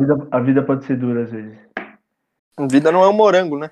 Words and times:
A 0.00 0.04
vida, 0.04 0.28
a 0.30 0.40
vida 0.40 0.62
pode 0.62 0.84
ser 0.84 0.96
dura 0.96 1.24
às 1.24 1.32
vezes. 1.32 1.58
A 2.56 2.68
vida 2.70 2.92
não 2.92 3.02
é 3.02 3.08
um 3.08 3.12
morango, 3.12 3.58
né? 3.58 3.68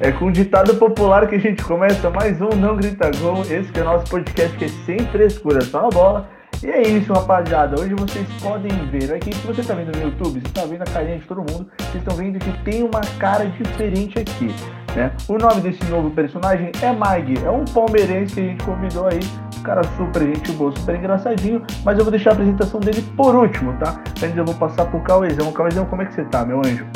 É 0.00 0.10
com 0.12 0.26
um 0.26 0.32
ditado 0.32 0.74
popular 0.76 1.28
que 1.28 1.34
a 1.34 1.38
gente 1.38 1.62
começa 1.62 2.08
mais 2.08 2.40
um 2.40 2.48
Não 2.48 2.76
Grita 2.76 3.10
Gol. 3.20 3.42
Esse 3.42 3.70
que 3.70 3.78
é 3.78 3.82
o 3.82 3.84
nosso 3.84 4.10
podcast 4.10 4.56
que 4.56 4.64
é 4.64 4.68
sem 4.68 5.00
frescura, 5.10 5.60
só 5.60 5.82
na 5.82 5.90
bola. 5.90 6.30
E 6.62 6.66
é 6.66 6.80
isso, 6.80 7.12
rapaziada. 7.12 7.78
Hoje 7.78 7.92
vocês 7.92 8.26
podem 8.42 8.72
ver 8.88 9.12
aqui, 9.12 9.34
se 9.34 9.46
você 9.46 9.60
está 9.60 9.74
vendo 9.74 9.94
no 9.94 10.04
YouTube, 10.04 10.40
você 10.40 10.46
está 10.46 10.64
vendo 10.64 10.80
a 10.80 10.86
carinha 10.86 11.18
de 11.18 11.26
todo 11.26 11.40
mundo, 11.40 11.70
vocês 11.78 11.96
estão 11.96 12.16
vendo 12.16 12.38
que 12.38 12.64
tem 12.64 12.82
uma 12.82 13.02
cara 13.18 13.44
diferente 13.44 14.18
aqui. 14.18 14.48
Né? 14.94 15.12
O 15.28 15.38
nome 15.38 15.60
desse 15.60 15.84
novo 15.90 16.10
personagem 16.10 16.72
é 16.80 16.92
Mag, 16.92 17.34
é 17.44 17.50
um 17.50 17.64
palmeirense 17.64 18.34
que 18.34 18.40
a 18.40 18.42
gente 18.44 18.64
convidou 18.64 19.06
aí, 19.06 19.20
um 19.58 19.62
cara 19.62 19.82
super 19.96 20.22
gente 20.22 20.52
boa, 20.52 20.74
super 20.76 20.96
engraçadinho, 20.96 21.62
mas 21.84 21.98
eu 21.98 22.04
vou 22.04 22.10
deixar 22.10 22.30
a 22.30 22.32
apresentação 22.32 22.80
dele 22.80 23.02
por 23.16 23.34
último, 23.34 23.74
tá? 23.74 24.00
Antes 24.22 24.36
eu 24.36 24.44
vou 24.44 24.54
passar 24.54 24.86
pro 24.86 25.00
Cauezão. 25.00 25.52
Cauezão, 25.52 25.84
como 25.86 26.02
é 26.02 26.06
que 26.06 26.14
você 26.14 26.24
tá, 26.24 26.44
meu 26.44 26.58
anjo? 26.58 26.86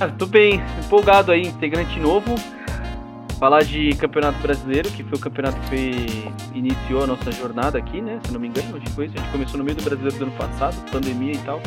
Ah, 0.00 0.08
tô 0.08 0.26
bem, 0.26 0.62
empolgado 0.84 1.30
aí, 1.30 1.42
integrante 1.42 1.98
novo. 2.00 2.34
Falar 3.38 3.62
de 3.62 3.94
Campeonato 3.96 4.38
Brasileiro, 4.40 4.90
que 4.90 5.02
foi 5.02 5.16
o 5.16 5.20
campeonato 5.20 5.58
que 5.70 6.30
iniciou 6.54 7.04
a 7.04 7.06
nossa 7.06 7.32
jornada 7.32 7.78
aqui, 7.78 8.02
né? 8.02 8.18
Se 8.24 8.32
não 8.32 8.40
me 8.40 8.48
engano, 8.48 8.68
foi 8.94 9.06
isso. 9.06 9.14
A 9.16 9.20
gente 9.20 9.32
começou 9.32 9.56
no 9.56 9.64
meio 9.64 9.76
do 9.76 9.82
brasileiro 9.82 10.18
do 10.18 10.24
ano 10.24 10.32
passado, 10.32 10.76
pandemia 10.90 11.32
e 11.32 11.38
tal. 11.38 11.60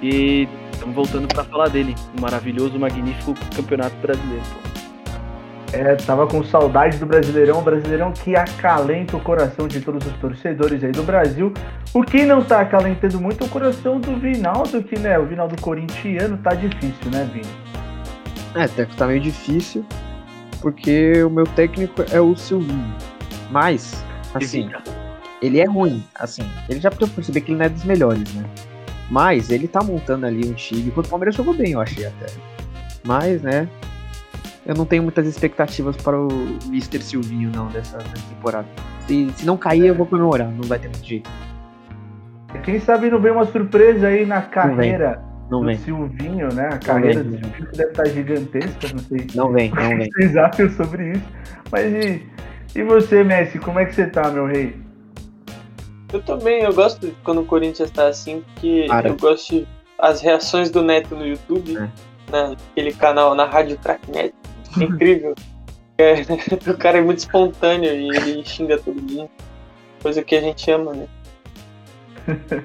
E 0.00 0.48
estamos 0.74 0.94
voltando 0.94 1.26
para 1.28 1.44
falar 1.44 1.68
dele. 1.68 1.94
Um 2.16 2.20
maravilhoso, 2.20 2.78
magnífico 2.78 3.34
Campeonato 3.54 3.96
Brasileiro. 3.96 4.44
É, 5.72 5.96
tava 5.96 6.24
com 6.28 6.44
saudade 6.44 6.98
do 6.98 7.06
Brasileirão, 7.06 7.60
Brasileirão 7.60 8.12
que 8.12 8.36
acalenta 8.36 9.16
o 9.16 9.20
coração 9.20 9.66
de 9.66 9.80
todos 9.80 10.06
os 10.06 10.12
torcedores 10.18 10.84
aí 10.84 10.92
do 10.92 11.02
Brasil. 11.02 11.52
O 11.92 12.04
que 12.04 12.24
não 12.24 12.44
tá 12.44 12.60
acalentando 12.60 13.20
muito 13.20 13.42
é 13.42 13.46
o 13.46 13.50
coração 13.50 13.98
do 13.98 14.16
Vinaldo, 14.16 14.84
que, 14.84 14.96
né, 14.96 15.18
o 15.18 15.26
Vinaldo 15.26 15.60
corintiano 15.60 16.38
tá 16.38 16.54
difícil, 16.54 17.10
né, 17.10 17.28
Vini? 17.32 17.48
É, 18.54 18.68
tá 18.84 19.06
meio 19.08 19.20
difícil, 19.20 19.84
porque 20.60 21.24
o 21.24 21.30
meu 21.30 21.44
técnico 21.44 22.04
é 22.12 22.20
o 22.20 22.36
Silvinho. 22.36 22.94
Mas, 23.50 24.04
assim, 24.32 24.70
ele 25.42 25.60
é 25.60 25.66
ruim, 25.66 26.04
assim, 26.14 26.48
ele 26.68 26.78
já 26.78 26.90
pode 26.90 27.10
perceber 27.10 27.40
que 27.40 27.50
ele 27.50 27.58
não 27.58 27.66
é 27.66 27.68
dos 27.68 27.84
melhores, 27.84 28.32
né? 28.32 28.44
Mas 29.10 29.50
ele 29.50 29.68
tá 29.68 29.82
montando 29.82 30.26
ali 30.26 30.48
um 30.48 30.54
time, 30.54 30.88
enquanto 30.88 31.06
o 31.06 31.10
Palmeiras 31.10 31.34
jogou 31.34 31.54
bem, 31.54 31.72
eu 31.72 31.80
achei 31.80 32.06
até. 32.06 32.26
Mas, 33.04 33.42
né, 33.42 33.68
eu 34.66 34.74
não 34.74 34.86
tenho 34.86 35.02
muitas 35.02 35.26
expectativas 35.26 35.96
para 35.96 36.18
o 36.18 36.28
Mr. 36.68 37.02
Silvinho, 37.02 37.50
não, 37.54 37.66
dessa, 37.68 37.98
dessa 37.98 38.28
temporada. 38.28 38.66
Se, 39.06 39.30
se 39.36 39.46
não 39.46 39.56
cair, 39.56 39.86
eu 39.86 39.94
vou 39.94 40.06
comemorar, 40.06 40.48
não 40.48 40.66
vai 40.66 40.78
ter 40.78 40.88
muito 40.88 41.04
jeito. 41.04 41.30
Quem 42.62 42.80
sabe 42.80 43.10
não 43.10 43.20
vem 43.20 43.32
uma 43.32 43.44
surpresa 43.44 44.06
aí 44.06 44.24
na 44.24 44.40
carreira 44.40 45.22
não 45.50 45.60
do 45.60 45.66
vem. 45.66 45.76
Silvinho, 45.76 46.48
né? 46.54 46.68
A 46.72 46.78
carreira 46.78 47.22
do 47.22 47.30
Silvinho 47.38 47.68
deve 47.72 47.90
estar 47.90 48.06
gigantesca, 48.06 48.88
não 48.92 48.98
sei. 49.00 49.26
Não 49.34 49.52
vem, 49.52 49.70
não 49.70 49.98
vem. 49.98 50.10
vocês 50.14 50.36
acham 50.36 50.70
sobre 50.70 51.12
isso. 51.12 51.24
Mas 51.70 51.92
e, 51.92 52.22
e 52.74 52.82
você, 52.82 53.22
Messi, 53.22 53.58
como 53.58 53.78
é 53.78 53.84
que 53.84 53.94
você 53.94 54.06
tá, 54.06 54.30
meu 54.30 54.46
rei? 54.46 54.83
Eu 56.14 56.22
também, 56.22 56.62
eu 56.62 56.72
gosto 56.72 57.12
quando 57.24 57.40
o 57.40 57.44
Corinthians 57.44 57.90
tá 57.90 58.06
assim, 58.06 58.40
porque 58.54 58.86
eu 59.04 59.16
gosto 59.16 59.52
de 59.52 59.68
as 59.98 60.20
reações 60.20 60.70
do 60.70 60.80
Neto 60.80 61.16
no 61.16 61.26
YouTube, 61.26 61.76
É. 61.76 61.88
naquele 62.30 62.92
canal, 62.92 63.34
na 63.34 63.46
Rádio 63.46 63.76
Cracknet. 63.78 64.32
É 64.78 64.84
incrível. 64.84 65.34
É, 65.98 66.14
o 66.70 66.78
cara 66.78 66.98
é 66.98 67.00
muito 67.00 67.18
espontâneo 67.18 67.92
e 67.92 68.16
ele 68.16 68.44
xinga 68.44 68.78
todo 68.78 68.94
mundo. 68.94 69.28
Coisa 70.00 70.22
que 70.22 70.36
a 70.36 70.40
gente 70.40 70.70
ama, 70.70 70.92
né? 70.92 71.06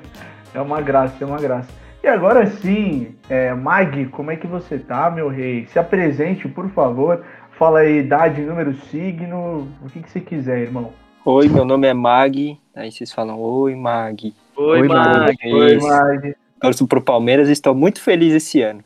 É 0.54 0.60
uma 0.60 0.82
graça, 0.82 1.16
é 1.24 1.26
uma 1.28 1.38
graça. 1.38 1.70
E 2.04 2.08
agora 2.08 2.48
sim, 2.48 3.16
é, 3.30 3.54
Mag, 3.54 4.08
como 4.08 4.32
é 4.32 4.36
que 4.36 4.48
você 4.48 4.80
tá, 4.80 5.12
meu 5.12 5.28
rei? 5.30 5.68
Se 5.68 5.78
apresente, 5.78 6.48
por 6.48 6.70
favor. 6.72 7.24
Fala 7.52 7.80
aí, 7.80 8.00
idade, 8.00 8.42
número, 8.42 8.74
signo, 8.90 9.68
o 9.84 9.90
que, 9.90 10.02
que 10.02 10.10
você 10.10 10.20
quiser, 10.20 10.60
irmão. 10.60 10.92
Oi, 11.26 11.48
meu 11.48 11.66
nome 11.66 11.88
é 11.88 11.94
Mag. 11.94 12.58
Aí 12.76 12.92
vocês 12.92 13.12
falam, 13.12 13.40
oi, 13.40 13.76
Mag. 13.76 14.34
Oi, 14.56 14.82
Oi, 14.82 14.88
Mag. 14.88 15.38
Oi, 15.46 15.76
Isso. 15.76 15.88
Mag. 15.88 16.36
Torço 16.62 16.88
pro 16.88 17.02
Palmeiras 17.02 17.50
e 17.50 17.52
estou 17.54 17.74
muito 17.74 18.02
feliz 18.02 18.34
esse 18.34 18.62
ano. 18.62 18.84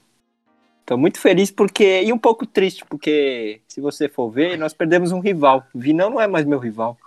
Estou 0.82 0.98
muito 0.98 1.20
feliz 1.20 1.50
porque. 1.50 2.02
E 2.04 2.12
um 2.12 2.18
pouco 2.18 2.46
triste, 2.46 2.84
porque 2.86 3.62
se 3.68 3.80
você 3.80 4.10
for 4.10 4.30
ver, 4.30 4.58
nós 4.58 4.74
perdemos 4.74 5.12
um 5.12 5.20
rival. 5.20 5.64
Vinão 5.74 6.10
não 6.10 6.22
é 6.22 6.28
mais 6.28 6.46
meu 6.46 6.60
rival. 6.60 6.98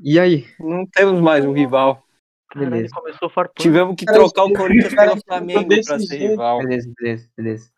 E 0.00 0.18
aí? 0.18 0.46
Não 0.58 0.86
temos 0.86 1.20
mais 1.20 1.44
um 1.44 1.52
rival. 1.52 2.02
Caralho, 2.48 2.70
Beleza. 2.70 2.94
começou 2.94 3.28
farpando. 3.28 3.62
Tivemos 3.62 3.94
que 3.96 4.06
Cara, 4.06 4.18
trocar 4.20 4.44
o 4.44 4.52
Corinthians 4.52 4.94
pelo 4.94 5.20
Flamengo 5.26 5.68
para 5.68 5.98
ser 5.98 6.06
jeito. 6.06 6.30
rival. 6.30 6.58
Beleza, 6.58 6.92
beleza, 6.98 7.28
beleza. 7.36 7.70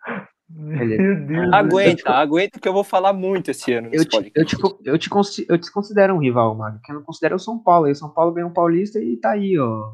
Meu 0.51 1.27
Deus. 1.27 1.53
Aguenta, 1.53 2.11
aguenta 2.11 2.59
que 2.59 2.67
eu 2.67 2.73
vou 2.73 2.83
falar 2.83 3.13
muito 3.13 3.51
esse 3.51 3.71
ano 3.73 3.91
Eu 3.93 4.05
te, 4.05 4.17
eu, 4.35 4.45
te, 4.47 4.57
eu, 4.85 4.99
te, 4.99 5.47
eu 5.49 5.59
te 5.59 5.71
considero 5.71 6.15
um 6.15 6.19
rival, 6.19 6.55
Mag, 6.55 6.79
que 6.83 6.91
eu 6.91 6.97
não 6.97 7.03
considero 7.03 7.37
o 7.37 7.39
São 7.39 7.59
Paulo. 7.59 7.87
E 7.87 7.93
o 7.93 7.95
São 7.95 8.09
Paulo 8.09 8.33
ganhou 8.33 8.49
um 8.49 8.53
paulista 8.53 8.99
e 8.99 9.17
tá 9.19 9.33
aí, 9.33 9.59
ó. 9.59 9.93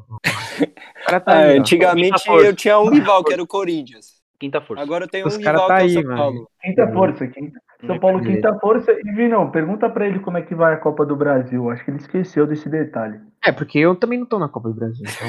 Tá 1.09 1.21
Ah, 1.25 1.37
aí, 1.39 1.57
ó. 1.57 1.59
antigamente 1.59 2.29
eu 2.29 2.55
tinha 2.55 2.79
um 2.79 2.89
rival 2.89 3.23
que 3.23 3.33
era 3.33 3.43
o 3.43 3.47
Corinthians. 3.47 4.15
Quinta 4.39 4.61
força. 4.61 4.81
Agora 4.81 5.05
eu 5.05 5.09
tenho 5.09 5.27
Os 5.27 5.35
um 5.35 5.39
rival 5.39 5.67
tá 5.67 5.77
que 5.77 5.81
é 5.81 5.85
o 5.85 5.87
aí, 5.87 5.93
São 5.93 6.03
mano. 6.03 6.17
Paulo. 6.17 6.49
Quinta 6.61 6.91
força, 6.93 7.27
quinta. 7.27 7.59
São 7.85 7.99
Paulo, 7.99 8.21
quinta 8.21 8.59
força. 8.59 8.91
E 8.91 9.11
Vinão, 9.11 9.51
pergunta 9.51 9.89
pra 9.89 10.07
ele 10.07 10.19
como 10.19 10.37
é 10.37 10.41
que 10.41 10.55
vai 10.55 10.73
a 10.73 10.77
Copa 10.77 11.05
do 11.05 11.15
Brasil. 11.15 11.69
Acho 11.69 11.83
que 11.83 11.91
ele 11.91 11.97
esqueceu 11.97 12.47
desse 12.47 12.69
detalhe. 12.69 13.19
É, 13.45 13.51
porque 13.51 13.77
eu 13.79 13.95
também 13.95 14.19
não 14.19 14.25
tô 14.25 14.39
na 14.39 14.47
Copa 14.49 14.69
do 14.69 14.75
Brasil. 14.75 15.05
Então... 15.05 15.27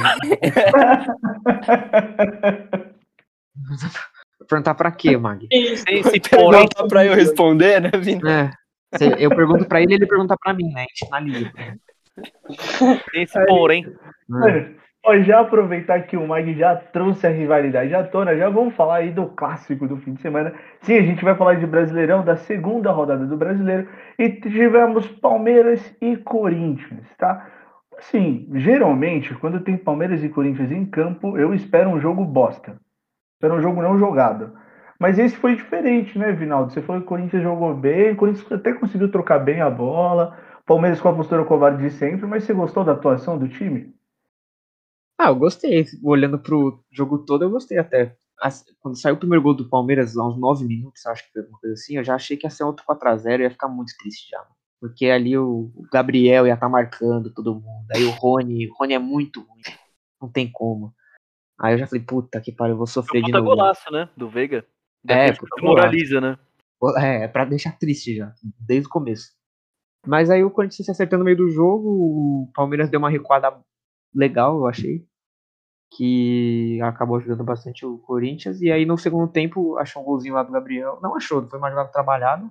Perguntar 4.49 4.75
pra 4.75 4.91
quê, 4.91 5.17
Mag? 5.17 5.47
Sem 5.53 5.99
esse 6.01 6.21
porém. 6.21 6.51
Pergunta 6.69 6.87
pra 6.89 7.05
eu 7.07 7.15
responder, 7.15 7.81
né, 7.81 7.91
Vini? 7.99 8.21
É. 8.29 8.51
se- 8.97 9.15
Eu 9.23 9.31
pergunto 9.31 9.65
pra 9.67 9.81
ele 9.83 9.95
ele 9.95 10.07
pergunta 10.07 10.37
pra 10.43 10.55
mim, 10.55 10.71
né? 10.73 10.81
A 10.81 10.83
gente 10.83 11.07
analisa. 11.13 11.53
Sem 13.11 13.23
esse 13.23 13.45
porém. 13.47 13.85
né? 14.29 14.75
Ó, 15.05 15.17
já 15.21 15.39
aproveitar 15.41 16.01
que 16.03 16.17
o 16.17 16.27
Mag 16.27 16.53
já 16.59 16.75
trouxe 16.75 17.27
a 17.29 17.31
rivalidade 17.31 17.95
à 17.95 18.03
tona, 18.03 18.37
já 18.37 18.49
vamos 18.49 18.75
falar 18.75 18.97
aí 18.97 19.11
do 19.13 19.27
clássico 19.27 19.87
do 19.87 19.97
fim 19.99 20.15
de 20.15 20.21
semana. 20.21 20.53
Sim, 20.81 20.97
a 20.99 21.03
gente 21.03 21.25
vai 21.25 21.37
falar 21.37 21.55
de 21.55 21.67
Brasileirão, 21.67 22.25
da 22.25 22.37
segunda 22.37 22.91
rodada 22.91 23.25
do 23.25 23.37
Brasileiro, 23.37 23.89
e 24.19 24.29
tivemos 24.31 25.07
Palmeiras 25.07 25.95
e 26.01 26.17
Corinthians, 26.17 27.07
tá? 27.19 27.47
Assim, 27.97 28.49
geralmente, 28.55 29.33
quando 29.37 29.61
tem 29.61 29.77
Palmeiras 29.77 30.25
e 30.25 30.29
Corinthians 30.29 30.73
em 30.73 30.85
campo, 30.85 31.39
eu 31.39 31.55
espero 31.55 31.89
um 31.91 32.01
jogo 32.01 32.25
bosta. 32.25 32.77
Espero 33.37 33.55
um 33.55 33.63
jogo 33.63 33.83
não 33.83 33.99
jogado. 33.99 34.59
Mas 34.99 35.19
esse 35.19 35.37
foi 35.37 35.55
diferente, 35.55 36.19
né, 36.19 36.33
Vinaldo? 36.33 36.73
Você 36.73 36.81
falou 36.81 37.03
que 37.03 37.07
o 37.07 37.09
Corinthians 37.09 37.43
jogou 37.43 37.75
bem, 37.75 38.13
o 38.13 38.17
Corinthians 38.17 38.51
até 38.51 38.73
conseguiu 38.73 39.11
trocar 39.11 39.39
bem 39.39 39.61
a 39.61 39.69
bola, 39.69 40.39
Palmeiras 40.65 41.01
com 41.01 41.09
a 41.09 41.15
postura 41.15 41.45
covarde 41.45 41.83
de 41.83 41.91
sempre, 41.91 42.27
mas 42.27 42.45
você 42.45 42.55
gostou 42.55 42.83
da 42.83 42.93
atuação 42.93 43.39
do 43.39 43.47
time? 43.47 43.95
Ah, 45.19 45.29
eu 45.29 45.37
gostei. 45.37 45.85
Olhando 46.03 46.39
pro 46.39 46.83
jogo 46.91 47.19
todo, 47.19 47.45
eu 47.45 47.51
gostei 47.51 47.79
até. 47.79 48.17
Quando 48.81 48.99
saiu 48.99 49.15
o 49.15 49.19
primeiro 49.19 49.43
gol 49.43 49.55
do 49.55 49.69
Palmeiras, 49.69 50.15
lá 50.15 50.27
uns 50.27 50.39
9 50.39 50.67
minutos, 50.67 51.07
acho 51.07 51.25
que 51.25 51.33
foi 51.33 51.43
alguma 51.43 51.59
coisa 51.59 51.75
assim, 51.75 51.97
eu 51.97 52.05
já 52.05 52.15
achei 52.15 52.37
que 52.37 52.47
ia 52.47 52.51
ser 52.51 52.65
outro 52.65 52.85
4x0 52.87 53.41
e 53.41 53.43
ia 53.43 53.51
ficar 53.51 53.69
muito 53.69 53.93
triste 53.99 54.31
já. 54.31 54.45
Porque 54.81 55.07
ali 55.07 55.37
o 55.39 55.71
Gabriel 55.93 56.47
ia 56.47 56.55
estar 56.55 56.69
marcando 56.69 57.33
todo 57.33 57.55
mundo. 57.55 57.87
Aí 57.95 58.05
o 58.05 58.11
Rony, 58.11 58.69
o 58.69 58.75
Rony 58.75 58.95
é 58.95 58.99
muito 58.99 59.41
ruim. 59.41 59.63
Não 60.21 60.29
tem 60.29 60.51
como. 60.51 60.95
Aí 61.59 61.75
eu 61.75 61.79
já 61.79 61.87
falei, 61.87 62.05
puta 62.05 62.41
que 62.41 62.53
pariu, 62.53 62.75
eu 62.75 62.79
vou 62.79 62.87
sofrer 62.87 63.21
de 63.21 63.27
puta 63.27 63.39
novo. 63.39 63.51
golaço, 63.51 63.91
né? 63.91 64.09
Do 64.17 64.29
Veiga. 64.29 64.65
É, 65.09 65.29
moraliza, 65.61 66.21
né? 66.21 66.39
É, 66.99 67.25
é 67.25 67.29
pra 67.29 67.45
deixar 67.45 67.79
triste 67.79 68.17
já, 68.17 68.35
desde 68.61 68.87
o 68.87 68.91
começo. 68.91 69.31
Mas 70.07 70.31
aí 70.31 70.45
o 70.45 70.51
Corinthians 70.51 70.85
se 70.85 70.91
acertando 70.91 71.21
no 71.21 71.25
meio 71.25 71.37
do 71.37 71.49
jogo, 71.49 71.89
o 71.89 72.51
Palmeiras 72.55 72.91
deu 72.91 72.99
uma 72.99 73.11
recuada 73.11 73.59
legal, 74.15 74.57
eu 74.59 74.67
achei. 74.67 75.05
Que 75.93 76.81
acabou 76.83 77.17
ajudando 77.17 77.45
bastante 77.45 77.87
o 77.87 77.99
Corinthians. 77.99 78.61
E 78.61 78.71
aí 78.71 78.85
no 78.85 78.99
segundo 78.99 79.31
tempo 79.31 79.77
achou 79.79 80.03
um 80.03 80.05
golzinho 80.05 80.35
lá 80.35 80.43
do 80.43 80.53
Gabriel. 80.53 80.99
Não 81.03 81.17
achou, 81.17 81.43
não 81.43 81.49
foi 81.49 81.59
uma 81.59 81.71
jogada 81.71 81.91
trabalhada. 81.91 82.49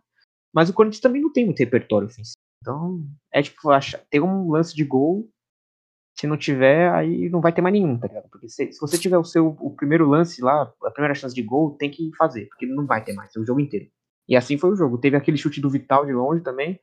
Mas 0.54 0.69
o 0.69 0.74
Corinthians 0.74 1.01
também 1.01 1.22
não 1.22 1.31
tem 1.31 1.46
muito 1.46 1.60
repertório 1.60 2.08
ofensivo. 2.08 2.38
Então, 2.62 3.06
é 3.31 3.42
tipo, 3.42 3.69
acha, 3.69 4.04
tem 4.10 4.22
um 4.22 4.50
lance 4.50 4.75
de 4.75 4.84
gol. 4.84 5.30
Se 6.18 6.26
não 6.28 6.38
tiver, 6.38 6.92
aí 6.92 7.30
não 7.30 7.42
vai 7.42 7.52
ter 7.52 7.62
mais 7.62 7.74
nenhum, 7.74 8.00
tá 8.00 8.08
ligado? 8.08 8.30
Porque 8.30 8.48
se, 8.48 8.72
se 8.72 8.80
você 8.80 8.98
tiver 8.98 9.18
o 9.18 9.24
seu 9.24 9.56
o 9.60 9.76
primeiro 9.76 10.08
lance 10.08 10.42
lá, 10.42 10.72
a 10.84 10.92
primeira 10.92 11.14
chance 11.14 11.36
de 11.36 11.44
gol, 11.44 11.76
tem 11.78 11.92
que 11.92 12.10
fazer, 12.18 12.46
porque 12.48 12.66
não 12.66 12.86
vai 12.86 13.04
ter 13.04 13.14
mais, 13.14 13.36
é 13.36 13.40
o 13.40 13.46
jogo 13.46 13.60
inteiro. 13.60 13.88
E 14.28 14.36
assim 14.36 14.58
foi 14.58 14.72
o 14.72 14.76
jogo. 14.76 14.98
Teve 14.98 15.18
aquele 15.18 15.38
chute 15.38 15.62
do 15.62 15.70
Vital 15.70 16.06
de 16.06 16.14
longe 16.14 16.42
também, 16.42 16.80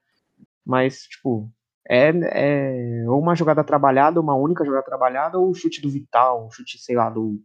mas, 0.64 1.05
tipo, 1.05 1.50
é, 1.88 2.11
é 2.11 3.05
ou 3.08 3.20
uma 3.20 3.34
jogada 3.34 3.64
trabalhada, 3.64 4.20
uma 4.20 4.34
única 4.37 4.64
jogada 4.64 4.84
trabalhada, 4.84 5.38
ou 5.38 5.50
o 5.50 5.55
chute 5.55 5.81
do 5.81 5.90
Vital, 5.90 6.46
um 6.46 6.50
chute, 6.50 6.78
sei 6.78 6.96
lá, 6.96 7.11
do, 7.11 7.43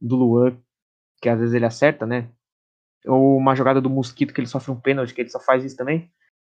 do 0.00 0.16
Luan, 0.16 0.58
que 1.22 1.28
às 1.28 1.38
vezes 1.38 1.54
ele 1.54 1.66
acerta, 1.66 2.06
né? 2.06 2.30
Ou 3.06 3.36
uma 3.36 3.54
jogada 3.54 3.80
do 3.80 3.90
Mosquito, 3.90 4.34
que 4.34 4.40
ele 4.40 4.48
sofre 4.48 4.72
um 4.72 4.80
pênalti, 4.80 5.14
que 5.14 5.20
ele 5.22 5.30
só 5.30 5.40
faz 5.40 5.64
isso 5.64 5.76
também. 5.76 6.12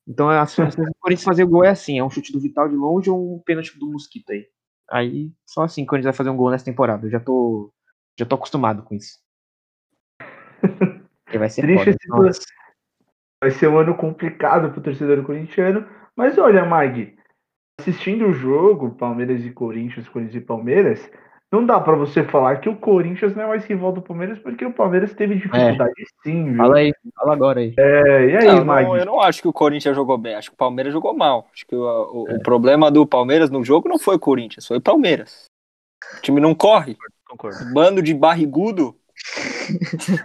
Então 0.08 0.30
a 0.30 0.46
chance 0.46 0.76
do 0.76 0.84
Corinthians 1.00 1.24
fazer 1.24 1.44
o 1.44 1.48
gol 1.48 1.64
é 1.64 1.70
assim, 1.70 2.00
é 2.00 2.04
um 2.04 2.10
chute 2.10 2.34
do 2.34 2.40
Vital 2.40 2.68
de 2.68 2.76
longe 2.76 3.10
ou 3.10 3.36
um 3.36 3.40
pênalti 3.40 3.78
do 3.80 3.90
Mosquito 3.90 4.32
aí. 4.32 4.48
Aí 4.92 5.32
só 5.46 5.64
assim 5.64 5.82
que 5.82 5.88
o 5.88 5.90
Corinthians 5.90 6.14
vai 6.14 6.18
fazer 6.18 6.30
um 6.30 6.38
gol 6.38 6.52
nessa 6.52 6.66
temporada. 6.66 7.08
Eu 7.08 7.12
já 7.12 7.20
tô, 7.20 7.74
já 8.20 8.26
tô 8.26 8.36
acostumado 8.36 8.84
com 8.84 8.94
isso. 8.94 9.20
Vai 11.38 11.50
ser 11.50 11.62
Triste 11.62 12.08
foda. 12.08 12.32
Vai 13.42 13.52
ser 13.52 13.68
um 13.68 13.78
ano 13.78 13.96
complicado 13.96 14.72
pro 14.72 14.82
torcedor 14.82 15.24
corintiano. 15.24 15.88
Mas 16.16 16.38
olha, 16.38 16.66
Mag, 16.66 17.18
assistindo 17.80 18.28
o 18.28 18.34
jogo, 18.34 18.92
Palmeiras 18.96 19.44
e 19.44 19.52
Corinthians, 19.52 20.10
Corinthians 20.10 20.44
e 20.44 20.46
Palmeiras, 20.46 21.12
não 21.52 21.66
dá 21.66 21.80
pra 21.80 21.96
você 21.96 22.24
falar 22.24 22.58
que 22.62 22.70
o 22.70 22.76
Corinthians 22.78 23.36
não 23.36 23.44
é 23.44 23.48
mais 23.48 23.66
rival 23.66 23.92
do 23.92 24.02
Palmeiras, 24.02 24.40
porque 24.40 24.66
o 24.66 24.72
Palmeiras 24.74 25.14
teve 25.14 25.36
dificuldade 25.36 25.92
sim, 26.24 26.46
viu? 26.46 26.58
Fala 26.58 26.78
aí, 26.78 26.94
fala 27.16 27.34
agora 27.34 27.60
aí. 27.60 27.74
É, 27.78 28.26
e 28.30 28.38
aí, 28.38 28.48
Não, 28.48 28.66
Mag? 28.66 28.86
não, 28.86 28.98
eu 28.98 29.06
não 29.06 29.20
acho 29.22 29.42
que 29.42 29.48
o 29.48 29.54
Corinthians 29.54 29.96
jogou 29.96 30.18
bem, 30.18 30.36
acho 30.36 30.50
que 30.50 30.56
o 30.56 30.58
Palmeiras 30.58 30.94
jogou 30.94 31.14
mal. 31.14 31.48
Acho 31.54 31.66
que 31.68 31.76
o, 31.76 31.82
o- 31.82 32.36
o 32.36 32.42
problema 32.42 32.90
do 32.90 33.06
Palmeiras 33.06 33.50
no 33.50 33.64
jogo 33.64 33.90
não 33.90 34.00
foi 34.00 34.16
o 34.16 34.20
Corinthians, 34.20 34.66
foi 34.66 34.78
o 34.78 34.82
Palmeiras. 34.82 35.46
O 36.18 36.22
time 36.22 36.40
não 36.40 36.56
corre, 36.56 36.96
Concordo. 37.28 37.58
bando 37.74 38.02
de 38.02 38.14
barrigudo. 38.14 38.96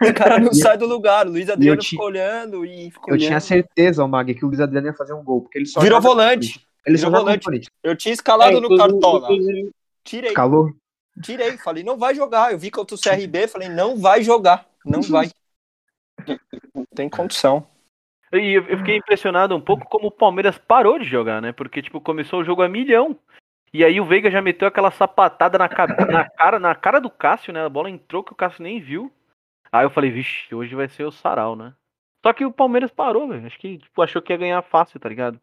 o 0.08 0.14
cara 0.14 0.38
não 0.38 0.52
sai 0.54 0.78
do 0.78 0.86
lugar. 0.86 1.26
O 1.26 1.30
Luiz 1.30 1.50
Adriano 1.50 1.80
ti- 1.80 1.90
ficou 1.90 2.06
olhando 2.06 2.64
e 2.64 2.90
ficou 2.90 3.12
Eu 3.14 3.18
tinha 3.18 3.30
olhando. 3.30 3.40
certeza, 3.42 4.04
o 4.04 4.08
Mag, 4.08 4.34
que 4.34 4.44
o 4.44 4.48
Luiz 4.48 4.60
Adriano 4.60 4.86
ia 4.86 4.94
fazer 4.94 5.12
um 5.12 5.22
gol, 5.22 5.42
porque 5.42 5.58
ele 5.58 5.66
só 5.66 5.80
Virou 5.80 6.00
volante. 6.00 6.64
Ele 6.86 6.96
Virou 6.96 7.12
volante. 7.12 7.68
Eu 7.82 7.96
tinha 7.96 8.12
escalado 8.14 8.56
É, 8.56 8.60
no 8.60 8.76
Cartola. 8.76 9.28
Tirei, 10.04 10.32
Calor. 10.32 10.72
Tirei. 11.22 11.56
Falei, 11.58 11.82
não 11.82 11.96
vai 11.96 12.14
jogar. 12.14 12.52
Eu 12.52 12.58
vi 12.58 12.70
contra 12.70 12.94
o 12.94 13.00
CRB, 13.00 13.48
falei, 13.48 13.68
não 13.68 13.96
vai 13.96 14.22
jogar. 14.22 14.66
Não 14.84 15.02
vai. 15.02 15.30
Não 16.74 16.84
tem 16.94 17.08
condição. 17.08 17.66
E 18.32 18.54
eu, 18.54 18.64
fiquei 18.78 18.96
impressionado 18.96 19.54
um 19.54 19.60
pouco 19.60 19.86
como 19.88 20.08
o 20.08 20.12
Palmeiras 20.12 20.58
parou 20.58 20.98
de 20.98 21.04
jogar, 21.04 21.40
né? 21.40 21.52
Porque, 21.52 21.80
tipo, 21.80 22.00
começou 22.00 22.40
o 22.40 22.44
jogo 22.44 22.62
a 22.62 22.68
milhão. 22.68 23.18
E 23.72 23.84
aí 23.84 24.00
o 24.00 24.04
Veiga 24.04 24.30
já 24.30 24.40
meteu 24.40 24.66
aquela 24.66 24.90
sapatada 24.90 25.58
na, 25.58 25.68
na 26.10 26.28
cara, 26.30 26.58
na 26.58 26.74
cara 26.74 27.00
do 27.00 27.10
Cássio, 27.10 27.52
né? 27.52 27.64
A 27.64 27.68
bola 27.68 27.90
entrou 27.90 28.24
que 28.24 28.32
o 28.32 28.36
Cássio 28.36 28.62
nem 28.62 28.80
viu. 28.80 29.12
Aí 29.70 29.84
eu 29.84 29.90
falei, 29.90 30.10
vixe, 30.10 30.54
hoje 30.54 30.74
vai 30.74 30.88
ser 30.88 31.04
o 31.04 31.12
sarau, 31.12 31.54
né? 31.54 31.74
Só 32.24 32.32
que 32.32 32.44
o 32.44 32.52
Palmeiras 32.52 32.90
parou, 32.90 33.28
velho. 33.28 33.46
Acho 33.46 33.58
que, 33.58 33.78
tipo, 33.78 34.02
achou 34.02 34.22
que 34.22 34.32
ia 34.32 34.38
ganhar 34.38 34.62
fácil, 34.62 34.98
tá 34.98 35.08
ligado? 35.08 35.40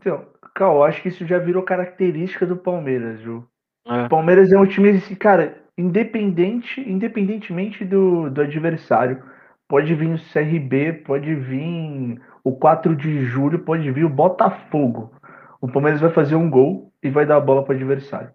Então, 0.00 0.26
Cal, 0.54 0.76
eu 0.76 0.84
acho 0.84 1.02
que 1.02 1.08
isso 1.08 1.26
já 1.26 1.38
virou 1.38 1.62
característica 1.62 2.46
do 2.46 2.56
Palmeiras, 2.56 3.20
viu? 3.20 3.48
É. 3.88 4.04
O 4.04 4.08
Palmeiras 4.08 4.52
é 4.52 4.58
um 4.58 4.66
time, 4.66 4.90
assim, 4.90 5.14
cara, 5.14 5.56
independente, 5.76 6.80
independentemente 6.80 7.84
do, 7.84 8.28
do 8.28 8.42
adversário. 8.42 9.22
Pode 9.66 9.94
vir 9.94 10.08
o 10.08 10.18
CRB, 10.18 10.92
pode 11.04 11.34
vir 11.34 12.20
o 12.42 12.52
4 12.52 12.96
de 12.96 13.24
julho, 13.24 13.58
pode 13.60 13.90
vir 13.90 14.04
o 14.04 14.08
Botafogo. 14.08 15.12
O 15.60 15.68
Palmeiras 15.68 16.00
vai 16.00 16.10
fazer 16.10 16.36
um 16.36 16.48
gol 16.48 16.92
e 17.02 17.10
vai 17.10 17.26
dar 17.26 17.36
a 17.36 17.40
bola 17.40 17.64
para 17.64 17.72
o 17.72 17.76
adversário. 17.76 18.30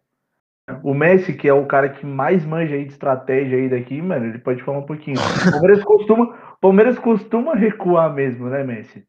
O 0.82 0.94
Messi, 0.94 1.34
que 1.34 1.48
é 1.48 1.54
o 1.54 1.66
cara 1.66 1.90
que 1.90 2.06
mais 2.06 2.46
manja 2.46 2.76
aí 2.76 2.86
de 2.86 2.94
estratégia 2.94 3.58
aí 3.58 3.70
daqui, 3.70 4.02
mano, 4.02 4.26
ele 4.28 4.40
pode 4.40 4.64
falar 4.64 4.80
um 4.80 4.86
pouquinho. 4.86 5.18
O 5.18 5.52
Palmeiras 5.52 5.84
costuma, 5.84 6.24
o 6.26 6.58
Palmeiras 6.62 7.00
costuma 7.00 7.54
recuar 7.54 8.14
mesmo, 8.14 8.50
né, 8.50 8.64
Messi? 8.64 9.06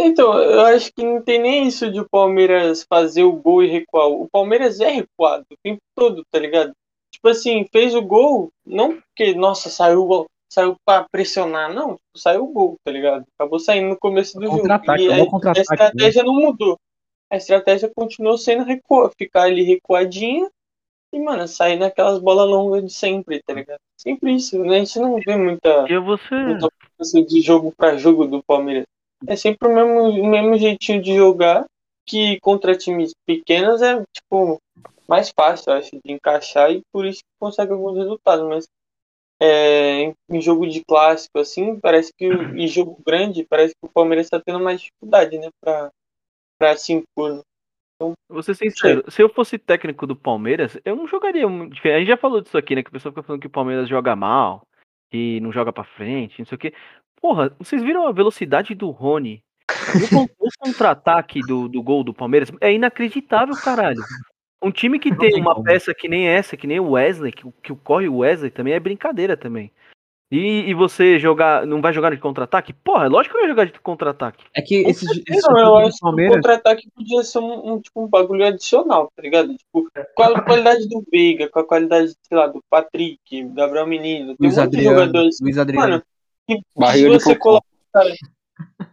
Então, 0.00 0.38
eu 0.38 0.60
acho 0.60 0.92
que 0.92 1.02
não 1.02 1.20
tem 1.20 1.40
nem 1.40 1.66
isso 1.66 1.90
de 1.90 2.00
o 2.00 2.08
Palmeiras 2.08 2.86
fazer 2.88 3.24
o 3.24 3.32
gol 3.32 3.64
e 3.64 3.68
recuar. 3.68 4.08
O 4.08 4.28
Palmeiras 4.30 4.78
é 4.80 4.90
recuado 4.90 5.44
o 5.50 5.56
tempo 5.62 5.80
todo, 5.96 6.22
tá 6.30 6.38
ligado? 6.38 6.72
Tipo 7.10 7.28
assim, 7.28 7.66
fez 7.72 7.94
o 7.96 8.02
gol, 8.02 8.50
não 8.64 9.00
porque, 9.00 9.34
nossa, 9.34 9.68
saiu 9.68 10.02
o 10.02 10.06
gol, 10.06 10.26
saiu 10.48 10.76
pra 10.84 11.04
pressionar, 11.10 11.74
não. 11.74 11.96
Tipo, 11.96 12.18
saiu 12.18 12.44
o 12.44 12.52
gol, 12.52 12.76
tá 12.84 12.92
ligado? 12.92 13.24
Acabou 13.36 13.58
saindo 13.58 13.88
no 13.88 13.98
começo 13.98 14.38
do 14.38 14.46
jogo. 14.46 14.68
E 14.98 15.08
é 15.08 15.20
a, 15.20 15.52
a 15.56 15.60
estratégia 15.60 16.22
não 16.22 16.34
mudou. 16.34 16.78
A 17.30 17.36
estratégia 17.36 17.90
continuou 17.92 18.38
sendo 18.38 18.64
recuar, 18.64 19.10
ficar 19.18 19.42
ali 19.42 19.62
recuadinha 19.62 20.48
e, 21.12 21.18
mano, 21.18 21.48
sair 21.48 21.76
naquelas 21.76 22.18
bolas 22.18 22.48
longas 22.48 22.84
de 22.84 22.92
sempre, 22.92 23.42
tá 23.42 23.52
ligado? 23.52 23.80
Sempre 23.96 24.34
isso, 24.34 24.62
né? 24.62 24.76
A 24.76 24.78
gente 24.78 24.98
não 24.98 25.16
vê 25.16 25.36
muita 25.36 25.86
E 25.88 25.98
você. 25.98 26.34
muita 26.34 26.68
mudança 26.92 27.22
de 27.22 27.40
jogo 27.40 27.72
para 27.76 27.96
jogo 27.96 28.26
do 28.26 28.42
Palmeiras. 28.42 28.86
É 29.26 29.36
sempre 29.36 29.68
o 29.68 29.74
mesmo, 29.74 30.22
o 30.22 30.26
mesmo 30.26 30.56
jeitinho 30.56 31.02
de 31.02 31.16
jogar, 31.16 31.64
que 32.06 32.38
contra 32.40 32.76
times 32.76 33.12
pequenos 33.26 33.82
é, 33.82 34.02
tipo, 34.12 34.58
mais 35.08 35.30
fácil, 35.30 35.72
acho, 35.72 35.90
de 36.04 36.12
encaixar 36.12 36.70
e 36.70 36.82
por 36.92 37.04
isso 37.04 37.20
consegue 37.38 37.72
alguns 37.72 37.96
resultados. 37.96 38.46
Mas 38.48 38.66
é, 39.40 40.14
em, 40.28 40.40
jogo 40.40 40.66
de 40.66 40.84
clássico, 40.84 41.38
assim, 41.38 41.78
parece 41.80 42.12
que, 42.16 42.26
em 42.26 42.66
jogo 42.66 42.98
grande, 43.04 43.46
parece 43.48 43.74
que 43.74 43.86
o 43.86 43.92
Palmeiras 43.92 44.26
está 44.26 44.40
tendo 44.40 44.60
mais 44.60 44.80
dificuldade, 44.80 45.38
né, 45.38 45.48
pra, 45.60 45.90
pra 46.58 46.76
se 46.76 46.92
impor. 46.92 47.36
né? 47.36 47.42
Vou 48.28 48.42
ser 48.42 48.54
sincero, 48.54 49.10
se 49.10 49.20
eu 49.20 49.28
fosse 49.28 49.58
técnico 49.58 50.06
do 50.06 50.14
Palmeiras, 50.14 50.78
eu 50.84 50.94
não 50.94 51.08
jogaria 51.08 51.48
muito 51.48 51.74
diferente. 51.74 51.96
A 51.96 51.98
gente 52.00 52.08
já 52.08 52.16
falou 52.16 52.40
disso 52.40 52.56
aqui, 52.56 52.76
né? 52.76 52.82
Que 52.82 52.90
o 52.90 52.92
pessoal 52.92 53.12
fica 53.12 53.24
falando 53.24 53.40
que 53.40 53.48
o 53.48 53.50
Palmeiras 53.50 53.88
joga 53.88 54.14
mal, 54.14 54.62
que 55.10 55.40
não 55.40 55.50
joga 55.50 55.72
pra 55.72 55.82
frente, 55.82 56.38
não 56.38 56.46
sei 56.46 56.54
o 56.54 56.58
quê. 56.58 56.72
Porra, 57.20 57.52
vocês 57.58 57.82
viram 57.82 58.06
a 58.06 58.12
velocidade 58.12 58.74
do 58.74 58.90
Rony? 58.90 59.42
O, 59.94 60.08
con- 60.08 60.28
o 60.38 60.48
contra-ataque 60.58 61.40
do, 61.40 61.68
do 61.68 61.82
gol 61.82 62.04
do 62.04 62.14
Palmeiras 62.14 62.50
é 62.60 62.72
inacreditável, 62.72 63.54
caralho. 63.56 64.00
Um 64.62 64.70
time 64.70 64.98
que 64.98 65.14
tem 65.14 65.40
uma 65.40 65.62
peça 65.62 65.94
que 65.94 66.08
nem 66.08 66.26
essa, 66.28 66.56
que 66.56 66.66
nem 66.66 66.80
o 66.80 66.90
Wesley, 66.90 67.32
que, 67.32 67.44
que 67.62 67.74
corre 67.76 68.08
o 68.08 68.18
Wesley 68.18 68.50
também 68.50 68.74
é 68.74 68.80
brincadeira 68.80 69.36
também. 69.36 69.70
E, 70.30 70.68
e 70.68 70.74
você 70.74 71.18
jogar, 71.18 71.66
não 71.66 71.80
vai 71.80 71.90
jogar 71.92 72.10
de 72.10 72.18
contra-ataque? 72.20 72.74
Porra, 72.74 73.06
é 73.06 73.08
lógico 73.08 73.34
que 73.34 73.40
vai 73.40 73.48
jogar 73.48 73.64
de 73.64 73.80
contra-ataque. 73.80 74.44
É 74.54 74.60
que 74.60 74.74
esse, 74.82 75.06
esse 75.06 75.14
certeza, 75.14 75.48
eu 75.56 75.76
acho 75.76 75.88
do 75.88 75.92
que 75.92 75.96
o 75.96 76.00
Palmeiras. 76.00 76.34
contra-ataque 76.36 76.88
podia 76.94 77.22
ser 77.24 77.38
um, 77.38 77.72
um, 77.72 77.80
tipo, 77.80 78.04
um 78.04 78.08
bagulho 78.08 78.44
adicional, 78.44 79.10
tá 79.16 79.22
ligado? 79.22 79.56
Tipo, 79.56 79.88
com 80.14 80.22
a 80.22 80.42
qualidade 80.42 80.86
do 80.86 81.02
Veiga, 81.10 81.48
com 81.48 81.60
a 81.60 81.64
qualidade, 81.66 82.14
sei 82.20 82.36
lá, 82.36 82.46
do 82.46 82.62
Patrick, 82.68 83.42
do 83.44 83.54
Gabriel 83.54 83.86
Menino, 83.86 84.36
tem 84.36 84.36
Luiz 84.40 84.56
muitos 84.56 84.58
Adriano. 84.58 84.98
jogadores. 84.98 85.38
Luiz 85.40 85.56
Adriano. 85.56 85.88
Mano, 85.88 86.02
que 86.48 86.62
Barriga 86.74 87.20
você 87.20 87.38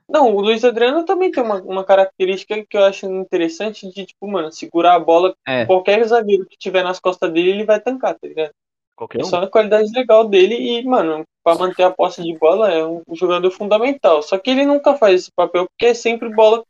Não, 0.07 0.35
o 0.35 0.41
Luiz 0.41 0.63
Adriano 0.63 1.05
também 1.05 1.31
tem 1.31 1.41
uma, 1.41 1.61
uma 1.61 1.83
característica 1.83 2.63
que 2.69 2.77
eu 2.77 2.83
acho 2.83 3.05
interessante 3.05 3.89
de, 3.89 4.05
tipo, 4.05 4.27
mano, 4.27 4.51
segurar 4.51 4.95
a 4.95 4.99
bola. 4.99 5.33
É. 5.47 5.65
Qualquer 5.65 6.05
zagueiro 6.05 6.45
que 6.45 6.57
tiver 6.57 6.83
nas 6.83 6.99
costas 6.99 7.31
dele, 7.31 7.51
ele 7.51 7.65
vai 7.65 7.79
tancar, 7.79 8.13
tá 8.13 8.27
ligado? 8.27 8.51
Qualquer 8.95 9.21
É 9.21 9.23
um. 9.23 9.27
só 9.27 9.41
a 9.41 9.47
qualidade 9.47 9.91
legal 9.93 10.27
dele 10.27 10.55
e, 10.55 10.83
mano, 10.83 11.23
pra 11.43 11.55
manter 11.55 11.83
a 11.83 11.91
posse 11.91 12.21
de 12.21 12.37
bola 12.37 12.71
é 12.71 12.85
um 12.85 13.03
jogador 13.13 13.49
fundamental. 13.51 14.21
Só 14.21 14.37
que 14.37 14.49
ele 14.49 14.65
nunca 14.65 14.95
faz 14.95 15.21
esse 15.21 15.31
papel 15.31 15.65
porque 15.67 15.87
é 15.87 15.93
sempre 15.93 16.29
bola 16.29 16.63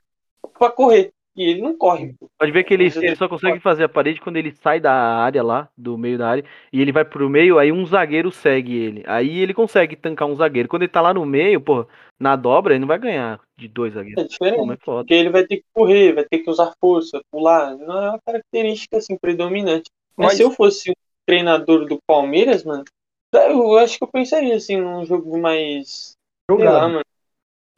pra 0.57 0.69
correr. 0.69 1.11
E 1.35 1.43
ele 1.49 1.61
não 1.61 1.77
corre. 1.77 2.15
Pode 2.39 2.51
ver 2.51 2.63
que 2.63 2.73
ele, 2.73 2.85
ele 2.85 3.15
só 3.17 3.27
consegue 3.27 3.59
fazer 3.59 3.83
a 3.83 3.89
parede 3.89 4.21
quando 4.21 4.37
ele 4.37 4.51
sai 4.53 4.79
da 4.79 4.93
área 4.93 5.43
lá, 5.43 5.67
do 5.77 5.97
meio 5.97 6.17
da 6.17 6.29
área, 6.29 6.45
e 6.71 6.81
ele 6.81 6.93
vai 6.93 7.03
pro 7.03 7.29
meio, 7.29 7.59
aí 7.59 7.73
um 7.73 7.85
zagueiro 7.85 8.31
segue 8.31 8.73
ele. 8.77 9.03
Aí 9.05 9.39
ele 9.39 9.53
consegue 9.53 9.97
tancar 9.97 10.27
um 10.29 10.35
zagueiro. 10.35 10.69
Quando 10.69 10.83
ele 10.83 10.91
tá 10.91 11.01
lá 11.01 11.13
no 11.13 11.25
meio, 11.25 11.59
pô, 11.59 11.85
na 12.17 12.37
dobra, 12.37 12.73
ele 12.73 12.79
não 12.79 12.87
vai 12.87 12.97
ganhar 12.97 13.41
de 13.57 13.67
dois 13.67 13.91
É 13.93 13.95
zagueiros. 13.95 14.23
Pô, 14.23 14.29
diferente. 14.29 14.71
é. 14.71 14.77
Porque 14.85 15.13
ele 15.13 15.29
vai 15.29 15.45
ter 15.45 15.57
que 15.57 15.65
correr, 15.73 16.13
vai 16.13 16.23
ter 16.23 16.39
que 16.39 16.49
usar 16.49 16.71
força, 16.79 17.19
pular. 17.29 17.75
Não 17.77 18.01
é 18.01 18.09
uma 18.11 18.19
característica 18.25 18.97
assim 18.97 19.17
predominante. 19.17 19.89
Mas, 20.15 20.27
Mas- 20.27 20.37
se 20.37 20.43
eu 20.43 20.51
fosse 20.51 20.91
um 20.91 20.93
treinador 21.25 21.85
do 21.85 21.99
Palmeiras, 22.07 22.63
mano, 22.63 22.85
eu 23.33 23.77
acho 23.77 23.97
que 23.97 24.03
eu 24.05 24.07
pensaria 24.07 24.55
assim 24.55 24.77
num 24.77 25.03
jogo 25.05 25.37
mais. 25.37 26.13
Sei 26.49 26.57
lá, 26.63 26.71
Jogado. 26.71 26.91
mano. 26.93 27.01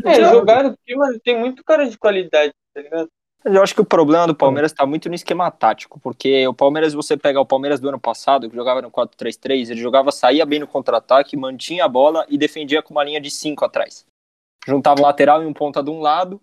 É, 0.05 0.23
jogado, 0.29 0.69
porque, 0.77 0.95
mano, 0.95 1.19
tem 1.23 1.39
muito 1.39 1.63
cara 1.63 1.89
de 1.89 1.97
qualidade, 1.97 2.53
tá 2.71 2.81
ligado? 2.81 3.09
Eu 3.49 3.63
acho 3.63 3.73
que 3.73 3.79
o 3.79 3.85
problema 3.85 4.27
do 4.27 4.35
Palmeiras 4.35 4.73
tá 4.73 4.85
muito 4.85 5.07
no 5.07 5.15
esquema 5.15 5.49
tático, 5.49 5.97
porque 6.01 6.45
o 6.47 6.53
Palmeiras, 6.53 6.93
você 6.93 7.15
pega 7.15 7.39
o 7.39 7.45
Palmeiras 7.45 7.79
do 7.79 7.87
ano 7.87 7.99
passado, 7.99 8.49
que 8.49 8.55
jogava 8.55 8.81
no 8.81 8.91
4-3-3, 8.91 9.69
ele 9.69 9.79
jogava, 9.79 10.11
saía 10.11 10.45
bem 10.45 10.59
no 10.59 10.67
contra-ataque, 10.67 11.37
mantinha 11.37 11.85
a 11.85 11.87
bola 11.87 12.25
e 12.27 12.37
defendia 12.37 12.83
com 12.83 12.93
uma 12.93 13.05
linha 13.05 13.21
de 13.21 13.31
5 13.31 13.63
atrás. 13.63 14.05
Juntava 14.67 14.99
o 14.99 15.03
lateral 15.03 15.41
e 15.41 15.45
um 15.45 15.53
ponta 15.53 15.81
de 15.81 15.89
um 15.89 16.01
lado, 16.01 16.41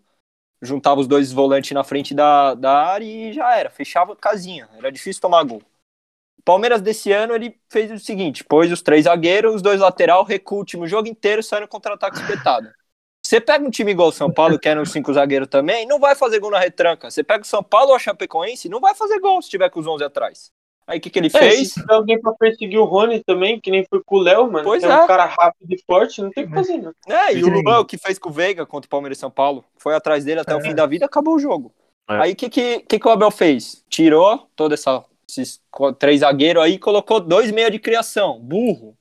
juntava 0.63 0.99
os 0.99 1.07
dois 1.07 1.31
volantes 1.31 1.73
na 1.73 1.85
frente 1.85 2.15
da, 2.15 2.55
da 2.55 2.73
área 2.73 3.05
e 3.05 3.35
já 3.35 3.55
era, 3.55 3.69
fechava 3.69 4.17
casinha, 4.17 4.67
era 4.79 4.91
difícil 4.91 5.21
tomar 5.21 5.45
gol. 5.45 5.63
O 6.39 6.43
Palmeiras 6.43 6.81
desse 6.81 7.13
ano, 7.13 7.35
ele 7.35 7.59
fez 7.69 7.91
o 7.91 7.99
seguinte, 7.99 8.43
pôs 8.45 8.73
os 8.73 8.81
três 8.81 9.05
zagueiros, 9.05 9.57
os 9.57 9.63
dois 9.63 9.81
lateral, 9.81 10.25
recua 10.25 10.63
o 10.63 10.65
time 10.65 10.85
o 10.85 10.89
jogo 10.89 11.07
inteiro, 11.07 11.43
sai 11.43 11.61
no 11.61 11.69
contra-ataque 11.69 12.17
espetado. 12.17 12.71
Você 13.27 13.41
pega 13.41 13.65
um 13.65 13.71
time 13.71 13.91
igual 13.93 14.09
o 14.09 14.13
São 14.13 14.31
Paulo, 14.31 14.59
que 14.59 14.69
era 14.69 14.81
um 14.81 14.85
cinco 14.85 15.13
zagueiro 15.13 15.47
também, 15.47 15.87
não 15.87 15.99
vai 15.99 16.15
fazer 16.15 16.39
gol 16.41 16.51
na 16.51 16.59
retranca. 16.59 17.11
Você 17.11 17.25
pega 17.25 17.43
o 17.43 17.47
São 17.47 17.63
Paulo 17.63 17.91
ou 17.91 17.97
a 17.97 17.99
Chapecoense, 17.99 18.69
não 18.69 18.81
vai 18.81 18.95
fazer 18.95 19.19
gol 19.19 19.41
se 19.41 19.49
tiver 19.49 19.71
com 19.71 19.81
os 19.81 19.87
11 19.87 20.05
atrás. 20.05 20.53
Aí 20.87 20.99
o 20.99 21.01
que, 21.01 21.09
que 21.09 21.19
ele 21.19 21.29
É, 21.29 21.31
fez? 21.31 21.69
se 21.71 21.81
tiver 21.81 21.95
alguém 21.95 22.21
pra 22.21 22.33
perseguir 22.35 22.79
o 22.79 22.85
Rony 22.85 23.25
também, 23.25 23.59
que 23.59 23.71
nem 23.71 23.87
foi 23.89 24.03
com 24.05 24.17
o 24.17 24.21
Léo, 24.21 24.53
mano, 24.53 24.65
Pois 24.65 24.83
que 24.83 24.87
é 24.87 24.91
é. 24.91 25.03
um 25.03 25.07
cara 25.07 25.25
rápido 25.25 25.73
e 25.73 25.83
forte, 25.87 26.21
não 26.21 26.31
tem 26.31 26.45
o 26.45 26.49
que 26.49 26.55
fazer, 26.55 26.77
não. 26.77 26.93
É, 27.09 27.33
e 27.35 27.43
o. 27.43 27.49
Luan, 27.49 27.79
o 27.81 27.85
que 27.87 27.97
fez 27.97 28.19
com 28.19 28.29
o 28.29 28.33
Veiga 28.33 28.67
contra 28.67 28.87
o 28.87 28.91
Palmeiras 28.91 29.17
e 29.17 29.21
São 29.21 29.31
Paulo, 29.31 29.65
foi 29.79 29.95
atrás 29.95 30.25
dele 30.27 30.41
até 30.41 30.55
o 30.55 30.61
fim 30.61 30.75
da 30.75 30.85
vida, 30.85 31.07
acabou 31.07 31.37
o 31.37 31.39
jogo. 31.39 31.73
É. 32.11 32.17
Aí 32.21 32.33
o 32.33 32.37
que, 32.37 32.51
que, 32.51 32.81
que, 32.81 32.99
que 32.99 33.09
o 33.09 33.11
Abel 33.11 33.31
fez? 33.31 33.83
Tirou 33.89 34.47
toda 34.55 34.75
essa 34.75 35.03
esses 35.27 35.59
três 35.99 36.21
zagueiros 36.21 36.63
aí 36.63 36.75
e 36.75 36.79
colocou 36.79 37.19
dois 37.19 37.51
meia 37.51 37.71
de 37.71 37.79
criação, 37.79 38.39
burro. 38.39 38.95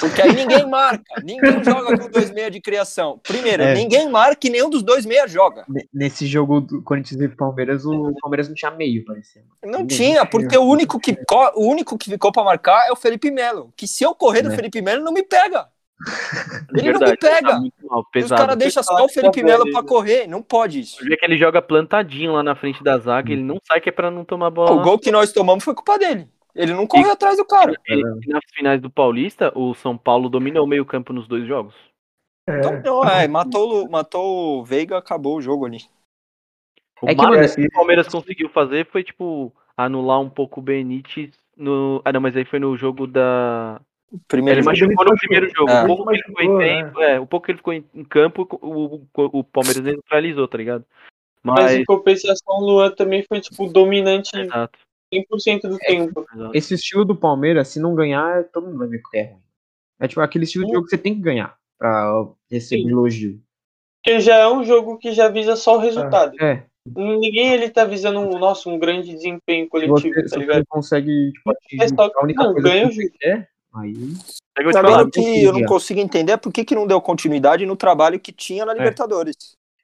Porque 0.00 0.22
aí 0.22 0.32
ninguém 0.34 0.66
marca, 0.68 1.04
ninguém 1.22 1.62
joga 1.62 1.98
com 1.98 2.10
dois 2.10 2.30
meia 2.30 2.50
de 2.50 2.60
criação. 2.60 3.20
Primeiro, 3.22 3.62
É. 3.62 3.74
ninguém 3.74 4.08
marca 4.08 4.46
e 4.46 4.50
nenhum 4.50 4.70
dos 4.70 4.82
dois 4.82 5.04
meia 5.04 5.28
joga. 5.28 5.64
Ne- 5.68 5.86
Nesse 5.92 6.26
jogo 6.26 6.60
do 6.60 6.82
Corinthians 6.82 7.20
e 7.20 7.28
Palmeiras, 7.28 7.84
o 7.84 8.14
Palmeiras 8.20 8.48
não 8.48 8.54
tinha 8.54 8.70
meio, 8.70 9.04
parecia. 9.04 9.42
Não 9.62 9.80
Ninguém. 9.80 9.96
tinha, 9.98 10.24
porque 10.26 10.56
o 10.56 10.62
único 10.64 10.98
que 10.98 11.14
o 11.54 11.66
único 11.68 11.96
que 11.98 12.10
ficou 12.10 12.32
pra 12.32 12.42
marcar 12.42 12.88
é 12.88 12.92
o 12.92 12.96
Felipe 12.96 13.30
Melo. 13.30 13.72
Que 13.76 13.86
se 13.86 14.02
eu 14.02 14.14
correr 14.14 14.42
do 14.42 14.50
É. 14.52 14.56
Felipe 14.56 14.80
Melo, 14.80 15.04
não 15.04 15.12
me 15.12 15.22
pega. 15.22 15.66
Ele 16.74 16.90
não 16.92 16.98
me 17.00 17.06
Verdade, 17.06 17.16
pega. 17.18 17.48
tá 17.50 17.60
muito 17.60 17.74
mal, 17.86 18.02
E 18.14 18.18
os 18.20 18.28
caras 18.30 18.56
deixam 18.56 18.82
só 18.82 19.04
o 19.04 19.08
Felipe 19.08 19.42
Melo 19.44 19.70
pra 19.70 19.82
correr. 19.84 20.26
Não 20.26 20.42
pode 20.42 20.80
isso. 20.80 20.96
Você 20.96 21.04
vê 21.08 21.16
que 21.16 21.24
ele 21.24 21.36
joga 21.38 21.62
plantadinho 21.62 22.32
lá 22.32 22.42
na 22.42 22.56
frente 22.56 22.82
da 22.82 22.98
zaga, 22.98 23.30
ele 23.30 23.42
não 23.42 23.58
sai 23.66 23.80
que 23.80 23.88
é 23.88 23.92
pra 23.92 24.10
não 24.10 24.24
tomar 24.24 24.50
bola. 24.50 24.72
O 24.72 24.82
gol 24.82 24.98
que 24.98 25.12
nós 25.12 25.30
tomamos 25.32 25.62
foi 25.62 25.74
culpa 25.74 25.98
dele. 25.98 26.26
Ele 26.54 26.74
não 26.74 26.86
correu 26.86 27.12
atrás 27.12 27.36
do 27.36 27.44
cara. 27.44 27.74
Ele- 27.86 28.02
nas 28.26 28.42
finais 28.54 28.80
do 28.80 28.90
Paulista, 28.90 29.52
o 29.58 29.74
São 29.74 29.96
Paulo 29.96 30.28
dominou 30.28 30.64
o 30.64 30.68
meio-campo 30.68 31.12
nos 31.12 31.26
dois 31.26 31.46
jogos. 31.46 31.74
Então, 32.48 32.80
não, 32.82 33.04
é, 33.04 33.26
matou, 33.28 33.84
o- 33.86 33.90
matou 33.90 34.60
o 34.60 34.64
Veiga, 34.64 34.98
acabou 34.98 35.36
o 35.36 35.42
jogo 35.42 35.64
ali. 35.64 35.78
O 37.00 37.08
É 37.08 37.14
que, 37.14 37.22
mano, 37.22 37.54
que 37.54 37.66
o 37.66 37.70
Palmeiras 37.72 38.08
conseguiu 38.08 38.48
fazer 38.48 38.86
foi, 38.86 39.02
tipo, 39.02 39.52
anular 39.76 40.20
um 40.20 40.28
pouco 40.30 40.60
o 40.60 40.62
Benítez 40.62 41.32
no. 41.56 42.00
Ah, 42.04 42.12
não, 42.12 42.20
mas 42.20 42.36
aí 42.36 42.44
foi 42.44 42.58
no 42.58 42.76
jogo 42.76 43.06
da. 43.06 43.80
Primeiro 44.28 44.60
Ele 44.60 44.66
machucou 44.66 45.04
no 45.06 45.16
primeiro 45.16 45.48
jogo. 45.54 45.70
É. 45.70 45.84
O 45.84 45.86
pouco 45.86 46.04
que 46.04 46.10
ele 46.14 46.22
ficou 46.22 46.42
em 46.42 46.48
Machucou, 46.48 46.58
tempo, 46.84 47.00
é, 47.00 47.20
o 47.20 47.26
pouco 47.26 47.46
que 47.46 47.52
ele 47.52 47.58
ficou 47.58 47.72
em 47.72 47.84
em 47.94 48.04
campo, 48.04 48.46
o, 48.60 48.96
o, 48.96 49.06
o 49.14 49.44
Palmeiras 49.44 49.82
neutralizou, 49.82 50.46
tá 50.46 50.58
ligado? 50.58 50.84
Mas 51.42 51.60
Mas. 51.60 51.74
em 51.76 51.84
compensação, 51.84 52.56
o 52.56 52.60
Luan 52.60 52.90
também 52.90 53.22
foi, 53.22 53.40
tipo, 53.40 53.66
dominante 53.66 54.36
Exato. 54.38 54.78
100% 55.12 55.68
do 55.68 55.78
tempo. 55.78 56.24
exato. 56.34 56.56
Esse 56.56 56.74
estilo 56.74 57.04
do 57.04 57.14
Palmeiras, 57.16 57.68
se 57.68 57.78
não 57.80 57.94
ganhar, 57.94 58.44
todo 58.44 58.66
mundo 58.66 58.78
vai 58.78 58.88
ver 58.88 59.02
que 59.10 59.16
é 59.18 59.24
ruim. 59.24 59.42
É 60.00 60.08
tipo 60.08 60.20
aquele 60.20 60.44
estilo 60.44 60.66
de 60.66 60.72
jogo 60.72 60.84
que 60.84 60.90
você 60.90 60.98
tem 60.98 61.14
que 61.14 61.20
ganhar 61.20 61.56
pra 61.78 62.26
receber 62.50 62.82
Sim. 62.82 62.88
elogio. 62.90 63.40
Porque 64.02 64.20
já 64.20 64.36
é 64.36 64.48
um 64.48 64.64
jogo 64.64 64.98
que 64.98 65.12
já 65.12 65.28
visa 65.28 65.54
só 65.54 65.76
o 65.76 65.80
resultado. 65.80 66.34
É, 66.42 66.64
Ninguém 66.96 67.52
ele 67.52 67.70
tá 67.70 67.84
visando 67.84 68.18
um, 68.18 68.38
nossa, 68.38 68.68
um 68.68 68.76
grande 68.76 69.14
desempenho 69.14 69.64
se 69.66 69.70
coletivo, 69.70 70.14
você, 70.14 70.28
tá 70.28 70.36
ligado? 70.36 70.58
você 70.58 70.64
consegue 70.68 71.32
tipo, 71.32 71.50
atingir 71.50 71.82
É 71.84 71.88
só- 71.88 72.10
a 72.16 72.24
única 72.24 72.42
não, 72.42 72.52
coisa 72.52 72.68
ganha 72.68 72.88
que 72.88 72.92
o 72.92 72.94
você 72.94 73.10
quer, 73.10 73.48
aí... 73.76 73.94
Que 75.12 75.44
eu 75.44 75.52
não 75.52 75.64
consigo 75.64 76.00
entender 76.00 76.32
é 76.32 76.36
por 76.36 76.52
que, 76.52 76.64
que 76.64 76.74
não 76.74 76.86
deu 76.86 77.00
continuidade 77.00 77.64
no 77.64 77.76
trabalho 77.76 78.18
que 78.20 78.32
tinha 78.32 78.66
na 78.66 78.74
Libertadores. 78.74 79.34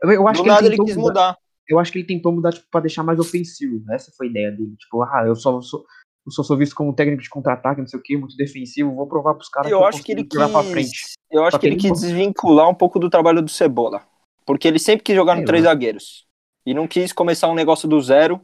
Eu, 0.02 0.11
eu 0.11 0.28
acho 0.28 0.40
Do 0.40 0.42
que 0.42 0.49
nada 0.49 0.66
ele 0.66 0.75
ele 0.75 0.85
quis 0.85 0.97
mudar. 0.97 1.28
mudar. 1.28 1.38
Eu 1.68 1.78
acho 1.78 1.92
que 1.92 1.98
ele 1.98 2.06
tentou 2.06 2.32
mudar 2.32 2.52
tipo, 2.52 2.66
pra 2.70 2.80
deixar 2.80 3.02
mais 3.02 3.18
ofensivo. 3.18 3.84
Essa 3.92 4.10
foi 4.16 4.26
a 4.26 4.30
ideia 4.30 4.50
dele. 4.50 4.75
Tipo, 4.78 5.02
ah, 5.02 5.25
eu 5.26 5.37
só 5.37 5.60
sou, 5.60 5.84
eu 6.26 6.32
só 6.32 6.42
sou 6.42 6.56
visto 6.56 6.75
como 6.75 6.94
técnico 6.94 7.22
de 7.22 7.28
contra-ataque, 7.28 7.80
não 7.80 7.87
sei 7.87 7.98
o 7.98 8.02
que, 8.02 8.16
muito 8.16 8.37
defensivo, 8.37 8.94
vou 8.94 9.06
provar 9.06 9.34
pros 9.34 9.48
caras 9.48 9.70
Eu 9.70 9.80
eu 9.80 9.84
acho 9.84 10.02
que 10.02 10.12
ele 10.12 10.26
jogar 10.32 10.48
pra 10.48 10.62
frente. 10.62 10.90
quis. 10.90 11.12
Eu 11.30 11.44
acho 11.44 11.58
que 11.58 11.66
ele 11.66 11.76
que 11.76 11.90
quis 11.90 12.00
desvincular 12.00 12.68
um 12.68 12.75
pouco 12.75 12.98
do 12.98 13.10
trabalho 13.10 13.42
do 13.42 13.50
Cebola. 13.50 14.02
Porque 14.46 14.66
ele 14.66 14.78
sempre 14.78 15.04
quis 15.04 15.14
jogar 15.14 15.34
no 15.34 15.40
Sei 15.40 15.46
três 15.46 15.64
zagueiros. 15.64 16.26
E 16.64 16.72
não 16.72 16.88
quis 16.88 17.12
começar 17.12 17.48
um 17.48 17.54
negócio 17.54 17.87
do 17.87 18.00
zero, 18.00 18.40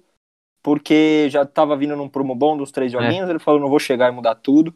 porque 0.63 1.29
já 1.31 1.47
tava 1.47 1.77
vindo 1.77 1.97
num 1.97 2.09
prumo 2.09 2.35
bom 2.35 2.57
dos 2.57 2.71
É. 2.71 2.73
três 2.73 2.93
joguinhos. 2.93 3.29
Ele 3.29 3.39
falou, 3.39 3.61
não 3.61 3.71
vou 3.71 3.79
chegar 3.79 4.13
e 4.13 4.15
mudar 4.15 4.35
tudo. 4.35 4.75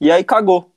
E 0.00 0.10
aí 0.10 0.24
cagou. 0.24 0.72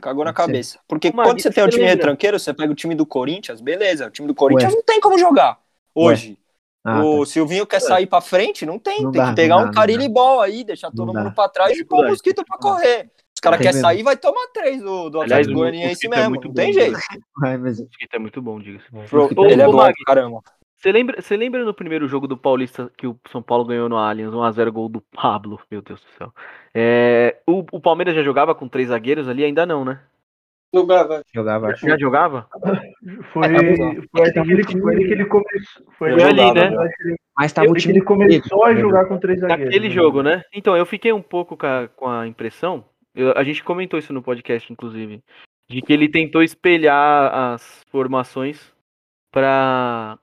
Cagou 0.00 0.24
na 0.24 0.32
cabeça. 0.32 0.78
Porque 0.86 1.10
Magui, 1.10 1.30
quando 1.30 1.40
você 1.42 1.50
tem 1.50 1.64
um 1.64 1.68
time 1.68 1.86
retranqueiro, 1.86 2.38
você 2.38 2.52
pega 2.52 2.70
o 2.70 2.74
time 2.76 2.94
do 2.94 3.06
Corinthians, 3.06 3.60
beleza. 3.60 4.06
O 4.06 4.10
time 4.10 4.28
do 4.28 4.34
Corinthians 4.34 4.74
não 4.74 4.82
tem 4.82 5.00
como 5.00 5.18
jogar 5.18 5.58
hoje. 5.96 6.38
Ah, 6.84 7.04
o 7.04 7.20
tá. 7.20 7.26
Silvinho 7.26 7.66
quer 7.66 7.80
sair 7.80 8.06
pra 8.06 8.20
frente, 8.20 8.64
não 8.64 8.78
tem. 8.78 9.02
Não 9.02 9.10
tem 9.10 9.20
dá, 9.20 9.28
que 9.30 9.34
pegar 9.34 9.56
um 9.56 9.60
dá, 9.60 9.66
não 9.66 9.72
carilho 9.72 10.08
ball 10.08 10.40
aí, 10.40 10.62
deixar 10.62 10.90
todo 10.92 11.12
mundo 11.12 11.32
pra 11.34 11.48
trás 11.48 11.76
e 11.76 11.84
pôr 11.84 12.04
o 12.04 12.08
mosquito 12.08 12.44
pra 12.44 12.58
correr. 12.58 13.10
Os 13.34 13.40
caras 13.40 13.60
querem 13.60 13.80
sair 13.80 14.02
vai 14.02 14.16
tomar 14.16 14.46
três 14.54 14.80
do, 14.80 15.10
do 15.10 15.20
Aliás, 15.20 15.46
Atlético 15.46 15.52
o 15.52 15.60
Goianiense 15.60 16.06
é 16.06 16.08
mesmo. 16.08 16.30
muito 16.30 16.48
não 16.48 16.54
bom, 16.54 16.54
tem 16.54 16.66
né? 16.68 16.72
jeito. 16.72 16.98
Ai, 17.44 17.58
mas 17.58 17.78
O 17.78 17.82
Mosquito 17.82 18.14
é 18.14 18.18
muito 18.18 18.40
bom, 18.40 18.60
diga-se. 18.60 18.86
Ô, 18.92 19.44
Ele 19.44 19.60
é 19.60 19.66
bom, 19.66 19.76
Magui, 19.76 20.04
caramba. 20.06 20.40
Você 20.78 20.92
lembra, 20.92 21.20
você 21.20 21.36
lembra 21.36 21.64
no 21.64 21.74
primeiro 21.74 22.06
jogo 22.06 22.28
do 22.28 22.36
Paulista 22.36 22.90
que 22.96 23.06
o 23.06 23.18
São 23.30 23.42
Paulo 23.42 23.64
ganhou 23.64 23.88
no 23.88 23.96
Allianz, 23.96 24.32
1x0 24.32 24.70
gol 24.70 24.88
do 24.88 25.00
Pablo? 25.00 25.60
Meu 25.70 25.82
Deus 25.82 26.00
do 26.00 26.06
céu. 26.16 26.32
É, 26.74 27.38
o, 27.46 27.64
o 27.72 27.80
Palmeiras 27.80 28.14
já 28.14 28.22
jogava 28.22 28.54
com 28.54 28.68
três 28.68 28.88
zagueiros 28.88 29.28
ali? 29.28 29.42
Ainda 29.42 29.66
não, 29.66 29.84
né? 29.84 30.00
Jogava. 30.74 31.22
jogava. 31.34 31.74
Já 31.76 31.96
jogava? 31.98 32.48
Foi, 33.32 33.42
foi, 33.42 33.44
ali 33.46 34.64
que 34.64 34.72
ele, 34.74 34.80
foi 34.82 34.94
ali 34.94 35.06
que 35.06 35.12
ele 35.12 35.24
começou. 35.26 35.84
Foi 35.98 36.12
Foi 36.12 36.22
ali, 36.22 36.52
né? 36.52 36.66
acho 36.76 36.96
que 36.96 37.02
ele- 37.08 37.16
Mas 37.38 37.52
tava 37.52 37.70
o 37.70 37.74
time 37.74 37.94
ele 37.94 38.04
começou 38.04 38.64
a 38.64 38.74
jogar 38.74 39.06
com 39.06 39.18
três 39.18 39.40
zagueiros. 39.40 39.66
Naquele 39.66 39.90
jogo, 39.90 40.22
né? 40.22 40.42
Então, 40.52 40.76
eu 40.76 40.84
fiquei 40.86 41.12
um 41.12 41.22
pouco 41.22 41.56
com 41.56 41.66
a, 41.66 41.88
com 41.88 42.08
a 42.08 42.26
impressão, 42.26 42.84
eu- 43.14 43.32
a 43.36 43.42
gente 43.44 43.62
comentou 43.64 43.98
isso 43.98 44.12
no 44.12 44.22
podcast, 44.22 44.70
inclusive, 44.72 45.22
de 45.70 45.80
que 45.82 45.92
ele 45.92 46.08
tentou 46.08 46.42
espelhar 46.42 47.32
as 47.54 47.82
formações 47.90 48.72
pra, 49.32 50.18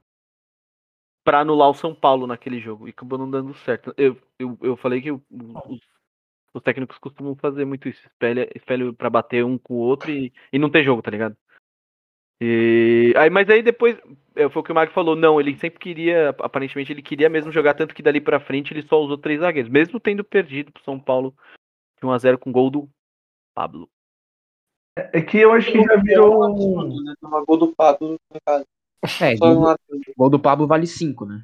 pra 1.23 1.39
anular 1.39 1.69
o 1.69 1.73
São 1.75 1.93
Paulo 1.95 2.27
naquele 2.27 2.59
jogo, 2.59 2.87
e 2.87 2.91
acabou 2.91 3.17
não 3.17 3.29
dando 3.29 3.53
certo. 3.53 3.93
Eu, 3.97 4.17
eu, 4.39 4.57
eu 4.61 4.75
falei 4.77 5.01
que 5.01 5.11
o- 5.11 5.21
os, 5.31 5.79
os 6.53 6.61
técnicos 6.61 6.97
costumam 6.97 7.35
fazer 7.35 7.65
muito 7.65 7.89
isso, 7.89 8.05
espelha, 8.05 8.49
espelha 8.55 8.93
pra 8.93 9.09
bater 9.09 9.43
um 9.43 9.57
com 9.57 9.73
o 9.73 9.77
outro 9.77 10.11
e, 10.11 10.31
e 10.51 10.59
não 10.59 10.69
ter 10.69 10.83
jogo, 10.83 11.01
tá 11.01 11.09
ligado? 11.09 11.35
E, 12.39 13.13
aí, 13.15 13.29
mas 13.29 13.49
aí 13.49 13.63
depois, 13.63 13.97
é, 14.35 14.49
foi 14.49 14.61
o 14.61 14.63
que 14.63 14.71
o 14.71 14.75
Marco 14.75 14.93
falou, 14.93 15.15
não, 15.15 15.39
ele 15.39 15.57
sempre 15.57 15.79
queria, 15.79 16.29
aparentemente 16.39 16.91
ele 16.91 17.01
queria 17.01 17.29
mesmo 17.29 17.51
jogar, 17.51 17.73
tanto 17.73 17.95
que 17.95 18.03
dali 18.03 18.19
pra 18.19 18.39
frente 18.39 18.73
ele 18.73 18.83
só 18.83 19.01
usou 19.01 19.17
três 19.17 19.39
zagueiros, 19.39 19.71
mesmo 19.71 19.99
tendo 19.99 20.23
perdido 20.23 20.71
pro 20.71 20.83
São 20.83 20.99
Paulo 20.99 21.33
de 22.01 22.07
1x0 22.07 22.37
com 22.37 22.51
gol 22.51 22.69
do 22.69 22.89
Pablo. 23.55 23.89
É 24.95 25.21
que 25.21 25.39
eu 25.39 25.51
acho 25.53 25.71
que 25.71 25.81
já 25.81 25.95
virou 25.95 26.45
um. 26.45 27.03
né? 27.03 27.13
Gol 27.47 27.57
do 27.57 27.73
Pablo 27.73 28.15
em 28.31 28.39
casa. 28.45 28.65
É, 29.21 29.35
Só 29.37 29.51
um 29.51 29.61
gol, 29.61 29.75
gol 30.15 30.29
do 30.29 30.39
Pablo 30.39 30.67
vale 30.67 30.85
5, 30.85 31.25
né? 31.25 31.43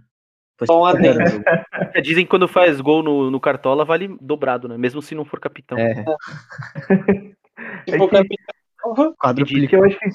Só 0.68 0.84
um 0.84 0.86
5 0.92 0.98
a 0.98 1.02
0 1.02 1.22
adendo. 1.22 1.44
É, 1.96 2.02
dizem 2.02 2.24
que 2.24 2.30
quando 2.30 2.48
faz 2.48 2.80
gol 2.82 3.02
no, 3.02 3.32
no 3.32 3.40
Cartola 3.40 3.84
vale 3.84 4.16
dobrado, 4.22 4.68
né? 4.68 4.78
Mesmo 4.78 5.02
se 5.02 5.16
não 5.16 5.26
for 5.26 5.40
capitão. 5.40 5.78
É, 5.78 5.94
Se 7.88 7.98
for 7.98 8.10
que- 8.10 8.18
capitão, 8.18 9.80
eu 9.80 9.86
acho 9.86 10.00
que, 10.00 10.06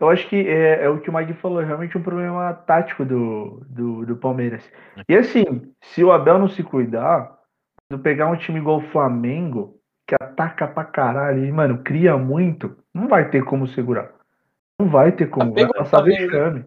eu 0.00 0.08
acho 0.10 0.28
que 0.28 0.36
é, 0.48 0.84
é 0.84 0.88
o 0.88 1.00
que 1.00 1.10
o 1.10 1.12
Magui 1.12 1.34
falou, 1.34 1.60
é 1.60 1.64
realmente 1.64 1.96
um 1.96 2.02
problema 2.02 2.52
tático 2.52 3.04
do, 3.04 3.62
do, 3.68 4.06
do 4.06 4.16
Palmeiras. 4.16 4.62
E 5.08 5.16
assim, 5.16 5.44
se 5.82 6.04
o 6.04 6.12
Abel 6.12 6.38
não 6.38 6.48
se 6.48 6.62
cuidar, 6.62 7.38
quando 7.88 8.02
pegar 8.02 8.28
um 8.28 8.36
time 8.36 8.58
igual 8.58 8.78
o 8.78 8.88
Flamengo, 8.90 9.78
que 10.06 10.14
ataca 10.14 10.66
pra 10.68 10.84
caralho 10.84 11.44
e, 11.44 11.50
mano, 11.52 11.78
cria 11.82 12.16
muito, 12.16 12.76
não 12.92 13.08
vai 13.08 13.30
ter 13.30 13.44
como 13.44 13.66
segurar. 13.68 14.12
Não 14.78 14.88
vai 14.88 15.12
ter 15.12 15.26
como, 15.28 15.52
vai 15.54 15.66
passar 15.68 16.02
vexame. 16.02 16.64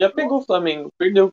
já 0.00 0.10
pegou 0.10 0.38
o 0.38 0.44
Flamengo, 0.44 0.90
perdeu. 0.98 1.32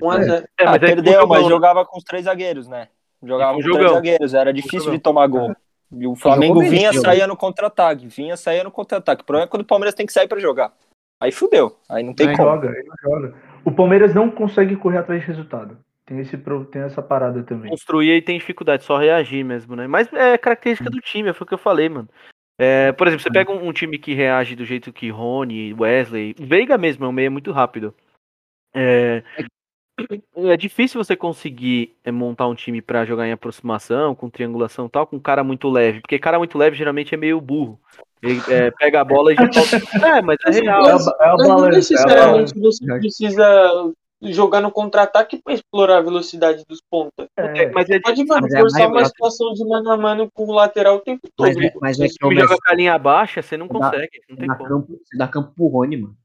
1x0. 0.00 0.44
É, 0.58 0.64
Ah, 0.64 0.64
mas 0.66 0.72
aí 0.74 0.78
perdeu, 0.80 1.12
foi 1.14 1.24
um 1.24 1.28
mas 1.28 1.42
né? 1.44 1.48
jogava 1.48 1.84
com 1.84 1.98
os 1.98 2.04
três 2.04 2.24
zagueiros, 2.24 2.68
né? 2.68 2.88
Jogava 3.22 3.54
com 3.54 3.58
um 3.58 3.72
três 3.72 3.90
zagueiros, 3.92 4.34
era 4.34 4.52
difícil 4.52 4.90
de 4.90 4.98
tomar 4.98 5.26
gol. 5.26 5.54
E 5.90 6.06
o 6.06 6.14
Flamengo 6.14 6.60
bem 6.60 6.70
vinha, 6.70 6.92
saía 6.92 7.26
no 7.26 7.36
contra-ataque, 7.36 8.06
vinha, 8.06 8.36
saía 8.36 8.62
no 8.62 8.70
contra-ataque. 8.70 9.22
O 9.22 9.24
problema 9.24 9.46
é 9.46 9.50
quando 9.50 9.62
o 9.62 9.66
Palmeiras 9.66 9.94
tem 9.94 10.04
que 10.06 10.12
sair 10.12 10.28
pra 10.28 10.38
jogar. 10.38 10.72
Aí 11.20 11.32
fudeu, 11.32 11.76
aí 11.88 12.04
não 12.04 12.14
tem 12.14 12.28
Ele 12.28 12.36
como. 12.36 12.48
joga, 12.48 12.68
ele 12.68 12.88
joga. 13.02 13.34
O 13.64 13.72
Palmeiras 13.72 14.14
não 14.14 14.30
consegue 14.30 14.76
correr 14.76 14.98
atrás 14.98 15.20
de 15.20 15.26
resultado. 15.26 15.78
Tem, 16.06 16.20
esse, 16.20 16.38
tem 16.70 16.82
essa 16.82 17.02
parada 17.02 17.42
também. 17.42 17.70
construir 17.70 18.16
e 18.16 18.22
tem 18.22 18.38
dificuldade, 18.38 18.84
só 18.84 18.96
reagir 18.96 19.44
mesmo, 19.44 19.74
né? 19.76 19.86
Mas 19.86 20.10
é 20.12 20.38
característica 20.38 20.88
do 20.88 21.00
time, 21.00 21.32
foi 21.32 21.44
o 21.44 21.48
que 21.48 21.54
eu 21.54 21.58
falei, 21.58 21.88
mano. 21.88 22.08
É, 22.60 22.92
por 22.92 23.06
exemplo, 23.06 23.22
você 23.22 23.30
pega 23.30 23.52
um, 23.52 23.68
um 23.68 23.72
time 23.72 23.98
que 23.98 24.14
reage 24.14 24.56
do 24.56 24.64
jeito 24.64 24.92
que 24.92 25.10
Rony, 25.10 25.74
Wesley, 25.74 26.34
Veiga 26.38 26.78
mesmo 26.78 27.04
é 27.04 27.08
um 27.08 27.12
meio 27.12 27.30
muito 27.30 27.52
rápido. 27.52 27.94
É, 28.74 29.22
é 30.36 30.56
difícil 30.56 31.02
você 31.02 31.16
conseguir 31.16 31.96
é, 32.04 32.10
montar 32.10 32.46
um 32.48 32.54
time 32.54 32.80
pra 32.80 33.04
jogar 33.04 33.26
em 33.26 33.32
aproximação, 33.32 34.14
com 34.14 34.30
triangulação 34.30 34.86
e 34.86 34.88
tal, 34.88 35.06
com 35.06 35.18
cara 35.18 35.42
muito 35.44 35.68
leve, 35.68 36.00
porque 36.00 36.18
cara 36.18 36.38
muito 36.38 36.56
leve 36.56 36.76
geralmente 36.76 37.14
é 37.14 37.18
meio 37.18 37.40
burro. 37.40 37.78
Ele 38.22 38.40
é, 38.48 38.70
pega 38.72 39.00
a 39.00 39.04
bola 39.04 39.32
e 39.32 39.36
já. 39.36 39.42
É, 40.18 40.22
mas 40.22 40.36
é 40.46 40.50
real. 40.50 40.86
É 40.86 40.90
é 40.90 40.96
Mas 40.96 41.48
não. 41.48 41.66
É 41.66 41.70
necessariamente 41.70 42.54
balança. 42.54 42.78
você 42.84 42.98
precisa 42.98 43.92
jogar 44.20 44.60
no 44.60 44.72
contra-ataque 44.72 45.40
pra 45.40 45.54
explorar 45.54 45.98
a 45.98 46.02
velocidade 46.02 46.64
dos 46.68 46.80
pontas. 46.90 47.28
É, 47.36 47.70
Mas 47.70 47.88
é 47.88 48.00
Pode, 48.00 48.24
mano, 48.24 48.42
Mas 48.42 48.54
é 48.54 48.58
forçar 48.58 48.80
mais- 48.90 48.92
uma 48.92 49.04
situação 49.04 49.52
de 49.52 49.64
mano 49.64 49.90
a 49.92 49.96
mano 49.96 50.28
com 50.34 50.44
o 50.46 50.52
lateral 50.52 50.96
o 50.96 51.00
tempo 51.00 51.28
todo. 51.36 51.46
Mas 51.46 51.56
é, 51.56 51.72
mas 51.80 52.00
é 52.00 52.02
o 52.02 52.06
o 52.06 52.08
time 52.08 52.40
joga 52.40 52.56
com 52.56 52.68
a 52.70 52.74
linha 52.74 52.98
baixa, 52.98 53.40
você 53.40 53.56
não 53.56 53.68
Você 53.68 53.72
dá- 53.78 53.90
consegue, 53.90 54.20
não 54.28 54.36
tem 54.36 54.48
dá 54.48 54.54
como. 54.56 54.68
campo, 54.68 54.98
você 55.04 55.16
dá 55.16 55.28
campo 55.28 55.52
pro 55.54 55.66
Rony, 55.68 55.96
mano. 55.98 56.16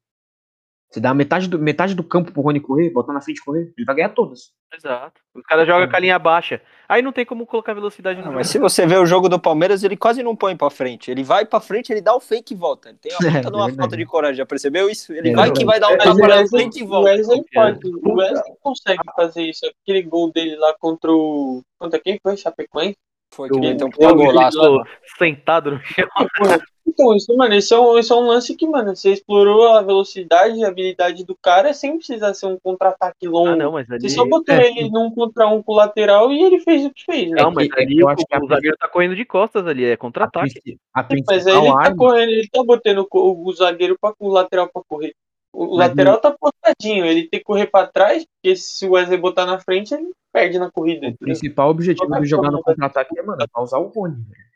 Você 0.94 1.00
dá 1.00 1.12
metade 1.12 1.48
do, 1.48 1.58
metade 1.58 1.96
do 1.96 2.04
campo 2.04 2.32
pro 2.32 2.44
Rony 2.44 2.60
correr, 2.60 2.92
botar 2.92 3.14
na 3.14 3.20
frente 3.22 3.40
e 3.40 3.44
correr, 3.44 3.74
ele 3.76 3.84
vai 3.84 3.96
ganhar 3.96 4.10
todas. 4.10 4.52
Exato. 4.72 5.20
Os 5.34 5.42
caras 5.44 5.66
jogam 5.66 5.90
com 5.90 5.96
a 5.96 6.00
linha 6.00 6.20
baixa. 6.20 6.62
Aí 6.88 7.02
não 7.02 7.12
tem 7.12 7.26
como 7.26 7.48
colocar 7.48 7.74
velocidade 7.74 8.18
no 8.20 8.26
Não, 8.26 8.32
jogo. 8.32 8.38
mas 8.38 8.50
se 8.50 8.60
você 8.60 8.86
vê 8.86 8.96
o 8.98 9.06
jogo 9.06 9.28
do 9.28 9.40
Palmeiras, 9.40 9.84
ele 9.84 9.98
quase 9.98 10.22
não 10.22 10.36
põe 10.36 10.56
pra 10.56 10.70
frente. 10.70 11.10
Ele 11.10 11.24
vai 11.24 11.46
pra 11.46 11.60
frente, 11.60 11.92
ele 11.92 12.00
dá 12.00 12.14
o 12.16 12.20
fake 12.20 12.54
e 12.54 12.58
volta. 12.58 12.90
Ele 12.90 13.00
tem 13.02 13.12
uma 13.12 13.18
É, 13.28 13.32
puta 13.42 13.42
de 13.42 13.48
uma 13.48 13.66
verdade. 13.66 13.78
falta 13.78 13.98
de 13.98 14.06
coragem, 14.06 14.36
já 14.38 14.46
percebeu 14.46 14.88
isso? 14.88 15.12
Ele 15.14 15.30
É 15.32 15.34
vai 15.36 15.52
que 15.52 15.66
vai 15.66 15.80
dar 15.80 15.90
um 15.90 15.98
tapa 15.98 16.12
o 16.12 16.18
na 16.20 16.28
Wesley, 16.36 16.48
frente 16.62 16.80
e 16.80 16.84
o 16.84 16.88
volta. 16.88 17.10
Wesley 17.10 17.38
Confiante. 17.40 17.80
pode. 17.92 17.96
O 18.06 18.14
Wesley 18.16 18.54
consegue 18.62 19.02
fazer 19.16 19.42
isso. 19.44 19.66
Aquele 19.82 20.04
gol 20.04 20.32
dele 20.32 20.56
lá 20.58 20.76
contra 20.80 21.12
o. 21.12 21.64
Contra 21.80 22.00
quem 22.00 22.20
foi? 22.22 22.38
Chapecoense? 22.38 22.98
Foi 23.34 23.50
que 23.50 23.58
O- 23.58 23.60
meteu 23.60 23.88
um 23.88 23.90
o 23.90 23.94
puta 23.94 24.14
golaço. 24.14 24.60
ficou 24.62 24.84
sentado 25.18 25.72
no 25.72 25.80
chão. 25.82 26.08
Então, 26.86 27.16
isso, 27.16 27.36
mano, 27.36 27.54
esse 27.56 27.74
é, 27.74 27.80
um, 27.80 27.98
esse 27.98 28.12
é 28.12 28.16
um 28.16 28.28
lance 28.28 28.56
que, 28.56 28.68
mano, 28.68 28.96
você 28.96 29.12
explorou 29.14 29.70
a 29.70 29.82
velocidade 29.82 30.58
e 30.60 30.66
a 30.66 30.68
habilidade 30.68 31.24
do 31.24 31.36
cara 31.36 31.74
sem 31.74 31.98
precisar 31.98 32.34
ser 32.34 32.46
um 32.48 32.58
contra-ataque 32.62 33.28
longo. 33.28 33.50
Ah, 33.52 33.56
não, 33.56 33.72
mas 33.72 33.90
ali. 33.90 34.02
Você 34.02 34.10
só 34.10 34.26
botou 34.26 34.54
É. 34.54 34.68
ele 34.68 34.90
num 34.90 35.10
contra 35.10 35.48
um 35.48 35.64
com 35.64 35.72
o 35.72 35.76
lateral 35.76 36.32
e 36.32 36.44
ele 36.44 36.60
fez 36.60 36.86
o 36.86 36.92
que 36.92 37.06
fez, 37.06 37.30
né? 37.32 37.42
Não, 37.42 37.50
É 37.52 37.54
mas 37.54 37.68
é 37.78 37.82
ali 37.82 38.00
eu 38.00 38.08
o, 38.08 38.10
acho 38.10 38.26
que 38.26 38.36
a 38.36 38.40
o 38.40 38.48
zagueiro 38.48 38.78
tá 38.78 38.88
correndo 38.90 39.16
de 39.16 39.24
costas 39.26 39.66
ali, 39.66 39.86
é 39.86 39.94
A, 39.94 39.98
contra-ataque. 39.98 40.78
a 40.94 41.06
Mas 41.26 41.48
aí 41.48 41.56
ele 41.56 41.72
tá 41.72 41.80
arma. 41.80 41.96
correndo, 41.98 42.30
ele 42.32 42.50
tá 42.52 42.64
botando 42.64 43.08
o, 43.12 43.48
o 43.48 43.54
zagueiro 43.54 43.98
pra, 44.00 44.14
o 44.20 44.30
lateral 44.30 44.70
pra 44.72 44.82
correr. 44.88 45.16
O 45.54 45.78
Mas 45.78 45.90
lateral 45.90 46.20
tá 46.20 46.32
postadinho, 46.38 47.06
ele 47.06 47.28
tem 47.30 47.40
que 47.40 47.46
correr 47.46 47.68
pra 47.68 47.88
trás, 47.88 48.26
porque 48.26 48.56
se 48.56 48.86
o 48.88 48.92
Wesley 48.92 49.18
botar 49.20 49.46
na 49.46 49.60
frente, 49.60 49.94
ele 49.94 50.12
perde 50.34 50.60
na 50.60 50.70
corrida. 50.70 51.08
O 51.10 51.18
principal 51.18 51.70
objetivo 51.70 52.20
de 52.20 52.26
jogar 52.28 52.52
no 52.52 52.62
contra-ataque 52.62 53.18
é, 53.18 53.24
mano, 53.24 53.46
pausar 53.54 53.80
o 53.80 53.88
Rony. 53.88 54.16
velho. 54.16 54.53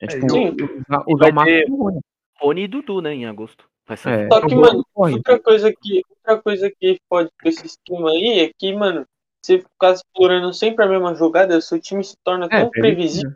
É 0.00 0.04
É, 0.04 0.08
tipo, 0.08 0.30
sim. 0.30 0.56
usar, 0.88 1.04
usar 1.08 1.30
o 1.30 1.34
máximo 1.34 1.76
Rony. 1.84 2.00
Rony 2.40 2.62
e 2.62 2.68
Dudu, 2.68 3.00
né, 3.00 3.14
em 3.14 3.26
agosto. 3.26 3.64
Vai 3.86 3.96
ser. 3.96 4.10
É, 4.10 4.28
Só 4.32 4.40
que, 4.46 4.54
o 4.54 4.60
mano, 4.60 4.84
corre. 4.94 5.14
Outra 5.14 5.38
coisa 5.40 5.72
que, 5.72 6.02
outra 6.10 6.42
coisa 6.42 6.70
que 6.70 6.98
pode 7.08 7.30
com 7.42 7.48
esse 7.48 7.66
esquema 7.66 8.10
aí 8.10 8.40
é 8.40 8.50
que, 8.56 8.72
mano, 8.74 9.04
você 9.42 9.58
ficar 9.58 9.92
explorando 9.94 10.52
sempre 10.52 10.84
a 10.84 10.88
mesma 10.88 11.14
jogada, 11.14 11.60
seu 11.60 11.80
time 11.80 12.04
se 12.04 12.16
torna 12.22 12.46
É, 12.50 12.60
tão 12.60 12.70
previsível 12.70 13.32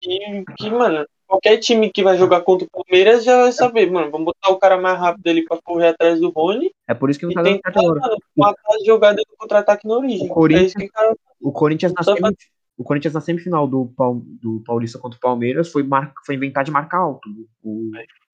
que, 0.00 0.44
que, 0.56 0.70
mano, 0.70 1.06
qualquer 1.26 1.58
time 1.58 1.90
que 1.90 2.02
vai 2.02 2.16
jogar 2.16 2.40
contra 2.40 2.66
o 2.66 2.70
Palmeiras 2.70 3.22
já 3.24 3.36
vai 3.42 3.52
saber, 3.52 3.90
mano, 3.90 4.10
vamos 4.10 4.24
botar 4.24 4.50
o 4.50 4.58
cara 4.58 4.80
mais 4.80 4.98
rápido 4.98 5.28
ali 5.28 5.44
pra 5.44 5.58
correr 5.62 5.88
atrás 5.88 6.18
do 6.18 6.30
Rony 6.30 6.72
É 6.88 6.94
por 6.94 7.10
isso 7.10 7.20
que 7.20 7.26
não 7.26 7.34
tá 7.34 7.42
dando 7.42 7.60
certo 7.62 7.78
agora. 7.78 8.16
matar 8.36 9.14
do 9.14 9.36
contra-ataque 9.38 9.86
na 9.86 9.94
origem. 9.96 10.26
O 10.26 10.34
Corinthians- 10.34 10.62
É 10.62 10.66
isso 10.66 10.78
que 10.78 10.86
o 10.86 10.90
cara 10.90 11.14
O 11.42 11.52
Corinthians 11.52 11.92
na, 11.92 12.02
semi- 12.02 12.36
o 12.80 12.84
Corinthians 12.84 13.12
na 13.14 13.20
semifinal 13.20 13.66
do, 13.68 13.92
do 14.42 14.62
Paulista 14.64 14.98
contra 14.98 15.16
o 15.16 15.20
Palmeiras 15.20 15.70
foi, 15.70 15.82
mar- 15.82 16.12
foi 16.24 16.34
inventar 16.34 16.64
de 16.64 16.70
marcar 16.70 16.98
alto 16.98 17.28
o, 17.62 17.90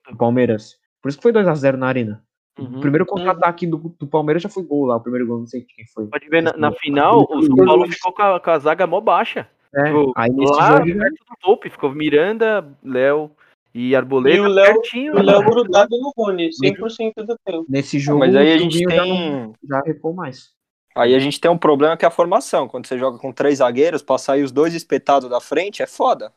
o 0.09 0.17
Palmeiras. 0.17 0.75
Por 1.01 1.09
isso 1.09 1.17
que 1.17 1.21
foi 1.23 1.33
2x0 1.33 1.75
na 1.75 1.87
arena. 1.87 2.23
Uhum. 2.57 2.77
O 2.77 2.79
primeiro 2.79 3.05
contra-ataque 3.05 3.67
do, 3.67 3.77
do 3.99 4.07
Palmeiras 4.07 4.41
já 4.41 4.49
foi 4.49 4.63
gol 4.63 4.85
lá. 4.85 4.95
O 4.95 4.99
primeiro 5.01 5.27
gol, 5.27 5.39
não 5.39 5.47
sei 5.47 5.61
quem 5.61 5.85
foi. 5.93 6.07
Pode 6.07 6.27
ver, 6.29 6.41
na, 6.41 6.53
na 6.57 6.71
final, 6.71 7.27
o 7.29 7.43
São 7.43 7.55
Paulo 7.57 7.87
ficou 7.91 8.13
com 8.13 8.21
a, 8.21 8.39
com 8.39 8.49
a 8.49 8.57
zaga 8.59 8.87
mó 8.87 8.99
baixa. 9.01 9.47
É, 9.75 9.83
Tipo, 9.83 10.13
aí 10.15 10.31
nesse 10.31 10.53
lá 10.53 10.77
jogo, 10.77 10.97
perto 10.99 11.15
do 11.29 11.35
topo, 11.41 11.69
ficou 11.69 11.91
Miranda, 11.93 12.65
Léo 12.83 13.29
e 13.75 13.95
Arboleda 13.95 14.37
E 14.37 14.39
o 14.39 14.47
Léo- 14.47 14.65
pertinho. 14.73 15.13
o 15.13 15.21
Léo 15.21 15.43
grudado 15.43 15.97
no 15.99 16.11
Rony, 16.17 16.49
100% 16.63 17.13
do 17.25 17.37
tempo. 17.45 17.65
nesse 17.69 17.99
jogo 17.99 18.19
Mas 18.19 18.33
aí 18.35 18.53
a 18.53 18.55
o 18.55 18.59
gente 18.59 18.77
Silvinho 18.77 18.95
já, 18.97 19.03
tem. 19.03 19.31
não, 19.31 19.53
já 19.69 19.81
recuou 19.85 20.13
mais. 20.15 20.55
Aí 20.99 21.15
a 21.15 21.19
gente 21.19 21.39
tem 21.39 21.49
um 21.51 21.57
problema 21.57 21.95
que 21.97 22.05
é 22.05 22.07
a 22.07 22.11
formação. 22.11 22.67
Quando 22.67 22.87
você 22.87 22.97
joga 22.97 23.17
com 23.17 23.31
três 23.31 23.59
zagueiros, 23.59 24.01
pra 24.01 24.17
sair 24.17 24.43
os 24.43 24.51
dois 24.51 24.73
espetados 24.73 25.29
da 25.29 25.39
frente 25.39 25.81
é 25.81 25.87
foda. 25.87 26.33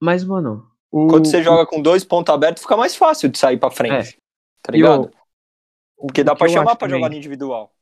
Mas, 0.00 0.24
mano. 0.24 0.66
O, 0.90 1.06
Quando 1.06 1.26
você 1.26 1.42
joga 1.42 1.64
com 1.66 1.80
dois 1.80 2.04
pontos 2.04 2.34
abertos, 2.34 2.62
fica 2.62 2.76
mais 2.76 2.96
fácil 2.96 3.28
de 3.28 3.38
sair 3.38 3.56
pra 3.58 3.70
frente. 3.70 4.18
Tá 4.62 4.72
e 4.72 4.76
ligado? 4.76 5.02
o- 5.98 6.04
o- 6.04 6.06
Porque 6.08 6.22
o 6.22 6.24
dá 6.24 6.32
que 6.32 6.38
pra 6.38 6.48
chamar 6.48 6.76
pra 6.76 6.88
também- 6.88 6.96
jogar 6.98 7.10
no 7.10 7.16
individual. 7.16 7.72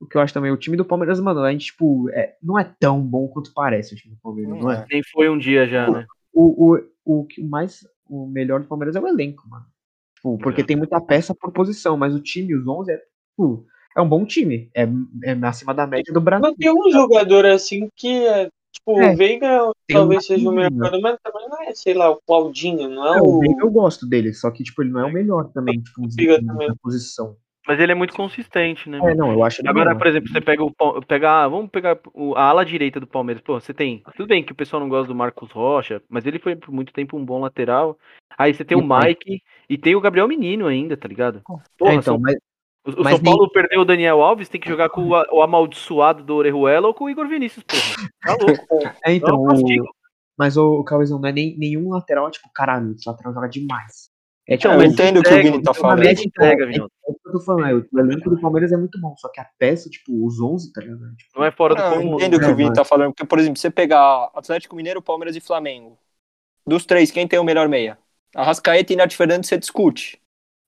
O 0.00 0.06
que 0.06 0.16
eu 0.16 0.20
acho 0.20 0.32
também, 0.34 0.50
o 0.50 0.56
time 0.56 0.76
do 0.76 0.84
Palmeiras, 0.84 1.18
mano, 1.20 1.40
a 1.42 1.50
gente, 1.52 1.66
tipo, 1.66 2.08
é, 2.10 2.36
não 2.42 2.58
é 2.58 2.64
tão 2.78 3.00
bom 3.00 3.26
quanto 3.28 3.52
parece 3.52 3.94
o 3.94 3.96
time 3.96 4.14
do 4.14 4.20
Palmeiras, 4.20 4.52
não, 4.54 4.60
Não 4.60 4.70
é? 4.72 4.76
é. 4.76 4.86
Nem 4.90 5.02
foi 5.12 5.28
um 5.28 5.36
dia 5.38 5.66
já, 5.66 5.90
né? 5.90 6.06
O, 6.32 6.74
o, 6.76 6.80
o 7.04 7.24
que 7.26 7.42
mais, 7.42 7.86
o 8.08 8.26
melhor 8.26 8.60
do 8.60 8.66
Palmeiras 8.68 8.94
é 8.96 9.00
o 9.00 9.06
elenco, 9.08 9.48
mano. 9.48 9.66
Tipo, 10.16 10.38
porque 10.38 10.62
tem 10.64 10.76
muita 10.76 11.00
peça 11.00 11.34
por 11.34 11.52
posição, 11.52 11.96
mas 11.96 12.14
o 12.14 12.20
time, 12.20 12.54
os 12.54 12.66
11, 12.66 12.92
é, 12.92 12.96
tipo, 13.30 13.66
é 13.98 14.02
um 14.02 14.08
bom 14.08 14.24
time. 14.24 14.70
É, 14.74 14.82
é 15.24 15.32
acima 15.46 15.74
da 15.74 15.86
média 15.86 16.12
do 16.12 16.20
Brasil. 16.20 16.46
Mas 16.48 16.56
tem 16.56 16.70
um 16.72 16.90
jogador 16.90 17.44
assim 17.46 17.88
que 17.96 18.26
é. 18.26 18.48
Tipo, 18.70 19.00
É. 19.00 19.12
o 19.12 19.16
Veiga 19.16 19.72
talvez 19.90 20.26
seja 20.26 20.48
o 20.48 20.52
melhor 20.52 20.70
jogador, 20.70 21.00
mas 21.00 21.16
também 21.22 21.48
não 21.48 21.62
é, 21.62 21.74
sei 21.74 21.94
lá, 21.94 22.10
o 22.10 22.20
Claudinho, 22.26 22.88
não 22.88 23.06
é 23.06 23.18
É, 23.18 23.20
o 23.20 23.24
o. 23.24 23.40
Veiga 23.40 23.62
eu 23.62 23.70
gosto 23.70 24.06
dele, 24.06 24.32
só 24.34 24.50
que, 24.50 24.62
tipo, 24.62 24.82
ele 24.82 24.90
não 24.90 25.00
é 25.00 25.04
o 25.06 25.12
melhor 25.12 25.50
também, 25.52 25.80
tipo, 25.80 26.02
Veiga 26.08 26.40
na 26.42 26.52
também. 26.52 26.70
posição. 26.82 27.36
Mas 27.66 27.80
ele 27.80 27.92
é 27.92 27.94
muito 27.94 28.14
consistente, 28.14 28.88
né? 28.88 28.98
É, 29.02 29.14
não, 29.14 29.30
eu 29.32 29.42
acho 29.44 29.60
Agora, 29.66 29.86
melhor. 29.90 29.98
por 29.98 30.06
exemplo, 30.06 30.30
você 30.30 30.40
pega 30.40 30.62
o 30.64 30.72
pega, 31.06 31.30
ah, 31.44 31.48
vamos 31.48 31.70
pegar 31.70 31.98
o- 32.14 32.34
a 32.34 32.44
ala 32.44 32.64
direita 32.64 32.98
do 32.98 33.06
Palmeiras. 33.06 33.42
Pô, 33.42 33.60
você 33.60 33.74
tem. 33.74 34.02
Tudo 34.16 34.26
bem 34.28 34.42
que 34.42 34.52
o 34.52 34.54
pessoal 34.54 34.80
não 34.80 34.88
gosta 34.88 35.08
do 35.08 35.14
Marcos 35.14 35.50
Rocha, 35.50 36.02
mas 36.08 36.24
ele 36.24 36.38
foi 36.38 36.56
por 36.56 36.72
muito 36.72 36.92
tempo 36.94 37.16
um 37.16 37.24
bom 37.24 37.40
lateral. 37.40 37.98
Aí 38.38 38.54
você 38.54 38.64
tem 38.64 38.78
E 38.78 38.80
o 38.80 38.86
Mike 38.86 39.42
e 39.68 39.76
tem 39.76 39.94
o 39.94 40.00
Gabriel 40.00 40.28
Menino 40.28 40.66
ainda, 40.66 40.96
tá 40.96 41.06
ligado? 41.08 41.42
Porra, 41.78 41.92
É, 41.92 41.94
então, 41.96 42.02
São- 42.14 42.18
mas, 42.20 42.36
o, 42.86 42.90
o 42.90 43.04
mas 43.04 43.14
São 43.16 43.22
Paulo 43.22 43.50
perdeu 43.50 43.80
o 43.80 43.84
Daniel 43.84 44.22
Alves, 44.22 44.48
tem 44.48 44.60
que 44.60 44.68
jogar 44.68 44.88
com 44.88 45.02
o, 45.02 45.10
o 45.36 45.42
amaldiçoado 45.42 46.22
do 46.22 46.34
Orejuela 46.36 46.86
ou 46.88 46.94
com 46.94 47.04
o 47.04 47.10
Igor 47.10 47.28
Vinícius, 47.28 47.64
porra. 47.64 48.08
Tá 48.22 48.36
louco. 48.40 48.96
é, 49.04 49.12
então, 49.12 49.42
Não, 49.42 49.54
o, 49.54 49.84
mas 50.36 50.56
o, 50.56 50.80
o 50.80 50.84
Cauêzão 50.84 51.18
não 51.18 51.28
é 51.28 51.32
nem, 51.32 51.58
nenhum 51.58 51.90
lateral, 51.90 52.30
tipo, 52.30 52.48
caralho, 52.54 52.92
esse 52.92 53.08
lateral 53.08 53.34
joga 53.34 53.48
demais. 53.48 54.08
É, 54.48 54.56
tipo, 54.56 54.72
eu 54.72 54.82
entendo 54.82 55.20
o 55.20 55.22
que 55.22 55.28
o 55.28 55.42
Vini 55.42 55.62
tá 55.62 55.74
falando. 55.74 55.98
média 55.98 56.24
entrega, 56.24 56.64
é, 56.64 56.66
Vinão. 56.66 56.88
é 57.06 57.10
isso 57.10 57.20
que 57.22 57.28
eu 57.28 57.32
tô 57.32 57.40
falando, 57.40 57.66
é, 57.66 57.74
o 57.74 58.00
elenco 58.00 58.30
do 58.30 58.40
Palmeiras 58.40 58.72
é 58.72 58.78
muito 58.78 58.98
bom, 58.98 59.14
só 59.18 59.28
que 59.28 59.40
a 59.40 59.46
peça, 59.58 59.90
tipo, 59.90 60.24
os 60.26 60.40
11, 60.40 60.72
tá 60.72 60.80
ligado? 60.80 61.00
Tipo, 61.16 61.38
Não 61.38 61.44
é 61.44 61.50
fora 61.50 61.74
do 61.74 61.82
Não, 61.82 61.92
eu 61.94 62.00
comum. 62.00 62.14
entendo 62.14 62.36
o 62.36 62.40
que 62.40 62.46
É, 62.46 62.48
o 62.48 62.56
Vini 62.56 62.72
tá 62.72 62.82
falando. 62.82 63.12
Porque, 63.12 63.26
por 63.26 63.38
exemplo, 63.38 63.58
você 63.58 63.70
pegar 63.70 64.30
Atlético 64.34 64.74
Mineiro, 64.74 65.02
Palmeiras 65.02 65.36
e 65.36 65.40
Flamengo. 65.40 65.98
Dos 66.66 66.86
três, 66.86 67.10
quem 67.10 67.28
tem 67.28 67.38
o 67.38 67.44
melhor 67.44 67.68
meia? 67.68 67.98
Arrascaeta 68.34 68.90
e 68.92 68.96
Nath 68.96 69.12
Fernandes 69.12 69.48
você 69.50 69.58
discute. 69.58 70.18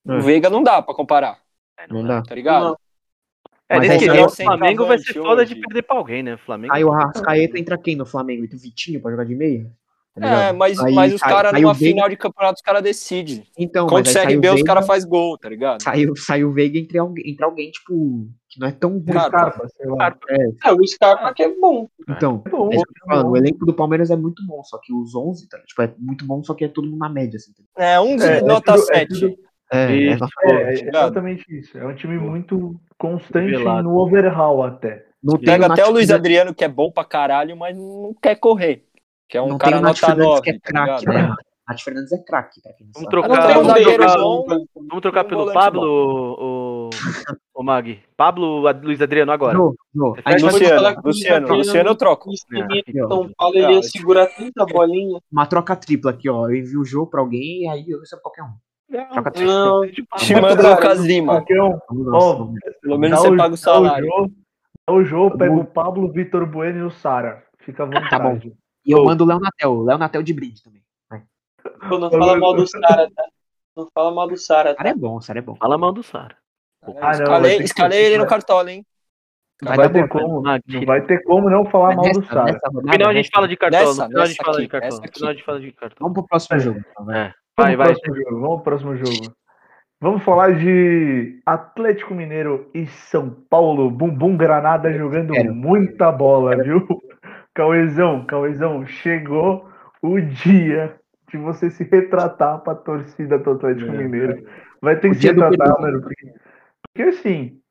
É. 0.07 0.13
O 0.13 0.21
Veiga 0.21 0.47
não 0.49 0.61
dá 0.61 0.79
pra 0.81 0.93
comparar, 0.93 1.39
não 1.89 2.03
dá. 2.03 2.21
tá 2.21 2.35
ligado? 2.35 2.63
Não. 2.65 2.77
É, 3.69 3.77
Mas 3.77 3.87
nesse 3.87 4.09
aí 4.09 4.19
o 4.19 4.29
Flamengo 4.29 4.85
vai 4.85 4.97
ser 4.99 5.13
foda 5.13 5.45
de 5.45 5.55
perder 5.55 5.81
pra 5.83 5.95
alguém, 5.95 6.21
né? 6.21 6.35
Flamengo. 6.37 6.73
Aí 6.73 6.83
o 6.83 6.91
Arrascaeta 6.91 7.57
entra 7.57 7.77
quem 7.77 7.95
no 7.95 8.05
Flamengo? 8.05 8.43
Entra 8.43 8.57
o 8.57 8.59
Vitinho 8.59 8.99
pra 9.01 9.11
jogar 9.11 9.23
de 9.23 9.33
meia? 9.33 9.71
Tá 10.19 10.27
É, 10.27 10.51
mas, 10.51 10.77
Aí 10.77 10.93
mas 10.93 11.13
os 11.13 11.21
caras 11.21 11.53
numa 11.53 11.73
final 11.73 12.09
de 12.09 12.17
campeonato, 12.17 12.55
os 12.55 12.61
caras 12.61 12.83
decidem. 12.83 13.47
Então, 13.57 13.87
Contra 13.87 14.11
o 14.11 14.13
CRB, 14.13 14.49
os 14.49 14.61
caras 14.63 14.85
fazem 14.85 15.09
gol, 15.09 15.37
tá 15.37 15.47
ligado? 15.47 15.81
Saiu, 15.81 16.13
saiu 16.17 16.49
o 16.49 16.51
Veiga 16.51 16.77
entre 16.77 16.97
alguém, 16.97 17.29
entre 17.31 17.45
alguém, 17.45 17.71
tipo, 17.71 18.27
que 18.49 18.59
não 18.59 18.67
é 18.67 18.73
tão 18.73 18.89
ruim. 18.91 19.05
Cara, 19.05 19.27
Scarpa, 19.29 19.67
sei 19.69 19.85
lá. 19.89 20.17
É, 20.65 20.71
o 20.73 20.85
Scarpa 20.85 21.33
que 21.33 21.41
é 21.43 21.55
bom. 21.57 21.87
Então, 22.09 22.43
É 22.45 22.49
bom, 22.49 22.69
é 22.73 22.75
é 22.75 22.79
falando, 23.07 23.25
bom. 23.27 23.31
o 23.31 23.37
elenco 23.37 23.65
do 23.65 23.73
Palmeiras 23.73 24.11
é 24.11 24.17
muito 24.17 24.45
bom, 24.45 24.61
só 24.65 24.77
que 24.83 24.91
os 24.93 25.15
11, 25.15 25.47
tá, 25.47 25.57
tipo, 25.59 25.81
é 25.81 25.93
muito 25.97 26.25
bom, 26.25 26.43
só 26.43 26.53
que 26.53 26.65
é 26.65 26.67
todo 26.67 26.89
mundo 26.89 26.99
na 26.99 27.07
média, 27.07 27.37
assim. 27.37 27.53
tá 27.73 27.81
É, 27.81 27.97
um 28.01 28.17
de 28.17 28.23
É, 28.23 28.39
é 28.39 28.41
nota 28.41 28.73
tudo- 28.73 28.91
é 28.91 28.95
7. 28.99 29.07
tudo- 29.17 29.37
É, 29.71 30.07
é, 30.07 30.15
nossa, 30.17 30.33
É, 30.43 30.51
é 30.63 30.73
exatamente 30.89 31.45
isso. 31.49 31.77
É 31.77 31.85
um 31.85 31.95
time 31.95 32.17
muito 32.17 32.75
constante 32.97 33.51
Nivelado. 33.51 33.83
no 33.83 33.97
overhaul 33.97 34.63
até. 34.63 35.05
não 35.23 35.37
tem 35.37 35.45
Pega 35.45 35.67
até 35.71 35.85
o 35.85 35.91
Luiz 35.91 36.09
Adriano, 36.11 36.53
que 36.53 36.63
é 36.63 36.67
bom 36.67 36.91
pra 36.91 37.05
caralho, 37.05 37.55
mas 37.55 37.75
não 37.77 38.13
quer 38.21 38.35
correr. 38.35 38.85
Que 39.29 39.37
é 39.37 39.41
um 39.41 39.47
não 39.49 39.57
cara 39.57 39.73
tem 39.77 39.79
o 39.79 39.83
nota 39.83 39.99
Fernandes 39.99 40.25
9, 40.25 40.41
que 40.41 40.49
é 40.49 40.53
tá 40.53 40.59
craque, 40.63 41.05
ligado? 41.05 41.29
né? 41.29 41.35
Nath 41.69 41.79
Fernandes 41.81 42.11
é 42.11 42.17
craque, 42.17 42.61
pra 42.61 42.73
quem 42.73 42.85
não 42.87 42.91
Vamos 42.93 43.09
trocar- 43.09 43.29
um 43.31 43.53
vamos 43.53 43.67
zagueiro 43.67 43.97
trocar- 44.03 44.17
bom. 44.17 44.45
Vamos 44.75 45.01
trocar 45.01 45.25
Um 45.25 45.29
pelo 45.29 45.53
Pablo, 45.53 45.81
o, 46.37 46.89
o, 47.55 47.63
Mag. 47.63 47.99
Pablo 48.17 48.59
Luiz 48.83 49.01
Adriano 49.01 49.31
agora. 49.31 49.57
Luciano. 49.57 50.15
Luciano, 50.41 50.75
falar 50.75 50.93
que 50.95 50.99
o 50.99 51.55
Luciano, 51.55 51.89
eu 51.91 51.95
troco. 51.95 52.29
São 53.07 53.31
Paulo, 53.37 53.55
ele 53.57 53.73
ia 53.75 53.83
segurar 53.83 54.25
tanta 54.27 54.65
bolinha. 54.65 55.17
uma 55.31 55.45
troca 55.45 55.73
tripla 55.77 56.11
aqui, 56.11 56.27
ó. 56.29 56.49
Eu 56.49 56.55
envio 56.57 56.81
o 56.81 56.85
jogo 56.85 57.09
pra 57.09 57.21
alguém 57.21 57.61
e 57.63 57.67
aí 57.69 57.85
eu 57.89 57.99
recebo 58.01 58.21
qualquer 58.21 58.43
um. 58.43 58.51
Não, 58.91 59.81
Te 60.17 60.35
manda 60.35 60.67
o 60.67 60.71
Lucas 60.75 60.99
Lima. 60.99 61.33
Qualquer. 61.35 61.57
Vamos 61.57 62.07
Ó, 62.07 62.11
lançar, 62.11 62.37
vamos. 62.37 62.59
Pelo 62.81 62.97
menos 62.99 63.19
você 63.19 63.35
paga 63.37 63.53
o 63.53 63.57
salário. 63.57 64.09
Dá 64.87 64.93
o 64.93 65.03
jogo, 65.03 65.37
pega 65.37 65.53
o 65.53 65.63
Pablo, 65.65 66.05
o 66.07 66.11
Vitor 66.11 66.45
Bueno 66.45 66.79
e 66.79 66.83
o 66.83 66.91
Sara. 66.91 67.43
Fica 67.59 67.83
à 67.83 67.85
vontade. 67.85 68.09
Tá 68.09 68.19
bom. 68.19 68.37
E 68.85 68.91
eu 68.91 69.03
mando 69.05 69.23
o 69.23 69.27
Léo 69.27 69.39
Natel, 69.39 69.71
o 69.71 69.83
Léo 69.83 69.97
Natel 69.97 70.23
de 70.23 70.33
brinde 70.33 70.61
também. 70.63 70.81
pô, 71.87 71.97
não 71.99 72.09
fala 72.09 72.37
mal 72.37 72.53
do 72.55 72.67
Sara, 72.67 73.09
tá? 73.15 73.23
Não 73.77 73.87
fala 73.93 74.11
mal 74.11 74.27
do 74.27 74.35
Sara, 74.37 74.71
O 74.71 74.73
tá? 74.73 74.77
cara 74.79 74.89
é 74.89 74.95
bom, 74.95 75.17
o 75.17 75.19
cara 75.21 75.39
é 75.39 75.41
bom. 75.41 75.55
Fala 75.55 75.77
mal 75.77 75.93
do 75.93 76.03
Sara. 76.03 76.35
Ah, 76.83 76.89
não, 76.89 77.11
escalei 77.11 77.51
ter 77.51 77.57
que- 77.59 77.63
escalei 77.65 78.05
ele 78.05 78.17
no 78.17 78.27
cartola, 78.27 78.71
hein? 78.71 78.83
Não 79.61 79.75
Vai 79.75 79.89
ter 79.91 80.07
bom, 80.07 80.19
como. 80.19 80.41
Não 80.41 80.85
vai 80.85 81.01
ter 81.05 81.23
como 81.23 81.47
não 81.49 81.63
falar 81.65 81.95
mal 81.95 82.11
do 82.11 82.25
Sara. 82.25 82.59
No 82.73 82.91
final 82.91 83.09
a 83.09 83.13
gente 83.13 83.29
fala 83.31 83.47
de 83.47 83.55
cartola. 83.55 83.85
No 83.85 83.93
final 84.07 84.23
a 84.23 84.25
gente 84.25 84.43
fala 84.43 84.59
de 84.61 84.67
cartola. 84.67 85.01
No 85.01 85.13
final 85.13 85.29
a 85.29 85.33
gente 85.33 85.45
fala 85.45 85.59
de 85.59 85.71
cartola. 85.71 85.97
Vamos 85.99 86.13
pro 86.15 86.27
próximo 86.27 86.59
jogo. 86.59 86.79
então, 86.91 87.05
vai. 87.05 87.19
É. 87.27 87.33
Vai, 87.57 87.75
Vamos 87.75 87.99
vai. 88.01 88.15
jogo. 88.15 88.39
Vamos 88.41 88.55
pro 88.55 88.63
próximo 88.63 88.95
jogo. 88.95 89.33
Vamos 89.99 90.23
falar 90.23 90.55
de 90.55 91.39
Atlético 91.45 92.15
Mineiro 92.15 92.69
e 92.73 92.87
São 92.87 93.29
Paulo. 93.49 93.89
Bumbum 93.91 94.35
Granada 94.35 94.91
jogando 94.91 95.33
muita 95.53 96.11
bola, 96.11 96.55
viu? 96.63 96.87
Cauezão, 97.53 98.25
Cauezão, 98.25 98.85
chegou 98.85 99.69
o 100.01 100.19
dia 100.19 100.95
de 101.29 101.37
você 101.37 101.69
se 101.69 101.83
retratar 101.83 102.59
pra 102.59 102.73
torcida 102.73 103.37
do 103.37 103.51
Atlético 103.51 103.91
Mineiro. 103.91 104.43
Vai 104.81 104.95
ter 104.99 105.09
que 105.09 105.15
se 105.15 105.27
retratar, 105.27 105.79
mano. 105.79 106.01
Porque, 106.01 106.33
porque 106.81 107.09
assim, 107.09 107.61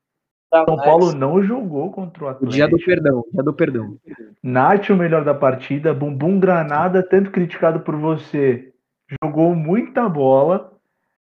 Tá, 0.49 0.65
São 0.65 0.75
Paulo 0.75 1.13
não 1.13 1.41
jogou 1.41 1.91
contra 1.91 2.25
o 2.25 2.27
Atlético. 2.27 2.51
dia 2.51 2.67
do 2.67 2.77
perdão, 2.77 3.23
dia 3.31 3.41
do 3.43 3.53
perdão. 3.53 3.97
Nath, 4.43 4.89
o 4.89 4.97
melhor 4.97 5.23
da 5.23 5.33
partida. 5.33 5.93
Bumbum 5.93 6.39
Granada, 6.41 7.01
tanto 7.01 7.31
criticado 7.31 7.79
por 7.79 7.95
você, 7.95 8.70
jogou 9.23 9.55
muita 9.55 10.07
bola. 10.07 10.71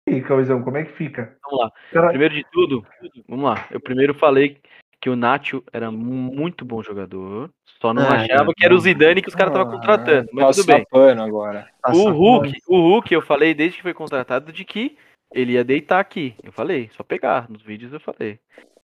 E 0.09 0.15
aí, 0.15 0.23
Cauezão, 0.23 0.63
como 0.63 0.77
é 0.77 0.85
que 0.85 0.93
fica? 0.93 1.37
Vamos 1.45 1.65
lá. 1.65 1.73
Cara, 1.93 2.09
Primeiro 2.09 2.35
de 2.35 2.45
tudo, 2.53 2.87
vamos 3.29 3.45
lá. 3.45 3.67
Eu 3.71 3.81
primeiro 3.81 4.15
falei 4.15 4.59
que 5.01 5.11
o 5.11 5.17
Nacho 5.17 5.63
era 5.73 5.91
mu- 5.91 6.33
muito 6.35 6.65
bom 6.65 6.83
jogador, 6.83 7.51
só 7.81 7.93
não 7.93 8.03
Ah, 8.03 8.23
achava 8.23 8.51
é. 8.51 8.55
que 8.57 8.65
era 8.65 8.75
o 8.75 8.79
Zidane 8.79 9.21
que 9.21 9.29
os 9.29 9.35
caras 9.35 9.53
estavam 9.53 9.73
contratando, 9.75 10.29
mas 10.33 10.57
tudo 10.57 10.67
bem. 10.67 10.87
agora. 11.21 11.69
O 11.89 12.11
Hulk, 12.11 12.53
o 12.69 12.77
Hulk, 12.81 13.13
eu 13.15 13.21
falei 13.23 13.53
desde 13.53 13.77
que 13.79 13.83
foi 13.83 13.93
contratado 13.95 14.53
de 14.53 14.65
que 14.65 14.97
ele 15.35 15.53
ia 15.53 15.65
deitar 15.65 15.99
aqui. 16.01 16.35
Eu 16.43 16.53
falei, 16.53 16.89
só 16.97 17.03
pegar. 17.03 17.51
Nos 17.51 17.63
vídeos 17.63 17.93
eu 17.93 18.01
falei. 18.01 18.39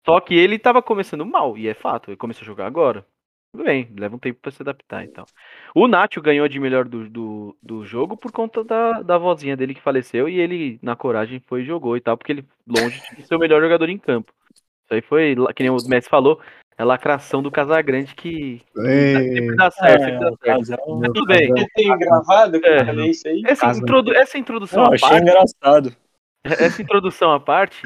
Só 0.05 0.19
que 0.19 0.33
ele 0.33 0.57
tava 0.57 0.81
começando 0.81 1.25
mal, 1.25 1.57
e 1.57 1.67
é 1.67 1.73
fato, 1.73 2.09
ele 2.09 2.17
começou 2.17 2.43
a 2.43 2.45
jogar 2.47 2.65
agora. 2.65 3.05
Tudo 3.51 3.63
bem, 3.63 3.89
leva 3.97 4.15
um 4.15 4.19
tempo 4.19 4.39
pra 4.41 4.51
se 4.51 4.61
adaptar 4.61 5.03
então. 5.03 5.25
O 5.73 5.87
Nacho 5.87 6.21
ganhou 6.21 6.47
de 6.47 6.59
melhor 6.59 6.87
do, 6.87 7.09
do, 7.09 7.57
do 7.61 7.83
jogo 7.83 8.15
por 8.15 8.31
conta 8.31 8.63
da, 8.63 9.01
da 9.01 9.17
vozinha 9.17 9.57
dele 9.57 9.73
que 9.73 9.81
faleceu 9.81 10.29
e 10.29 10.39
ele, 10.39 10.79
na 10.83 10.95
coragem, 10.95 11.39
foi 11.39 11.61
e 11.61 11.65
jogou 11.65 11.97
e 11.97 12.01
tal, 12.01 12.15
porque 12.15 12.31
ele 12.31 12.45
longe 12.67 13.01
de 13.15 13.23
ser 13.23 13.35
o 13.35 13.39
melhor 13.39 13.59
jogador 13.61 13.89
em 13.89 13.97
campo. 13.97 14.31
Isso 14.53 14.93
aí 14.93 15.01
foi, 15.01 15.35
que 15.55 15.63
nem 15.63 15.71
o 15.71 15.77
Messi 15.87 16.07
falou, 16.07 16.39
é 16.77 16.83
lacração 16.83 17.41
do 17.41 17.51
Casagrande 17.51 18.13
que 18.15 18.61
sempre 18.75 19.55
dá 19.55 19.71
certo, 19.71 20.03
sempre 20.03 20.19
dá 20.19 20.63
certo. 20.63 20.95
Mas 20.99 21.11
tudo 21.11 21.25
bem. 21.25 21.47
Você 21.49 21.67
tem 21.75 21.97
gravado 21.97 22.61
que 22.61 22.67
É. 22.67 23.05
isso 23.07 23.27
aí? 23.27 23.43
Essa, 23.45 23.71
introdu 23.71 24.13
essa 24.13 24.37
introdução 24.37 24.83
Não, 24.83 24.91
à 24.91 24.93
achei 24.93 25.09
parte, 25.09 25.21
engraçado. 25.23 25.95
essa 26.43 26.81
introdução 26.81 27.31
à 27.33 27.39
parte, 27.39 27.81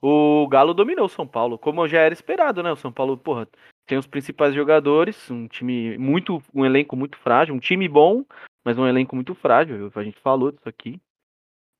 o 0.00 0.46
Galo 0.48 0.72
dominou 0.72 1.06
o 1.06 1.10
São 1.10 1.26
Paulo, 1.26 1.58
como 1.58 1.86
já 1.88 1.98
era 2.00 2.14
esperado, 2.14 2.62
né? 2.62 2.70
O 2.72 2.76
São 2.76 2.92
Paulo, 2.92 3.18
porra, 3.18 3.46
tem 3.88 3.98
os 3.98 4.06
principais 4.06 4.54
jogadores, 4.54 5.30
um 5.30 5.48
time 5.48 5.96
muito, 5.98 6.40
um 6.54 6.64
elenco 6.64 6.94
muito 6.94 7.16
frágil, 7.18 7.54
um 7.54 7.58
time 7.58 7.88
bom, 7.88 8.24
mas 8.64 8.78
um 8.78 8.86
elenco 8.86 9.16
muito 9.16 9.34
frágil. 9.34 9.90
A 9.94 10.02
gente 10.04 10.20
falou 10.20 10.52
disso 10.52 10.68
aqui. 10.68 11.00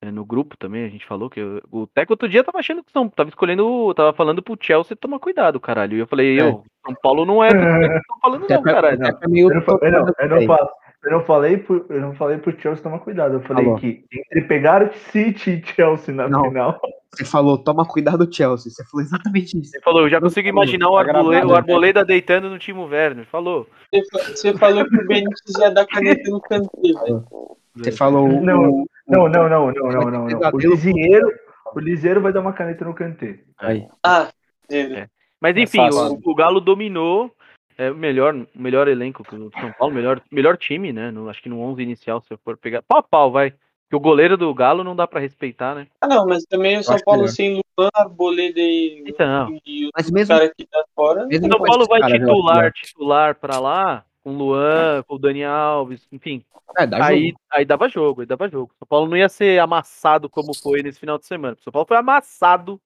é, 0.01 0.09
no 0.11 0.23
grupo 0.23 0.55
também, 0.57 0.85
a 0.85 0.87
gente 0.89 1.05
falou 1.05 1.29
que 1.29 1.41
o- 1.41 1.61
o 1.69 1.85
Teco 1.87 2.13
outro 2.13 2.29
dia 2.29 2.41
tava 2.41 2.59
achando 2.59 2.81
que 2.81 2.89
São, 2.89 3.09
tava 3.09 3.27
escolhendo, 3.27 3.93
tava 3.93 4.13
falando 4.13 4.41
pro 4.41 4.57
Chelsea 4.57 4.95
tomar 4.95 5.19
cuidado, 5.19 5.59
caralho. 5.59 5.97
E 5.97 5.99
eu 5.99 6.07
falei, 6.07 6.39
É. 6.39 6.41
eu, 6.41 6.63
São 6.85 6.95
Paulo 7.03 7.25
não 7.25 7.43
é 7.43 7.49
que 7.51 7.57
vocês 7.57 7.97
estão 7.97 8.19
falando 8.21 8.45
não, 8.49 8.61
caralho. 8.63 8.97
É 9.21 9.27
meio 9.27 9.51
Eu 9.51 9.55
não, 9.59 9.77
eu 9.81 9.91
não- 9.91 9.99
eu 9.99 10.03
não 10.05 10.13
Peraí. 10.15 10.47
fa- 10.47 10.69
eu 11.03 11.11
não 11.11 11.23
falei 11.23 11.57
pro, 11.57 11.85
eu 11.89 12.01
não 12.01 12.13
falei 12.15 12.37
pro 12.37 12.51
Chelsea 12.59 12.83
tomar 12.83 12.99
cuidado. 12.99 13.35
Eu 13.35 13.41
falei 13.41 13.63
Falou. 13.65 13.79
que 13.79 14.03
entre 14.13 14.41
pegar 14.47 14.83
o 14.83 14.93
City 15.11 15.51
e 15.51 15.65
Chelsea 15.65 16.13
na 16.13 16.27
Não. 16.27 16.43
final. 16.45 16.79
Você 17.11 17.25
falou, 17.25 17.57
toma 17.57 17.85
cuidado, 17.85 18.27
Chelsea. 18.31 18.71
Você 18.71 18.83
falou 18.85 19.03
exatamente 19.03 19.57
isso. 19.59 19.71
Você 19.71 19.81
falou, 19.81 20.01
eu 20.01 20.09
já 20.09 20.19
consigo 20.21 20.47
imaginar 20.47 20.89
o, 20.89 20.93
Tá 20.93 20.99
Arboleda, 20.99 21.23
gravado, 21.31 21.47
o 21.47 21.51
né? 21.53 21.57
Arboleda 21.57 22.05
deitando 22.05 22.49
no 22.49 22.59
Timo 22.59 22.85
Werner. 22.85 23.25
Falou. 23.25 23.65
Você 23.91 24.03
fa- 24.11 24.29
Você 24.35 24.53
falou 24.57 24.85
que 24.87 24.95
o 24.95 25.07
Benítez 25.07 25.57
ia 25.59 25.71
dar 25.71 25.85
caneta 25.87 26.29
no 26.29 26.39
canto, 26.41 26.69
velho. 26.81 27.25
Você 27.75 27.91
falou. 27.91 28.27
o- 28.27 28.41
Não, 28.45 28.85
Não, 29.07 29.27
não, 29.27 29.49
não, 29.49 29.49
não, 29.49 29.71
não, 29.71 30.11
não. 30.11 30.27
não. 30.27 30.49
O. 30.53 30.57
Liseiro, 30.59 31.31
o 31.73 31.79
Liseiro 31.79 32.21
vai 32.21 32.31
dar 32.31 32.41
uma 32.41 32.53
caneta 32.53 32.85
no 32.85 32.93
Kanté. 32.93 33.39
Aí. 33.57 33.87
Ah, 34.03 34.27
Deus. 34.69 35.07
Mas 35.41 35.55
É 35.57 35.61
enfim, 35.61 35.77
fácil. 35.77 36.19
o, 36.23 36.31
o 36.31 36.35
Galo 36.35 36.59
dominou 36.59 37.31
é, 37.79 37.89
o 37.91 37.95
melhor, 37.95 38.35
melhor 38.53 38.87
elenco 38.87 39.23
que 39.23 39.35
o 39.35 39.49
São 39.59 39.71
Paulo, 39.71 39.93
melhor, 39.93 40.21
melhor 40.31 40.57
time, 40.57 40.91
né? 40.91 41.09
No- 41.11 41.29
acho 41.29 41.41
que 41.41 41.49
no 41.49 41.59
11 41.61 41.81
inicial, 41.81 42.21
se 42.21 42.31
eu 42.33 42.37
for 42.37 42.57
pegar. 42.57 42.81
Pau 42.83 43.01
pau, 43.01 43.31
vai. 43.31 43.51
Porque 43.51 43.95
o 43.95 43.99
goleiro 43.99 44.37
do 44.37 44.53
Galo 44.53 44.83
não 44.83 44.95
dá 44.95 45.07
pra 45.07 45.19
respeitar, 45.19 45.73
né? 45.73 45.87
Ah, 46.01 46.07
não, 46.07 46.27
mas 46.27 46.43
também 46.43 46.77
o 46.77 46.83
São 46.83 46.97
Paulo 47.03 47.21
melhor. 47.21 47.33
sem 47.33 47.61
Luan, 47.77 47.89
Arboleda 47.95 48.59
e, 48.59 49.03
Então. 49.07 49.57
e 49.65 49.87
o 49.87 49.89
Mas 49.95 50.11
mesmo, 50.11 50.35
cara 50.35 50.53
que 50.55 50.65
tá 50.67 50.83
fora. 50.95 51.25
mesmo 51.25 51.47
O 51.47 51.49
São 51.51 51.59
Paulo 51.63 51.87
vai 51.87 51.99
caras, 52.01 52.19
né, 52.19 52.25
titular, 52.27 52.71
titular 52.73 53.35
pra 53.35 53.59
lá, 53.59 54.05
com 54.23 54.31
o 54.31 54.37
Luan, 54.37 55.01
com 55.07 55.15
o 55.15 55.17
Dani 55.17 55.43
Alves, 55.43 56.07
enfim. 56.11 56.43
É, 56.77 56.85
dá 56.85 57.03
Aí, 57.03 57.29
jogo. 57.29 57.39
aí 57.51 57.65
dava 57.65 57.89
jogo, 57.89 58.21
aí 58.21 58.27
dava 58.27 58.47
jogo. 58.47 58.71
São 58.77 58.87
Paulo 58.87 59.07
não 59.09 59.17
ia 59.17 59.27
ser 59.29 59.59
amassado 59.59 60.29
como 60.29 60.53
foi 60.53 60.83
nesse 60.83 60.99
final 60.99 61.17
de 61.17 61.25
semana. 61.25 61.57
São 61.61 61.71
Paulo 61.73 61.87
foi 61.87 61.97
amassado, 61.97 62.79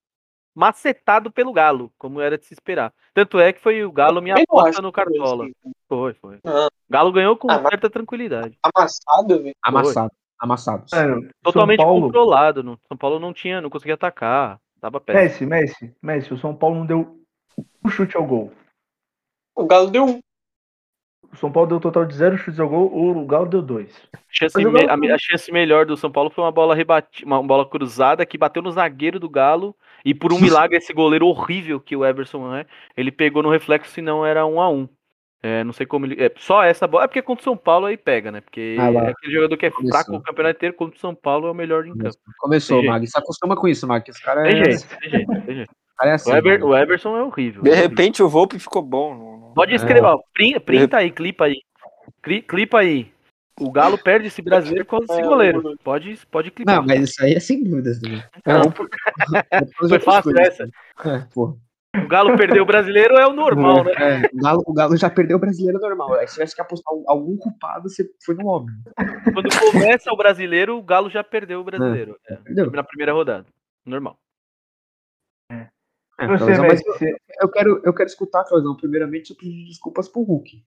macetado 0.55 1.31
pelo 1.31 1.51
Galo, 1.53 1.91
como 1.97 2.21
era 2.21 2.37
de 2.37 2.45
se 2.45 2.53
esperar. 2.53 2.93
Tanto 3.13 3.39
é 3.39 3.51
que 3.53 3.59
foi 3.61 3.83
o 3.83 3.91
Galo 3.91 4.21
minha 4.21 4.35
aposta 4.35 4.81
no 4.81 4.91
foi 4.91 5.03
Cartola. 5.03 5.45
assim. 5.45 5.71
Foi, 5.87 6.13
foi. 6.15 6.39
Não. 6.43 6.67
O 6.67 6.69
Galo 6.89 7.11
ganhou 7.11 7.35
com 7.37 7.49
Ah, 7.51 7.59
mas- 7.59 7.69
certa 7.69 7.89
tranquilidade. 7.89 8.57
Amassado, 8.63 9.41
velho. 9.41 9.55
Amassado. 9.63 10.11
Amassados. 10.39 10.91
Mano, 10.91 11.29
Totalmente 11.41 11.77
Paulo, 11.77 12.01
controlado. 12.07 12.61
No, 12.63 12.77
São 12.87 12.97
Paulo 12.97 13.17
não 13.19 13.31
tinha, 13.33 13.61
não 13.61 13.69
conseguia 13.69 13.93
atacar. 13.93 14.59
Tava 14.81 14.99
péssimo. 14.99 15.49
Messi, 15.49 15.79
Messi, 15.85 15.95
Messi, 16.01 16.33
o 16.33 16.37
São 16.37 16.53
Paulo 16.53 16.75
não 16.75 16.85
deu 16.85 17.17
um 17.85 17.89
chute 17.89 18.17
ao 18.17 18.25
gol. 18.25 18.51
O 19.55 19.65
Galo 19.65 19.89
deu 19.89 20.03
um. 20.05 20.19
O 21.33 21.35
São 21.35 21.51
Paulo 21.51 21.67
deu 21.67 21.77
um 21.77 21.81
total 21.81 22.05
de 22.05 22.13
zero 22.15 22.37
chutes 22.37 22.59
ao 22.59 22.69
gol, 22.69 22.91
o 22.93 23.25
Galo 23.25 23.47
deu 23.47 23.61
dois. 23.61 23.89
Chance 24.29 24.55
me- 24.63 24.71
Galo- 24.71 24.89
a, 24.91 24.95
me- 24.95 25.11
a 25.11 25.17
chance 25.17 25.51
melhor 25.51 25.85
do 25.85 25.97
São 25.97 26.11
Paulo 26.11 26.29
foi 26.29 26.43
uma 26.43 26.51
bola 26.51 26.75
rebati, 26.75 27.25
uma 27.25 27.41
bola 27.41 27.67
cruzada 27.67 28.23
que 28.25 28.37
bateu 28.37 28.61
no 28.61 28.71
zagueiro 28.71 29.19
do 29.19 29.27
Galo 29.27 29.75
e 30.05 30.13
por 30.13 30.31
um 30.31 30.39
milagre 30.39 30.77
esse 30.77 30.93
goleiro 30.93 31.25
horrível 31.27 31.79
que 31.79 31.95
o 31.95 32.05
Everson 32.05 32.55
é, 32.55 32.65
ele 32.95 33.11
pegou 33.11 33.41
no 33.41 33.49
reflexo, 33.49 33.91
senão 33.91 34.23
era 34.25 34.45
um 34.45 34.61
a 34.61 34.69
um. 34.69 34.87
É, 35.45 35.61
não 35.63 35.73
sei 35.73 35.85
como 35.85 36.05
ele. 36.05 36.23
É, 36.23 36.31
só 36.37 36.63
essa 36.63 36.87
bola. 36.87 37.03
É 37.03 37.07
porque 37.07 37.21
contra 37.21 37.41
o 37.41 37.43
São 37.43 37.57
Paulo 37.57 37.87
aí 37.87 37.97
pega, 37.97 38.31
né? 38.31 38.39
Porque 38.39 38.77
Ah 38.79 38.89
é 38.93 39.09
aquele 39.09 39.33
jogador 39.33 39.57
que 39.57 39.65
é 39.65 39.71
Começou. 39.71 39.91
fraco 39.91 40.15
o 40.15 40.21
campeonato 40.23 40.55
inteiro, 40.55 40.75
contra 40.75 40.95
o 40.95 40.99
São 40.99 41.13
Paulo 41.13 41.47
é 41.47 41.51
o 41.51 41.53
melhor 41.53 41.85
em 41.85 41.97
campo. 41.97 42.15
Começou, 42.39 42.81
Mag. 42.81 43.05
Se 43.05 43.19
acostuma 43.19 43.53
com 43.55 43.67
isso, 43.67 43.85
Mag. 43.85 44.09
Esse 44.09 44.21
cara 44.23 44.47
é, 44.47 44.51
Tem 44.53 44.63
jeito, 44.63 44.97
tem 44.99 45.09
jeito, 45.09 45.41
tem 45.45 45.55
jeito. 45.55 45.75
É 46.01 46.11
assim. 46.13 46.31
O, 46.31 46.43
mano. 46.43 46.65
o 46.67 46.77
Everson 46.77 47.17
é 47.17 47.23
horrível. 47.23 47.61
De 47.63 47.69
é 47.69 47.73
horrível. 47.73 47.89
repente 47.89 48.23
o 48.23 48.29
Volpe 48.29 48.57
ficou 48.59 48.81
bom. 48.81 49.51
Pode 49.55 49.73
escrever, 49.75 50.03
ó. 50.05 50.19
Printa, 50.33 50.59
printa 50.59 50.97
aí, 50.97 51.11
clipa 51.11 51.45
aí. 51.45 51.55
Cli- 52.21 52.41
clipa 52.41 52.79
aí. 52.79 53.11
O 53.59 53.71
Galo 53.71 53.97
perde 53.99 54.27
esse 54.27 54.41
brasileiro 54.41 54.83
com 54.85 54.97
esse 55.03 55.13
É, 55.13 55.21
goleiro. 55.21 55.77
Pode, 55.83 56.19
pode 56.31 56.49
clipar. 56.49 56.77
Não, 56.77 56.85
mas 56.87 57.01
isso 57.09 57.23
aí 57.23 57.33
é 57.33 57.39
sem 57.39 57.63
dúvidas. 57.63 58.01
Né? 58.01 58.23
Não, 58.47 58.63
Foi 59.87 59.99
fácil 59.99 60.31
essa. 60.39 60.63
É. 61.05 61.27
O 61.35 62.07
Galo 62.07 62.35
perdeu 62.35 62.63
o 62.63 62.65
brasileiro 62.65 63.15
é 63.15 63.27
o 63.27 63.33
normal, 63.33 63.83
né? 63.83 63.91
É, 63.99 64.29
o, 64.33 64.41
Galo, 64.41 64.63
o 64.65 64.73
Galo 64.73 64.97
já 64.97 65.07
perdeu 65.11 65.37
o 65.37 65.39
brasileiro 65.39 65.79
normal. 65.79 66.15
Aí 66.15 66.27
se 66.27 66.33
tivesse 66.33 66.55
que 66.55 66.61
apostar 66.61 66.91
um- 66.91 67.03
algum 67.07 67.37
culpado, 67.37 67.87
você 67.87 68.03
foi 68.25 68.33
no 68.33 68.47
óbvio. 68.47 68.75
Quando 69.31 69.47
começa 69.71 70.11
o 70.11 70.17
brasileiro, 70.17 70.75
o 70.75 70.81
Galo 70.81 71.11
já 71.11 71.23
perdeu 71.23 71.59
o 71.59 71.63
brasileiro. 71.63 72.17
É, 72.27 72.33
Entendeu? 72.33 72.71
na 72.71 72.83
primeira 72.83 73.13
rodada. 73.13 73.45
Normal. 73.85 74.17
É, 75.51 75.67
Clauzão, 76.17 76.65
mas 76.67 76.83
você- 76.83 77.15
eu 77.41 77.49
quero, 77.49 77.81
eu 77.83 77.93
quero 77.93 78.07
escutar, 78.07 78.43
Clauzão. 78.43 78.75
Primeiramente, 78.75 79.31
eu 79.31 79.35
pedir 79.37 79.65
desculpas 79.65 80.07
pro 80.07 80.21
Hulk. 80.21 80.63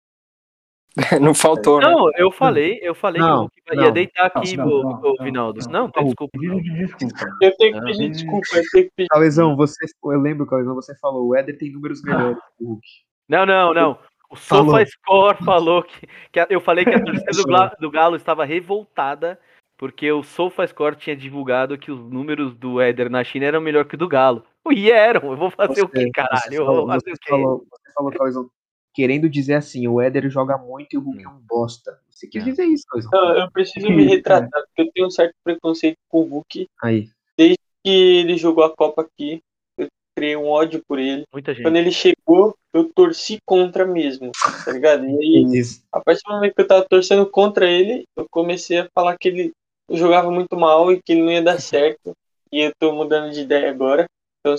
Não 1.21 1.33
faltou, 1.33 1.79
né? 1.81 1.87
Não, 1.87 2.09
eu 2.15 2.31
falei, 2.31 2.79
eu 2.81 2.95
falei 2.95 3.21
Não, 3.21 3.27
que 3.27 3.33
o 3.33 3.39
Hulk 3.41 3.75
ia 3.75 3.85
não. 3.87 3.91
deitar 3.91 4.25
aqui, 4.27 4.55
Não, 4.55 4.65
não, 4.65 5.01
não, 5.01 5.15
Vinaldo. 5.25 5.59
não, 5.69 5.71
Não, 5.83 5.89
tem 5.91 6.03
não. 6.03 6.07
desculpa. 6.09 6.37
desculpa. 6.39 7.25
Eu 7.41 7.57
tenho 7.57 7.73
que 7.73 7.85
pedir 7.85 8.09
desculpa, 8.11 8.47
eu 8.55 8.63
tenho 8.71 8.85
que 8.85 8.91
pedir. 8.95 9.07
Clauzão, 9.09 9.55
você, 9.57 9.85
eu 10.05 10.21
lembro, 10.21 10.45
Clauzão, 10.45 10.73
você 10.73 10.95
falou, 10.97 11.27
o 11.27 11.35
Éder 11.35 11.57
tem 11.57 11.69
números 11.71 12.01
melhores 12.01 12.37
que 12.57 12.63
o 12.63 12.67
Hulk. 12.69 12.87
Não, 13.27 13.45
não, 13.45 13.73
não. 13.73 13.99
O. 14.29 14.37
SofaScore 14.37 15.43
falou 15.43 15.83
que, 15.83 16.07
que 16.31 16.45
eu 16.49 16.59
falei 16.61 16.83
que 16.85 16.91
a 16.93 17.03
torcida 17.03 17.31
do, 17.31 17.43
do 17.81 17.91
Galo 17.91 18.15
estava 18.15 18.45
revoltada 18.45 19.39
porque 19.77 20.09
o 20.11 20.23
SofaScore 20.23 20.95
tinha 20.95 21.15
divulgado 21.15 21.77
que 21.77 21.91
os 21.91 21.99
números 21.99 22.55
do 22.55 22.79
Éder 22.79 23.09
na 23.09 23.23
China 23.23 23.45
eram 23.45 23.59
melhor 23.61 23.85
que 23.85 23.95
o 23.95 23.97
do 23.97 24.07
Galo. 24.07 24.43
E 24.73 24.91
eram. 24.91 25.31
Eu 25.31 25.37
vou 25.37 25.51
fazer 25.51 25.81
o 25.83 25.89
quê, 25.89 26.09
caralho? 26.11 26.41
Você 26.41 26.57
Eu 26.57 26.65
falou, 26.65 26.85
vou 26.85 26.93
fazer 26.93 27.05
você 27.05 27.11
o 27.11 27.19
quê? 27.19 27.29
falou, 27.29 27.65
você 27.69 27.93
falou, 27.93 28.11
Clauzão, 28.11 28.49
querendo 28.93 29.29
dizer 29.29 29.53
assim, 29.55 29.87
o 29.87 30.01
Éder 30.01 30.29
joga 30.29 30.57
muito 30.57 30.93
e 30.93 30.97
o 30.97 31.01
Hulk 31.01 31.23
é 31.23 31.27
um 31.29 31.39
bosta. 31.47 31.99
Você 32.09 32.27
quis 32.27 32.43
Não. 32.43 32.49
dizer 32.49 32.65
isso, 32.65 32.83
Clauzão. 32.89 33.11
Não, 33.13 33.37
eu 33.37 33.51
preciso 33.51 33.89
me 33.89 34.03
retratar, 34.05 34.49
porque 34.67 34.81
eu 34.81 34.91
tenho 34.93 35.07
um 35.07 35.11
certo 35.11 35.35
preconceito 35.43 35.97
com 36.09 36.21
o 36.21 36.23
Hulk. 36.23 36.67
Aí. 36.81 37.09
Que 37.37 37.57
ele 37.83 38.35
jogou 38.37 38.63
a 38.63 38.75
Copa 38.75 39.03
aqui, 39.03 39.41
eu 39.77 39.87
criei 40.17 40.35
um 40.35 40.47
ódio 40.47 40.81
por 40.87 40.97
ele. 40.97 41.23
Muita 41.31 41.53
gente. 41.53 41.61
Quando 41.63 41.75
ele 41.75 41.91
chegou, 41.91 42.57
eu 42.73 42.91
torci 42.91 43.37
contra 43.45 43.85
mesmo, 43.85 44.31
tá 44.65 44.71
ligado? 44.71 45.05
E 45.05 45.09
aí, 45.15 45.45
Isso. 45.53 45.83
a 45.91 46.01
partir 46.01 46.23
do 46.25 46.33
momento 46.33 46.55
que 46.55 46.61
eu 46.61 46.67
tava 46.67 46.83
torcendo 46.89 47.29
contra 47.29 47.69
ele, 47.69 48.05
eu 48.17 48.25
comecei 48.31 48.79
a 48.79 48.89
falar 48.95 49.15
que 49.19 49.27
ele 49.27 49.51
jogava 49.91 50.31
muito 50.31 50.57
mal 50.57 50.91
e 50.91 50.99
que 50.99 51.11
ele 51.11 51.21
não 51.21 51.31
ia 51.31 51.43
dar 51.43 51.61
certo. 51.61 52.13
E 52.51 52.61
eu 52.61 52.71
tô 52.79 52.91
mudando 52.91 53.31
de 53.31 53.41
ideia 53.41 53.69
agora. 53.69 54.07
Então, 54.45 54.55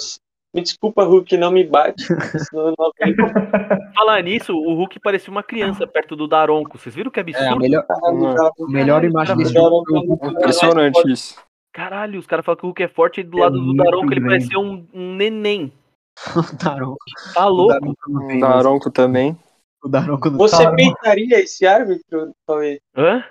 me 0.53 0.62
desculpa, 0.62 1.05
Hulk, 1.05 1.37
não 1.37 1.53
me 1.53 1.62
bate. 1.62 2.05
Não. 2.53 2.75
Falar 3.94 4.22
nisso, 4.22 4.53
o 4.53 4.75
Hulk 4.75 4.99
parecia 4.99 5.31
uma 5.31 5.42
criança 5.44 5.87
perto 5.87 6.16
do 6.16 6.27
Daronco. 6.27 6.77
Vocês 6.77 6.92
viram 6.94 7.11
que 7.11 7.20
É, 7.20 7.22
a 7.22 7.25
absurdo? 7.27 7.59
melhor, 7.61 7.87
Caralho, 7.87 8.33
já- 8.33 8.49
a 8.49 8.70
melhor 8.70 9.05
imagem 9.05 9.37
desse 9.37 9.53
jogo 9.53 9.85
o. 9.88 10.31
Impressionante 10.31 11.01
isso. 11.11 11.37
Caralho, 11.72 12.18
os 12.18 12.27
caras 12.27 12.44
falam 12.44 12.57
que 12.59 12.64
o 12.64 12.68
Hulk 12.68 12.83
é 12.83 12.88
forte 12.88 13.20
e 13.20 13.22
do 13.25 13.38
É 13.38 13.40
lado 13.42 13.59
do 13.59 13.66
muito 13.66 13.85
Daronco 13.85 14.12
ele 14.12 14.20
parecia 14.22 14.59
um, 14.59 14.87
um 14.92 15.14
neném. 15.14 15.72
O 16.35 16.57
Daronco. 16.64 16.96
Tá 17.35 17.46
O 17.46 17.51
louco. 17.51 17.72
Daronco 17.75 18.11
não 18.11 18.27
tem 18.27 18.40
Daronco 18.40 18.90
também. 18.90 19.38
O 19.85 19.88
Daronco 19.88 20.31
não 20.31 20.38
Você 20.38 20.70
peitaria 20.75 21.38
esse 21.38 21.66
árbitro, 21.66 22.33
Cauê? 22.46 22.81
Hã? 22.96 23.22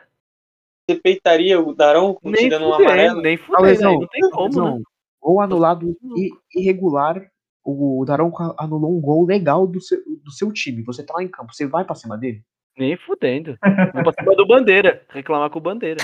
Você 0.87 0.99
peitaria 0.99 1.59
o 1.59 1.73
Daronco 1.73 2.21
Nem 2.23 2.43
tirando 2.43 2.67
um 2.67 2.71
fudendo, 2.73 2.85
amarelo? 2.91 3.21
nem 3.23 3.39
Ah. 3.51 3.61
Lesão, 3.61 3.89
aí 3.91 3.97
Não 3.99 4.07
tem 4.07 4.21
como, 4.29 4.45
Lesão, 4.45 4.77
né? 4.77 4.83
Gol 5.25 5.41
anulado 5.41 5.97
irregular. 6.53 7.19
O 7.63 8.05
Daronco 8.05 8.53
anulou 8.59 8.95
um 8.95 9.01
gol 9.01 9.25
legal 9.25 9.65
do 9.65 9.81
seu, 9.81 9.97
do 10.23 10.31
seu 10.31 10.51
time. 10.51 10.83
Você 10.83 11.03
tá 11.03 11.15
lá 11.15 11.23
em 11.23 11.27
campo, 11.27 11.51
você 11.51 11.65
vai 11.65 11.83
pra 11.83 11.95
cima 11.95 12.15
dele? 12.15 12.43
Nem 12.77 12.95
fudendo. 12.95 13.57
Vou 13.91 14.03
pra 14.03 14.13
cima 14.13 14.35
do 14.35 14.45
Bandeira. 14.45 15.01
Reclamar 15.09 15.49
com 15.49 15.57
o 15.57 15.61
Bandeira. 15.61 15.99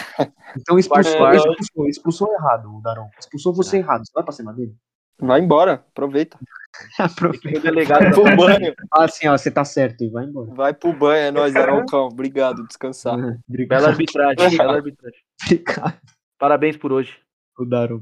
Então 0.58 0.80
expulsou, 0.80 1.18
Quarto, 1.18 1.38
expulsou, 1.38 1.88
expulsou 1.88 2.34
errado 2.34 2.76
o 2.76 2.82
Daronco. 2.82 3.12
Expulsou 3.20 3.54
você 3.54 3.78
errado. 3.78 4.04
Você 4.04 4.12
vai 4.12 4.24
pra 4.24 4.32
cima 4.32 4.54
dele? 4.54 4.76
Vai 5.20 5.40
embora, 5.40 5.74
aproveita. 5.74 6.40
Aproveita. 6.98 7.60
O 7.60 7.62
delegado 7.62 8.02
Vai 8.02 8.12
pro 8.14 8.36
banho. 8.38 8.74
Fala 8.90 9.06
assim, 9.06 9.28
ó, 9.28 9.38
você 9.38 9.52
tá 9.52 9.64
certo 9.64 10.04
e 10.04 10.10
vai 10.10 10.26
embora. 10.26 10.52
Vai 10.56 10.74
pro 10.74 10.94
banho, 10.94 11.28
é 11.28 11.32
nóis, 11.32 11.56
Araucão. 11.56 12.08
Obrigado, 12.08 12.66
descansar. 12.66 13.18
Bela 13.20 13.38
Obrigado. 13.48 13.86
arbitragem, 13.86 14.58
bela 14.58 14.74
arbitragem. 14.78 15.20
Obrigado. 15.46 16.00
Parabéns 16.40 16.78
por 16.78 16.92
hoje. 16.92 17.20
Mudaram. 17.60 18.00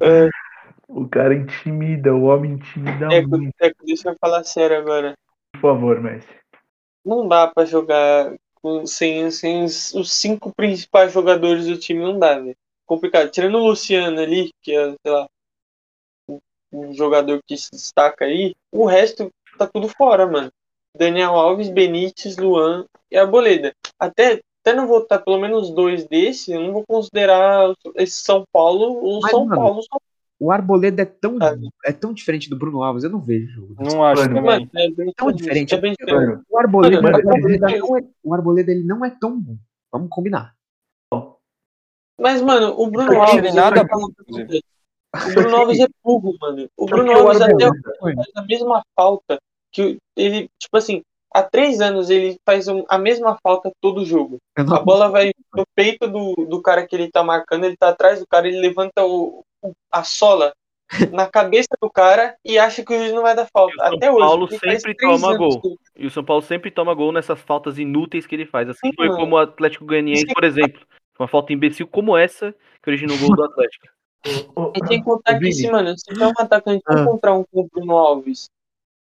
O 0.91 1.07
cara 1.07 1.35
intimida, 1.35 2.13
o 2.15 2.23
homem 2.23 2.53
intimida 2.53 3.07
Teco, 3.09 3.29
muito. 3.29 3.53
Teco, 3.57 3.85
deixa 3.85 4.09
eu 4.09 4.15
falar 4.19 4.43
sério 4.43 4.79
agora. 4.79 5.13
Por 5.53 5.61
favor, 5.61 6.01
Messi. 6.01 6.27
Não 7.05 7.27
dá 7.27 7.45
pra 7.47 7.63
jogar 7.63 8.33
com- 8.55 8.87
sem, 8.87 9.29
sem 9.29 9.65
os 9.65 10.11
cinco 10.11 10.51
principais 10.51 11.13
jogadores 11.13 11.67
do 11.67 11.77
time, 11.77 12.01
não 12.01 12.17
dá, 12.17 12.39
velho. 12.39 12.57
Complicado. 12.87 13.29
Tirando 13.29 13.59
o 13.59 13.67
Luciano 13.67 14.19
ali, 14.19 14.49
que 14.63 14.75
é, 14.75 14.91
sei 14.91 15.11
lá, 15.11 15.27
um- 16.73 16.93
jogador 16.93 17.39
que 17.45 17.55
se 17.55 17.69
destaca 17.71 18.25
aí, 18.25 18.55
o 18.71 18.85
resto 18.85 19.31
tá 19.59 19.67
tudo 19.67 19.87
fora, 19.89 20.25
mano. 20.25 20.51
Daniel 20.97 21.35
Alves, 21.35 21.69
Benítez, 21.69 22.35
Luan 22.35 22.85
e 23.11 23.17
Arboleda. 23.17 23.73
Até, 23.99 24.41
até 24.61 24.73
não 24.73 24.87
votar 24.87 25.23
pelo 25.23 25.39
menos 25.39 25.69
dois 25.69 26.07
desses, 26.07 26.47
eu 26.47 26.61
não 26.61 26.73
vou 26.73 26.83
considerar 26.83 27.71
esse 27.95 28.23
São 28.23 28.43
Paulo 28.51 29.03
o 29.03 29.21
Mas, 29.21 29.31
São 29.31 29.45
mano, 29.45 29.61
Paulo. 29.61 29.83
São 29.83 29.99
O 30.39 30.51
Arboleda 30.51 31.01
é 31.01 31.05
tão, 31.05 31.37
Sabe? 31.37 31.69
é 31.83 31.91
tão 31.91 32.13
diferente 32.13 32.49
do 32.49 32.55
Bruno 32.55 32.81
Alves, 32.81 33.03
eu 33.03 33.09
não 33.09 33.19
vejo. 33.19 33.75
Não 33.77 34.03
acho 34.05 34.21
Mano, 34.21 34.35
também. 34.35 34.43
Mano, 34.43 34.69
é 34.73 34.89
bem 34.89 35.13
tão 35.13 35.31
diferente. 35.33 35.75
É 35.75 35.77
O 36.49 36.57
Arboleda, 36.57 37.01
Mano, 37.01 37.17
o 37.17 37.29
Arboleda 37.29 37.77
não 37.77 37.97
é, 37.97 38.03
o 38.23 38.33
Arboleda 38.33 38.71
ele 38.71 38.83
não 38.83 39.03
é 39.03 39.09
tão 39.09 39.37
bom. 39.39 39.57
Vamos 39.91 40.09
combinar. 40.09 40.55
Mas, 42.19 42.41
mano, 42.41 42.73
o 42.77 42.91
Bruno 42.91 43.21
Alves. 43.21 43.55
nada. 43.55 43.81
O 43.81 45.33
Bruno 45.33 45.55
Alves 45.55 45.79
é 45.79 45.87
burro, 46.03 46.35
mano. 46.39 46.69
O 46.77 46.85
Bruno 46.85 47.05
Porque 47.05 47.19
o 47.19 47.27
Alves 47.27 47.41
até 47.41 47.69
faz 47.99 48.17
a 48.35 48.41
mesma 48.43 48.83
falta 48.95 49.39
que 49.71 49.97
ele, 50.15 50.49
tipo 50.59 50.77
assim, 50.77 51.01
há 51.33 51.43
três 51.43 51.79
anos 51.81 52.09
ele 52.09 52.37
faz 52.45 52.67
um- 52.67 52.85
a 52.89 52.97
mesma 52.97 53.37
falta 53.43 53.71
todo 53.81 54.05
jogo. 54.05 54.37
Não- 54.57 54.75
A 54.75 54.79
bola 54.79 55.09
vai 55.09 55.31
no 55.55 55.63
peito 55.75 56.07
do, 56.07 56.33
do 56.45 56.61
cara 56.61 56.85
que 56.85 56.95
ele 56.95 57.09
tá 57.11 57.23
marcando, 57.23 57.65
ele 57.65 57.77
tá 57.77 57.89
atrás 57.89 58.19
do 58.19 58.27
cara, 58.27 58.47
ele 58.47 58.59
levanta 58.59 59.05
o, 59.05 59.43
o- 59.61 59.71
a 59.91 60.03
sola 60.03 60.53
na 61.13 61.27
cabeça 61.29 61.69
do 61.81 61.89
cara 61.89 62.35
e 62.43 62.57
acha 62.57 62.83
que 62.83 62.91
o 62.93 62.97
juiz 62.97 63.13
não 63.13 63.21
vai 63.21 63.35
dar 63.35 63.47
falta. 63.53 63.73
E 63.73 63.77
o 63.77 63.85
São 63.89 63.97
Até 63.97 64.11
hoje. 64.11 64.19
Paulo 64.19 64.47
ele 64.49 64.57
faz 64.59 64.81
sempre 64.81 64.95
toma 64.95 65.37
gol. 65.37 65.61
que- 65.61 65.75
E 65.95 66.07
o 66.07 66.11
São 66.11 66.23
Paulo 66.23 66.41
sempre 66.41 66.71
toma 66.71 66.93
gol 66.95 67.11
nessas 67.11 67.39
faltas 67.41 67.77
inúteis 67.77 68.25
que 68.25 68.33
ele 68.35 68.45
faz. 68.45 68.67
Assim 68.69 68.89
Sim, 68.89 68.93
foi 68.95 69.07
mano. 69.07 69.19
como 69.19 69.35
o 69.35 69.39
Atlético 69.39 69.85
Goianiense, 69.85 70.25
por 70.33 70.43
exemplo. 70.43 70.81
Uma 71.19 71.27
falta 71.27 71.51
imbecil 71.53 71.85
como 71.87 72.17
essa 72.17 72.55
que 72.81 72.89
originou 72.89 73.15
o 73.17 73.19
gol 73.19 73.35
do 73.35 73.43
Atlético. 73.43 73.85
E 74.25 74.79
tem 74.87 74.99
que 74.99 75.05
contar 75.05 75.37
que, 75.37 75.51
se, 75.51 75.69
mano, 75.69 75.89
se 75.97 76.05
tiver 76.05 76.25
um 76.27 76.33
atacante 76.37 76.81
Ah. 76.87 77.01
encontrar 77.01 77.33
um 77.35 77.43
com 77.43 77.61
o 77.61 77.67
Bruno 77.71 77.97
Alves, 77.97 78.49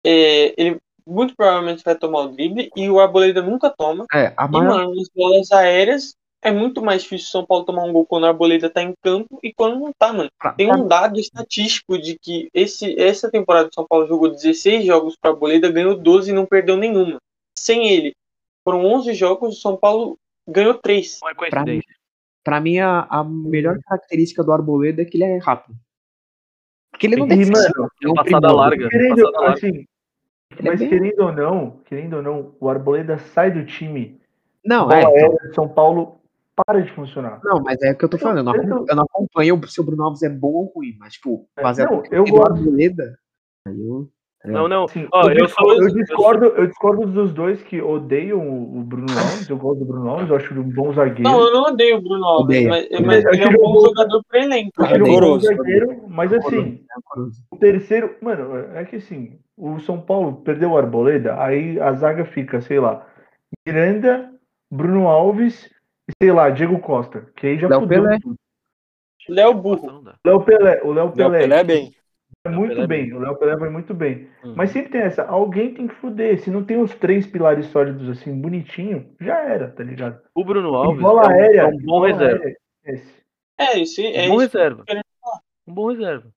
é, 0.06 0.54
ele 0.62 0.78
muito 1.08 1.36
provavelmente 1.36 1.84
vai 1.84 1.96
tomar 1.96 2.22
o 2.22 2.28
drible 2.30 2.70
e 2.76 2.90
o 2.90 3.00
Arboleda 3.00 3.42
nunca 3.42 3.70
toma. 3.70 4.06
É, 4.14 4.34
a 4.38 4.46
E, 4.46 4.52
maior, 4.52 4.68
mano, 4.80 4.96
nas 4.96 5.10
bolas 5.16 5.52
aéreas 5.52 6.16
é 6.42 6.52
muito 6.52 6.82
mais 6.84 7.02
difícil 7.04 7.28
o 7.28 7.32
São 7.32 7.46
Paulo 7.46 7.66
tomar 7.66 7.84
um 7.84 7.92
gol 7.94 8.06
quando 8.06 8.26
a 8.26 8.30
Arboleda 8.30 8.70
tá 8.70 8.82
em 8.82 8.94
campo 9.04 9.40
e 9.44 9.52
quando 9.54 9.80
não 9.80 9.92
tá, 9.98 10.14
mano. 10.14 10.30
pra- 10.40 10.54
Tem 10.54 10.72
um 10.72 10.88
dado 10.88 11.20
estatístico 11.20 11.98
de 11.98 12.18
que 12.20 12.50
esse, 12.54 13.00
essa 13.00 13.30
temporada 13.32 13.70
do 13.70 13.74
São 13.74 13.86
Paulo 13.88 14.08
jogou 14.08 14.30
16 14.30 14.86
jogos 14.86 15.16
pra 15.20 15.32
Arboleda, 15.32 15.72
ganhou 15.72 15.96
12 15.98 16.30
e 16.32 16.34
não 16.34 16.46
perdeu 16.46 16.78
nenhuma. 16.78 17.18
Sem 17.58 17.90
ele, 17.90 18.14
foram 18.64 18.86
11 18.86 19.14
jogos, 19.14 19.58
o 19.58 19.62
São 19.62 19.76
Paulo 19.76 20.18
ganhou 20.48 20.76
3. 20.76 21.18
Não 21.22 21.30
é 21.30 21.34
coincidência. 21.36 21.96
Pra 22.44 22.62
mim, 22.62 22.80
a, 22.80 23.06
a 23.10 23.24
melhor 23.24 23.78
característica 23.84 24.44
do 24.44 24.52
Arboleda 24.54 25.02
é 25.02 25.06
que 25.06 25.18
ele 25.18 25.24
é 25.26 25.38
rápido. 25.38 25.76
Porque 26.92 27.08
ele 27.08 27.18
não 27.18 27.26
E, 27.26 27.30
tem 27.30 27.40
mano, 27.52 27.90
É 28.02 28.08
uma 28.08 28.24
passada 28.24 28.52
larga. 28.54 28.90
Querendo, 28.90 29.16
Passada 29.24 29.40
larga. 29.40 29.54
assim, 29.68 29.86
Ele 30.52 30.68
é 30.68 30.72
mas 30.72 30.80
bem- 30.80 30.90
querendo 30.90 31.20
ou 31.24 31.32
não, 31.32 31.72
querendo 31.86 32.16
ou 32.18 32.24
não, 32.24 32.56
o 32.60 32.70
Arboleda 32.70 33.18
sai 33.18 33.52
do 33.52 33.66
time, 33.66 34.20
Não, 34.66 34.92
é. 34.92 35.02
então, 35.02 35.54
São 35.54 35.68
Paulo 35.68 36.22
para 36.56 36.82
de 36.82 36.92
funcionar. 36.94 37.40
não, 37.44 37.62
mas 37.62 37.80
é 37.82 37.92
o 37.92 37.98
que 37.98 38.06
eu 38.06 38.10
tô 38.10 38.18
falando. 38.18 38.38
Eu 38.40 38.44
não, 38.44 38.52
acompanho- 38.54 38.86
eu 38.90 38.96
não 38.96 39.04
acompanho 39.04 39.68
se 39.68 39.80
o 39.80 39.84
Bruno 39.84 40.04
Alves 40.04 40.24
é 40.24 40.30
bom 40.30 40.48
ou 40.54 40.66
ruim, 40.76 40.96
mas, 41.00 41.14
tipo, 41.14 41.48
baseado 41.56 41.92
Não, 41.92 42.04
eu 42.12 42.24
gosto. 42.26 42.54
Arboleda. 42.54 43.18
Aí 43.68 43.80
eu. 43.80 44.10
Não, 44.46 44.68
não. 44.68 44.86
Ó, 45.12 45.30
eu, 45.30 45.36
eu 45.38 45.48
sou- 45.50 45.74
eu, 45.74 45.90
discordo, 45.94 46.46
eu 46.46 46.68
discordo 46.68 47.06
dos 47.08 47.34
dois 47.34 47.62
que 47.64 47.82
odeiam 47.82 48.40
o 48.40 48.82
Bruno 48.84 49.06
Alves. 49.20 49.50
Eu 49.50 49.58
gosto 49.58 49.80
do 49.80 49.86
Bruno 49.86 50.10
Alves, 50.10 50.30
eu 50.30 50.36
acho 50.36 50.54
ele 50.54 50.60
um 50.60 50.70
bom 50.70 50.94
zagueiro. 50.94 51.24
Não, 51.24 51.40
eu 51.42 51.52
não 51.54 51.64
odeio 51.64 51.98
o 51.98 52.02
Bruno 52.02 52.24
Alves, 52.26 52.46
Odeia. 52.46 52.70
mas, 52.70 52.88
mas 53.06 53.26
ele 53.26 53.44
é 53.44 53.48
um 53.50 53.54
bom 53.54 53.82
jogador 53.88 54.24
pro 54.28 54.40
elenco. 54.40 54.72
Eu 54.78 54.86
acho 54.86 54.96
ele 54.96 55.04
um 55.04 55.20
bom 55.20 55.40
zagueiro, 55.40 56.04
mas 56.08 56.34
assim, 56.34 56.86
É 56.90 57.20
o 57.52 57.58
terceiro. 57.58 58.16
Mano, 58.22 58.56
é 58.76 58.86
que 58.86 58.98
assim, 58.98 59.40
o 59.58 59.80
São 59.80 60.00
Paulo 60.00 60.38
perdeu 60.44 60.72
o 60.72 60.78
Arboleda, 60.78 61.42
aí 61.42 61.80
a 61.80 61.92
zaga 61.94 62.24
fica, 62.26 62.62
sei 62.62 62.80
lá, 62.80 63.06
Miranda, 63.66 64.32
Bruno 64.72 65.08
Alves 65.08 65.66
e 66.08 66.14
sei 66.22 66.32
lá, 66.32 66.50
Diego 66.50 66.80
Costa. 66.80 67.28
Que 67.36 67.48
aí 67.48 67.60
já 67.60 67.68
Léo 67.68 67.82
fudeu 67.82 68.04
Pelé. 68.04 68.18
tudo. 68.22 68.36
Léo 69.30 69.54
Burro. 69.56 69.88
Não 69.88 70.04
dá. 70.04 70.16
Léo 70.26 70.42
Pelé, 70.42 70.82
o 70.84 70.94
Léo 70.94 71.06
Léo 71.08 71.12
Pelé, 71.14 71.40
Pelé 71.40 71.60
é 71.60 71.64
bem. 71.64 71.92
Muito 72.48 72.70
Pelé 72.72 72.84
é 72.84 72.88
bem. 72.88 73.14
O 73.14 73.20
Léo 73.20 73.36
Pelé 73.38 73.56
vai 73.56 73.70
muito 73.70 73.94
bem. 73.94 74.28
Hum. 74.44 74.54
Mas 74.56 74.72
sempre 74.72 74.92
tem 74.92 75.02
essa, 75.02 75.24
alguém 75.26 75.74
tem 75.74 75.88
que 75.88 75.96
fuder. 75.96 76.40
Se 76.40 76.50
não 76.50 76.64
tem 76.64 76.82
os 76.82 76.94
três 76.96 77.26
pilares 77.28 77.66
sólidos 77.68 78.10
assim, 78.10 78.40
bonitinho, 78.40 79.14
já 79.20 79.38
era, 79.40 79.70
tá 79.70 79.84
ligado? 79.84 80.20
O 80.36 80.44
Bruno 80.44 80.74
Alves 80.76 81.02
bola 81.02 81.24
é 81.24 81.28
um, 81.28 81.30
aérea, 81.32 81.62
é 81.62 81.66
um 81.66 81.78
bom 81.78 82.02
reserva. 82.02 82.44
aérea, 82.44 82.58
esse. 82.86 83.14
É, 83.60 83.80
isso, 83.80 84.02
é 84.02 84.26
Um 84.26 84.30
bom 84.30 84.38
reserva. 84.38 84.84
Um 85.68 85.74
bom 85.74 85.90
reserva. 85.92 86.28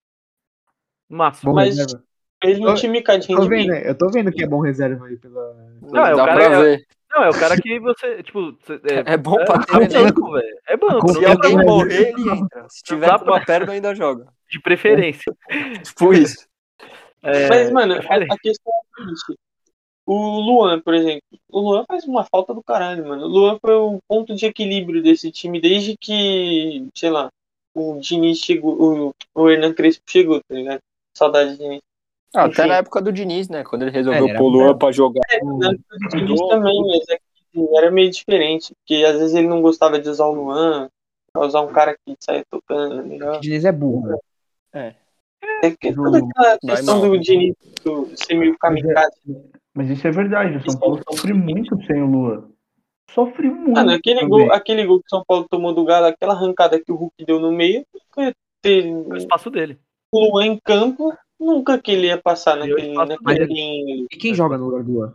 Máximo. 1.08 1.54
Mas- 1.54 1.76
reserva. 1.76 2.02
Ele 2.42 2.60
não 2.60 2.74
time 2.74 3.02
de 3.02 3.26
Tô 3.26 3.46
vendo? 3.46 3.74
Eu 3.74 3.94
tô 3.94 4.08
vendo 4.08 4.32
que 4.32 4.42
é 4.42 4.46
bom 4.46 4.60
reserva 4.60 5.06
aí 5.06 5.16
pela. 5.18 5.54
Não, 5.82 6.06
é 6.06 6.14
o 6.14 6.16
Dá 6.16 6.24
cara- 6.24 6.48
pra 6.50 6.60
ver. 6.62 6.86
Não, 7.10 7.24
é 7.24 7.28
o 7.28 7.32
cara 7.38 7.60
que 7.60 7.80
você, 7.80 8.22
tipo, 8.22 8.56
é, 8.84 9.12
É 9.12 9.16
bom 9.16 9.38
é, 9.38 9.44
pra 9.44 9.56
é 9.82 9.86
ter, 9.86 9.98
né? 9.98 10.04
banco, 10.04 10.30
velho. 10.32 10.56
É 10.68 10.76
banco, 10.76 11.12
Se 11.12 11.26
alguém 11.26 11.56
morrer, 11.56 12.14
ele 12.16 12.30
entra. 12.30 12.66
Se 12.68 12.82
tiver 12.82 13.18
com 13.18 13.24
uma 13.24 13.44
perna, 13.44 13.72
ainda 13.72 13.94
joga. 13.94 14.26
De 14.50 14.60
preferência. 14.60 15.34
Tipo 15.84 16.12
isso. 16.12 16.46
É, 17.22 17.48
Mas, 17.48 17.70
mano, 17.70 17.94
a, 17.94 18.34
a 18.34 18.38
questão 18.38 18.72
é 18.72 19.02
a 19.02 19.16
seguinte. 19.16 19.40
O 20.06 20.40
Luan, 20.40 20.80
por 20.80 20.94
exemplo. 20.94 21.22
O 21.48 21.60
Luan 21.60 21.84
faz 21.86 22.04
uma 22.04 22.24
falta 22.24 22.52
do 22.52 22.62
caralho, 22.62 23.06
mano. 23.06 23.26
O 23.26 23.28
Luan 23.28 23.58
foi 23.60 23.74
o 23.74 23.98
ponto 24.08 24.34
de 24.34 24.46
equilíbrio 24.46 25.02
desse 25.02 25.30
time 25.30 25.60
desde 25.60 25.96
que, 25.96 26.88
sei 26.94 27.10
lá, 27.10 27.30
o 27.74 27.98
Diniz 28.00 28.38
chegou, 28.38 28.74
o, 28.80 29.14
o 29.34 29.48
Hernan 29.48 29.72
Crespo 29.72 30.02
chegou, 30.06 30.40
tá 30.40 30.54
ligado? 30.54 30.80
Saudade 31.16 31.52
de 31.52 31.58
Diniz. 31.58 31.80
Ah, 32.34 32.44
até 32.44 32.66
na 32.66 32.76
época 32.76 33.02
do 33.02 33.12
Diniz, 33.12 33.48
né? 33.48 33.62
Quando 33.62 33.82
ele 33.82 33.90
resolveu 33.90 34.28
É, 34.28 34.36
pôr 34.36 34.44
o 34.44 34.48
Luan 34.48 34.78
pra 34.78 34.90
jogar. 34.90 35.22
É, 35.30 35.44
na 35.44 35.70
época 35.70 35.96
do 35.98 36.08
Diniz 36.08 36.40
também, 36.48 36.80
mas 36.86 37.08
é 37.08 37.18
que 37.52 37.76
era 37.76 37.90
meio 37.90 38.10
diferente. 38.10 38.72
Porque 38.74 39.04
às 39.04 39.18
vezes 39.18 39.34
ele 39.34 39.48
não 39.48 39.62
gostava 39.62 40.00
de 40.00 40.08
usar 40.08 40.26
o 40.26 40.34
Luan, 40.34 40.88
pra 41.32 41.46
usar 41.46 41.60
um 41.60 41.72
cara 41.72 41.96
que 42.04 42.16
saia 42.20 42.44
tocando, 42.50 43.04
melhor. 43.04 43.36
O 43.36 43.40
Diniz 43.40 43.64
é 43.64 43.72
burro, 43.72 44.18
É 44.72 45.70
que 45.70 45.92
toda 45.94 46.18
aquela 46.18 46.58
questão 46.58 47.00
do 47.00 47.18
Diniz 47.18 47.54
do 47.84 48.10
ser 48.14 48.34
meio 48.34 48.56
kamikaze. 48.58 49.10
Mas 49.74 49.88
isso 49.88 50.06
é 50.06 50.10
verdade, 50.10 50.56
o 50.56 50.70
São 50.70 50.78
Paulo 50.78 51.00
sofre 51.08 51.32
muito 51.32 51.80
sem 51.86 52.02
o 52.02 52.06
Luan. 52.06 52.48
Sofre 53.10 53.48
muito. 53.50 53.72
Mano, 53.72 53.92
aquele 53.92 54.20
também. 54.20 54.46
gol, 54.46 54.52
aquele 54.52 54.84
gol 54.84 55.00
que 55.00 55.06
o 55.06 55.10
São 55.10 55.24
Paulo 55.26 55.46
tomou 55.48 55.74
do 55.74 55.84
Galo, 55.84 56.06
aquela 56.06 56.34
arrancada 56.34 56.80
que 56.80 56.92
o 56.92 56.96
Hulk 56.96 57.24
deu 57.24 57.40
no 57.40 57.52
meio, 57.52 57.84
nunca 57.94 58.34
ter 58.62 58.86
o 58.86 59.16
espaço 59.16 59.50
dele. 59.50 59.78
o 60.12 60.32
Luan 60.32 60.46
em 60.46 60.58
campo, 60.58 61.12
nunca 61.38 61.80
que 61.80 61.92
ele 61.92 62.06
ia 62.06 62.20
passar 62.20 62.56
naquele, 62.56 62.92
naquele 62.92 64.06
E 64.10 64.16
quem 64.16 64.34
joga 64.34 64.56
no 64.56 64.66
lugar 64.66 64.82
do 64.82 64.92
Luan? 64.92 65.14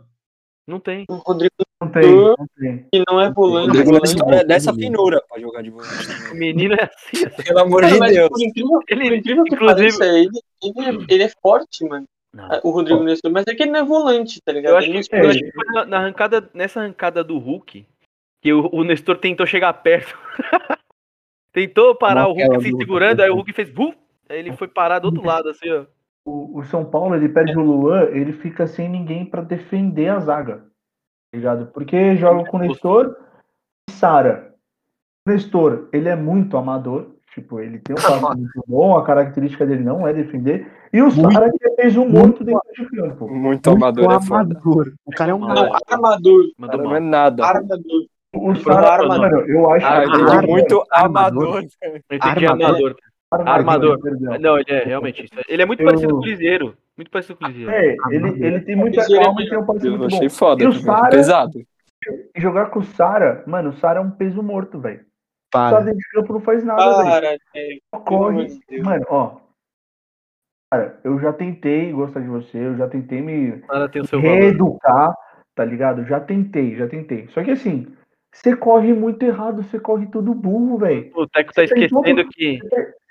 Não 0.66 0.80
tem. 0.80 1.04
o 1.08 1.14
Rodrigo 1.14 1.54
Não 1.82 1.90
tem, 1.90 2.02
não 2.10 2.36
tem. 2.58 2.86
que 2.90 3.02
não 3.06 3.20
é 3.20 3.30
volante. 3.30 3.76
Nestor 3.84 4.32
é 4.32 4.44
dessa 4.44 4.72
finura 4.72 5.22
pra 5.28 5.38
jogar 5.38 5.62
de 5.62 5.68
volante. 5.70 6.32
O 6.32 6.34
menino 6.34 6.74
é 6.74 6.84
assim. 6.84 7.26
assim. 7.26 7.42
Pelo 7.42 7.58
amor 7.60 7.84
de 7.84 7.98
mas 7.98 8.14
Deus. 8.14 8.28
por 8.30 8.40
incrível, 8.42 8.70
por 8.70 8.84
Ele, 8.88 9.16
incrível 9.16 9.44
que 9.44 9.54
inclusive- 9.54 9.98
pareça, 9.98 10.04
ele, 10.06 10.30
ele, 10.62 10.80
é, 10.86 11.14
ele 11.14 11.22
é 11.24 11.28
forte, 11.42 11.84
mano. 11.84 12.06
Não. 12.32 12.48
O 12.64 12.70
Rodrigo 12.70 13.02
Nestor, 13.02 13.30
mas 13.30 13.44
é 13.46 13.54
que 13.54 13.62
ele 13.62 13.72
não 13.72 13.80
é 13.80 13.84
volante, 13.84 14.40
tá 14.42 14.52
ligado? 14.52 14.72
Eu 14.72 14.78
acho, 14.78 14.86
que, 14.86 14.92
não 15.16 15.22
eu 15.24 15.30
acho 15.30 15.38
que 15.38 15.52
foi 15.52 15.64
na, 15.74 15.84
na 15.86 15.96
arrancada, 15.98 16.50
nessa 16.54 16.80
arrancada 16.80 17.22
do 17.24 17.38
Hulk 17.38 17.86
que 18.42 18.52
o, 18.52 18.68
o 18.72 18.82
Nestor 18.84 19.18
tentou 19.18 19.46
chegar 19.46 19.72
perto. 19.74 20.18
tentou 21.52 21.94
parar 21.94 22.28
o 22.28 22.32
Hulk 22.32 22.62
se 22.62 22.70
do- 22.70 22.76
segurando, 22.78 23.20
aí 23.20 23.30
o 23.30 23.34
Hulk 23.34 23.52
fez. 23.52 23.70
Bum! 23.70 23.92
Aí 24.28 24.38
ele 24.38 24.52
foi 24.56 24.68
parar 24.68 24.98
do 24.98 25.06
outro 25.06 25.24
lado, 25.24 25.48
assim, 25.50 25.68
ó. 25.70 25.84
O, 26.24 26.58
o 26.58 26.64
São 26.64 26.84
Paulo, 26.84 27.14
ele 27.14 27.28
perde 27.28 27.56
o 27.56 27.62
Luan, 27.62 28.04
ele 28.10 28.32
fica 28.32 28.66
sem 28.66 28.88
ninguém 28.88 29.24
pra 29.24 29.42
defender 29.42 30.08
a 30.08 30.18
zaga. 30.18 30.64
Ligado? 31.34 31.66
Porque 31.66 32.16
joga 32.16 32.48
com 32.50 32.56
o 32.56 32.60
Nestor 32.60 33.16
e 33.88 33.92
Sara. 33.92 34.54
O 35.26 35.30
Nestor, 35.30 35.88
ele 35.92 36.08
é 36.08 36.16
muito 36.16 36.56
amador. 36.56 37.14
Tipo, 37.34 37.60
ele 37.60 37.78
tem 37.80 37.94
um 37.94 37.96
passe 38.30 38.38
muito 38.40 38.64
bom, 38.66 38.96
a 38.96 39.04
característica 39.04 39.66
dele 39.66 39.84
não 39.84 40.08
é 40.08 40.12
defender. 40.14 40.66
E 40.90 41.02
o 41.02 41.10
Muito- 41.14 41.32
Sara 41.32 41.50
que 41.52 41.70
fez 41.74 41.94
um 41.96 42.08
morto 42.08 42.42
dentro 42.42 42.62
de 42.74 42.86
campo. 42.96 43.28
Muito 43.28 43.68
amador 43.70 44.12
é 44.12 44.22
foda. 44.22 44.40
amador. 44.54 44.92
O 45.04 45.10
cara 45.10 45.30
é 45.32 45.34
um 45.34 45.38
Não, 45.40 45.54
é. 45.66 45.70
armador. 45.90 46.42
Mandou 46.56 46.76
Cara, 46.78 46.82
não 46.88 46.96
é 46.96 47.00
nada. 47.00 47.44
Armador. 47.44 48.06
O 48.34 48.54
Sara, 48.56 49.02
eu 49.48 49.70
acho 49.70 49.86
Ah, 49.86 50.02
que 50.02 50.10
Armador. 50.10 50.46
muito 50.48 50.82
Armador. 50.90 51.42
amador. 51.44 51.62
Eu 51.82 51.96
entendi 51.96 52.46
Armador. 53.32 53.60
amador. 53.60 53.92
Armador. 54.06 54.40
Não, 54.40 54.58
ele 54.58 54.70
é 54.70 54.84
realmente 54.84 55.24
isso. 55.24 55.34
Ele 55.48 55.62
é 55.62 55.66
muito 55.66 55.80
Eu- 55.80 55.86
parecido 55.86 56.12
com 56.14 56.18
o 56.20 56.22
Cruzeiro. 56.22 56.76
Muito 56.96 57.10
parecido 57.10 57.36
com 57.38 57.44
o 57.44 57.48
Cruzeiro. 57.48 57.70
É, 57.70 57.96
ele, 58.10 58.44
ele 58.46 58.60
tem 58.60 58.76
muita 58.76 59.02
ele 59.04 59.16
é 59.18 59.22
calma 59.24 59.42
e 59.42 59.48
tem 59.48 59.58
um 59.58 59.66
passe 59.66 59.88
muito 59.90 59.98
bom. 60.00 60.06
achei 60.16 60.28
foda. 60.28 60.62
E 60.64 60.66
o. 60.66 60.72
Sara- 60.72 61.08
Pesado. 61.10 61.60
Jogar 62.36 62.66
com 62.66 62.78
o 62.80 62.84
Sara, 62.84 63.42
mano, 63.46 63.70
o 63.70 63.72
Sara 63.74 63.98
é 63.98 64.02
um 64.02 64.10
peso 64.10 64.42
morto, 64.42 64.78
velho. 64.78 65.00
Para. 65.52 65.80
dentro 65.80 65.98
de 65.98 66.08
campo 66.10 66.32
não 66.34 66.40
faz 66.40 66.62
nada, 66.64 67.02
velho. 67.20 67.40
Só 67.94 68.00
corre. 68.00 68.60
Mano, 68.82 69.04
ó. 69.08 69.36
Cara, 70.72 70.98
eu 71.04 71.18
já 71.20 71.32
tentei 71.32 71.92
gostar 71.92 72.20
de 72.20 72.28
você, 72.28 72.58
eu 72.58 72.76
já 72.76 72.88
tentei 72.88 73.20
me 73.22 73.50
O 73.50 73.66
cara 73.66 73.88
tem 73.88 74.02
o 74.02 74.06
seu 74.06 74.20
valor. 74.20 74.34
reeducar, 74.36 75.14
tá 75.54 75.64
ligado? 75.64 76.04
Já 76.06 76.20
tentei, 76.20 76.76
já 76.76 76.88
tentei. 76.88 77.28
Só 77.28 77.42
que 77.42 77.52
assim, 77.52 77.86
você 78.34 78.54
corre 78.56 78.92
muito 78.92 79.22
errado, 79.22 79.62
você 79.62 79.78
corre 79.78 80.06
tudo 80.06 80.34
burro, 80.34 80.78
velho. 80.78 81.10
O 81.14 81.26
Teco 81.28 81.52
tá 81.54 81.62
esquecendo 81.64 82.02
todo- 82.02 82.28
que. 82.30 82.58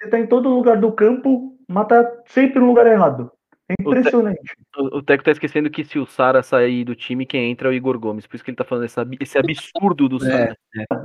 Você 0.05 0.11
tá 0.11 0.19
em 0.19 0.27
todo 0.27 0.49
lugar 0.49 0.79
do 0.79 0.91
campo, 0.91 1.57
mas 1.67 1.87
tá 1.87 2.05
sempre 2.27 2.59
no 2.59 2.67
lugar 2.67 2.85
errado. 2.85 3.31
É 3.67 3.73
impressionante. 3.81 4.39
O 4.77 4.97
o 4.97 5.01
Teco 5.01 5.23
tá 5.23 5.31
esquecendo 5.31 5.69
que 5.71 5.83
se 5.83 5.97
o 5.97 6.05
Sara 6.05 6.43
sair 6.43 6.83
do 6.83 6.93
time, 6.95 7.25
quem 7.25 7.49
entra 7.49 7.67
é 7.67 7.71
o 7.71 7.73
Igor 7.73 7.97
Gomes. 7.97 8.27
Por 8.27 8.35
isso 8.35 8.43
que 8.45 8.51
ele 8.51 8.57
tá 8.57 8.63
falando 8.63 8.83
esse, 8.85 8.99
ab- 8.99 9.17
esse 9.19 9.37
absurdo 9.39 10.07
do 10.07 10.19
Sara. 10.19 10.55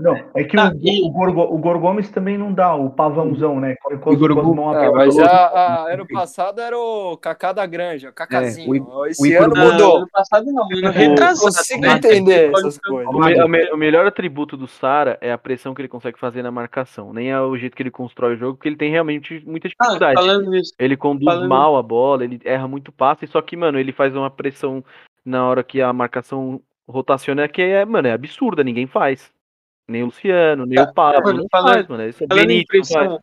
Não, 0.02 0.14
é 0.36 0.44
que 0.44 0.58
Ah, 0.58 0.70
o, 0.74 0.78
e- 0.82 1.00
o, 1.02 1.54
o 1.54 1.58
Gor 1.58 1.78
Gomes 1.78 2.10
também 2.10 2.36
não 2.36 2.52
dá, 2.52 2.74
o 2.74 2.90
pavãozão, 2.90 3.58
né? 3.58 3.76
Com 4.02 4.12
Igor 4.12 4.34
com 4.34 4.40
as 4.40 4.44
Gomes- 4.44 4.56
mãos 4.56 4.74
Ah, 4.76 4.78
abertas. 4.88 5.16
mas 5.16 5.18
a, 5.20 5.30
a- 5.30 5.94
ano 5.94 6.06
passado 6.06 6.60
era 6.60 6.76
o 6.76 7.16
Kaká 7.16 7.52
da 7.52 7.64
Granja, 7.64 8.10
o 8.10 8.12
Cacazinho. 8.12 8.76
É, 8.76 8.80
o- 8.80 9.06
Esse 9.06 9.34
ano 9.34 9.54
Não, 9.54 9.72
mudou. 9.72 9.96
ano 9.98 10.08
passado 10.12 10.44
não, 10.52 10.64
ano 10.64 10.80
Não 10.82 10.90
retrasado. 10.90 11.40
consigo 11.40 11.80
né? 11.80 11.92
entender 11.94 12.50
essas 12.52 12.78
coisas. 12.78 13.14
O, 13.14 13.18
me- 13.20 13.42
o 13.42 13.48
me- 13.48 13.70
o 13.72 13.76
melhor 13.78 14.06
atributo 14.06 14.56
do 14.56 14.66
Sara 14.66 15.16
é 15.22 15.32
a 15.32 15.38
pressão 15.38 15.72
que 15.72 15.80
ele 15.80 15.88
consegue 15.88 16.18
fazer 16.18 16.42
na 16.42 16.50
marcação. 16.50 17.12
Nem 17.14 17.30
é 17.30 17.40
o 17.40 17.56
jeito 17.56 17.74
que 17.74 17.82
ele 17.82 17.90
constrói 17.90 18.34
o 18.34 18.36
jogo, 18.36 18.56
porque 18.56 18.68
ele 18.68 18.76
tem 18.76 18.90
realmente 18.90 19.42
muita 19.46 19.68
Ah, 19.68 19.70
dificuldade. 19.70 20.14
falando 20.20 20.50
nisso, 20.50 20.74
Ele 20.78 20.96
conduz 20.96 21.24
falando- 21.32 21.48
mal 21.48 21.76
a 21.76 21.82
bola, 21.82 22.22
ele 22.24 22.38
erra 22.50 22.68
muito 22.68 22.92
passe, 22.92 23.26
só 23.26 23.40
que, 23.40 23.56
mano, 23.56 23.78
ele 23.78 23.92
faz 23.92 24.14
uma 24.14 24.30
pressão 24.30 24.84
na 25.24 25.46
hora 25.46 25.62
que 25.64 25.80
a 25.80 25.92
marcação 25.92 26.60
rotaciona 26.88 27.48
que 27.48 27.62
é, 27.62 27.84
mano, 27.84 28.08
é 28.08 28.12
absurda, 28.12 28.64
ninguém 28.64 28.86
faz. 28.86 29.32
Nem 29.88 30.02
o 30.02 30.06
Luciano, 30.06 30.66
nem 30.66 30.76
Tá, 30.76 30.84
o 30.90 30.94
Pablo, 30.94 31.22
mano, 31.24 31.38
não 31.42 31.48
falando- 31.50 31.74
faz, 31.74 31.86
mano. 31.88 32.08
Isso 32.08 32.24
é 32.24 32.26
falando 32.26 32.42
em 32.50 32.64
Benito, 32.70 33.20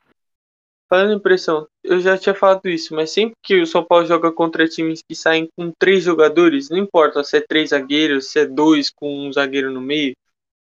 falando 0.90 1.14
em 1.14 1.20
pressão, 1.20 1.68
eu 1.84 2.00
já 2.00 2.18
tinha 2.18 2.34
falado 2.34 2.68
isso, 2.68 2.96
mas 2.96 3.12
sempre 3.12 3.36
que 3.44 3.62
o 3.62 3.68
São 3.68 3.84
Paulo 3.84 4.06
joga 4.06 4.32
contra 4.32 4.68
times 4.68 5.02
que 5.08 5.16
saem 5.16 5.50
com 5.58 5.72
três 5.78 6.04
jogadores, 6.04 6.70
não 6.70 6.78
importa 6.78 7.24
se 7.24 7.38
é 7.38 7.42
três 7.42 7.70
zagueiros, 7.72 8.28
se 8.32 8.40
é 8.40 8.46
dois 8.46 8.90
com 8.90 9.28
um 9.28 9.32
zagueiro 9.34 9.72
no 9.72 9.82
meio, 9.82 10.16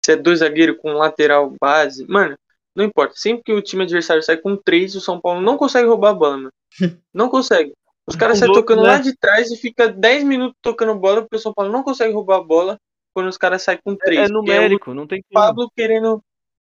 se 0.05 0.11
é 0.11 0.15
dois 0.15 0.39
zagueiros 0.39 0.77
com 0.77 0.91
um 0.91 0.97
lateral 0.97 1.53
base, 1.61 2.05
mano, 2.07 2.35
não 2.75 2.83
importa. 2.85 3.13
Sempre 3.15 3.43
que 3.43 3.53
o 3.53 3.61
time 3.61 3.83
adversário 3.83 4.21
sai 4.23 4.37
com 4.37 4.55
três, 4.55 4.95
o 4.95 5.01
São 5.01 5.19
Paulo 5.19 5.41
não 5.41 5.57
consegue 5.57 5.87
roubar 5.87 6.11
a 6.11 6.13
bola, 6.13 6.37
mano. 6.37 6.51
Não 7.13 7.29
consegue. 7.29 7.73
Os 8.09 8.15
caras 8.15 8.39
saem 8.39 8.51
tocando 8.51 8.81
né? 8.81 8.89
lá 8.89 8.97
de 8.97 9.15
trás 9.15 9.51
e 9.51 9.55
fica 9.55 9.87
10 9.87 10.23
minutos 10.23 10.57
tocando 10.61 10.95
bola, 10.95 11.21
porque 11.21 11.35
o 11.35 11.39
São 11.39 11.53
Paulo 11.53 11.71
não 11.71 11.83
consegue 11.83 12.13
roubar 12.13 12.37
a 12.37 12.43
bola 12.43 12.77
quando 13.13 13.27
os 13.27 13.37
caras 13.37 13.61
saem 13.61 13.79
com 13.83 13.95
três. 13.95 14.21
É, 14.21 14.23
é 14.23 14.27
o 14.27 14.33
numérico, 14.33 14.93
não 14.93 15.05
tem 15.07 15.21
como. 15.21 15.45
Pablo 15.45 15.71
querendo. 15.75 16.21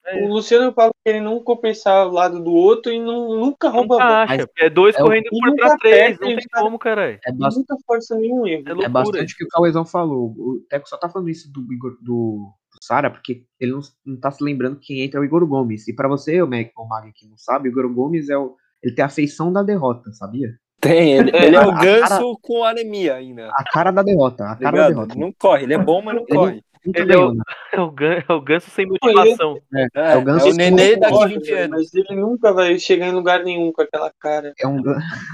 É. 0.08 0.24
O 0.24 0.28
Luciano 0.28 0.66
e 0.66 0.68
o 0.68 0.74
Pablo 0.74 0.94
querendo 1.04 1.32
um 1.32 1.44
compensar 1.44 2.08
o 2.08 2.12
lado 2.12 2.40
do 2.40 2.54
outro 2.54 2.92
e 2.92 3.00
não, 3.00 3.40
nunca 3.40 3.70
rouba 3.70 3.96
a 3.96 3.98
Nunca 3.98 4.26
bola. 4.28 4.42
acha, 4.42 4.50
é 4.60 4.70
dois 4.70 4.96
é 4.96 5.00
correndo 5.00 5.30
por 5.30 5.56
pra 5.56 5.78
três, 5.78 6.20
não 6.20 6.28
tem 6.28 6.46
como, 6.54 6.78
caralho. 6.78 7.20
É, 7.26 7.32
Nunca 7.32 7.76
força 7.88 8.16
nenhum 8.16 8.46
erro. 8.46 8.82
É 8.82 8.86
é 8.86 8.90
bastante 8.90 9.34
o 9.34 9.38
que 9.38 9.46
o 9.46 9.48
Cauezão 9.48 9.84
falou. 9.84 10.28
O 10.38 10.64
Teco 10.70 10.88
só 10.88 10.98
tá 10.98 11.10
falando 11.10 11.30
isso 11.30 11.52
do 11.52 11.74
Igor, 11.74 11.98
do, 12.02 12.54
do 12.72 12.84
Sara, 12.84 13.10
porque 13.10 13.46
ele 13.60 13.72
não, 13.72 13.80
não 14.06 14.20
tá 14.20 14.30
se 14.30 14.44
lembrando 14.44 14.78
que 14.78 14.94
quem 14.94 15.02
entra 15.02 15.20
é 15.20 15.22
o 15.22 15.26
Igor 15.26 15.46
Gomes. 15.48 15.88
E 15.88 15.96
pra 15.96 16.08
você, 16.08 16.40
o 16.40 16.48
Mac, 16.48 16.70
o 16.78 16.88
Mag 16.88 17.12
que 17.12 17.28
não 17.28 17.38
sabe, 17.38 17.68
o 17.68 17.72
Igor 17.72 17.92
Gomes 17.92 18.30
é 18.30 18.38
o. 18.38 18.56
Ele 18.84 18.94
tem 18.94 19.04
a 19.04 19.10
feição 19.10 19.52
da 19.52 19.64
derrota, 19.64 20.12
sabia? 20.14 20.56
Tem, 20.88 21.14
ele, 21.14 21.32
ele 21.36 21.56
é 21.56 21.62
o 21.62 21.72
ganso 21.74 22.38
com 22.42 22.64
anemia 22.64 23.16
ainda. 23.16 23.50
A 23.54 23.64
cara 23.64 23.92
da 23.92 24.04
derrota. 24.04 24.44
A 24.46 24.56
tá 24.56 24.58
cara 24.58 24.72
da 24.78 24.88
ligado? 24.90 24.94
derrota. 25.08 25.16
Não 25.20 25.32
corre, 25.38 25.64
ele 25.64 25.74
é 25.74 25.78
bom, 25.78 26.02
mas 26.02 26.16
não 26.16 26.26
Ele- 26.28 26.38
corre. 26.38 26.62
Ele 26.94 27.14
é 27.14 27.18
o- 27.18 27.34
né? 27.34 27.42
É 27.74 27.82
o, 27.82 27.90
gan, 27.90 28.22
é 28.30 28.32
o 28.32 28.40
ganso 28.42 28.70
sem 28.70 28.86
motivação. 28.86 29.58
É, 29.74 29.88
é 30.14 30.18
o 30.18 30.22
ganso 30.22 30.48
é 30.48 30.52
o 30.52 30.54
nenê 30.54 30.96
daqui 30.96 31.14
corre, 31.14 31.34
20 31.36 31.46
velho, 31.50 31.58
anos. 31.66 31.78
Mas 31.92 31.94
ele 31.96 32.20
nunca 32.22 32.54
vai 32.54 32.78
chegar 32.78 33.08
em 33.08 33.12
lugar 33.12 33.44
nenhum 33.44 33.72
com 33.72 33.82
aquela 33.82 34.12
cara. 34.20 34.54
É 34.60 34.68
um. 34.68 34.78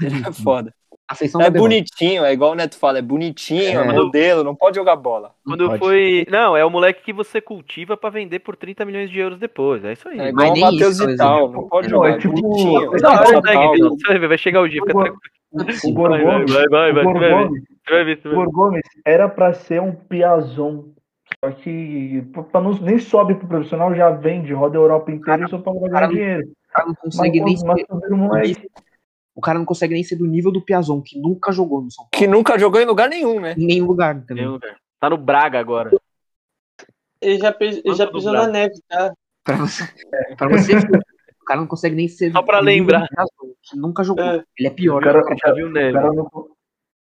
Ele 0.02 0.22
é 0.26 0.32
foda. 0.32 0.72
É 1.20 1.28
da 1.38 1.50
bonitinho, 1.50 2.24
é 2.24 2.32
igual 2.32 2.52
o 2.52 2.54
Neto 2.54 2.78
fala, 2.78 2.98
é 2.98 3.02
bonitinho, 3.02 3.60
é, 3.64 3.72
É. 3.72 3.92
modelo, 3.92 4.42
não 4.42 4.54
pode 4.54 4.76
jogar 4.76 4.96
bola. 4.96 5.32
Não 5.44 5.52
Quando 5.54 5.66
pode. 5.66 5.78
foi. 5.80 6.26
Não, 6.30 6.56
é 6.56 6.64
o 6.64 6.70
moleque 6.70 7.02
que 7.02 7.12
você 7.12 7.38
cultiva 7.38 7.98
pra 7.98 8.08
vender 8.08 8.38
por 8.38 8.56
30 8.56 8.82
milhões 8.86 9.10
de 9.10 9.18
euros 9.18 9.38
depois. 9.38 9.84
É 9.84 9.92
isso 9.92 10.08
aí. 10.08 10.18
É 10.18 10.22
Não, 10.22 10.28
igual 10.30 10.48
o 10.48 10.52
nem 10.54 10.62
Matheus 10.62 10.98
Vital, 11.00 11.38
Cauê. 11.40 11.52
não 11.52 11.68
pode 11.68 11.88
Não, 11.90 11.98
jogar. 11.98 12.10
é 12.12 12.18
tipo- 12.18 12.32
bonitinho. 12.40 12.72
Não, 12.72 12.80
não, 12.80 12.84
Não. 12.86 13.72
Vidal. 13.72 13.96
Você 13.98 14.26
vai 14.26 14.38
chegar 14.38 14.62
o 14.62 14.68
dia, 14.68 14.80
fica 14.80 14.96
O 14.98 15.02
tranquilo. 15.02 15.20
O 15.84 15.92
Gor 15.92 16.10
Vai, 16.10 16.24
vai, 16.24 16.32
Gomes, 16.34 16.52
vai, 16.52 16.68
vai, 16.68 16.90
o 16.90 16.94
vai, 16.94 17.04
Gor 17.04 17.18
vai 17.18 17.28
ver. 17.28 17.46
Gomes, 17.46 17.62
Você 17.84 17.90
vai 17.94 18.04
ver, 18.04 18.22
você 18.22 18.28
o 18.28 18.30
vai 18.30 18.40
ver. 18.40 18.44
Gor 18.46 18.52
Gomes 18.52 18.82
era 19.04 19.28
pra 19.28 19.52
ser 19.52 19.80
um 19.80 19.94
piazão. 19.94 20.92
Só 21.44 21.50
que 21.50 22.22
pra- 22.50 22.60
não, 22.60 22.72
nem 22.78 22.98
sobe 22.98 23.34
pro 23.34 23.48
profissional, 23.48 23.94
já 23.94 24.10
vende, 24.10 24.52
roda 24.52 24.78
a 24.78 24.80
Europa 24.80 25.10
inteira 25.10 25.44
e 25.44 25.48
só 25.48 25.58
pra 25.58 25.72
ganhar 25.72 26.08
dinheiro. 26.08 26.42
O 26.46 26.72
cara 26.72 26.86
não 26.86 26.94
Mas, 26.94 27.02
consegue 27.02 27.40
nem 27.40 27.54
mas 27.54 27.60
ser. 27.80 27.86
subiram 27.86 28.30
o 29.34 29.40
cara 29.40 29.58
não 29.58 29.64
consegue 29.64 29.94
nem 29.94 30.04
ser 30.04 30.16
do 30.16 30.26
nível 30.26 30.52
do 30.52 30.60
Piazon, 30.62 31.00
que 31.00 31.18
nunca 31.18 31.50
jogou 31.52 31.80
no 31.80 31.90
São 31.90 32.04
Paulo. 32.04 32.10
Que 32.12 32.26
nunca 32.26 32.58
jogou 32.58 32.78
em 32.80 32.84
lugar 32.84 33.08
nenhum, 33.08 33.40
né? 33.40 33.54
Em 33.56 33.64
nenhum 33.66 33.86
lugar, 33.86 34.14
Nenhum 34.14 34.24
entendeu? 34.24 34.50
lugar. 34.52 34.76
Tá 35.00 35.08
no 35.08 35.16
Braga 35.16 35.58
agora. 35.58 35.90
Ele 37.20 37.38
já, 37.38 37.56
ele 37.60 37.94
já 37.94 38.06
pisou 38.06 38.32
na 38.32 38.46
neve, 38.46 38.74
tá? 38.88 39.12
Pra 39.42 39.56
você, 39.56 39.84
pra 40.36 40.48
você 40.48 40.72
o 41.42 41.44
cara 41.44 41.60
não 41.60 41.66
consegue 41.66 41.94
nem 41.96 42.08
ser. 42.08 42.30
Só 42.32 42.42
pra 42.42 42.60
lembrar. 42.60 43.06
nunca 43.74 44.02
jogou. 44.04 44.24
É. 44.24 44.42
Ele 44.58 44.68
é 44.68 44.70
pior. 44.70 45.02
O 45.02 45.04
cara- 45.04 45.22
Já 45.44 45.52
viu 45.52 45.66
O 45.66 45.70
neve. 45.70 45.92
cara 45.92 46.12
não- 46.12 46.28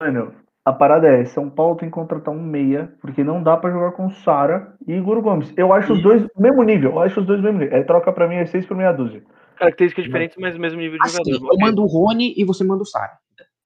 Mano, 0.01 0.33
a 0.65 0.73
parada 0.73 1.07
é, 1.07 1.23
São 1.25 1.49
Paulo 1.49 1.77
tem 1.77 1.89
que 1.89 1.95
contratar 1.95 2.33
um 2.33 2.41
meia, 2.41 2.93
porque 3.01 3.23
não 3.23 3.41
dá 3.41 3.55
pra 3.55 3.71
jogar 3.71 3.91
com 3.93 4.09
Sara 4.09 4.73
e 4.87 4.93
Igor 4.93 5.21
Gomes. 5.21 5.53
Eu 5.57 5.71
acho 5.73 5.93
os 5.93 6.01
dois 6.01 6.25
mesmo 6.37 6.63
nível, 6.63 6.91
eu 6.91 6.99
acho 6.99 7.19
os 7.21 7.25
dois 7.25 7.41
mesmo 7.41 7.59
nível. 7.59 7.75
É 7.77 7.83
troca 7.83 8.11
pra 8.11 8.27
mim 8.27 8.35
é 8.35 8.45
6 8.45 8.65
por 8.65 8.75
meia 8.75 8.91
dúzia. 8.91 9.23
Características 9.57 10.03
diferentes, 10.05 10.35
mas 10.37 10.55
o 10.55 10.59
mesmo 10.59 10.79
nível 10.79 10.99
de 10.99 11.05
Assim, 11.05 11.31
jogador. 11.33 11.53
eu 11.53 11.59
mando 11.65 11.81
o 11.81 11.85
Rony 11.87 12.33
e 12.35 12.43
você 12.43 12.63
manda 12.63 12.83
o 12.83 12.85
Sara. 12.85 13.13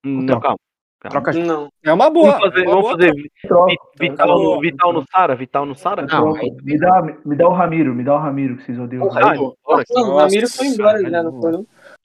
Não, 0.05 0.25
troca. 0.27 0.41
calma. 0.43 0.59
Troca. 0.99 1.31
Não. 1.31 1.69
É 1.83 1.93
uma 1.93 2.09
boa. 2.09 2.31
Vamos 2.31 2.49
fazer, 2.49 2.61
uma 2.65 2.71
vamos 2.71 2.81
boa 2.81 2.97
fazer 2.97 3.31
Troca. 3.47 3.73
Vital, 3.99 4.27
boa. 4.27 4.55
no, 4.55 4.61
Vital 4.61 4.93
no 4.93 5.05
Sara? 5.09 5.35
Vital 5.35 5.65
no 5.65 5.75
Sara? 5.75 6.01
Não, 6.01 6.33
Troca. 6.33 6.41
me, 6.61 6.77
dá, 6.77 7.01
me 7.25 7.35
dá 7.35 7.47
o 7.47 7.53
Ramiro, 7.53 7.95
me 7.95 8.03
dá 8.03 8.15
o 8.15 8.17
Ramiro, 8.17 8.57
que 8.57 8.63
vocês 8.63 8.79
odeiam. 8.79 9.05
o 9.05 9.09
Ramiro. 9.09 9.55
o 9.65 10.17
Ramiro 10.17 10.49
foi 10.49 10.67
embora 10.67 11.09
já, 11.09 11.23
não 11.23 11.39
foi? 11.41 11.53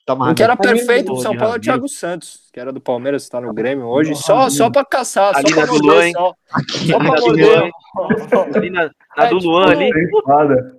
O 0.07 0.35
que 0.35 0.43
era 0.43 0.55
perfeito 0.55 1.07
pro 1.07 1.17
São 1.21 1.35
Paulo 1.35 1.55
é 1.55 1.57
o. 1.57 1.61
Thiago 1.61 1.89
Santos, 1.89 2.47
que 2.53 2.59
era 2.59 2.71
do 2.71 2.79
Palmeiras, 2.79 3.27
tá 3.27 3.41
no 3.41 3.51
Grêmio 3.53 3.87
hoje, 3.87 4.11
Nossa, 4.11 4.23
só, 4.23 4.49
só 4.49 4.69
pra 4.69 4.85
caçar, 4.85 5.33
só 5.33 5.39
Ali 5.39 5.51
pra 5.51 5.65
na 5.65 5.65
do 5.65 5.83
morder, 5.83 5.91
Luan, 5.95 6.11
só, 6.11 6.33
aqui, 6.53 6.87
só 6.87 6.97
pra 6.99 7.07
morder. 7.07 7.71
Luan. 7.95 8.47
Ali 8.55 8.69
na, 8.69 8.91
na 9.17 9.25
É, 9.25 9.29
do 9.29 9.39
tipo, 9.39 9.49
Luan 9.51 9.71
ali, 9.71 9.89
Espada. 9.89 10.77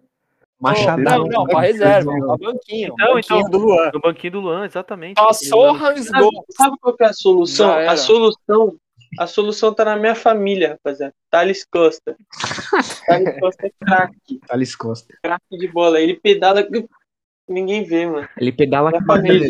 Machadão. 0.61 1.25
Não, 1.25 1.25
não, 1.27 1.45
pra 1.45 1.61
reserva, 1.61 2.11
pra 2.12 2.37
banquinho, 2.38 2.92
Então, 2.95 3.14
banquinho 3.14 3.38
então. 3.40 3.51
do 3.51 3.59
Luan. 3.59 3.90
no 3.92 4.01
banquinho 4.01 4.33
do 4.33 4.40
Luan, 4.40 4.64
exatamente. 4.64 5.14
Passou, 5.14 5.73
rasgou. 5.73 6.31
Sabe, 6.33 6.47
sabe 6.51 6.77
qual 6.81 6.97
que 6.97 7.05
é 7.05 7.09
a 7.09 7.12
solução? 7.12 7.77
A 7.79 7.97
solução, 7.97 8.77
a 9.19 9.27
solução 9.27 9.75
tá 9.75 9.85
na 9.85 9.97
minha 9.97 10.14
família, 10.14 10.71
rapaziada. 10.71 11.12
Thales 11.31 11.64
Costa. 11.71 12.16
Thales 13.07 13.38
Costa 13.40 13.66
é 13.66 13.71
craque, 13.85 14.40
Thales 14.47 14.75
Costa. 14.77 15.14
craque 15.23 15.59
de 15.59 15.69
bola. 15.69 16.01
Ele 16.01 16.14
pedala. 16.14 16.66
Ninguém 17.49 17.85
vê, 17.85 18.07
mano. 18.07 18.29
Ele 18.38 18.51
pedala 18.51 18.90
Da 18.90 18.99
com 18.99 19.05
família. 19.07 19.49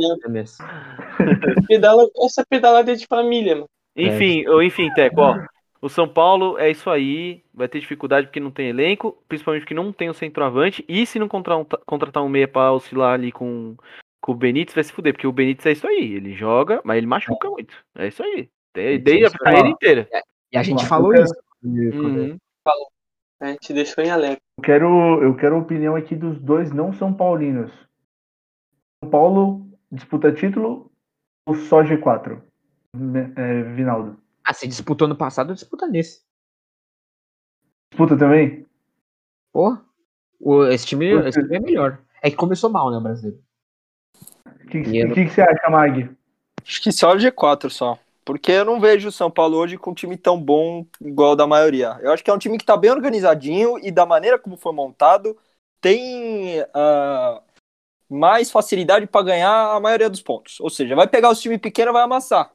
Pedala, 1.69 2.07
essa 2.25 2.45
pedalada 2.49 2.92
é 2.92 2.95
de 2.95 3.07
família, 3.07 3.55
mano. 3.55 3.69
Enfim, 3.97 4.47
ou 4.49 4.62
enfim, 4.62 4.92
Teco, 4.92 5.21
ó. 5.21 5.38
O 5.87 5.88
São 5.88 6.09
Paulo 6.09 6.59
é 6.59 6.68
isso 6.68 6.90
aí. 6.90 7.44
Vai 7.55 7.68
ter 7.68 7.79
dificuldade 7.79 8.27
porque 8.27 8.40
não 8.40 8.51
tem 8.51 8.68
elenco, 8.70 9.16
principalmente 9.29 9.62
porque 9.62 9.72
não 9.75 9.92
tem 9.92 10.11
o 10.11 10.14
centroavante. 10.14 10.85
E 10.88 11.07
se 11.07 11.16
não 11.16 11.29
contratar 11.29 12.25
um, 12.25 12.29
meia 12.29 12.49
pra 12.49 12.72
oscilar 12.72 13.14
ali 13.14 13.31
com, 13.31 13.77
com 14.20 14.33
o 14.33 14.35
Benítez, 14.35 14.75
vai 14.75 14.83
se 14.83 14.92
fuder, 14.92 15.12
porque 15.12 15.29
o 15.29 15.33
Benítez 15.33 15.64
é 15.64 15.70
isso 15.70 15.87
aí. 15.87 16.14
Ele 16.14 16.35
joga, 16.35 16.81
mas 16.85 16.99
ele 16.99 17.07
machuca 17.07 17.49
muito. 17.49 17.72
É 17.96 18.09
isso 18.09 18.20
aí. 18.20 18.51
Tem- 18.72 18.99
Desde 19.01 19.27
a 19.27 19.31
Sim, 19.31 19.37
carreira 19.38 19.68
inteira. 19.68 20.09
E 20.53 20.59
a 20.59 20.62
gente 20.64 20.85
falou 20.87 21.14
isso. 21.14 21.33
Uhum. 21.62 22.37
A 23.40 23.46
gente 23.46 23.72
deixou 23.72 24.03
em 24.03 24.11
alerta. 24.11 24.42
Eu 24.59 24.64
quero, 24.64 25.22
eu 25.22 25.37
quero 25.37 25.55
a 25.55 25.61
opinião 25.61 25.94
aqui 25.94 26.16
dos 26.16 26.37
dois 26.40 26.72
não 26.72 26.92
São 26.92 27.14
Paulinos. 27.14 27.70
São 29.05 29.09
Paulo 29.09 29.64
disputa 29.92 30.33
título 30.33 30.90
ou 31.46 31.54
só 31.54 31.85
G4? 31.85 32.42
Né, 32.92 33.33
É, 33.37 33.63
Vinaldo. 33.63 34.25
Ah, 34.47 34.55
se 34.55 34.69
disputou 34.69 35.09
no 35.09 35.17
passado, 35.17 35.53
disputa 35.53 35.88
nesse. 35.88 36.23
Disputa 37.90 38.17
também? 38.17 38.65
Pô, 39.53 39.77
o, 40.38 40.65
esse, 40.67 40.87
time, 40.87 41.07
esse 41.27 41.42
time 41.42 41.57
é 41.57 41.61
melhor. 41.61 42.01
É 42.23 42.31
que 42.31 42.37
começou 42.37 42.71
mal, 42.71 42.88
né, 42.88 42.99
o 42.99 43.01
brasileiro? 43.01 43.42
O 44.44 44.69
que, 44.69 44.83
que, 44.83 45.25
que 45.25 45.29
você 45.31 45.42
acha, 45.42 45.69
Mag? 45.69 46.17
Acho 46.65 46.83
que 46.83 46.92
só 46.92 47.13
o 47.13 47.17
G4 47.17 47.71
só. 47.71 47.99
Porque 48.25 48.53
eu 48.53 48.65
não 48.65 48.81
vejo 48.81 49.09
o 49.09 49.13
São 49.13 49.31
Paulo 49.31 49.57
hoje 49.57 49.77
com 49.77 49.90
um 49.90 49.94
time 49.94 50.17
tão 50.17 50.40
bom 50.40 50.87
igual 51.01 51.33
o 51.33 51.37
da 51.37 51.47
maioria. 51.47 51.99
Eu 52.01 52.13
acho 52.13 52.23
que 52.23 52.31
é 52.31 52.35
um 52.35 52.38
time 52.38 52.59
que 52.59 52.65
tá 52.65 52.77
bem 52.77 52.90
organizadinho 52.90 53.79
e 53.81 53.90
da 53.90 54.07
maneira 54.07 54.38
como 54.38 54.57
foi 54.57 54.73
montado, 54.73 55.37
tem 55.81 56.61
ah, 56.75 57.40
mais 58.09 58.51
facilidade 58.51 59.07
pra 59.07 59.23
ganhar 59.23 59.75
a 59.75 59.81
maioria 59.81 60.11
dos 60.11 60.23
pontos. 60.23 60.61
Ou 60.61 60.71
seja, 60.71 60.94
vai 60.94 61.09
pegar 61.09 61.31
os 61.31 61.40
times 61.40 61.59
pequenos 61.59 61.90
e 61.90 61.92
vai 61.92 62.03
amassar. 62.03 62.53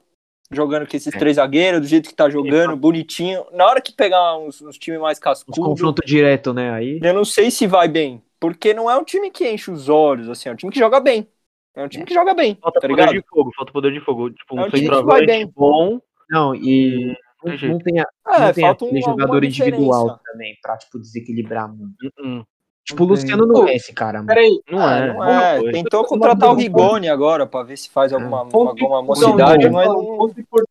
Jogando 0.52 0.86
com 0.86 0.96
esses 0.96 1.14
É. 1.14 1.18
três 1.18 1.36
zagueiros, 1.36 1.80
do 1.80 1.86
jeito 1.86 2.08
que 2.08 2.14
tá 2.14 2.28
jogando, 2.28 2.76
bonitinho. 2.76 3.44
Na 3.52 3.66
hora 3.66 3.80
que 3.80 3.92
pegar 3.92 4.36
uns, 4.38 4.60
uns 4.60 4.76
times 4.78 5.00
mais 5.00 5.16
Os 5.18 5.22
cascudos, 5.24 5.58
confronto 5.58 6.02
direto, 6.04 6.52
né? 6.52 6.70
Aí. 6.72 7.00
eu 7.02 7.14
não 7.14 7.24
sei 7.24 7.50
se 7.50 7.66
vai 7.66 7.88
bem. 7.88 8.22
Porque 8.38 8.74
não 8.74 8.90
é 8.90 8.96
um 8.98 9.04
time 9.04 9.30
que 9.30 9.48
enche 9.48 9.70
os 9.70 9.88
olhos, 9.88 10.28
assim, 10.28 10.48
é 10.48 10.52
um 10.52 10.56
time 10.56 10.72
que 10.72 10.78
joga 10.78 11.00
bem. 11.00 11.28
É 11.74 11.82
um 11.84 11.88
time 11.88 12.04
que 12.04 12.12
joga 12.12 12.34
bem, 12.34 12.58
Falta 12.60 12.80
tá 12.80 12.86
poder 12.88 13.00
ligado? 13.00 13.14
de 13.14 13.24
fogo, 13.28 13.50
falta 13.56 13.72
poder 13.72 13.92
de 13.92 14.00
fogo. 14.00 14.30
Tipo, 14.30 14.58
É 14.58 14.60
um 14.60 14.64
um 14.66 14.68
time 14.70 14.82
que 14.82 14.88
vai 14.88 14.96
centroavante 14.98 15.26
bem. 15.26 15.52
bom. 15.56 16.00
Não, 16.28 16.54
e 16.54 17.16
Não 17.44 17.52
não, 17.70 17.78
tem 17.78 17.98
a- 18.00 18.06
É, 18.28 18.40
não 18.46 18.52
tem 18.52 18.64
falta 18.64 18.84
um, 18.84 19.00
jogador 19.00 19.42
individual 19.44 20.20
também 20.24 20.56
pra, 20.60 20.76
tipo, 20.76 20.98
desequilibrar 20.98 21.68
muito. 21.74 21.94
Hum, 22.22 22.44
Tipo, 22.84 23.04
o 23.04 23.06
Luciano 23.06 23.46
tem. 23.46 23.52
não 23.62 23.68
é 23.68 23.74
esse 23.76 23.92
cara, 23.92 24.18
mano. 24.18 24.26
Peraí, 24.28 24.60
Não 24.68 24.78
Ah, 24.84 24.96
é. 24.96 25.12
não 25.12 25.24
é. 25.24 25.58
foi. 25.60 25.72
Tentou 25.72 26.04
contratar 26.04 26.50
o 26.50 26.54
Rigoni 26.54 27.08
agora 27.08 27.46
pra 27.46 27.62
ver 27.62 27.76
se 27.78 27.88
faz 27.88 28.12
alguma, 28.12 28.44
ponto- 28.48 28.70
alguma 28.70 28.96
não, 28.98 29.04
mocidade, 29.06 29.64
não, 29.66 29.72
mas 29.72 29.88
um 29.88 30.16
ponto 30.16 30.40
impor- 30.40 30.66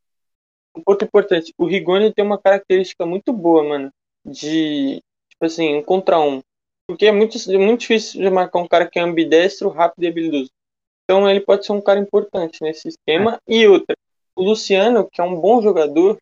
um 0.75 0.81
ponto 0.83 1.05
importante. 1.05 1.53
O 1.57 1.65
Rigoni 1.65 2.13
tem 2.13 2.23
uma 2.25 2.37
característica 2.37 3.05
muito 3.05 3.31
boa, 3.31 3.63
mano. 3.63 3.89
De, 4.25 5.01
tipo 5.29 5.45
assim, 5.45 5.75
um 5.77 5.81
contra 5.83 6.19
um. 6.19 6.41
Porque 6.87 7.05
é 7.05 7.11
muito, 7.11 7.37
é 7.49 7.57
muito 7.57 7.79
difícil 7.81 8.21
de 8.21 8.29
marcar 8.29 8.59
um 8.59 8.67
cara 8.67 8.85
que 8.85 8.99
é 8.99 9.01
ambidestro, 9.01 9.69
rápido 9.69 10.03
e 10.03 10.07
habilidoso. 10.07 10.49
Então 11.05 11.29
ele 11.29 11.39
pode 11.41 11.65
ser 11.65 11.71
um 11.71 11.81
cara 11.81 11.99
importante 11.99 12.59
nesse 12.61 12.87
esquema. 12.89 13.39
E 13.47 13.65
outra, 13.67 13.95
o 14.35 14.43
Luciano, 14.43 15.07
que 15.09 15.21
é 15.21 15.23
um 15.23 15.39
bom 15.39 15.61
jogador, 15.61 16.17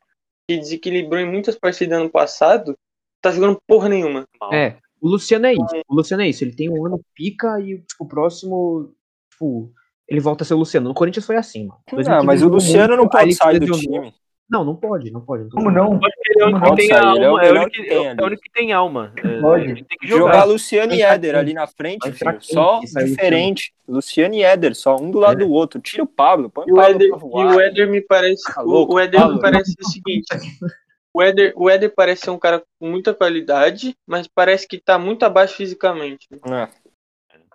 que 0.47 0.57
desequilibrou 0.57 1.19
em 1.19 1.29
muitas 1.29 1.55
partidas 1.57 1.99
ano 1.99 2.09
passado, 2.09 2.75
tá 3.21 3.31
jogando 3.31 3.59
porra 3.67 3.89
nenhuma. 3.89 4.23
Mal. 4.39 4.53
É, 4.53 4.77
o 5.01 5.07
Luciano 5.09 5.45
é 5.45 5.53
isso. 5.53 5.83
O 5.87 5.95
Luciano 5.95 6.23
é 6.23 6.27
isso. 6.29 6.43
Ele 6.43 6.53
tem 6.55 6.69
um 6.69 6.85
ano 6.85 6.99
pica 7.15 7.59
e, 7.59 7.77
tipo, 7.79 8.03
o 8.03 8.07
próximo, 8.07 8.93
tipo, 9.31 9.71
ele 10.07 10.19
volta 10.19 10.43
a 10.43 10.45
ser 10.47 10.53
o 10.53 10.57
Luciano. 10.57 10.87
No 10.89 10.93
Corinthians 10.95 11.25
foi 11.25 11.35
assim, 11.37 11.67
mano. 11.67 11.79
Não, 11.91 12.23
mas 12.23 12.41
o 12.41 12.49
2021 12.49 12.51
Luciano 12.51 12.95
não 12.97 13.03
aí 13.03 13.09
pode 13.09 13.33
sair 13.35 13.59
do 13.59 13.71
time. 13.77 14.13
Não, 14.49 14.65
não 14.65 14.75
pode, 14.75 15.11
não 15.11 15.21
pode. 15.21 15.43
não 15.43 15.49
Como 15.51 15.69
não? 15.69 15.99
Ele 16.27 16.41
é 16.41 16.45
o 16.45 16.47
único 16.49 16.65
Não 16.65 16.75
que 16.75 16.87
tem 16.87 16.91
alma, 16.97 17.19
é 17.23 17.29
o 17.29 18.25
único 18.25 18.41
que 18.41 18.51
tem 18.51 18.73
alma. 18.73 19.13
Pode. 19.41 19.65
tem 19.75 19.97
que 20.01 20.07
Jogar 20.07 20.33
jogar. 20.33 20.43
Luciano 20.45 20.91
e 20.91 20.95
entrar 20.95 21.13
Éder 21.13 21.35
ali 21.35 21.53
na 21.53 21.67
frente, 21.67 22.11
filho. 22.11 22.37
Só 22.41 22.79
diferente. 22.79 23.71
Luciano 23.87 24.33
e 24.33 24.41
Éder, 24.41 24.73
só 24.75 24.95
um 24.97 25.11
do 25.11 25.19
lado 25.19 25.43
É. 25.43 25.45
do 25.45 25.51
outro. 25.51 25.79
Tira 25.79 26.01
o 26.01 26.07
Pablo, 26.07 26.49
põe 26.49 26.65
E 26.67 26.71
o 26.71 26.75
Pablo 26.77 27.03
e 27.03 27.09
voar. 27.11 27.55
o 27.55 27.59
Éder 27.61 27.87
me 27.91 28.01
parece. 28.01 28.41
Tá 28.51 28.63
o- 28.63 28.97
Éder 28.99 29.29
me 29.29 29.39
parece 29.39 29.75
o 29.79 29.85
seguinte. 29.87 30.25
O 31.13 31.21
Éder, 31.21 31.53
o 31.55 31.69
Éder 31.69 31.93
parece 31.95 32.21
ser 32.23 32.29
um 32.29 32.37
cara 32.37 32.63
com 32.79 32.87
muita 32.89 33.13
qualidade, 33.13 33.95
mas 34.07 34.27
parece 34.27 34.67
que 34.67 34.79
tá 34.79 34.97
muito 34.99 35.23
abaixo 35.23 35.55
fisicamente. 35.55 36.27
É. 36.51 36.67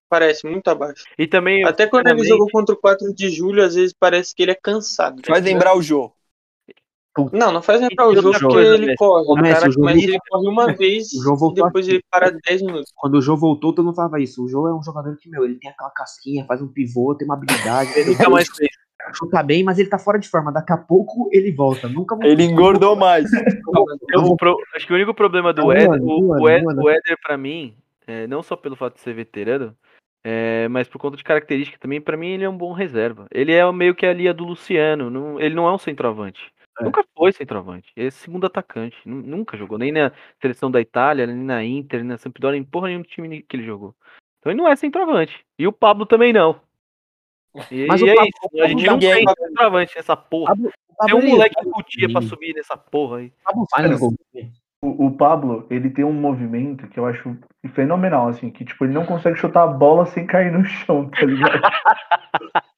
Parece 0.08 0.46
muito 0.46 0.68
abaixo. 0.68 1.04
E 1.18 1.26
também. 1.26 1.64
Até 1.64 1.86
quando 1.86 2.06
ele 2.06 2.18
sinceramente, 2.20 2.28
jogou 2.38 2.50
contra 2.52 2.74
o 2.74 2.78
4 2.78 3.14
de 3.14 3.30
julho, 3.30 3.62
às 3.64 3.74
vezes 3.74 3.94
parece 3.98 4.34
que 4.34 4.42
ele 4.42 4.52
é 4.52 4.54
cansado. 4.60 5.22
Faz 5.26 5.44
lembrar 5.44 5.76
o 5.76 5.82
Jô. 5.82 6.12
Não, 7.32 7.52
não 7.52 7.62
faz 7.62 7.80
lembrar 7.80 8.08
o 8.08 8.14
jogo 8.16 8.32
porque 8.36 8.56
ele 8.58 8.86
Messi. 8.86 8.96
corre. 8.96 9.42
Cara, 9.42 9.68
o 9.68 9.72
jogo- 9.72 9.84
mas 9.84 10.02
ele 10.02 10.18
corre 10.28 10.48
uma 10.48 10.66
vez 10.74 11.12
O 11.12 11.22
jogo 11.22 11.36
e 11.36 11.38
voltou 11.38 11.64
depois 11.66 11.86
aqui. 11.86 11.94
ele 11.96 12.04
para 12.10 12.30
10 12.30 12.62
minutos. 12.62 12.92
Quando 12.96 13.14
o 13.14 13.22
Jô 13.22 13.36
voltou, 13.36 13.72
todo 13.72 13.84
mundo 13.84 13.94
falava 13.94 14.20
isso. 14.20 14.44
O 14.44 14.48
Jô 14.48 14.66
é 14.66 14.74
um 14.74 14.82
jogador 14.82 15.16
que, 15.16 15.28
meu, 15.30 15.44
ele 15.44 15.56
tem 15.60 15.70
aquela 15.70 15.90
casquinha, 15.90 16.44
faz 16.44 16.60
um 16.60 16.66
pivô, 16.66 17.14
tem 17.14 17.24
uma 17.26 17.34
habilidade. 17.36 17.92
Ele 17.96 18.10
nunca 18.10 18.28
mais 18.28 18.48
fez. 18.48 18.68
Chuta 19.12 19.42
bem, 19.42 19.62
mas 19.64 19.78
ele 19.78 19.88
tá 19.88 19.98
fora 19.98 20.18
de 20.18 20.28
forma. 20.28 20.52
Daqui 20.52 20.72
a 20.72 20.76
pouco 20.76 21.28
ele 21.32 21.50
volta. 21.52 21.88
Nunca 21.88 22.16
Ele 22.22 22.44
engordou 22.44 22.94
mais. 22.96 23.24
Eu- 24.12 24.36
pro- 24.36 24.56
acho 24.74 24.86
que 24.86 24.92
o 24.92 24.96
único 24.96 25.12
problema 25.14 25.52
do 25.52 25.70
Éder, 25.72 25.92
ano, 25.92 26.06
o, 26.06 26.28
o 26.28 26.32
ano, 26.34 26.48
Éder, 26.48 26.68
ano. 26.70 26.82
o 26.82 26.88
Éder 26.90 27.18
pra 27.22 27.36
mim, 27.36 27.74
é, 28.06 28.26
não 28.26 28.42
só 28.42 28.56
pelo 28.56 28.76
fato 28.76 28.94
de 28.94 29.00
ser 29.00 29.12
veterano, 29.14 29.76
é, 30.22 30.68
mas 30.68 30.88
por 30.88 30.98
conta 30.98 31.16
de 31.16 31.24
característica 31.24 31.78
também, 31.78 32.00
pra 32.00 32.16
mim 32.16 32.28
ele 32.28 32.44
é 32.44 32.48
um 32.48 32.56
bom 32.56 32.72
reserva. 32.72 33.26
Ele 33.30 33.52
é 33.52 33.70
meio 33.72 33.94
que 33.94 34.06
a 34.06 34.12
linha 34.12 34.32
do 34.32 34.44
Luciano, 34.44 35.10
não- 35.10 35.40
ele 35.40 35.54
não 35.54 35.66
é 35.66 35.72
um 35.72 35.78
centroavante. 35.78 36.52
É. 36.80 36.84
Nunca 36.84 37.04
foi 37.16 37.30
centroavante. 37.32 37.92
Ele 37.96 38.08
é 38.08 38.10
segundo 38.10 38.46
atacante. 38.46 38.96
nu- 39.06 39.22
Nunca 39.22 39.56
jogou, 39.56 39.78
nem 39.78 39.92
na 39.92 40.10
seleção 40.40 40.70
da 40.70 40.80
Itália, 40.80 41.26
nem 41.26 41.36
na 41.36 41.62
Inter, 41.62 42.00
nem 42.00 42.08
na 42.08 42.18
Sampdoria, 42.18 42.58
nem 42.58 42.64
porra 42.64 42.88
nenhum 42.88 43.02
time 43.02 43.42
que 43.42 43.56
ele 43.56 43.64
jogou. 43.64 43.94
Então 44.40 44.50
ele 44.52 44.60
não 44.60 44.68
é 44.68 44.74
centroavante. 44.76 45.44
E 45.58 45.66
o 45.66 45.72
Pablo 45.72 46.04
também 46.04 46.32
não. 46.32 46.56
E, 47.70 47.86
Mas 47.86 48.00
e 48.00 48.04
o 48.04 48.08
é 48.08 48.14
Pablo- 48.14 48.28
isso. 48.28 48.62
A 48.64 48.66
gente 48.68 48.86
não 48.86 48.92
ninguém- 48.94 49.24
tem 49.26 49.34
centroavante 49.46 49.96
nessa 49.96 50.16
porra. 50.16 50.54
Tem 51.06 51.14
um 51.14 51.18
ele- 51.18 51.30
moleque 51.30 51.54
que 51.54 51.70
putia 51.70 52.08
pra 52.12 52.22
subir 52.22 52.54
nessa 52.54 52.76
porra 52.76 53.18
aí. 53.18 53.32
o. 54.82 55.06
O, 55.06 55.10
Pablo, 55.16 55.66
ele 55.70 55.88
tem 55.88 56.04
um 56.04 56.12
movimento 56.12 56.86
que 56.88 57.00
eu 57.00 57.06
acho 57.06 57.34
fenomenal, 57.72 58.28
assim, 58.28 58.50
que 58.50 58.66
tipo, 58.66 58.84
ele 58.84 58.92
não 58.92 59.06
consegue 59.06 59.38
chutar 59.38 59.62
a 59.62 59.66
bola 59.66 60.04
sem 60.04 60.26
cair 60.26 60.52
no 60.52 60.62
chão, 60.62 61.08
tá 61.08 61.24
ligado? 61.24 61.58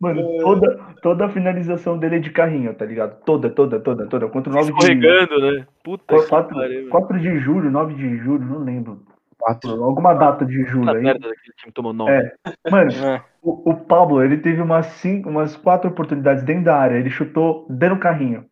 Mano, 0.00 0.22
toda, 0.40 0.78
toda 1.02 1.26
a 1.26 1.28
finalização 1.28 1.98
dele 1.98 2.16
é 2.16 2.18
de 2.20 2.30
carrinho, 2.30 2.72
tá 2.74 2.84
ligado? 2.84 3.20
Toda, 3.24 3.50
toda, 3.50 3.80
toda, 3.80 4.06
toda. 4.08 4.28
Contra 4.28 4.52
o 4.52 4.54
9 4.56 4.72
de 4.72 4.78
Escorregando, 4.78 5.40
né? 5.40 5.66
Puta 5.82 6.16
que 6.16 6.26
4, 6.28 6.54
pariu. 6.56 6.78
velho. 6.78 6.88
4 6.88 7.20
de 7.20 7.38
julho, 7.38 7.70
9 7.70 7.94
de 7.94 8.16
julho, 8.18 8.44
não 8.44 8.58
lembro. 8.58 9.02
Quatro. 9.38 9.82
Alguma 9.84 10.14
data 10.14 10.44
de 10.44 10.64
julho 10.64 10.90
aí. 10.90 11.02
merda 11.02 11.28
daquele 11.28 11.54
time 11.56 11.72
tomou 11.72 11.92
nove. 11.92 12.10
É. 12.10 12.32
Mano, 12.70 12.90
É. 12.92 13.24
o, 13.42 13.70
o 13.70 13.76
Pablo, 13.76 14.22
ele 14.22 14.38
teve 14.38 14.60
umas, 14.60 14.86
cinco, 14.86 15.28
umas 15.30 15.56
quatro 15.56 15.88
oportunidades 15.90 16.42
dentro 16.42 16.64
da 16.64 16.76
área. 16.76 16.96
Ele 16.98 17.10
chutou 17.10 17.66
dando 17.70 17.98
carrinho. 17.98 18.44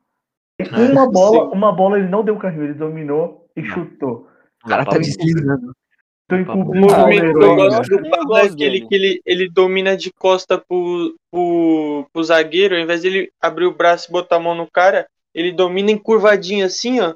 E 0.58 0.64
uma 0.92 1.10
bola, 1.10 1.50
uma 1.52 1.72
bola 1.72 1.98
ele 1.98 2.08
não 2.08 2.24
deu 2.24 2.36
carrinho, 2.38 2.64
ele 2.64 2.74
dominou 2.74 3.46
e 3.56 3.62
Não. 3.62 3.68
chutou. 3.68 4.28
O 4.64 4.68
cara 4.68 4.84
tá 4.84 4.92
Pablo- 4.92 5.04
deslizando. 5.04 5.72
Então, 6.24 6.44
Pablo- 6.44 6.62
O 6.72 6.76
encobriu 6.76 6.82
o 6.82 6.90
movimento 7.00 7.38
que 7.38 7.44
eu 7.44 7.56
gosto 7.56 7.94
né? 7.96 8.02
do 8.02 8.10
Pablo 8.10 8.36
é 8.36 8.40
aquele 8.42 8.56
dele. 8.56 8.80
que 8.88 8.94
ele, 8.94 9.20
ele 9.26 9.48
domina 9.50 9.96
de 9.96 10.10
costa 10.12 10.58
pro, 10.58 11.14
pro, 11.30 12.06
pro 12.12 12.24
zagueiro, 12.24 12.74
ao 12.74 12.80
invés 12.80 13.02
de 13.02 13.08
ele 13.08 13.32
abrir 13.40 13.66
o 13.66 13.76
braço 13.76 14.08
e 14.08 14.12
botar 14.12 14.36
a 14.36 14.40
mão 14.40 14.54
no 14.54 14.68
cara, 14.70 15.06
ele 15.36 15.52
domina 15.52 15.90
encurvadinho 15.90 16.64
assim, 16.66 16.98
ó. 17.00 17.12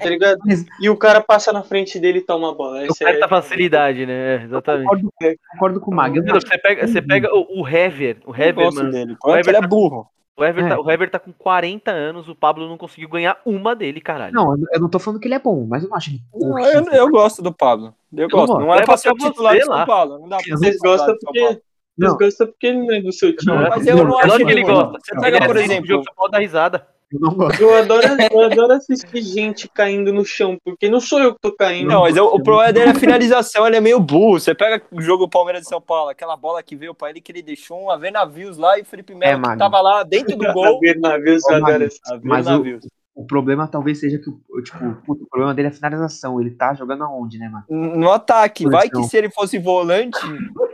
Tá 0.00 0.08
ligado? 0.08 0.38
E 0.80 0.88
o 0.88 0.96
cara 0.96 1.20
passa 1.20 1.52
na 1.52 1.62
frente 1.62 1.98
dele 2.00 2.18
e 2.18 2.22
toma 2.22 2.50
a 2.50 2.54
bola. 2.54 2.78
O 2.80 2.84
Esse 2.86 3.04
cara 3.04 3.16
é- 3.16 3.20
tá 3.20 3.28
facilidade, 3.28 4.06
né? 4.06 4.36
É, 4.36 4.42
exatamente. 4.44 4.86
Concordo, 4.86 5.12
concordo 5.52 5.80
com 5.80 5.90
o 5.90 5.94
Mag. 5.94 6.16
Eu 6.16 6.22
não 6.24 6.28
Mano, 6.32 6.40
Você 6.40 6.58
pega, 6.58 6.86
você 6.86 7.02
pega 7.02 7.28
o, 7.34 7.60
o 7.62 7.68
Hever, 7.68 8.16
o 8.26 8.30
Eu 8.34 8.42
Hever, 8.48 8.72
mano. 8.72 8.90
dele. 8.90 9.16
O 9.22 9.30
Hever 9.30 9.48
ele 9.48 9.56
é 9.58 9.60
tá- 9.60 9.66
burro. 9.68 10.06
O 10.38 10.44
Hever, 10.44 10.64
É. 10.64 10.68
tá, 10.70 10.80
o 10.80 10.90
Hever 10.90 11.10
tá 11.10 11.18
com 11.18 11.32
40 11.34 11.90
anos, 11.90 12.26
o 12.26 12.34
Pablo 12.34 12.66
não 12.66 12.78
conseguiu 12.78 13.10
ganhar 13.10 13.38
uma 13.44 13.76
dele, 13.76 14.00
caralho. 14.00 14.32
Não, 14.32 14.52
eu- 14.54 14.66
eu 14.72 14.80
não 14.80 14.88
tô 14.88 14.98
falando 14.98 15.20
que 15.20 15.28
ele 15.28 15.34
é 15.34 15.38
bom, 15.38 15.66
mas 15.68 15.82
eu 15.82 15.90
não 15.90 15.96
acho 15.98 16.08
ele 16.08 16.20
Não, 16.34 16.58
eu, 16.58 16.82
eu 16.92 17.10
gosto 17.10 17.42
do 17.42 17.52
Pablo. 17.52 17.92
Eu 18.16 18.26
gosto. 18.26 18.54
gosto. 18.54 18.60
Não 18.66 18.74
é 18.74 18.82
pra 18.82 18.96
ser 18.96 19.10
o 19.10 19.14
titular 19.16 19.54
de 19.54 19.64
São 19.64 19.74
lá. 19.74 19.84
Paulo. 19.84 20.18
Não 20.18 20.28
dá 20.30 20.36
pra 20.36 20.44
ser 20.46 20.56
Vocês 20.56 20.76
gostam 20.78 21.14
porque. 21.20 21.40
Vocês 21.40 21.58
Não. 21.98 22.16
gostam 22.16 22.46
porque 22.46 22.66
ele 22.68 22.78
não 22.78 22.94
é 22.94 23.00
do 23.02 23.12
seu 23.12 23.36
time. 23.36 23.54
Não, 23.54 23.68
Mas 23.68 23.86
eu 23.86 23.96
não 24.02 24.18
É 24.18 24.24
acho 24.24 24.36
que 24.38 24.42
ele 24.50 24.62
gosta. 24.62 24.98
Você 24.98 25.12
Ele 25.14 25.20
pega, 25.20 25.36
por 25.46 25.56
assiste 25.56 25.68
o 25.68 25.72
exemplo, 25.72 25.86
jogo 25.88 26.28
da 26.30 26.38
risada. 26.38 26.86
Eu 27.12 27.18
não 27.20 27.34
gosto. 27.34 27.60
Eu 27.60 27.74
adoro, 27.74 28.06
eu 28.30 28.40
adoro 28.44 28.72
assistir 28.74 29.20
gente 29.22 29.68
caindo 29.68 30.12
no 30.12 30.24
chão, 30.24 30.56
porque 30.64 30.88
não 30.88 31.00
sou 31.00 31.18
eu 31.20 31.34
que 31.34 31.40
tô 31.40 31.52
caindo. 31.56 31.88
Não, 31.88 32.02
mas 32.02 32.16
eu- 32.16 32.26
o 32.26 32.40
problema 32.42 32.72
dele 32.72 32.86
é 32.86 32.90
a 32.92 32.94
finalização, 32.94 33.66
ele 33.66 33.76
é 33.76 33.80
meio 33.80 33.98
burro. 33.98 34.38
Você 34.38 34.54
pega 34.54 34.80
o 34.92 35.02
jogo 35.02 35.28
Palmeiras 35.28 35.62
de 35.62 35.68
São 35.68 35.80
Paulo, 35.80 36.08
aquela 36.10 36.36
bola 36.36 36.62
que 36.62 36.76
veio 36.76 36.94
pra 36.94 37.10
ele, 37.10 37.20
que 37.20 37.32
ele 37.32 37.42
deixou 37.42 37.82
um 37.82 37.90
a 37.90 37.96
ver 37.96 38.12
navios 38.12 38.56
lá 38.56 38.78
e 38.78 38.82
o 38.82 38.84
Felipe 38.84 39.12
Melo 39.14 39.44
É, 39.44 39.50
que 39.52 39.58
tava 39.58 39.80
lá 39.80 40.04
dentro 40.04 40.36
do 40.36 40.44
gol. 40.54 40.78
Ver 40.78 40.98
navios, 41.00 41.42
adoro 41.48 41.78
ver 41.78 41.90
Mas 42.22 42.46
o- 42.46 42.50
navios. 42.50 42.86
O 43.12 43.26
problema 43.26 43.66
talvez 43.66 43.98
seja 43.98 44.16
que 44.18 44.30
o, 44.30 44.62
tipo, 44.62 44.78
puto, 45.04 45.24
o 45.24 45.28
problema 45.28 45.52
dele 45.52 45.66
é 45.68 45.70
a 45.70 45.74
finalização. 45.74 46.40
Ele 46.40 46.52
tá 46.52 46.72
jogando 46.74 47.02
aonde, 47.04 47.38
né, 47.38 47.48
mano? 47.50 47.64
No 47.96 48.10
ataque, 48.12 48.64
vai 48.68 48.88
que 48.88 49.02
se 49.02 49.16
ele 49.16 49.28
fosse 49.28 49.58
volante 49.58 50.16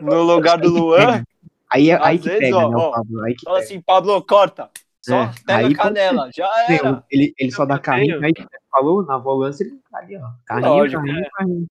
no 0.00 0.22
lugar 0.22 0.58
do 0.58 0.68
Luan, 0.68 1.24
Aí, 1.72 1.90
é- 1.90 1.98
aí 2.00 2.14
Às 2.16 2.22
que 2.22 2.28
vezes, 2.28 2.44
pega, 2.44 2.58
ó, 2.58 2.70
né, 2.70 2.76
ó, 2.76 2.88
o 2.88 2.92
Pablo? 2.92 3.24
Aí 3.24 3.34
que 3.34 3.44
fala 3.44 3.56
pega. 3.56 3.66
assim, 3.66 3.80
Pablo, 3.80 4.22
corta. 4.22 4.70
Só 5.08 5.22
É, 5.24 5.30
pega 5.46 5.66
aí 5.68 5.72
a 5.72 5.76
canela, 5.76 6.30
já 6.34 6.48
era. 6.68 7.04
Ele, 7.10 7.32
ele 7.38 7.50
só 7.52 7.64
dá 7.64 7.78
carrinho, 7.78 8.24
aí 8.24 8.32
que 8.32 8.44
falou, 8.70 9.04
na 9.04 9.16
volância 9.16 9.62
ele 9.64 9.78
tá 9.90 9.98
ali, 9.98 10.16
ó. 10.16 10.28
Carrinho, 10.44 10.68
Lógico, 10.68 11.02
carrinho, 11.02 11.26
carrinho. 11.32 11.66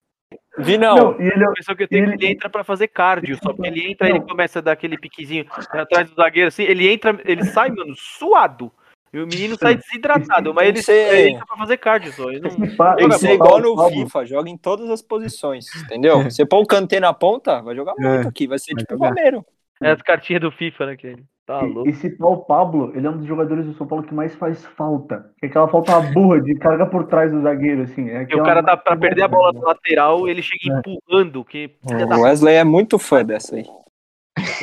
Vi 0.58 0.78
não. 0.78 0.96
Não, 0.96 1.22
e 1.22 1.24
ele 1.28 1.44
é 1.44 1.48
A 1.48 1.50
impressão 1.50 1.76
que 1.76 1.84
eu 1.84 1.88
tenho 1.88 2.06
é 2.14 2.18
que 2.18 2.26
ele 2.26 2.32
entra 2.34 2.50
pra 2.50 2.64
fazer 2.64 2.88
cardio, 2.88 3.38
só 3.44 3.54
porque 3.54 3.68
ele 3.68 3.92
entra, 3.92 4.10
ele 4.10 4.22
começa 4.22 4.60
a 4.60 4.62
dar 4.62 4.72
aquele 4.72 4.98
piquezinho 4.98 5.46
atrás 5.70 6.10
do 6.10 6.16
zagueiro, 6.16 6.48
assim, 6.48 6.64
ele 6.64 6.88
entra, 6.92 7.20
ele 7.26 7.44
sai, 7.44 7.70
mano, 7.70 7.94
suado. 7.96 8.72
E 9.14 9.20
o 9.20 9.28
menino 9.28 9.58
sai 9.58 9.76
desidratado, 9.76 10.54
mas 10.54 10.68
ele, 10.68 10.78
que 10.80 10.84
ser- 10.84 11.14
ele 11.14 11.30
entra 11.32 11.46
pra 11.46 11.56
fazer 11.58 11.78
cardio 11.78 12.12
só. 12.12 12.30
Ele 12.30 12.42
não... 12.42 12.50
Tem 12.96 13.10
que 13.10 13.18
ser 13.18 13.34
igual 13.34 13.62
no 13.62 13.76
Pablo- 13.76 13.92
FIFA, 13.92 14.26
joga 14.26 14.50
em 14.50 14.58
todas 14.58 14.90
as 14.90 15.02
posições, 15.02 15.66
entendeu? 15.84 16.24
Você 16.24 16.46
põe 16.46 16.62
o 16.62 16.66
Kanté 16.66 17.00
na 17.00 17.14
ponta, 17.14 17.62
vai 17.62 17.76
jogar 17.76 17.94
muito 17.98 18.26
É, 18.26 18.30
aqui, 18.30 18.46
vai 18.48 18.60
ser 18.60 18.74
vai 18.74 18.84
tipo 18.84 18.96
o. 18.96 19.00
Palmeiro. 19.00 19.46
É 19.82 19.92
as 19.92 20.02
cartinhas 20.02 20.42
do 20.42 20.52
FIFA, 20.52 20.86
né, 20.88 20.98
que 20.98 21.08
ele 21.08 21.24
tá 21.46 21.62
louco. 21.62 21.88
Esse 21.90 22.10
Paulo 22.18 22.46
Pablo, 22.46 22.92
ele 22.96 23.06
é 23.06 23.10
um 23.10 23.18
dos 23.18 23.26
jogadores 23.26 23.66
do 23.66 23.74
São 23.74 23.86
Paulo 23.88 24.04
que 24.04 24.14
mais 24.14 24.34
faz 24.36 24.66
falta. 24.66 25.32
Que 25.40 25.46
é 25.46 25.50
aquela 25.50 25.68
falta 25.68 26.00
burra 26.14 26.42
de 26.42 26.56
carga 26.56 26.86
por 26.86 27.06
trás 27.08 27.32
do 27.32 27.42
zagueiro, 27.42 27.84
assim. 27.84 28.10
É 28.10 28.20
Porque 28.22 28.40
o 28.40 28.44
cara 28.44 28.64
tá 28.64 28.76
pra 28.78 28.96
perder 28.98 29.24
a 29.24 29.28
bola 29.28 29.54
na 29.54 29.62
lateral, 29.68 30.28
ele 30.28 30.42
chega 30.42 30.80
empurrando, 30.80 31.44
que 31.46 31.72
O 31.84 32.22
Wesley 32.22 32.56
é 32.56 32.64
muito 32.64 32.98
fã 33.00 33.24
dessa 33.24 33.56
aí. 33.56 33.66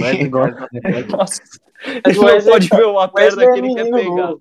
Wesley 0.00 0.28
gosta, 0.30 0.68
faz- 0.82 1.08
Nossa, 1.08 1.42
Mas 2.06 2.16
o 2.18 2.24
Wesley- 2.24 2.52
pode 2.52 2.68
ver 2.68 2.86
uma 2.86 3.08
perna 3.08 3.44
é 3.44 3.52
que 3.52 3.58
ele 3.58 3.74
quer 3.74 3.90
pegar. 3.90 4.32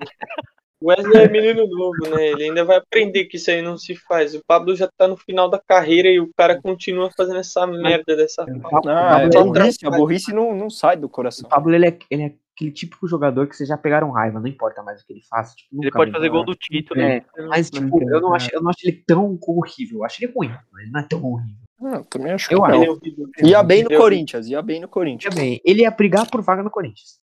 O 0.82 0.88
Wesley 0.90 1.24
é 1.24 1.30
menino 1.30 1.68
novo, 1.68 2.10
né? 2.16 2.28
Ele 2.30 2.46
ainda 2.46 2.66
vai 2.66 2.78
aprender 2.78 3.26
que 3.26 3.38
isso 3.38 3.52
aí 3.52 3.62
não 3.62 3.78
se 3.78 3.96
faz. 3.96 4.34
O 4.34 4.42
Pablo 4.48 4.76
já 4.76 4.90
tá 4.98 5.08
no 5.08 5.16
final 5.16 5.48
da 5.50 5.60
carreira 5.60 6.10
e 6.10 6.20
o 6.20 6.30
cara 6.36 6.60
continua 6.60 7.12
fazendo 7.16 7.38
essa 7.40 7.68
merda 7.68 8.16
dessa 8.16 8.46
falta. 8.62 8.90
Ah, 8.92 9.22
é 9.22 9.30
Pablo- 9.30 9.54
burrice, 9.54 9.86
a 9.86 9.90
burrice 9.92 10.34
não, 10.34 10.56
não 10.56 10.70
sai 10.70 10.98
do 10.98 11.06
O 11.06 11.10
coração. 11.10 11.48
Pablo, 11.48 11.74
ele 11.76 11.88
é, 11.88 12.00
ele 12.10 12.24
é 12.24 12.34
aquele 12.56 12.72
típico 12.72 13.08
jogador 13.08 13.48
que 13.48 13.56
vocês 13.56 13.70
já 13.70 13.78
pegaram 13.78 14.10
raiva, 14.12 14.40
não 14.40 14.48
importa 14.48 14.82
mais 14.82 15.02
o 15.02 15.06
que 15.06 15.14
ele 15.14 15.22
faça. 15.30 15.54
Tipo, 15.56 15.84
Ele 15.84 15.92
pode 15.92 16.12
fazer 16.12 16.30
gol 16.30 16.44
do 16.44 16.56
título. 16.56 17.00
É, 17.00 17.24
mas, 17.48 17.70
Não 17.72 17.84
tipo, 17.84 18.02
eu 18.10 18.20
não, 18.20 18.34
acho, 18.34 18.50
eu 18.52 18.62
não 18.62 18.70
acho 18.72 18.80
ele 18.84 19.04
tão 19.06 19.38
horrível. 19.48 20.00
Eu 20.00 20.06
acho 20.06 20.24
ele 20.24 20.34
ruim, 20.36 20.50
mas 20.72 20.82
ele 20.84 20.92
não 20.92 21.00
é 21.00 21.04
tão 21.04 21.24
horrível. 21.24 21.56
Não, 21.80 21.94
eu 21.96 22.04
também 22.06 22.32
acho 22.32 22.52
Eu 22.54 22.62
que 22.62 22.66
acho. 22.72 22.76
Ele 22.76 22.84
é 22.84 22.88
não. 22.88 22.94
horrível. 22.96 23.28
Ia 23.44 23.64
bem 23.64 23.84
no 23.84 23.90
Corinthians, 23.98 24.48
ia 24.48 24.62
bem 24.64 24.80
no 24.82 24.88
Corinthians. 24.88 25.34
Veja 25.34 25.46
bem, 25.48 25.62
ele 25.64 25.82
ia 25.82 25.92
brigar 25.92 26.30
por 26.30 26.42
vaga 26.42 26.64
no 26.64 26.70
Corinthians. 26.72 27.21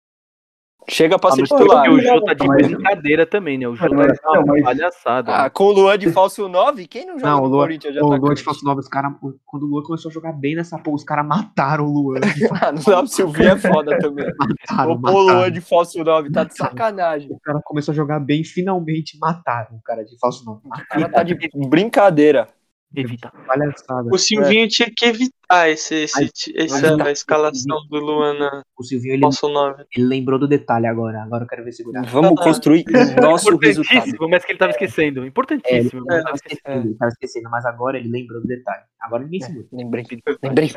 Chega 0.89 1.18
pra 1.18 1.30
Ah, 1.30 1.32
ser 1.32 1.43
titular. 1.45 1.85
porque 1.85 1.89
o 1.91 2.01
Jô 2.01 2.20
tá 2.24 2.35
de 2.35 2.47
brincadeira 2.47 3.24
também, 3.26 3.57
né? 3.57 3.66
O 3.66 3.74
Jô 3.74 3.87
Mas- 3.95 4.18
tá 4.20 4.43
mas- 4.47 4.62
palhaçada. 4.62 5.35
Ah, 5.35 5.49
com 5.51 5.64
o 5.64 5.72
Luan 5.72 5.97
de 5.99 6.11
falso 6.12 6.47
9, 6.49 6.87
quem 6.87 7.07
não 7.07 7.18
joga 7.18 7.30
Não, 7.30 7.43
o 7.43 7.47
Luan- 7.47 7.62
Corinthians 7.64 7.95
de 7.95 8.01
O 8.01 8.07
Luan 8.07 8.35
de 8.35 8.43
Falso 8.43 8.64
Nova, 8.64 8.80
os 8.80 8.89
cara, 8.89 9.14
quando 9.47 9.62
o 9.62 9.66
Luan 9.66 9.82
começou 9.82 10.11
a 10.11 10.12
jogar 10.12 10.32
bem 10.32 10.55
nessa 10.55 10.78
porra, 10.78 10.97
os 10.97 11.05
caras 11.05 11.26
mataram 11.26 11.87
o 11.87 11.93
Luan. 11.93 12.20
Ah, 12.68 12.72
não 12.72 12.82
pro 12.82 13.07
Silvinho 13.07 13.49
é 13.51 13.57
foda 13.57 13.99
também. 13.99 14.26
Mataram, 14.39 14.93
o 14.93 14.95
Luan 14.97 15.24
mataram. 15.26 15.51
de 15.51 15.61
falso 15.61 16.05
9 16.05 16.30
tá 16.30 16.45
de 16.45 16.55
sacanagem. 16.57 17.30
O 17.32 17.41
cara 17.41 17.61
começou 17.64 17.93
a 17.93 17.95
jogar 17.95 18.20
bem, 18.20 18.45
finalmente 18.45 19.18
mataram 19.18 19.76
o 19.76 19.82
cara 19.82 20.05
de 20.05 20.18
Falso 20.18 20.45
Nova. 20.45 20.61
O 20.64 20.68
cara 20.89 21.09
tá 21.09 21.22
de 21.22 21.37
brincadeira. 21.68 22.49
Evita. 22.97 23.32
Palhaçada. 23.47 24.09
O 24.12 24.18
Silvinho 24.18 24.68
tinha 24.68 24.88
que 24.95 25.05
evitar 25.05 25.68
esse, 25.68 26.05
esse, 26.05 26.55
essa 26.57 27.11
escalação 27.11 27.78
do 27.88 27.99
Luan 27.99 28.38
na 28.38 28.62
O 28.76 28.84
Silvinho, 28.84 29.14
ele, 29.14 29.22
falso 29.22 29.49
9. 29.49 29.84
ele 29.97 30.07
lembrou 30.07 30.38
do 30.38 30.47
detalhe 30.47 30.86
agora. 30.86 31.22
Agora 31.22 31.45
eu 31.45 31.49
quero 31.49 31.64
ver 31.64 31.72
segurar. 31.72 32.05
Vamos 32.07 32.40
construir 32.40 32.84
o 32.86 32.92
nosso 33.20 33.57
resultado. 33.57 33.97
Importantíssimo, 33.97 34.28
mas 34.28 34.45
que 34.45 34.53
ele 34.53 34.59
tava 34.59 34.70
esquecendo. 34.72 35.26
Importantíssimo. 35.26 36.01
É, 36.11 36.14
mas 36.14 36.24
tava 36.24 36.36
esquecendo. 36.36 36.88
Ele 36.88 36.95
tava 36.95 37.09
esquecendo, 37.11 37.51
mas 37.51 37.66
agora 37.66 37.99
ele 37.99 38.09
lembrou 38.09 38.40
do 38.40 38.47
detalhe. 38.47 38.82
Agora 39.01 39.24
ninguém 39.24 39.40
segura. 39.40 39.66
Lembrei. 39.72 40.05
Lembrei. 40.42 40.70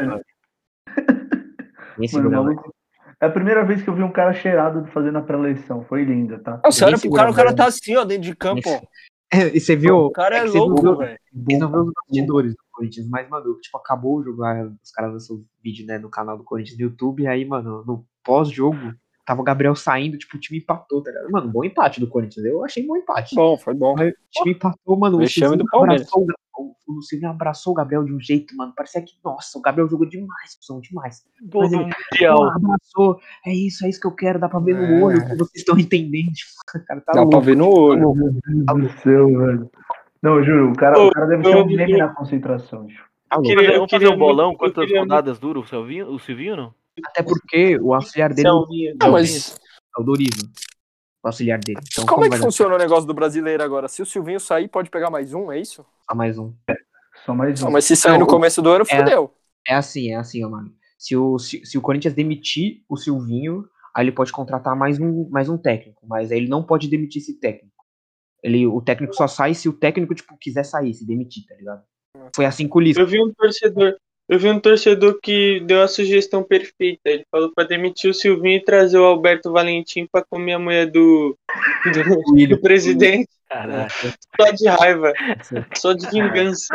Ninguém 1.98 2.10
segura. 2.10 2.56
É 3.20 3.26
a 3.26 3.32
primeira 3.32 3.66
vez 3.66 3.82
que 3.82 3.90
eu 3.90 3.96
vi 3.96 4.04
um 4.04 4.12
cara 4.12 4.32
cheirado 4.32 4.86
fazendo 4.94 5.18
a 5.18 5.22
pré-eleição. 5.22 5.84
Foi 5.86 6.04
linda, 6.04 6.38
tá? 6.38 6.62
Sério, 6.72 6.96
Ninguém 6.96 7.10
pro 7.10 7.18
cara, 7.18 7.32
o 7.32 7.34
cara 7.34 7.56
tá 7.56 7.66
assim, 7.66 7.96
ó, 7.96 8.04
dentro 8.04 8.24
de 8.24 8.36
campo. 8.36 8.70
É, 8.70 8.82
e 9.54 9.60
você 9.60 9.76
viu? 9.76 9.98
O 9.98 10.12
cara 10.12 10.38
é 10.38 10.46
não 10.46 10.54
louco, 10.54 10.82
viu- 10.82 10.98
velho. 10.98 11.20
Vocês 11.34 11.60
não 11.60 11.72
viu 11.72 11.82
os 11.82 11.92
bastidores 11.94 12.52
do 12.54 12.64
Corinthians, 12.72 13.08
mas, 13.10 13.30
mano, 13.30 13.60
tipo, 13.60 13.78
acabou 13.78 14.18
o 14.18 14.24
jogo, 14.24 14.42
os 14.84 14.92
caras 14.92 15.12
lançam 15.12 15.44
vídeo, 15.64 15.86
né, 15.86 15.98
no 15.98 16.10
canal 16.10 16.38
do 16.38 16.44
Corinthians 16.44 16.78
no 16.78 16.86
YouTube, 16.86 17.24
e 17.24 17.28
aí, 17.28 17.46
mano, 17.46 17.84
no 17.86 18.06
pós-jogo, 18.24 18.94
tava 19.26 19.42
o 19.42 19.44
Gabriel 19.44 19.76
saindo, 19.76 20.18
tipo, 20.18 20.38
o 20.38 20.40
time 20.40 20.60
empatou, 20.60 21.04
tá 21.04 21.12
ligado? 21.12 21.30
Mano, 21.30 21.52
bom 21.52 21.64
empate 21.64 22.00
do 22.00 22.08
Corinthians, 22.08 22.46
eu 22.46 22.64
achei 22.64 22.86
bom 22.86 22.96
empate. 22.96 23.36
Bom, 23.36 23.58
foi 23.58 23.74
bom. 23.74 23.94
O 23.94 23.96
time 24.32 24.52
empatou, 24.52 24.98
mano, 24.98 25.18
o 25.18 25.28
Silvinho 25.28 25.58
do 25.58 25.66
Palmeiras. 25.66 26.08
O 26.58 26.76
o 26.88 27.28
abraçou 27.28 27.74
o 27.74 27.76
Gabriel 27.76 28.04
de 28.04 28.14
um 28.14 28.20
jeito, 28.20 28.56
mano, 28.56 28.74
parecia 28.76 29.02
que, 29.02 29.14
nossa, 29.24 29.58
o 29.60 29.62
Gabriel 29.62 29.88
jogou 29.88 30.08
demais, 30.08 30.58
são 30.62 30.80
demais. 30.80 31.24
Gol 31.44 31.62
Mas 31.64 31.74
ele- 31.74 31.84
Mundial. 32.12 32.44
Abraçou, 32.52 33.20
é 33.46 33.54
isso, 33.54 33.86
é 33.86 33.90
isso 33.90 34.00
que 34.00 34.08
eu 34.08 34.16
quero, 34.16 34.40
dá 34.40 34.50
pra 34.50 34.60
ver 34.60 34.74
no 34.76 34.84
É. 34.84 35.04
olho, 35.04 35.22
que 35.26 35.36
vocês 35.36 35.56
estão 35.58 35.78
entendendo. 35.78 36.32
O 36.32 36.68
cara 36.88 37.02
tá 37.02 37.12
Dá 37.14 37.22
louco. 37.22 37.30
pra 37.38 37.40
ver 37.46 37.56
no 37.58 37.70
olho. 37.70 38.14
Do 38.14 38.90
céu, 39.02 39.28
velho. 39.28 39.72
Não, 40.22 40.38
eu 40.38 40.44
juro, 40.44 40.72
o 40.72 40.76
cara, 40.76 41.00
o 41.00 41.12
cara 41.12 41.28
deve 41.28 41.44
ser 41.44 41.56
um 41.58 41.66
meme 41.66 41.98
na 41.98 42.08
concentração. 42.10 42.88
Tá 43.30 43.36
louco. 43.36 43.50
queria- 43.50 43.74
Vamos 43.74 43.92
fazer 43.92 44.08
um 44.08 44.18
bolão? 44.18 44.48
muito- 44.50 44.64
eu 44.64 44.70
Quantas 44.70 44.86
queria 44.86 45.02
rodadas 45.02 45.40
dura 45.40 45.60
o 45.60 45.68
Silvinho, 45.68 46.10
o 46.12 46.18
Silvinho 46.20 46.56
não? 46.56 46.74
Até 47.06 47.22
porque 47.22 47.78
o 47.80 47.94
auxiliar 47.94 48.34
dele. 48.34 48.48
Não, 48.48 49.12
mas 49.12 49.56
é 49.98 50.02
o 50.02 50.04
Dorival. 50.04 50.50
O 51.28 51.30
auxiliar 51.30 51.60
dele. 51.60 51.80
Então, 51.92 52.06
como 52.06 52.24
é 52.26 52.30
que 52.30 52.38
funciona 52.38 52.74
o 52.74 52.78
negócio 52.78 53.06
do 53.06 53.14
brasileiro 53.14 53.62
agora? 53.62 53.90
Se 53.90 54.02
o 54.02 54.06
Silvinho 54.06 54.40
sair, 54.40 54.70
pode 54.70 54.90
pegar 54.90 55.10
mais 55.10 55.34
um, 55.34 55.52
é 55.52 55.60
isso? 55.60 55.86
só 56.10 56.16
mais 56.16 56.38
um? 56.38 56.54
Só 57.26 57.36
mais 57.36 57.60
Não, 57.60 57.68
um. 57.68 57.72
mas 57.72 57.84
se 57.84 57.98
sair 57.98 58.14
Não, 58.14 58.20
no 58.20 58.28
começo 58.28 58.62
do 58.62 58.70
ano, 58.70 58.86
é- 58.90 58.98
fudeu. 58.98 59.34
É 59.68 59.74
assim, 59.76 60.12
é 60.12 60.16
assim, 60.16 60.44
ó, 60.46 60.50
mano. 60.50 60.72
Se 60.98 61.18
o, 61.18 61.38
se, 61.38 61.66
se 61.66 61.78
o 61.78 61.82
Corinthians 61.82 62.14
demitir 62.14 62.84
o 62.88 62.96
Silvinho, 62.96 63.66
aí 63.94 64.06
ele 64.06 64.14
pode 64.14 64.32
contratar 64.32 64.74
mais 64.74 65.00
um, 65.00 65.28
mais 65.30 65.50
um 65.50 65.58
técnico. 65.58 66.00
Mas 66.08 66.32
aí 66.32 66.38
ele 66.38 66.48
não 66.48 66.64
pode 66.64 66.88
demitir 66.88 67.22
esse 67.22 67.38
técnico. 67.40 67.76
Ele, 68.42 68.66
o 68.66 68.82
técnico 68.82 69.14
só 69.14 69.28
sai 69.28 69.54
se 69.54 69.68
o 69.68 69.74
técnico, 69.74 70.16
tipo, 70.16 70.38
quiser 70.40 70.64
sair, 70.64 70.94
se 70.94 71.06
demitir, 71.06 71.46
tá 71.46 71.56
ligado? 71.56 71.84
Foi 72.34 72.46
assim 72.46 72.70
com 72.70 72.80
o 72.80 72.82
Lisca. 72.82 73.02
Eu 73.02 73.08
vi 73.08 73.22
um 73.22 73.34
torcedor. 73.34 73.98
Eu 74.30 74.38
vi 74.38 74.50
um 74.50 74.60
torcedor 74.60 75.20
que 75.24 75.62
deu 75.62 75.82
a 75.82 75.88
sugestão 75.88 76.44
perfeita. 76.44 77.02
Ele 77.06 77.26
falou 77.32 77.52
pra 77.56 77.64
demitir 77.64 78.10
o 78.12 78.14
Silvinho 78.14 78.58
e 78.58 78.64
trazer 78.64 78.98
o 78.98 79.06
Alberto 79.06 79.52
Valentim 79.54 80.06
pra 80.12 80.22
comer 80.30 80.54
a 80.54 80.60
mulher 80.60 80.86
do, 80.92 81.38
do, 81.86 81.94
do 82.58 82.62
presidente. 82.62 83.30
Caraca, 83.48 83.94
Só 84.40 84.52
de 84.52 84.68
raiva. 84.68 85.14
Só 85.76 85.94
de 85.94 86.10
vingança. 86.10 86.68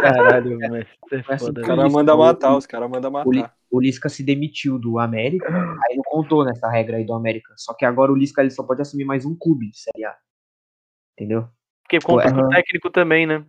caralho, 0.00 0.58
mas 0.68 0.84
isso 0.88 1.14
é 1.14 1.22
Foi 1.22 1.34
assim 1.36 1.46
foda. 1.46 1.60
Os 1.60 1.64
que 1.64 1.68
caras 1.68 1.84
Lisca- 1.84 1.98
mandam 1.98 2.14
o- 2.16 2.18
matar, 2.18 2.56
os 2.56 2.66
caras 2.66 2.90
mandam 2.90 3.10
O, 3.10 3.12
matar. 3.12 3.54
o 3.70 3.80
Lisca 3.80 4.08
se 4.08 4.24
demitiu 4.24 4.76
do 4.76 4.98
América, 4.98 5.46
aí 5.48 5.94
não 5.96 6.02
contou 6.04 6.44
nessa 6.44 6.68
regra 6.68 6.96
aí 6.96 7.04
do 7.04 7.12
América. 7.14 7.54
Só 7.56 7.72
que 7.72 7.84
agora 7.84 8.10
o 8.10 8.16
Lisca 8.16 8.40
ele 8.40 8.50
só 8.50 8.64
pode 8.64 8.82
assumir 8.82 9.04
mais 9.04 9.24
um 9.24 9.36
clube 9.38 9.70
de 9.70 9.78
Série 9.78 10.04
A. 10.04 10.16
Entendeu? 11.16 11.46
Porque 11.84 12.00
conta 12.04 12.32
com 12.34 12.40
o 12.40 12.48
técnico 12.48 12.90
também, 12.90 13.26
né? 13.26 13.44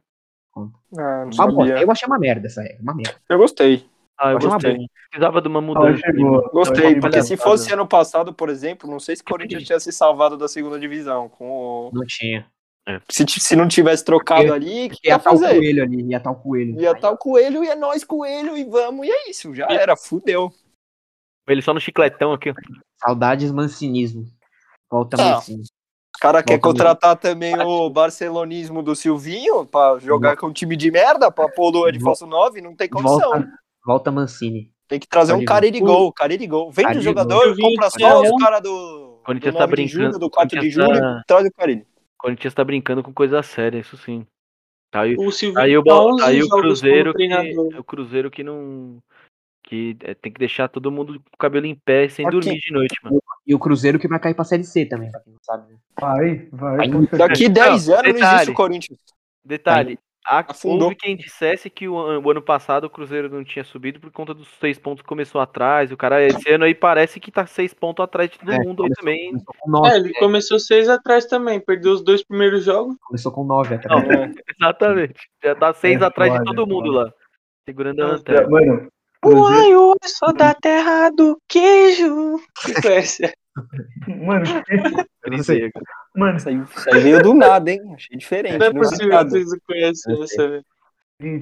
Ah, 0.56 1.26
não 1.26 1.30
Ah, 1.39 1.47
bom, 1.47 1.66
sabia. 1.66 1.82
eu 1.82 1.91
achei 1.91 2.08
uma 2.08 2.20
merda 2.20 2.47
essa 2.47 2.62
regra, 2.62 2.82
uma 2.82 2.93
merda. 2.93 3.16
Eu 3.30 3.38
gostei. 3.38 3.86
Ah, 4.18 4.32
eu 4.32 4.38
uma 4.38 4.49
gostei. 4.52 4.88
Precisava 5.10 5.41
de 5.41 5.47
uma 5.47 5.60
Ah, 5.60 5.62
mudança. 5.62 5.97
chegou. 6.06 6.49
Gostei, 6.52 6.99
porque 6.99 7.24
se 7.24 7.38
fosse 7.38 7.74
ano 7.74 7.88
passado, 7.88 8.34
por 8.34 8.49
exemplo, 8.49 8.89
não 8.89 8.99
sei 8.99 9.16
se 9.16 9.22
o 9.22 9.26
Corinthians 9.26 9.64
tinha 9.64 9.80
se 9.80 9.91
salvado 9.91 10.38
da 10.38 10.47
segunda 10.47 10.80
divisão. 10.80 11.28
Com 11.30 11.49
o... 11.49 11.91
Não 11.93 12.06
tinha. 12.06 12.45
se, 13.10 13.24
t- 13.26 13.39
se 13.39 13.56
não 13.56 13.68
tivesse 13.68 14.04
trocado 14.04 14.54
ali, 14.54 14.88
o 14.88 14.89
que 14.89 15.08
Ia 15.08 15.16
estar 15.16 15.32
o 15.32 15.38
fazer? 15.39 15.56
coelho 15.56 15.84
ali, 15.84 16.02
ia 16.10 16.18
estar 16.18 16.32
o 16.32 16.36
coelho. 16.36 16.80
Ia 16.82 16.91
estar 16.91 17.12
o 17.12 17.18
coelho, 17.18 17.64
ia 17.64 17.76
nós 17.76 18.04
coelho, 18.04 18.58
e 18.58 18.64
vamos, 18.66 19.08
e 19.08 19.12
é 19.12 19.30
isso, 19.30 19.54
já 19.56 19.68
era, 19.70 19.95
fudeu. 19.95 20.52
Ele 21.47 21.62
só 21.62 21.74
no 21.74 21.80
chicletão 21.80 22.34
aqui. 22.34 22.49
ó. 22.52 22.54
Saudades 22.99 23.52
mancinismo. 23.52 24.26
Volta 24.89 25.18
Ah. 25.20 25.36
Mancini. 25.36 25.64
O 26.22 26.28
cara 26.32 26.44
quer 26.44 26.60
contratar 26.60 27.18
também 27.18 27.58
o 27.58 27.90
barcelonismo 27.90 28.84
do 28.84 28.96
Silvinho 28.96 29.66
pra 29.66 29.98
jogar 29.98 30.38
com 30.38 30.46
um 30.46 30.54
time 30.54 30.78
de 30.78 30.92
merda, 30.92 31.32
pra 31.32 31.50
pôr 31.50 31.70
o 31.70 31.72
Lua 31.72 31.92
de 31.92 32.00
falso 32.00 32.28
9, 32.28 32.62
não 32.62 32.76
tem 32.76 32.88
condição. 32.88 33.32
Volta, 33.32 33.50
volta 33.84 34.12
Mancini. 34.12 34.72
Tem 34.88 35.00
que 35.00 35.08
trazer 35.08 35.34
um 35.34 35.44
cara 35.44 35.72
de 35.72 35.80
gol, 35.80 36.14
cara 36.14 36.38
de 36.38 36.46
gol. 36.46 36.72
Vende 36.72 37.00
o 37.00 37.02
jogador, 37.02 37.56
compra 37.60 37.90
só 37.90 38.22
os 38.22 38.44
caras 38.44 38.62
do, 38.62 39.20
Corinthians 39.26 39.56
9 39.56 39.68
tá 39.68 39.76
de 39.76 39.88
julho, 39.88 40.04
brincando, 40.04 40.20
do 40.20 40.30
4 40.30 40.60
de 40.60 40.70
julho, 40.70 41.00
tá- 41.00 41.24
traz 41.26 41.48
o 41.48 41.52
Carilho. 41.54 41.82
O 41.82 42.20
Corinthians 42.20 42.54
tá 42.54 42.64
brincando 42.64 43.02
com 43.02 43.12
coisa 43.12 43.42
séria, 43.42 43.80
isso 43.80 43.98
sim. 43.98 44.24
Tá 44.92 45.02
aí, 45.02 45.16
O 45.18 45.32
Silvinho 45.32 45.56
tá 45.56 45.64
aí 45.64 45.76
o, 45.76 45.84
tá 45.84 45.92
Bo- 45.92 46.14
11 46.14 46.24
aí 46.24 46.44
o 46.44 46.50
Cruzeiro 46.50 47.12
que, 47.14 47.18
treinador. 47.18 47.80
o 47.80 47.84
Cruzeiro 47.84 48.30
que 48.30 48.44
não 48.44 49.00
que 49.64 49.98
é, 50.02 50.14
tem 50.14 50.32
que 50.32 50.40
deixar 50.40 50.68
todo 50.68 50.92
mundo 50.92 51.14
com 51.14 51.36
o 51.36 51.40
cabelo 51.40 51.66
em 51.66 51.74
pé 51.74 52.08
sem 52.10 52.28
Aqui. 52.28 52.36
dormir 52.40 52.60
de 52.60 52.72
noite, 52.74 52.96
mano. 53.04 53.20
E 53.52 53.56
o 53.56 53.60
Cruzeiro 53.60 53.99
que 53.99 54.08
vai 54.08 54.18
cair 54.18 54.34
pra 54.34 54.45
Série 54.45 54.64
C 54.64 54.86
também, 54.86 55.12
pra 55.12 55.20
quem 55.20 55.34
não 55.34 55.39
sabe. 55.43 55.70
né? 55.74 55.78
Vai, 55.99 56.47
vai. 56.54 56.88
Daqui 57.18 57.49
10 57.49 57.89
anos 57.89 58.04
não 58.06 58.14
detalhe. 58.14 58.34
existe 58.36 58.52
o 58.52 58.54
Corinthians. 58.54 58.99
Detalhe, 59.43 59.99
Afundou. 60.26 60.84
houve 60.84 60.95
quem 60.95 61.18
dissesse 61.18 61.70
que 61.70 61.86
o, 61.88 61.95
o 61.95 62.32
ano 62.32 62.41
passado 62.41 62.86
o 62.86 62.89
Cruzeiro 62.89 63.28
não 63.30 63.43
tinha 63.43 63.66
subido 63.66 63.99
por 63.99 64.10
conta 64.12 64.34
dos 64.34 64.47
seis 64.60 64.80
pontos 64.80 65.02
que 65.02 65.08
começou 65.10 65.41
atrás. 65.41 65.91
O 65.91 65.97
cara 65.97 66.26
esse 66.26 66.49
ano 66.49 66.64
aí 66.64 66.74
parece 66.74 67.20
que 67.20 67.30
tá 67.30 67.45
seis 67.45 67.74
pontos 67.74 68.02
atrás 68.06 68.30
de 68.30 68.39
todo 68.39 68.54
É, 68.54 68.60
mundo 68.60 68.84
começou- 68.84 68.95
também. 68.99 69.30
Começou 69.32 69.56
com 69.60 69.70
9, 69.72 69.89
É, 69.89 69.95
ele 69.97 70.14
começou 70.14 70.60
seis 70.60 70.88
atrás 70.88 71.26
também. 71.26 71.60
Perdeu 71.60 71.91
os 71.91 72.02
dois 72.02 72.24
primeiros 72.24 72.64
jogos. 72.64 72.95
começou 73.02 73.32
com 73.34 73.43
9 73.43 73.76
até. 73.76 73.89
Não, 73.89 73.97
Exatamente. 74.62 75.20
Já 75.43 75.56
tá 75.56 75.74
seis 75.74 76.02
É 76.02 76.06
atrás 76.06 76.32
de 76.34 76.43
todo 76.45 76.62
é 76.62 76.66
mundo 76.66 76.89
lá. 76.91 77.12
Segurando 77.68 77.99
a 78.02 78.04
Nossa, 78.04 78.16
lanterna. 78.18 78.47
Mano, 78.49 78.88
Cruzeiro, 79.24 79.93
eu 80.02 80.10
sou 80.10 80.34
da 80.34 80.54
terra 80.54 81.10
do 81.12 81.38
queijo. 81.47 82.39
Que 82.66 82.82
conhece? 82.82 83.34
Mano, 84.08 84.45
que- 84.66 84.78
mano, 86.20 86.38
Isso 86.38 86.49
aí, 86.49 86.58
isso 86.76 86.89
aí 86.93 86.99
veio 86.99 87.22
do 87.22 87.34
nada, 87.34 87.72
hein? 87.72 87.80
Achei 87.95 88.18
diferente. 88.18 88.58
Não 88.58 88.66
é 88.66 88.74
não 88.74 88.82
possível 88.82 89.18
que 89.20 89.30
vocês 89.30 89.49
não 89.52 89.60
conhecem 89.68 90.24
essa, 90.24 90.47
velho. 90.49 90.66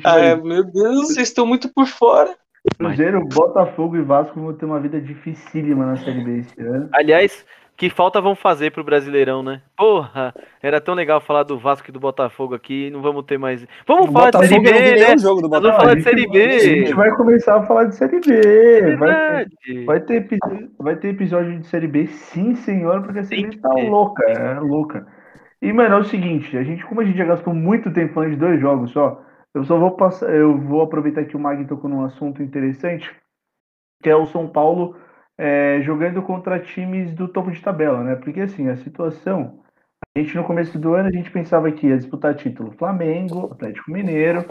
Ah, 0.04 0.20
é, 0.20 0.36
meu 0.36 0.64
Deus, 0.64 1.08
vocês 1.08 1.30
estão 1.30 1.46
muito 1.46 1.72
por 1.74 1.88
fora. 1.88 2.36
Cruzeiro, 2.78 3.26
Botafogo 3.26 3.96
e 3.96 4.02
Vasco 4.02 4.40
vão 4.40 4.54
ter 4.54 4.66
uma 4.66 4.80
vida 4.80 5.00
dificílima 5.00 5.86
na 5.86 5.96
Série 5.98 6.24
B 6.24 6.40
esse 6.40 6.62
ano. 6.62 6.90
Aliás, 6.94 7.46
que 7.80 7.90
falta 7.90 8.20
vão 8.20 8.36
fazer 8.36 8.72
pro 8.72 8.84
Brasileirão, 8.84 9.42
né? 9.42 9.62
Porra, 9.78 10.34
era 10.62 10.82
tão 10.82 10.94
legal 10.94 11.22
falar 11.22 11.44
do 11.44 11.58
Vasco 11.58 11.90
e 11.90 11.94
do 11.94 12.00
Botafogo 12.00 12.54
aqui, 12.54 12.90
não 12.90 13.02
vamos 13.02 13.24
ter 13.24 13.38
mais. 13.38 13.66
Vamos 13.88 14.10
O 14.10 14.12
falar 14.12 14.32
de 14.32 14.38
Botafogo 14.38 14.68
Série 14.68 14.74
não 14.74 14.84
vi 14.84 14.94
B, 14.96 15.00
né? 15.00 15.18
jogo 15.18 15.42
do 15.42 15.50
vamos 15.50 15.76
falar 15.78 15.96
de 15.96 16.02
Série 16.04 16.28
B. 16.28 16.44
A 16.44 16.60
gente 16.60 16.94
vai 16.94 17.10
começar 17.16 17.56
a 17.56 17.64
falar 17.66 17.86
de 17.86 17.96
Série 17.96 18.20
B. 18.20 18.96
Vai 18.98 19.46
ter, 19.46 19.86
vai 19.86 20.00
ter, 20.02 20.14
epi- 20.16 20.38
vai 20.78 20.96
ter 20.98 21.08
episódio 21.08 21.58
de 21.58 21.66
Série 21.68 21.88
B, 21.88 22.08
sim, 22.08 22.54
senhor, 22.54 23.02
porque 23.02 23.20
a 23.20 23.24
Série 23.24 23.48
B 23.48 23.58
tá 23.58 23.70
louca, 23.70 24.24
é 24.26 24.60
louca. 24.60 25.08
E, 25.62 25.72
mano, 25.72 25.96
é 25.96 26.00
o 26.00 26.04
seguinte, 26.04 26.58
a 26.58 26.64
gente, 26.64 26.86
como 26.86 27.00
a 27.00 27.06
gente 27.06 27.18
já 27.18 27.26
gastou 27.26 27.54
muito 27.54 27.94
tempo 27.94 28.14
falando 28.14 28.32
de 28.32 28.36
dois 28.38 28.60
jogos 28.60 28.92
só, 28.92 29.22
eu 29.54 29.64
só 29.64 29.78
vou 29.80 29.92
passar, 29.92 30.30
eu 30.36 30.58
vou 30.58 30.82
aproveitar 30.82 31.24
que 31.24 31.38
o 31.38 31.40
Mag 31.40 31.64
tocou 31.66 31.90
num 31.90 32.04
assunto 32.04 32.44
interessante, 32.44 33.10
que 34.04 34.10
é 34.10 34.16
o 34.16 34.26
São 34.26 34.48
Paulo 34.50 34.96
é, 35.40 35.82
jogando 35.84 36.22
contra 36.24 36.60
times 36.62 37.14
do 37.16 37.30
topo 37.30 37.52
de 37.52 37.62
tabela, 37.62 38.04
né? 38.04 38.18
Porque 38.18 38.42
assim, 38.42 38.70
a 38.70 38.78
situação 38.78 39.64
A 40.16 40.20
gente 40.20 40.36
no 40.36 40.46
começo 40.46 40.80
do 40.80 40.94
ano 40.96 41.10
a 41.10 41.12
gente 41.12 41.32
pensava 41.32 41.72
que 41.72 41.88
ia 41.88 41.98
disputar 41.98 42.36
título 42.36 42.74
Flamengo, 42.74 43.50
Atlético 43.54 43.92
Mineiro, 43.92 44.46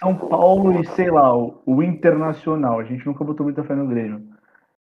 São 0.00 0.16
Paulo 0.16 0.80
e 0.80 0.86
sei 0.86 1.10
lá, 1.10 1.36
o, 1.36 1.62
o 1.66 1.82
Internacional. 1.82 2.80
A 2.80 2.84
gente 2.84 3.06
nunca 3.06 3.24
botou 3.24 3.44
muita 3.44 3.64
fé 3.64 3.74
no 3.76 3.88
Grêmio. 3.88 4.22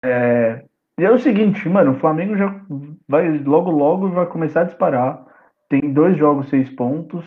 É, 0.04 0.64
e 0.98 1.04
é 1.04 1.10
o 1.10 1.18
seguinte, 1.18 1.68
mano, 1.68 1.92
o 1.92 2.00
Flamengo 2.00 2.36
já 2.36 2.60
vai 3.08 3.38
logo 3.38 3.70
logo 3.70 4.10
vai 4.10 4.26
começar 4.26 4.62
a 4.62 4.64
disparar. 4.64 5.24
Tem 5.68 5.92
dois 5.92 6.16
jogos, 6.18 6.48
seis 6.50 6.70
pontos. 6.70 7.24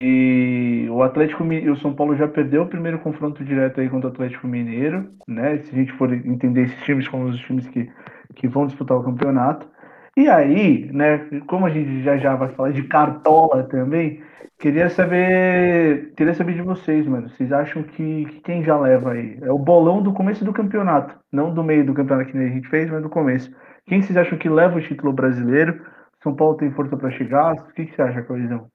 E 0.00 0.86
o 0.90 1.02
Atlético 1.02 1.44
Mi- 1.44 1.60
e 1.60 1.70
o 1.70 1.76
São 1.76 1.92
Paulo 1.94 2.14
já 2.16 2.28
perdeu 2.28 2.62
o 2.62 2.68
primeiro 2.68 3.00
confronto 3.00 3.44
direto 3.44 3.80
aí 3.80 3.88
contra 3.90 4.08
o 4.08 4.12
Atlético 4.12 4.46
Mineiro, 4.46 5.10
né? 5.26 5.58
Se 5.58 5.72
a 5.74 5.78
gente 5.78 5.92
for 5.94 6.12
entender 6.12 6.62
esses 6.64 6.80
times 6.84 7.08
como 7.08 7.24
os 7.24 7.38
times 7.40 7.66
que, 7.68 7.90
que 8.36 8.46
vão 8.48 8.66
disputar 8.66 8.96
o 8.96 9.02
campeonato. 9.04 9.68
E 10.16 10.28
aí, 10.28 10.90
né, 10.92 11.18
como 11.46 11.66
a 11.66 11.70
gente 11.70 12.02
já 12.02 12.16
já 12.16 12.34
vai 12.36 12.48
falar 12.54 12.72
de 12.72 12.82
cartola 12.84 13.64
também, 13.64 14.22
queria 14.58 14.88
saber, 14.90 16.12
queria 16.16 16.34
saber 16.34 16.54
de 16.54 16.62
vocês, 16.62 17.06
mano. 17.06 17.28
Vocês 17.30 17.52
acham 17.52 17.82
que, 17.82 18.24
que 18.26 18.40
quem 18.40 18.62
já 18.64 18.78
leva 18.78 19.12
aí? 19.12 19.38
É 19.42 19.50
o 19.52 19.58
bolão 19.58 20.02
do 20.02 20.12
começo 20.12 20.44
do 20.44 20.52
campeonato, 20.52 21.18
não 21.32 21.52
do 21.54 21.62
meio 21.64 21.84
do 21.86 21.94
campeonato 21.94 22.30
que 22.30 22.38
a 22.38 22.48
gente 22.48 22.68
fez, 22.68 22.88
mas 22.90 23.02
do 23.02 23.08
começo. 23.10 23.50
Quem 23.86 24.00
vocês 24.02 24.16
acham 24.16 24.38
que 24.38 24.48
leva 24.48 24.78
o 24.78 24.82
título 24.82 25.12
brasileiro? 25.12 25.84
São 26.22 26.34
Paulo 26.34 26.56
tem 26.56 26.70
força 26.72 26.96
para 26.96 27.10
chegar? 27.10 27.54
O 27.54 27.72
que, 27.72 27.86
que 27.86 27.94
você 27.94 28.02
acha, 28.02 28.22
Colisão? 28.22 28.68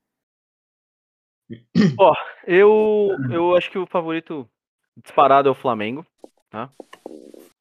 Eu, 2.46 3.10
eu 3.32 3.56
acho 3.56 3.72
que 3.72 3.78
o 3.78 3.86
favorito 3.86 4.48
disparado 4.98 5.48
é 5.48 5.52
o 5.52 5.56
Flamengo, 5.56 6.06
tá? 6.50 6.70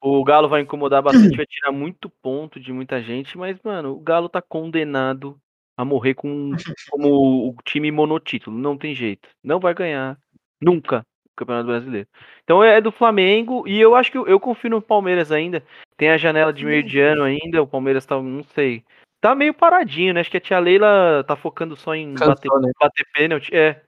O 0.01 0.23
Galo 0.23 0.49
vai 0.49 0.61
incomodar 0.61 1.01
bastante, 1.01 1.37
vai 1.37 1.45
tirar 1.45 1.71
muito 1.71 2.09
ponto 2.09 2.59
de 2.59 2.73
muita 2.73 3.01
gente, 3.01 3.37
mas, 3.37 3.57
mano, 3.63 3.93
o 3.93 3.99
Galo 3.99 4.27
tá 4.27 4.41
condenado 4.41 5.39
a 5.77 5.83
morrer 5.83 6.13
com 6.13 6.51
como 6.89 7.49
o 7.49 7.55
time 7.63 7.91
monotítulo. 7.91 8.57
Não 8.57 8.77
tem 8.77 8.93
jeito. 8.93 9.29
Não 9.43 9.59
vai 9.59 9.73
ganhar 9.73 10.17
nunca 10.61 11.05
o 11.25 11.35
Campeonato 11.35 11.67
Brasileiro. 11.67 12.07
Então 12.43 12.63
é 12.63 12.79
do 12.79 12.91
Flamengo 12.91 13.67
e 13.67 13.79
eu 13.79 13.95
acho 13.95 14.11
que 14.11 14.17
eu, 14.17 14.27
eu 14.27 14.39
confio 14.39 14.69
no 14.69 14.81
Palmeiras 14.81 15.31
ainda. 15.31 15.63
Tem 15.97 16.09
a 16.09 16.17
janela 16.17 16.53
de 16.53 16.65
meio 16.65 16.83
de 16.83 16.99
ano 16.99 17.23
ainda, 17.23 17.61
o 17.61 17.67
Palmeiras 17.67 18.05
tá, 18.05 18.21
não 18.21 18.43
sei. 18.43 18.83
Tá 19.23 19.33
meio 19.33 19.53
paradinho, 19.53 20.13
né? 20.13 20.19
Acho 20.19 20.29
que 20.29 20.35
a 20.35 20.41
tia 20.41 20.59
Leila 20.59 21.23
tá 21.25 21.33
focando 21.37 21.77
só 21.77 21.95
em 21.95 22.13
Cansou, 22.13 22.35
bater, 22.35 22.51
né? 22.59 22.71
bater 22.77 23.05
pênalti. 23.13 23.55
É. 23.55 23.79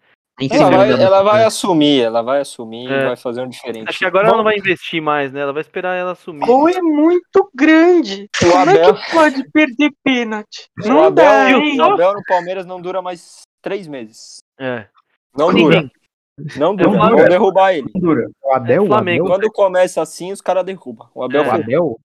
Ela 0.50 0.70
vai, 0.70 0.92
ela 0.92 1.24
vai 1.24 1.44
assumir, 1.44 2.02
ela 2.02 2.22
vai 2.22 2.40
assumir 2.40 2.90
É. 2.90 3.02
e 3.02 3.06
vai 3.08 3.16
fazer 3.18 3.42
um 3.42 3.50
diferente. 3.50 3.90
Acho 3.90 4.00
que 4.00 4.06
agora 4.06 4.30
ela 4.30 4.38
não 4.38 4.46
vai 4.46 4.56
investir 4.58 5.02
mais, 5.02 5.34
né? 5.34 5.42
Ela 5.42 5.52
vai 5.52 5.60
esperar 5.60 5.94
ela 5.96 6.14
assumir. 6.14 6.46
Gol 6.46 6.70
é 6.70 6.82
muito 6.82 7.50
grande. 7.54 8.30
O 8.42 8.50
Como 8.50 8.70
é 8.70 8.80
Abel, 8.82 8.96
que 8.96 9.12
pode 9.12 9.52
perder 9.52 9.92
pênalti? 10.06 10.70
o 10.84 10.88
Não 10.88 11.12
dá, 11.12 11.44
Abel, 11.48 11.60
hein? 11.60 11.82
o 11.82 11.84
Abel 11.84 12.14
no 12.14 12.24
Palmeiras 12.24 12.66
não 12.66 12.80
dura 12.82 13.02
mais 13.02 13.42
três 13.62 13.88
meses. 13.88 14.38
É. 14.58 14.86
Não 15.38 15.52
Ninguém. 15.52 15.82
dura. 15.82 15.92
Não 16.58 16.76
dura. 16.78 16.90
Não 16.92 16.98
Vão 17.00 17.10
dura. 17.12 17.30
derrubar 17.30 17.74
ele. 17.74 17.90
Dura. 17.94 18.30
O 18.42 18.54
Abel, 18.54 18.84
o 18.84 18.88
Flamengo. 18.88 19.26
Abel, 19.26 19.38
Quando 19.38 19.52
começa 19.52 20.02
assim, 20.02 20.32
os 20.32 20.40
caras 20.40 20.64
derrubam. 20.66 21.10
O 21.14 21.24
Abel 21.24 21.44
É. 21.44 21.48
o 21.48 21.52
Abel, 21.52 22.00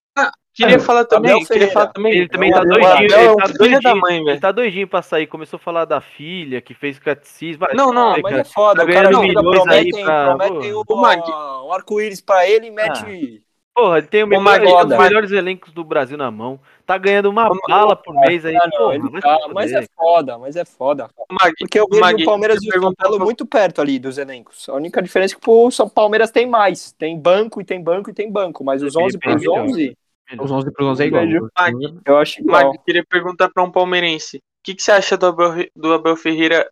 Queria 0.53 0.81
falar 0.81 1.05
também, 1.05 1.33
Abel 1.33 1.47
queria 1.47 1.69
falar 1.71 1.87
também. 1.89 2.13
Ele 2.13 2.29
também 2.29 2.51
tá 2.51 2.65
doidinho, 2.65 3.15
é 3.15 3.25
ele 3.65 3.81
tá 3.81 3.89
da 3.91 3.95
mãe, 3.95 4.17
ele 4.17 4.25
velho. 4.25 4.41
tá 4.41 4.53
doidinho 4.53 4.89
pra 4.89 5.01
sair. 5.01 5.27
Começou 5.27 5.57
a 5.57 5.61
falar 5.61 5.85
da 5.85 6.01
filha 6.01 6.61
que 6.61 6.75
fez 6.75 6.99
catecismo. 6.99 7.67
Não, 7.73 7.93
não, 7.93 8.17
Mas 8.23 8.37
é 8.39 8.45
foda, 8.45 8.85
Tá 8.85 8.91
o 8.91 8.93
cara 8.93 9.09
aí 9.09 9.33
prometem, 9.33 10.05
pra- 10.05 10.37
prometem 10.37 10.75
o, 10.75 11.73
arco-íris 11.73 12.21
pra 12.21 12.49
ele 12.49 12.67
e 12.67 12.71
mete. 12.71 13.43
Porra, 13.73 13.99
ele 13.99 14.09
tem 14.09 14.25
o 14.25 14.27
melhor, 14.27 14.43
Mag, 14.43 14.57
ele 14.57 14.67
tem 14.67 14.75
os 14.75 14.83
foda. 14.83 14.99
melhores 14.99 15.31
elencos 15.31 15.73
do 15.73 15.85
Brasil 15.85 16.19
na 16.19 16.31
mão. 16.31 16.61
Tá 16.85 16.99
ganhando 16.99 17.31
uma 17.31 17.49
bala 17.69 17.95
por 17.95 18.13
mês 18.15 18.45
aí. 18.45 18.57
Ah, 18.57 18.69
não, 18.71 19.01
porra, 19.01 19.21
tá, 19.21 19.39
mas 19.55 19.73
é 19.73 19.87
foda, 19.97 20.37
mas 20.37 20.57
é 20.57 20.65
foda. 20.65 21.09
Mag, 21.31 21.55
Porque 21.57 21.79
eu 21.79 21.87
vejo 21.89 22.01
Mag, 22.01 22.21
o 22.21 22.27
Palmeiras 22.27 22.59
e 22.63 22.69
o 22.69 22.83
São 22.83 22.93
Paulo 22.95 23.21
muito 23.21 23.47
perto 23.47 23.81
ali 23.81 23.99
dos 24.01 24.19
elencos. 24.19 24.69
A 24.69 24.75
única 24.75 25.01
diferença 25.01 25.37
é 25.37 25.39
que 25.41 25.49
o 25.49 25.71
São 25.71 25.89
Palmeiras 25.89 26.33
tem 26.33 26.47
mais. 26.47 26.91
Tem 26.93 27.17
banco 27.17 27.61
e 27.61 27.65
tem 27.65 27.81
banco 27.81 28.11
e 28.11 28.13
tem 28.13 28.31
banco. 28.31 28.65
Mas 28.65 28.83
os 28.83 28.93
Bem 28.95 29.05
11 29.05 29.19
pros 29.19 29.37
melhor. 29.37 29.61
11, 29.61 29.97
os 30.39 30.51
11 30.51 30.73
para 30.73 30.85
11 30.85 31.03
é 31.03 31.07
igual. 31.07 31.27
Vejo. 31.27 31.49
Mag, 31.59 32.01
eu 32.05 32.17
acho 32.19 32.41
igual. 32.41 32.67
Mag, 32.73 32.79
queria 32.85 33.05
perguntar 33.05 33.49
pra 33.49 33.63
um 33.63 33.71
palmeirense. 33.71 34.39
O 34.39 34.41
que, 34.63 34.75
que 34.75 34.83
você 34.83 34.93
acha 34.93 35.17
do 35.17 35.27
Abel, 35.27 35.53
do 35.75 35.93
Abel 35.93 36.17
Ferreira 36.17 36.71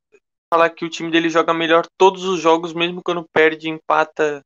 falar 0.52 0.70
que 0.70 0.84
o 0.84 0.90
time 0.90 1.10
dele 1.10 1.28
joga 1.28 1.52
melhor 1.54 1.86
todos 1.96 2.24
os 2.24 2.40
jogos, 2.40 2.72
mesmo 2.72 3.02
quando 3.02 3.26
perde, 3.32 3.68
empata 3.68 4.42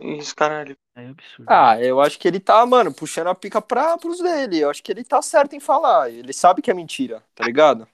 e 0.00 0.14
os 0.18 0.32
caralho? 0.32 0.76
É 0.96 1.08
absurdo. 1.08 1.46
Ah, 1.48 1.80
eu 1.80 2.00
acho 2.00 2.18
que 2.18 2.26
ele 2.26 2.40
tá, 2.40 2.64
mano, 2.66 2.92
puxando 2.92 3.28
a 3.28 3.34
pica 3.34 3.60
pra, 3.60 3.96
pros 3.98 4.18
dele. 4.18 4.60
Eu 4.60 4.70
acho 4.70 4.82
que 4.82 4.90
ele 4.90 5.04
tá 5.04 5.20
certo 5.22 5.54
em 5.54 5.60
falar. 5.60 6.10
Ele 6.10 6.32
sabe 6.32 6.62
que 6.62 6.70
é 6.70 6.74
mentira, 6.74 7.22
tá 7.34 7.44
ligado? 7.44 7.86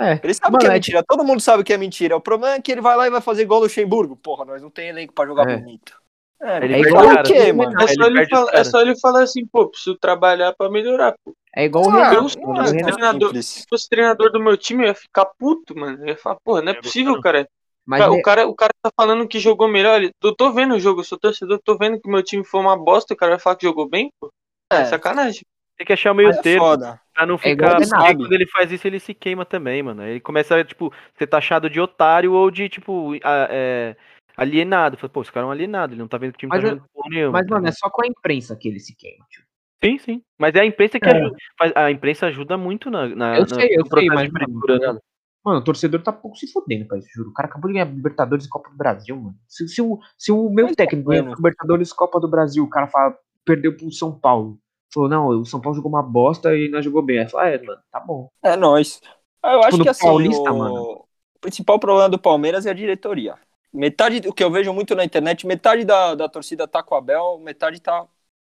É. 0.00 0.20
Ele 0.22 0.32
sabe 0.34 0.52
Mano, 0.52 0.58
que 0.60 0.66
é 0.66 0.70
é 0.70 0.74
mentira. 0.74 1.02
Todo 1.06 1.24
mundo 1.24 1.40
sabe 1.40 1.64
que 1.64 1.72
é 1.72 1.76
mentira. 1.76 2.16
O 2.16 2.20
problema 2.20 2.54
é 2.54 2.62
que 2.62 2.70
ele 2.70 2.80
vai 2.80 2.96
lá 2.96 3.06
e 3.06 3.10
vai 3.10 3.20
fazer 3.20 3.42
igual 3.42 3.60
no 3.60 3.64
Luxemburgo. 3.64 4.16
Porra, 4.16 4.44
nós 4.44 4.62
não 4.62 4.70
tem 4.70 4.88
elenco 4.88 5.12
pra 5.12 5.26
jogar 5.26 5.48
É. 5.48 5.56
bonito. 5.56 6.00
É, 6.40 6.64
Ele 6.64 6.74
é 6.74 6.80
igual 6.80 7.04
o 7.06 7.22
quê, 7.24 7.52
mano? 7.52 7.72
É 7.82 7.86
só, 7.88 8.04
ele 8.06 8.26
falar, 8.28 8.54
é 8.54 8.64
só 8.64 8.80
ele 8.80 8.98
falar 9.00 9.22
assim, 9.22 9.44
pô, 9.46 9.68
preciso 9.68 9.96
trabalhar 9.98 10.52
pra 10.56 10.70
melhorar. 10.70 11.14
Pô. 11.24 11.34
É 11.54 11.64
igual 11.64 11.84
o 11.86 11.90
Ah, 11.90 12.10
Renato. 12.10 12.38
O 12.38 12.54
é 12.54 12.64
Renato- 12.70 12.84
treinador. 12.94 13.42
Se 13.42 13.64
fosse 13.68 13.88
treinador 13.88 14.30
do 14.30 14.38
meu 14.40 14.56
time, 14.56 14.84
eu 14.84 14.88
ia 14.88 14.94
ficar 14.94 15.24
puto, 15.38 15.76
mano. 15.76 15.98
Eu 16.02 16.08
ia 16.08 16.16
falar, 16.16 16.36
porra, 16.44 16.62
não 16.62 16.72
é 16.72 16.76
Eu 16.76 16.82
possível, 16.82 17.20
cara. 17.20 17.48
Mas 17.84 18.00
Cara, 18.00 18.12
é- 18.12 18.16
o, 18.18 18.22
cara, 18.22 18.46
o 18.46 18.54
cara 18.54 18.72
tá 18.82 18.90
falando 18.94 19.26
que 19.26 19.40
jogou 19.40 19.66
melhor. 19.66 20.00
Ele- 20.00 20.12
Eu 20.22 20.34
tô 20.36 20.52
vendo 20.52 20.74
o 20.74 20.80
jogo, 20.80 21.00
eu 21.00 21.04
sou 21.04 21.18
torcedor, 21.18 21.58
tô 21.64 21.76
vendo 21.76 22.00
que 22.00 22.08
o 22.08 22.12
meu 22.12 22.22
time 22.22 22.44
foi 22.44 22.60
uma 22.60 22.76
bosta. 22.76 23.14
O 23.14 23.16
cara 23.16 23.32
vai 23.32 23.38
falar 23.40 23.56
que 23.56 23.66
jogou 23.66 23.88
bem, 23.88 24.10
pô. 24.20 24.30
É, 24.72 24.82
É, 24.82 24.84
sacanagem. 24.84 25.42
Tem 25.76 25.86
que 25.86 25.92
achar 25.92 26.12
o 26.12 26.14
meio 26.14 26.28
é 26.30 26.40
termo 26.42 26.64
foda. 26.66 27.00
pra 27.14 27.24
não 27.24 27.38
É 27.42 27.50
igual 27.50 27.80
ficar. 27.80 27.98
porque 27.98 28.14
quando 28.16 28.32
ele 28.32 28.46
faz 28.46 28.70
isso, 28.70 28.86
ele 28.86 29.00
se 29.00 29.14
queima 29.14 29.44
também, 29.44 29.82
mano. 29.82 30.02
Aí 30.02 30.10
Ele 30.10 30.20
começa 30.20 30.56
a, 30.56 30.64
tipo, 30.64 30.92
ser 31.16 31.26
taxado 31.28 31.70
de 31.70 31.80
otário 31.80 32.32
ou 32.32 32.50
de, 32.50 32.68
tipo, 32.68 33.14
a- 33.24 33.48
é, 33.50 33.96
alienado. 34.38 34.96
Fala, 34.96 35.10
Pô, 35.12 35.22
esse 35.22 35.32
cara 35.32 35.44
é 35.44 35.48
um 35.48 35.52
alienado, 35.52 35.92
ele 35.92 36.00
não 36.00 36.08
tá 36.08 36.16
vendo 36.16 36.32
que 36.32 36.36
o 36.36 36.40
time 36.40 36.50
Mas 36.50 36.62
tá 36.62 36.68
jogando 36.68 36.88
porra 36.94 37.08
nenhuma. 37.10 37.32
mas, 37.32 37.46
mano, 37.46 37.66
é 37.68 37.72
só 37.72 37.90
com 37.90 38.04
a 38.04 38.06
imprensa 38.06 38.56
que 38.56 38.68
ele 38.68 38.80
se 38.80 38.96
queima, 38.96 39.24
tio. 39.28 39.42
Sim, 39.84 39.98
sim. 39.98 40.22
Mas 40.38 40.54
é 40.54 40.60
a 40.60 40.64
imprensa 40.66 40.98
que 40.98 41.08
É. 41.08 41.12
ajuda. 41.12 41.36
A 41.76 41.90
imprensa 41.90 42.26
ajuda 42.26 42.56
muito 42.56 42.90
na, 42.90 43.08
na, 43.08 43.38
Eu 43.38 43.48
sei, 43.48 43.68
eu 43.76 43.86
sei, 43.86 44.06
mas, 44.08 44.30
mano, 44.30 44.94
né? 44.94 44.98
Mano, 45.44 45.60
o 45.60 45.64
torcedor 45.64 46.02
tá 46.02 46.12
pouco 46.12 46.36
se 46.36 46.50
fodendo 46.52 46.86
pra 46.86 46.98
isso, 46.98 47.08
juro. 47.14 47.30
O 47.30 47.32
cara 47.32 47.48
acabou 47.48 47.68
de 47.68 47.74
ganhar 47.74 47.86
Libertadores 47.86 48.44
e 48.44 48.48
Copa 48.48 48.70
do 48.70 48.76
Brasil, 48.76 49.16
mano. 49.16 49.36
Se, 49.46 49.68
se 49.68 49.80
o, 49.80 49.98
se 50.16 50.32
o 50.32 50.50
meu 50.50 50.66
Mas 50.66 50.76
técnico 50.76 51.08
tá 51.08 51.10
ganha 51.12 51.22
vendo. 51.22 51.36
Libertadores 51.36 51.90
e 51.90 51.94
Copa 51.94 52.20
do 52.20 52.28
Brasil, 52.28 52.64
o 52.64 52.68
cara 52.68 52.88
fala, 52.88 53.16
perdeu 53.44 53.76
pro 53.76 53.90
São 53.92 54.12
Paulo. 54.12 54.58
Falou, 54.92 55.08
não, 55.08 55.28
o 55.28 55.44
São 55.46 55.60
Paulo 55.60 55.76
jogou 55.76 55.90
uma 55.90 56.02
bosta 56.02 56.54
e 56.56 56.68
nós 56.68 56.84
jogou 56.84 57.02
bem. 57.02 57.20
Aí 57.20 57.28
fala, 57.28 57.44
ah, 57.44 57.48
é, 57.50 57.62
mano, 57.62 57.80
tá 57.90 58.00
bom. 58.00 58.28
É 58.42 58.56
nóis. 58.56 59.00
Eu 59.44 59.62
acho 59.62 59.76
no 59.78 59.84
que 59.84 59.88
assim, 59.88 60.04
Paulista, 60.04 60.50
o... 60.52 60.58
mano. 60.58 60.82
o 60.82 61.40
principal 61.40 61.78
problema 61.78 62.08
do 62.08 62.18
Palmeiras 62.18 62.66
é 62.66 62.70
a 62.70 62.74
diretoria. 62.74 63.36
Metade 63.72 64.20
do 64.20 64.32
que 64.32 64.42
eu 64.42 64.50
vejo 64.50 64.72
muito 64.72 64.94
na 64.94 65.04
internet, 65.04 65.46
metade 65.46 65.84
da, 65.84 66.14
da 66.14 66.28
torcida 66.28 66.66
tá 66.66 66.82
com 66.82 66.94
o 66.94 66.98
Abel, 66.98 67.38
metade 67.38 67.80
tá 67.80 68.06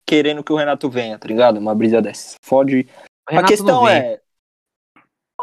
querendo 0.06 0.42
que 0.44 0.52
o 0.52 0.56
Renato 0.56 0.88
venha, 0.90 1.18
tá 1.18 1.26
ligado? 1.26 1.58
Uma 1.58 1.74
brisa 1.74 2.00
dessa. 2.02 2.36
Fode. 2.42 2.86
O 3.30 3.38
A 3.38 3.42
questão 3.42 3.86
é. 3.88 4.20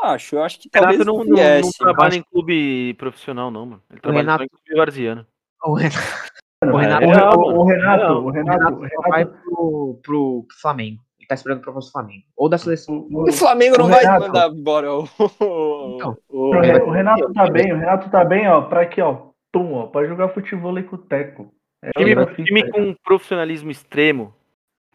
Acho, 0.04 0.36
eu 0.36 0.44
acho 0.44 0.60
que 0.60 0.68
O 0.68 0.72
Renato 0.74 0.98
talvez 0.98 1.06
não, 1.08 1.24
não 1.24 1.62
não, 1.62 1.70
trabalha 1.80 2.10
acho- 2.10 2.18
em 2.18 2.24
clube 2.24 2.94
profissional, 2.96 3.50
não, 3.50 3.66
mano. 3.66 3.82
Ele 3.90 4.00
trabalha 4.02 4.22
Renato- 4.22 4.44
em 4.44 4.48
clube 4.50 4.76
varziano. 4.76 5.26
O 5.64 5.74
Renato, 5.74 5.98
O 6.64 6.78
Renato- 6.78 7.06
o, 7.06 7.12
É, 7.12 7.54
o- 7.54 7.60
o 7.60 7.64
Renato, 7.64 8.14
o 8.14 8.26
o 8.26 8.30
Renato, 8.30 8.74
o 8.76 9.10
vai 9.10 9.26
pro, 9.26 10.00
pro 10.04 10.46
Flamengo. 10.62 11.02
Ele 11.20 11.28
tá 11.28 11.36
esperando 11.36 11.60
a 11.60 11.62
proposta 11.62 11.90
do 11.90 11.92
Flamengo. 11.94 12.24
Ou 12.36 12.50
da 12.50 12.58
seleção. 12.58 13.08
o- 13.10 13.30
O 13.30 13.34
Flamengo 13.34 13.78
não 13.78 13.86
O 13.86 13.90
vai 13.90 14.02
Renato- 14.02 14.28
mandar 14.28 14.50
embora 14.50 14.94
o. 14.94 15.04
Então, 15.96 16.18
o- 16.30 16.56
o 16.56 16.60
Re- 16.62 16.82
o 16.82 16.92
Renato 16.92 17.34
tá 17.34 17.50
bem, 17.50 17.74
o 17.74 17.78
Renato 17.78 18.10
tá 18.12 18.24
bem, 18.26 18.48
ó, 18.48 18.62
pra 18.62 18.82
aqui, 18.82 19.02
ó, 19.02 19.30
pra 19.92 20.06
jogar 20.06 20.30
futebol 20.30 20.76
aí 20.76 20.84
com 20.84 20.96
o 20.96 21.00
Teco. 21.00 21.54
É, 21.84 21.92
Time, 21.98 22.16
time 22.46 22.72
com 22.72 22.94
profissionalismo 23.04 23.70
extremo. 23.70 24.34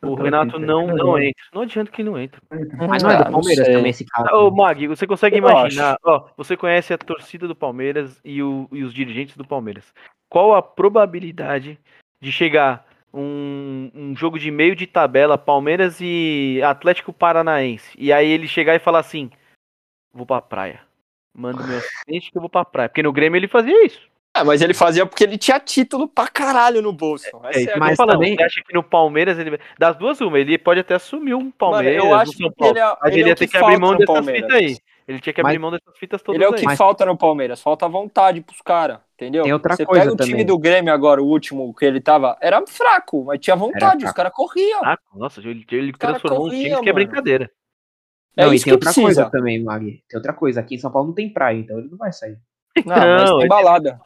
O 0.03 0.15
Renato 0.15 0.59
não, 0.59 0.87
não 0.87 1.19
entra. 1.19 1.45
Não 1.53 1.61
adianta 1.63 1.91
que 1.91 2.01
ele 2.01 2.09
não 2.09 2.19
entra. 2.19 2.41
Mas 2.89 3.03
não 3.03 3.11
é 3.11 3.19
do 3.19 3.31
Palmeiras 3.31 3.67
também 3.69 3.91
esse 3.91 4.05
cara. 4.07 4.35
Ô, 4.35 4.51
Mag, 4.51 4.87
você 4.87 5.07
consegue 5.07 5.37
Eu 5.37 5.41
imaginar, 5.41 5.99
ó, 6.03 6.27
você 6.39 6.57
conhece 6.57 6.95
a 6.95 6.99
torcida 6.99 7.47
do 7.47 7.55
Palmeiras 7.55 8.19
e, 8.25 8.43
o- 8.43 8.67
e 8.73 8.83
os 8.83 8.95
dirigentes 8.95 9.37
do 9.37 9.47
Palmeiras. 9.47 9.93
Qual 10.31 10.55
a 10.55 10.63
probabilidade 10.63 11.79
de 12.21 12.33
chegar 12.33 12.87
um, 13.13 13.91
um 13.95 14.17
jogo 14.17 14.39
de 14.39 14.51
meio 14.51 14.75
de 14.75 14.87
tabela, 14.87 15.37
Palmeiras 15.37 15.99
e 16.01 16.61
Atlético 16.65 17.13
Paranaense, 17.13 17.95
e 17.99 18.13
aí 18.13 18.29
ele 18.31 18.47
chegar 18.49 18.75
e 18.75 18.79
falar 18.79 19.01
assim, 19.01 19.31
vou 20.15 20.25
pra 20.25 20.41
praia. 20.41 20.81
Manda 21.37 21.63
meu 21.67 21.77
assistente 21.77 22.31
que 22.31 22.39
eu 22.39 22.41
vou 22.41 22.49
pra 22.51 22.65
praia. 22.65 22.89
Porque 22.89 23.03
no 23.03 23.13
Grêmio 23.13 23.37
ele 23.37 23.47
fazia 23.49 23.85
isso. 23.85 24.10
É, 24.41 24.45
mas 24.45 24.63
ele 24.63 24.75
fazia 24.75 25.05
porque 25.07 25.25
ele 25.25 25.37
tinha 25.39 25.59
título 25.61 26.09
pra 26.09 26.27
caralho 26.29 26.81
no 26.83 26.93
bolso. 26.93 27.27
É, 27.53 27.63
é 27.65 27.75
eu 27.75 27.79
mas 27.79 27.97
falando. 27.97 28.15
também- 28.15 28.37
acha 28.43 28.63
que 28.67 28.73
no 28.75 28.83
Palmeiras 28.83 29.39
ele. 29.39 29.59
Das 29.79 29.97
duas, 29.97 30.21
uma, 30.21 30.39
ele 30.39 30.57
pode 30.59 30.81
até 30.81 30.95
assumir 30.95 31.35
um 31.35 31.51
Palmeiras, 31.51 32.03
eu 32.05 32.15
acho 32.15 32.33
um 32.33 32.51
que 32.51 32.65
ele 32.65 32.79
é- 32.79 32.97
mas 33.01 33.13
ele 33.13 33.21
ele 33.21 33.23
é 33.23 33.27
ia 33.29 33.33
o 33.33 33.37
ter 33.37 33.47
que 33.47 33.51
que 33.53 33.57
abrir 33.57 33.73
falta 33.73 33.81
mão 33.81 33.93
no 33.93 33.99
dessas 33.99 34.15
Palmeiras. 34.15 34.43
fitas 34.53 34.57
aí. 34.57 34.77
Ele 35.09 35.19
tinha 35.21 35.33
que 35.33 35.41
abrir 35.41 35.53
Mas- 35.55 35.61
mão 35.61 35.71
dessas 35.73 35.99
fitas 35.99 36.23
todas 36.23 36.37
Ele 36.37 36.45
é 36.45 36.49
o 36.49 36.55
que. 36.55 36.65
Mas- 36.65 36.79
falta 36.79 37.05
no 37.05 37.17
Palmeiras, 37.17 37.61
falta 37.61 37.89
vontade 37.89 38.41
pros 38.41 38.61
caras, 38.63 38.99
entendeu? 39.15 39.43
Tem 39.43 39.53
outra 39.53 39.75
Você 39.75 39.85
coisa 39.85 40.03
pega 40.03 40.13
o 40.15 40.17
time 40.27 40.45
do 40.45 40.57
Grêmio 40.59 40.93
agora, 40.93 41.21
o 41.21 41.27
último 41.27 41.75
que 41.75 41.85
ele 41.85 42.01
tava, 42.01 42.37
era 42.41 42.65
fraco, 42.67 43.25
mas 43.25 43.41
tinha 43.41 43.57
vontade, 43.57 44.05
os 44.05 44.13
caras 44.13 44.33
corriam. 44.33 44.81
Ah, 44.85 44.97
nossa, 45.15 45.41
ele, 45.41 45.67
ele 45.73 45.93
transformou 45.93 46.47
um 46.47 46.51
corria, 46.51 46.63
time 46.63 46.83
que 46.85 46.89
é 46.89 46.93
mano. 46.93 47.07
brincadeira. 47.07 47.51
É 48.37 48.45
não, 48.45 48.53
e 48.53 48.57
isso 48.57 48.65
tem 48.65 48.71
que 48.71 48.75
outra 48.77 48.87
precisa. 48.93 49.05
coisa 49.07 49.31
também, 49.31 49.61
Mag. 49.63 49.85
Tem 50.09 50.17
outra 50.17 50.33
coisa. 50.33 50.61
Aqui 50.61 50.77
em 50.77 50.79
São 50.79 50.93
Paulo 50.93 51.09
não 51.09 51.15
tem 51.15 51.29
praia, 51.33 51.59
então 51.59 51.77
ele 51.79 51.89
não 51.91 51.99
vai 51.99 52.13
sair. 52.13 52.37
Não, 52.85 52.97
mas 52.97 53.31
Não, 53.31 53.37
tem 53.39 53.45
é 53.45 53.49
balada. 53.49 54.01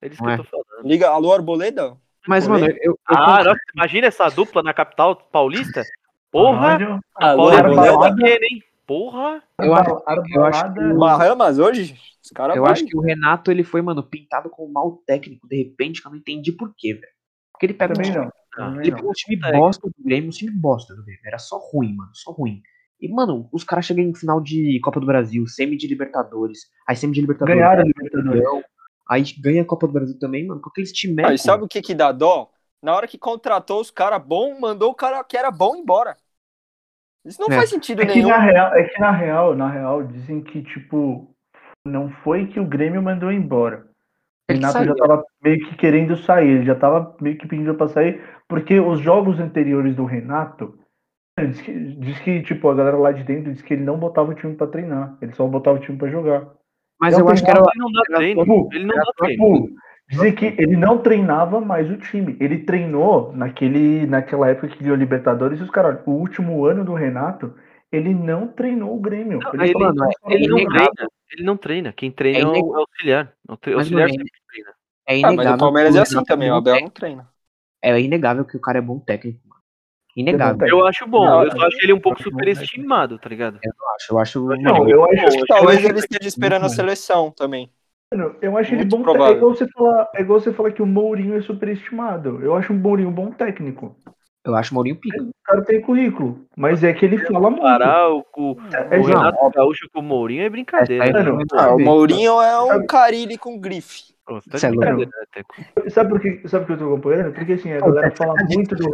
É 0.00 0.08
disso 0.08 0.22
Não 0.22 0.28
que 0.34 0.34
é? 0.36 0.40
eu 0.40 0.44
tô 0.44 0.64
falando. 0.66 0.88
Liga, 0.88 1.08
alô, 1.10 1.32
Arboleda? 1.32 1.96
Mas, 2.26 2.46
mano, 2.48 2.66
eu. 2.66 2.76
eu 2.82 2.98
Ah, 3.06 3.44
nossa, 3.44 3.60
imagina 3.74 4.06
essa 4.06 4.28
dupla 4.28 4.62
na 4.62 4.72
capital 4.74 5.16
paulista. 5.16 5.82
Porra! 6.30 6.78
Caralho. 6.78 7.00
Alô, 7.14 7.50
é 7.52 7.56
Arboleda? 7.56 8.28
Hein? 8.28 8.62
Porra! 8.86 9.42
Eu 9.60 9.74
acho- 9.74 10.02
eu 10.34 10.44
acho 10.44 10.72
que 10.74 10.80
o- 10.80 10.98
Bahamas 10.98 11.58
hoje? 11.58 11.96
Os 12.22 12.30
caras 12.30 12.56
Eu 12.56 12.62
vai. 12.62 12.72
acho 12.72 12.84
que 12.84 12.96
o 12.96 13.00
Renato, 13.00 13.50
ele 13.50 13.62
foi, 13.64 13.80
mano, 13.82 14.02
pintado 14.02 14.50
como 14.50 14.72
mal 14.72 14.92
técnico, 15.06 15.46
de 15.48 15.56
repente, 15.56 16.00
que 16.00 16.06
eu 16.06 16.10
não 16.10 16.18
entendi 16.18 16.52
por 16.52 16.72
quê, 16.76 16.94
velho. 16.94 17.06
Porque 17.52 17.66
ele 17.66 17.74
pega 17.74 17.92
um 17.92 17.96
Também 17.96 18.12
time, 18.12 18.24
não. 18.24 18.32
Também 18.56 18.80
ele 18.80 18.90
não. 18.90 18.96
pegou 18.96 19.10
um 19.10 19.14
time 19.14 19.36
bosta 19.36 19.88
do 19.88 19.94
Grêmio, 20.04 20.28
um 20.28 20.32
time 20.32 20.50
bosta 20.52 20.94
do 20.94 21.04
Grêmio. 21.04 21.22
Era 21.24 21.38
só 21.38 21.58
ruim, 21.58 21.94
mano, 21.94 22.10
só 22.14 22.32
ruim. 22.32 22.60
E, 23.00 23.08
mano, 23.12 23.48
os 23.52 23.62
caras 23.62 23.84
chegam 23.84 24.02
em 24.04 24.14
final 24.14 24.40
de 24.40 24.80
Copa 24.82 24.98
do 25.00 25.06
Brasil, 25.06 25.46
semi 25.46 25.76
de 25.76 25.86
Libertadores, 25.86 26.60
aí 26.88 26.96
semi 26.96 27.12
de 27.12 27.20
Libertadores. 27.20 27.58
Ganharam 27.60 27.82
a 27.82 27.84
Libertadores. 27.84 28.64
Aí 29.08 29.22
ganha 29.40 29.62
a 29.62 29.64
Copa 29.66 29.86
do 29.86 29.92
Brasil 29.92 30.18
também, 30.18 30.46
mano, 30.46 30.60
com 30.60 30.68
aqueles 30.70 30.92
time 30.92 31.22
Ah, 31.24 31.32
e 31.34 31.38
sabe 31.38 31.64
o 31.64 31.68
que 31.68 31.82
que 31.82 31.94
dá 31.94 32.10
dó? 32.10 32.50
Na 32.82 32.94
hora 32.94 33.06
que 33.06 33.18
contratou 33.18 33.80
os 33.80 33.90
caras 33.90 34.22
bons, 34.22 34.58
mandou 34.58 34.90
o 34.90 34.94
cara 34.94 35.22
que 35.24 35.36
era 35.36 35.50
bom 35.50 35.76
embora. 35.76 36.16
Isso 37.24 37.40
não 37.40 37.48
É. 37.48 37.56
faz 37.56 37.70
sentido 37.70 38.02
É 38.02 38.06
que, 38.06 38.14
nenhum. 38.14 38.28
na 38.28 38.38
real, 38.38 38.74
é 38.74 38.84
que 38.84 39.00
na 39.00 39.10
real, 39.10 39.54
na 39.56 39.68
real, 39.70 40.02
dizem 40.04 40.42
que, 40.42 40.62
tipo, 40.62 41.34
não 41.84 42.10
foi 42.22 42.46
que 42.46 42.58
o 42.60 42.66
Grêmio 42.66 43.02
mandou 43.02 43.30
embora. 43.30 43.86
O 44.48 44.52
Renato 44.52 44.84
já 44.84 44.94
tava 44.94 45.24
meio 45.42 45.58
que 45.68 45.76
querendo 45.76 46.16
sair, 46.16 46.48
ele 46.48 46.64
já 46.64 46.74
tava 46.76 47.16
meio 47.20 47.36
que 47.36 47.48
pedindo 47.48 47.74
pra 47.74 47.88
sair, 47.88 48.22
porque 48.48 48.78
os 48.78 49.00
jogos 49.00 49.40
anteriores 49.40 49.96
do 49.96 50.04
Renato, 50.04 50.78
diz 51.44 51.60
que, 51.60 51.72
diz 51.72 52.18
que, 52.20 52.42
tipo, 52.42 52.68
a 52.70 52.74
galera 52.74 52.96
lá 52.96 53.12
de 53.12 53.22
dentro 53.22 53.52
disse 53.52 53.62
que 53.64 53.74
ele 53.74 53.84
não 53.84 53.98
botava 53.98 54.30
o 54.30 54.34
time 54.34 54.54
pra 54.54 54.66
treinar, 54.66 55.16
ele 55.20 55.32
só 55.32 55.46
botava 55.46 55.76
o 55.76 55.80
time 55.80 55.98
pra 55.98 56.08
jogar. 56.08 56.48
Mas 56.98 57.12
Eu 57.14 57.20
eu 57.20 57.28
acho 57.28 57.44
que 57.44 57.50
era. 57.50 57.60
Ele 57.60 57.68
não 57.76 57.92
dá 57.92 58.02
treino. 58.02 58.40
Tipo, 58.40 58.68
Ele 58.72 58.84
não 58.86 58.94
dá 58.94 59.04
treino. 59.18 59.68
Dizem 60.08 60.34
que 60.34 60.46
ele 60.46 60.76
não 60.76 60.98
treinava 60.98 61.60
mais 61.60 61.90
o 61.90 61.96
time. 61.96 62.36
Ele 62.40 62.58
treinou 62.58 63.32
naquele, 63.32 64.06
naquela 64.06 64.48
época 64.48 64.68
que 64.68 64.82
ganhou 64.82 64.96
Libertadores. 64.96 65.58
E 65.58 65.62
os 65.64 65.70
caras, 65.70 65.98
o 66.06 66.12
último 66.12 66.64
ano 66.64 66.84
do 66.84 66.94
Renato, 66.94 67.52
ele 67.90 68.14
não 68.14 68.46
treinou 68.46 68.96
o 68.96 69.00
Grêmio. 69.00 69.40
Não, 69.42 69.54
ele 69.54 69.64
ele- 69.72 69.78
mano, 69.78 69.96
só 69.98 70.30
Ele 70.30 70.46
não 70.48 70.64
treina. 70.64 71.08
Ele 71.32 71.44
não 71.44 71.56
treina. 71.56 71.92
Quem 71.92 72.10
treina 72.12 72.38
É 72.38 72.42
é 72.42 72.46
o 72.46 72.54
é 72.54 72.78
auxiliar. 72.78 73.32
O 73.48 73.52
auxiliar 73.52 74.08
sempre 74.10 74.30
treina. 74.48 74.70
É 75.08 75.12
Ah, 75.12 75.16
inegável. 75.16 75.36
mas 75.36 75.54
o 75.54 75.58
Palmeiras 75.58 75.92
que 75.92 75.98
é 75.98 76.00
o 76.00 76.02
assim 76.02 76.24
também, 76.24 76.50
o 76.50 76.54
é 76.54 76.58
Abel 76.58 76.80
não 76.80 76.90
treina. 76.90 77.28
É 77.82 78.00
inegável 78.00 78.44
que 78.44 78.56
o 78.56 78.60
cara 78.60 78.78
é 78.78 78.82
bom 78.82 78.98
técnico. 79.00 79.40
Inegável. 80.16 80.66
Eu 80.66 80.86
acho 80.86 81.06
bom. 81.06 81.24
Não, 81.26 81.44
Eu 81.44 81.50
só 81.50 81.66
acho 81.66 81.76
ele 81.82 81.92
um 81.92 82.00
pouco 82.00 82.18
bom, 82.18 82.30
superestimado, 82.30 83.18
tá 83.18 83.28
ligado? 83.28 83.58
Eu 83.62 83.72
acho. 83.94 84.12
Eu 84.12 84.18
acho. 84.18 84.44
Não, 84.56 84.88
eu 84.88 85.04
acho, 85.04 85.38
eu 85.38 85.46
Talvez 85.46 85.84
ele 85.84 85.98
esteja 85.98 86.26
esperando 86.26 86.64
a 86.64 86.70
seleção 86.70 87.30
também. 87.30 87.70
Mano, 88.14 88.34
eu 88.40 88.56
acho 88.56 88.70
ele 88.70 88.82
Muito 88.84 88.96
bom 88.96 89.02
provável. 89.02 89.34
É 89.34 89.36
igual, 89.36 89.54
você 89.54 89.68
falar, 89.68 90.08
é 90.14 90.20
igual 90.22 90.40
você 90.40 90.52
falar 90.52 90.72
que 90.72 90.80
o 90.80 90.86
Mourinho 90.86 91.36
é 91.36 91.42
superestimado. 91.42 92.40
Eu 92.40 92.54
acho 92.54 92.72
o 92.72 92.76
Mourinho 92.76 93.08
um 93.08 93.12
bom 93.12 93.30
técnico. 93.30 93.94
eu 94.44 94.54
acho 94.54 94.70
o 94.70 94.74
Mourinho 94.74 94.96
pica. 94.96 95.22
O 95.22 95.30
cara 95.44 95.62
tem 95.64 95.82
currículo. 95.82 96.46
Mas 96.56 96.82
é 96.82 96.94
que 96.94 97.04
ele 97.04 97.18
fala 97.18 97.50
muito. 97.50 97.62
Parar 97.62 98.10
o, 98.10 98.24
o, 98.36 98.56
É, 98.72 98.98
o 98.98 99.02
não, 99.02 99.06
Renato 99.06 99.50
Gaúcho 99.50 99.90
com 99.92 100.00
o 100.00 100.02
Mourinho 100.02 100.44
é 100.44 100.48
brincadeira. 100.48 101.12
Né? 101.12 101.30
Eu 101.30 101.58
Ah, 101.58 101.74
o 101.74 101.78
não 101.78 101.84
Mourinho 101.84 102.40
é 102.40 102.58
um 102.62 102.86
Carilli 102.86 103.36
com 103.36 103.58
grife. 103.58 104.14
Pô, 104.24 104.40
tá 104.40 104.66
é 104.66 104.70
né? 104.70 105.08
Sabe 105.88 106.10
por 106.10 106.20
que, 106.20 106.48
sabe 106.48 106.64
por 106.64 106.76
que 106.76 106.82
eu 106.82 106.86
tô 106.86 106.94
acompanhando? 106.94 107.32
Porque 107.32 107.52
assim, 107.52 107.72
a 107.72 107.80
galera 107.80 108.10
fala 108.12 108.34
muito 108.48 108.74
do. 108.74 108.88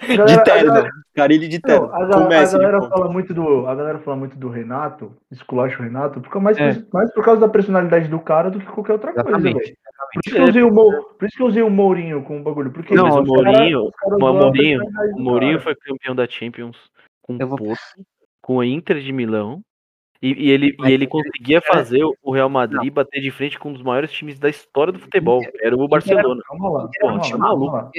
De 0.00 0.16
galera- 0.16 0.40
a 0.40 0.44
terno. 0.44 0.66
galera- 0.68 0.90
Carilli 1.14 1.48
de 1.48 1.60
terno. 1.60 1.86
Não, 1.88 1.94
a, 1.94 2.04
ga- 2.06 2.16
a 2.24 2.28
Messi. 2.28 2.52
de 2.56 2.58
galera 2.64 2.82
fala 2.88 3.08
muito 3.12 3.34
do, 3.34 3.66
a 3.66 3.74
galera 3.74 3.98
fala 3.98 4.16
muito 4.16 4.36
do 4.38 4.48
Renato, 4.48 5.12
esculacha 5.30 5.78
o 5.78 5.82
Renato, 5.82 6.20
porque 6.20 6.38
mais, 6.38 6.58
É. 6.58 6.74
por- 6.74 6.86
mais 6.94 7.12
por 7.12 7.24
causa 7.24 7.40
da 7.40 7.48
personalidade 7.48 8.08
do 8.08 8.18
cara 8.18 8.50
do 8.50 8.58
que 8.58 8.66
qualquer 8.66 8.94
outra 8.94 9.12
coisa, 9.12 9.28
Exatamente. 9.28 9.58
velho. 9.58 9.76
Por 10.14 10.20
isso, 10.26 10.34
que 10.36 10.42
eu 10.42 10.48
usei 10.48 10.62
o 10.62 10.72
Mou- 10.74 11.02
por 11.18 11.26
isso 11.26 11.36
que 11.36 11.42
eu 11.42 11.46
usei 11.46 11.62
o 11.62 11.70
Mourinho 11.70 12.22
com 12.22 12.40
o 12.40 12.42
bagulho. 12.42 12.70
Porque 12.72 12.94
Não, 12.94 13.06
o 13.06 13.10
cara- 13.10 13.22
Mourinho- 13.24 13.84
os 13.86 13.94
caras 13.94 14.16
o 14.16 14.20
Mourinho- 14.20 14.82
O 15.16 15.20
Mourinho 15.22 15.52
cara. 15.58 15.62
foi 15.64 15.74
campeão 15.76 16.14
da 16.14 16.26
Champions 16.26 16.76
com 17.22 17.34
o 17.36 17.48
Porto, 17.56 17.78
com 18.42 18.60
a 18.60 18.66
Inter 18.66 19.00
de 19.00 19.12
Milão. 19.12 19.60
E, 20.22 20.46
e 20.46 20.50
ele, 20.50 20.76
e 20.86 20.92
ele 20.92 21.06
conseguia 21.06 21.60
fazer 21.60 22.04
o 22.22 22.32
Real 22.32 22.48
Madrid 22.48 22.92
bater 22.92 23.20
de 23.20 23.30
frente 23.32 23.58
com 23.58 23.70
um 23.70 23.72
dos 23.72 23.82
maiores 23.82 24.12
times 24.12 24.38
da 24.38 24.48
história 24.48 24.92
do 24.92 24.98
futebol, 25.00 25.42
era 25.60 25.74
o 25.74 25.88
Barcelona. 25.88 26.40
Calma 26.46 26.70
lá, 26.70 26.88
lá, 27.02 27.18
time 27.20 27.38
maluco. 27.40 27.90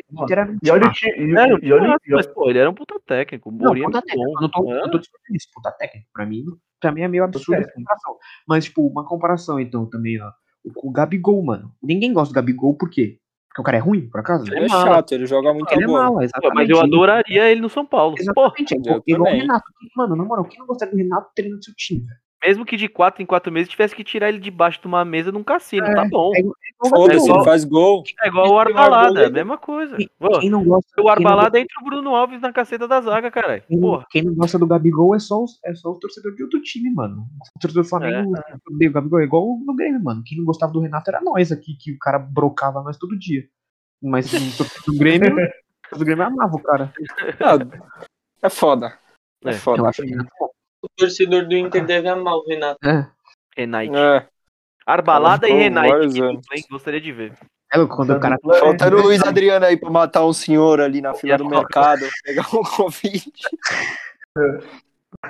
E 0.63 0.71
olha 0.71 0.87
o 0.87 0.91
time- 0.93 1.13
ti- 1.13 1.21
e- 1.21 1.31
Era 1.35 1.53
olha- 1.55 1.97
e 2.07 2.11
mas, 2.11 2.27
pô, 2.27 2.49
ele 2.49 2.59
era 2.59 2.69
um 2.69 2.73
puta 2.73 2.95
técnico. 3.05 3.49
O 3.49 3.51
Não, 3.51 3.65
Mourinho 3.65 3.83
é 3.83 3.87
puta 3.87 3.97
muito 3.99 4.07
técnico. 4.07 4.31
bom. 4.31 4.37
Eu 4.37 4.41
não 4.41 4.49
tô, 4.49 4.71
É. 4.73 4.77
eu 4.87 4.91
tô 4.91 4.97
dizendo 4.99 5.17
isso, 5.35 5.47
puta 5.53 5.71
técnico. 5.71 6.07
Pra 6.13 6.25
mim, 6.25 6.45
pra 6.79 6.91
mim 6.93 7.01
é 7.01 7.07
meio 7.09 7.23
absurdo 7.25 7.59
essa 7.61 7.73
comparação. 7.73 8.15
Mas, 8.47 8.65
tipo, 8.65 8.87
uma 8.87 9.05
comparação, 9.05 9.59
então, 9.59 9.85
também, 9.85 10.21
ó. 10.21 10.31
O, 10.63 10.87
o 10.89 10.91
Gabigol, 10.93 11.43
mano. 11.43 11.71
Ninguém 11.83 12.13
gosta 12.13 12.31
do 12.33 12.35
Gabigol, 12.35 12.73
por 12.77 12.89
quê? 12.89 13.17
Porque 13.53 13.61
o 13.61 13.63
cara 13.63 13.77
é 13.77 13.79
ruim, 13.79 14.09
por 14.09 14.19
acaso? 14.19 14.51
Ele 14.51 14.65
é 14.65 14.69
chato, 14.69 15.11
ele 15.11 15.27
joga 15.27 15.53
muita 15.53 15.75
Ele 15.75 15.83
é 15.83 15.85
bola. 15.87 16.03
mal, 16.05 16.13
Pô, 16.15 16.21
exatamente. 16.23 16.55
mas 16.55 16.69
eu 16.69 16.81
adoraria 16.81 17.51
ele 17.51 17.61
no 17.61 17.69
São 17.69 17.85
Paulo. 17.85 18.15
Pô, 18.15 18.21
Exatamente, 18.47 18.73
é 18.73 18.77
igual, 19.13 19.21
o. 19.21 19.23
Renato. 19.37 19.65
Mano, 19.95 20.15
na 20.15 20.23
moral, 20.25 20.45
quem 20.45 20.57
não 20.57 20.65
gosta 20.65 20.87
do 20.87 20.97
Renato 20.97 21.29
treinando 21.35 21.63
seu 21.63 21.73
time, 21.77 21.99
velho? 21.99 22.19
Mesmo 22.45 22.65
que 22.65 22.75
de 22.75 22.87
quatro 22.89 23.21
em 23.21 23.25
quatro 23.25 23.51
meses 23.51 23.69
tivesse 23.69 23.95
que 23.95 24.03
tirar 24.03 24.29
ele 24.29 24.39
debaixo 24.39 24.79
de 24.81 24.87
uma 24.87 25.03
mesa 25.05 25.31
num 25.31 25.43
cassino, 25.43 25.85
tá 25.93 26.05
bom. 26.09 26.31
É 26.35 26.39
igual 26.39 26.55
o 26.83 26.89
Foda-se, 26.89 27.17
Gabigol. 27.19 27.35
ele 27.37 27.45
faz 27.45 27.63
gol. 27.63 28.03
É 28.21 28.27
igual 28.27 28.49
o 28.51 28.59
Arbalada, 28.59 28.95
Arboleda. 28.97 29.27
a 29.27 29.31
mesma 29.31 29.57
coisa. 29.57 29.95
Quem- 29.97 30.09
Pô, 30.19 30.39
Quem 30.39 30.49
não 30.49 30.63
gosta, 30.63 31.01
o 31.01 31.07
Arbalada 31.07 31.59
entra 31.59 31.75
o 31.81 31.85
Bruno 31.85 32.15
Alves 32.15 32.41
na 32.41 32.51
caceta 32.51 32.87
da 32.87 32.99
zaga, 33.01 33.31
caralho. 33.31 33.63
Quem 33.67 33.79
quem 34.09 34.23
não 34.23 34.33
gosta 34.35 34.59
do 34.59 34.67
Gabigol 34.67 35.15
é 35.15 35.19
só, 35.19 35.41
os, 35.43 35.59
é 35.63 35.73
só 35.73 35.91
o 35.91 35.99
torcedor 35.99 36.35
de 36.35 36.43
outro 36.43 36.61
time, 36.61 36.93
mano. 36.93 37.25
O 37.55 37.59
torcedor 37.59 37.83
do 37.83 37.89
Flamengo 37.89 38.33
odeia 38.69 38.89
o 38.89 38.93
Gabigol 38.93 39.19
é 39.19 39.23
igual 39.23 39.57
no 39.65 39.75
Grêmio, 39.75 40.03
mano. 40.03 40.21
Quem 40.25 40.37
não 40.37 40.45
gostava 40.45 40.73
do 40.73 40.79
Renato 40.81 41.09
era 41.09 41.21
nós 41.21 41.51
aqui, 41.51 41.75
que 41.75 41.91
o 41.93 41.97
cara 41.99 42.19
brocava 42.19 42.81
nós 42.83 42.97
todo 42.97 43.17
dia. 43.17 43.43
Mas 44.01 44.27
o 44.33 44.57
torcedor 44.57 44.83
do 44.93 44.99
Grêmio, 44.99 45.27
o 45.31 45.35
torcedor 45.35 45.99
do 45.99 46.05
Grêmio 46.05 46.25
amava 46.25 46.55
o 46.55 46.61
cara. 46.61 46.93
Ah, 47.39 47.57
é 48.41 48.49
foda. 48.49 48.97
É, 49.45 49.49
É, 49.49 49.53
foda. 49.53 49.81
Eu 49.81 49.85
acho 49.87 50.01
o 50.01 50.05
Renato 50.05 50.29
bom. 50.39 50.49
O 50.83 50.87
torcedor 50.97 51.47
do 51.47 51.55
Inter 51.55 51.85
deve 51.85 52.07
amar 52.09 52.35
o 52.35 52.45
Renato. 52.45 52.77
É, 52.85 53.07
Renate. 53.55 53.95
É. 53.95 54.27
Arbalada 54.85 55.47
e 55.47 55.53
Renate. 55.53 56.19
hein? 56.19 56.41
Gostaria 56.69 56.99
de 56.99 57.11
ver. 57.11 57.33
é 57.71 57.77
louco 57.77 57.95
quando 57.95 58.13
o 58.13 58.19
cara. 58.19 58.35
É- 58.35 58.59
Faltando 58.59 58.97
o 58.97 59.01
Luiz 59.01 59.23
Adriano 59.23 59.65
aí 59.65 59.77
pra 59.77 59.89
matar 59.89 60.25
um 60.25 60.33
senhor 60.33 60.81
ali 60.81 60.99
na 61.01 61.13
fila 61.13 61.37
do 61.37 61.47
mercado, 61.47 62.01
pegar 62.23 62.47
um 62.53 62.61
Covid. 62.63 63.31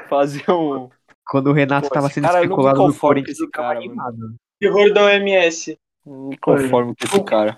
Fazer 0.10 0.50
um. 0.52 0.90
Quando 1.26 1.48
o 1.52 1.54
Renato 1.54 1.88
Pô, 1.88 1.94
tava 1.94 2.10
sendo 2.10 2.26
cara, 2.28 2.42
especulado 2.42 2.88
no 2.88 2.94
Corinthians, 2.94 3.38
esse 3.40 3.50
cara, 3.50 3.78
animado. 3.80 4.36
Terror 4.60 4.92
da 4.94 5.04
OMS. 5.06 5.78
Não 6.06 6.30
me 6.30 6.38
conformo 6.38 6.96
com 6.96 7.06
esse 7.06 7.24
cara. 7.24 7.58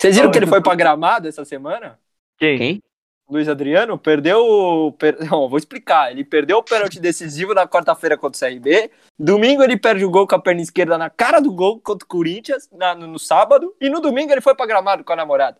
Vocês 0.00 0.16
viram 0.16 0.30
que 0.30 0.38
ele 0.38 0.46
foi 0.46 0.62
pra 0.62 0.74
gramado 0.74 1.28
essa 1.28 1.44
semana? 1.44 1.98
Quem? 2.38 2.56
Quem? 2.58 2.82
Luiz 3.28 3.48
Adriano 3.48 3.98
perdeu 3.98 4.38
o. 4.44 4.92
Per... 4.92 5.16
Não, 5.30 5.48
vou 5.48 5.58
explicar. 5.58 6.10
Ele 6.12 6.24
perdeu 6.24 6.58
o 6.58 6.62
pênalti 6.62 7.00
decisivo 7.00 7.52
na 7.54 7.66
quarta-feira 7.66 8.16
contra 8.16 8.36
o 8.46 8.50
CRB. 8.50 8.90
Domingo 9.18 9.62
ele 9.62 9.76
perde 9.76 10.04
o 10.04 10.10
gol 10.10 10.26
com 10.26 10.36
a 10.36 10.38
perna 10.38 10.60
esquerda 10.62 10.96
na 10.96 11.10
cara 11.10 11.40
do 11.40 11.52
gol 11.52 11.80
contra 11.80 12.04
o 12.04 12.08
Corinthians 12.08 12.68
na- 12.72 12.94
no, 12.94 13.06
no 13.06 13.18
sábado. 13.18 13.74
E 13.80 13.90
no 13.90 14.00
domingo 14.00 14.32
ele 14.32 14.40
foi 14.40 14.54
pra 14.54 14.66
gramado 14.66 15.02
com 15.02 15.12
a 15.12 15.16
namorada. 15.16 15.58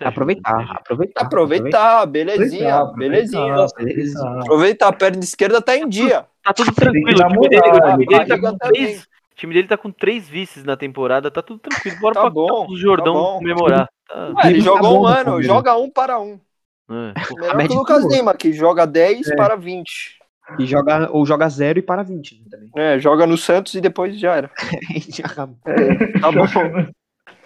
Aproveitar, 0.00 0.56
né? 0.56 0.66
aproveitar. 0.70 1.24
Aproveitar, 1.24 2.06
belezinha, 2.06 2.74
Aproveitar, 2.76 2.98
belezinha. 2.98 3.54
aproveitar, 3.54 3.70
aproveitar. 3.70 4.40
Aproveitar, 4.40 4.88
a 4.88 4.92
perna 4.92 5.22
esquerda 5.22 5.62
tá 5.62 5.76
em 5.76 5.88
dia. 5.88 6.26
Tá 6.42 6.52
tudo 6.52 6.74
tranquilo. 6.74 7.08
O 7.08 7.28
time 7.28 7.48
dele, 7.48 7.62
o 7.68 7.96
time 7.96 8.06
dele 8.06 8.26
tá 8.26 8.38
com 8.40 8.58
três. 8.58 9.02
O 9.02 9.34
time 9.36 9.54
dele 9.54 9.68
tá 9.68 9.76
com 9.76 9.90
três 9.92 10.28
vices 10.28 10.64
na 10.64 10.76
temporada, 10.76 11.30
tá 11.30 11.42
tudo 11.42 11.58
tranquilo. 11.60 11.98
Bora 12.00 12.14
Tá 12.14 12.20
pra 12.22 12.30
bom, 12.30 12.66
o 12.68 12.76
Jordão 12.76 13.14
tá 13.14 13.32
comemorar. 13.38 13.88
Tá. 14.08 14.32
Ué, 14.44 14.50
ele 14.50 14.58
Tá 14.58 14.64
jogou 14.64 14.80
bom 14.82 14.98
um 14.98 15.02
no 15.02 15.06
ano, 15.06 15.42
joga 15.42 15.76
um 15.76 15.90
para 15.90 16.18
um. 16.18 16.40
É. 16.88 17.54
Melhor 17.56 17.68
que 17.68 17.74
o 17.74 17.78
Lucas. 17.78 18.04
Lima, 18.06 18.34
que 18.34 18.52
joga 18.52 18.86
10 18.86 19.28
É. 19.28 19.36
para 19.36 19.56
20. 19.56 20.16
E 20.60 20.64
joga, 20.66 21.10
ou 21.10 21.26
joga 21.26 21.48
zero 21.48 21.78
e 21.80 21.82
para 21.82 22.04
20 22.04 22.36
né, 22.36 22.40
também. 22.48 22.70
É, 22.76 22.98
joga 23.00 23.26
no 23.26 23.36
Santos 23.36 23.74
e 23.74 23.80
depois 23.80 24.16
já 24.18 24.36
era. 24.36 24.50
Tá 26.20 26.30
bom, 26.32 26.46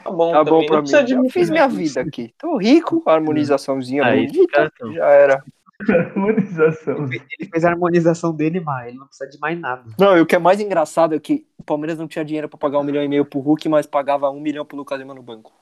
Tá 0.05 0.11
bom, 0.11 0.33
tá 0.33 0.45
bom 0.45 0.67
pra 0.67 0.77
mim. 0.77 0.83
precisa 0.83 1.03
de 1.05 1.11
Já 1.13 1.19
muito, 1.19 1.33
fiz 1.33 1.49
minha 1.51 1.67
vida 1.69 2.01
aqui. 2.03 2.33
Tô 2.39 2.57
rico, 2.59 3.03
harmonizaçãozinha 3.07 4.05
Aí, 4.05 4.27
bonita. 4.27 4.71
tão- 4.79 4.93
Já 4.93 5.07
era. 5.07 5.43
Harmonização. 5.89 7.05
Ele 7.11 7.49
fez 7.51 7.65
a 7.65 7.71
harmonização 7.71 8.35
dele, 8.35 8.61
mas 8.61 8.89
ele 8.89 8.99
não 8.99 9.07
precisa 9.07 9.31
de 9.31 9.39
mais 9.39 9.59
nada. 9.59 9.83
Não, 9.99 10.17
e 10.17 10.21
o 10.21 10.27
que 10.27 10.37
é 10.37 10.39
mais 10.39 10.61
engraçado 10.61 11.15
é 11.15 11.19
que 11.21 11.47
o 11.59 11.63
Palmeiras 11.65 11.99
não 11.99 12.07
tinha 12.09 12.25
dinheiro 12.25 12.49
pra 12.49 12.59
pagar 12.59 12.79
um 12.79 12.83
milhão 12.85 13.03
e 13.03 13.09
meio 13.09 13.25
pro 13.25 13.41
Hulk, 13.41 13.69
mas 13.69 13.87
pagava 13.87 14.31
um 14.31 14.41
milhão 14.41 14.65
pro 14.65 14.77
Lucas 14.77 14.99
Lima 14.99 15.15
no 15.15 15.23
banco. 15.23 15.53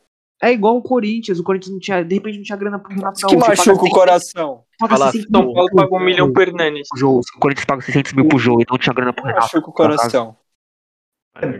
É 0.41 0.53
igual 0.53 0.77
o 0.77 0.83
Corinthians, 0.83 1.39
o 1.41 1.43
Corinthians 1.43 1.73
não 1.73 1.81
tinha, 1.81 2.05
de 2.05 2.15
repente 2.15 2.37
não 2.39 2.45
tinha 2.45 2.57
grana 2.59 2.79
pro 2.79 2.93
Renato 2.95 3.27
que 3.27 3.37
machuca 3.37 3.85
o 3.85 3.91
coração. 3.91 4.63
paga 4.79 4.97
Fala, 4.97 5.11
600 5.11 5.31
São 5.33 5.43
mil 5.45 5.53
Paulo 5.55 5.69
pro- 5.71 5.77
pagou 5.77 5.99
um 5.99 6.05
milhão 6.05 6.33
pro 6.33 6.43
Hernanes. 6.43 6.89
O 7.03 7.21
Corinthians 7.41 7.65
paga 7.65 7.83
600 7.83 8.13
mil 8.13 8.29
pro 8.29 8.39
jogo 8.39 8.63
e 8.63 8.67
não 8.71 8.79
tinha 8.79 8.95
grana 8.95 9.13
pro 9.13 9.25
Renato. 9.25 9.43
Machuca 9.43 9.69
o 9.71 9.73
coração. 9.73 10.37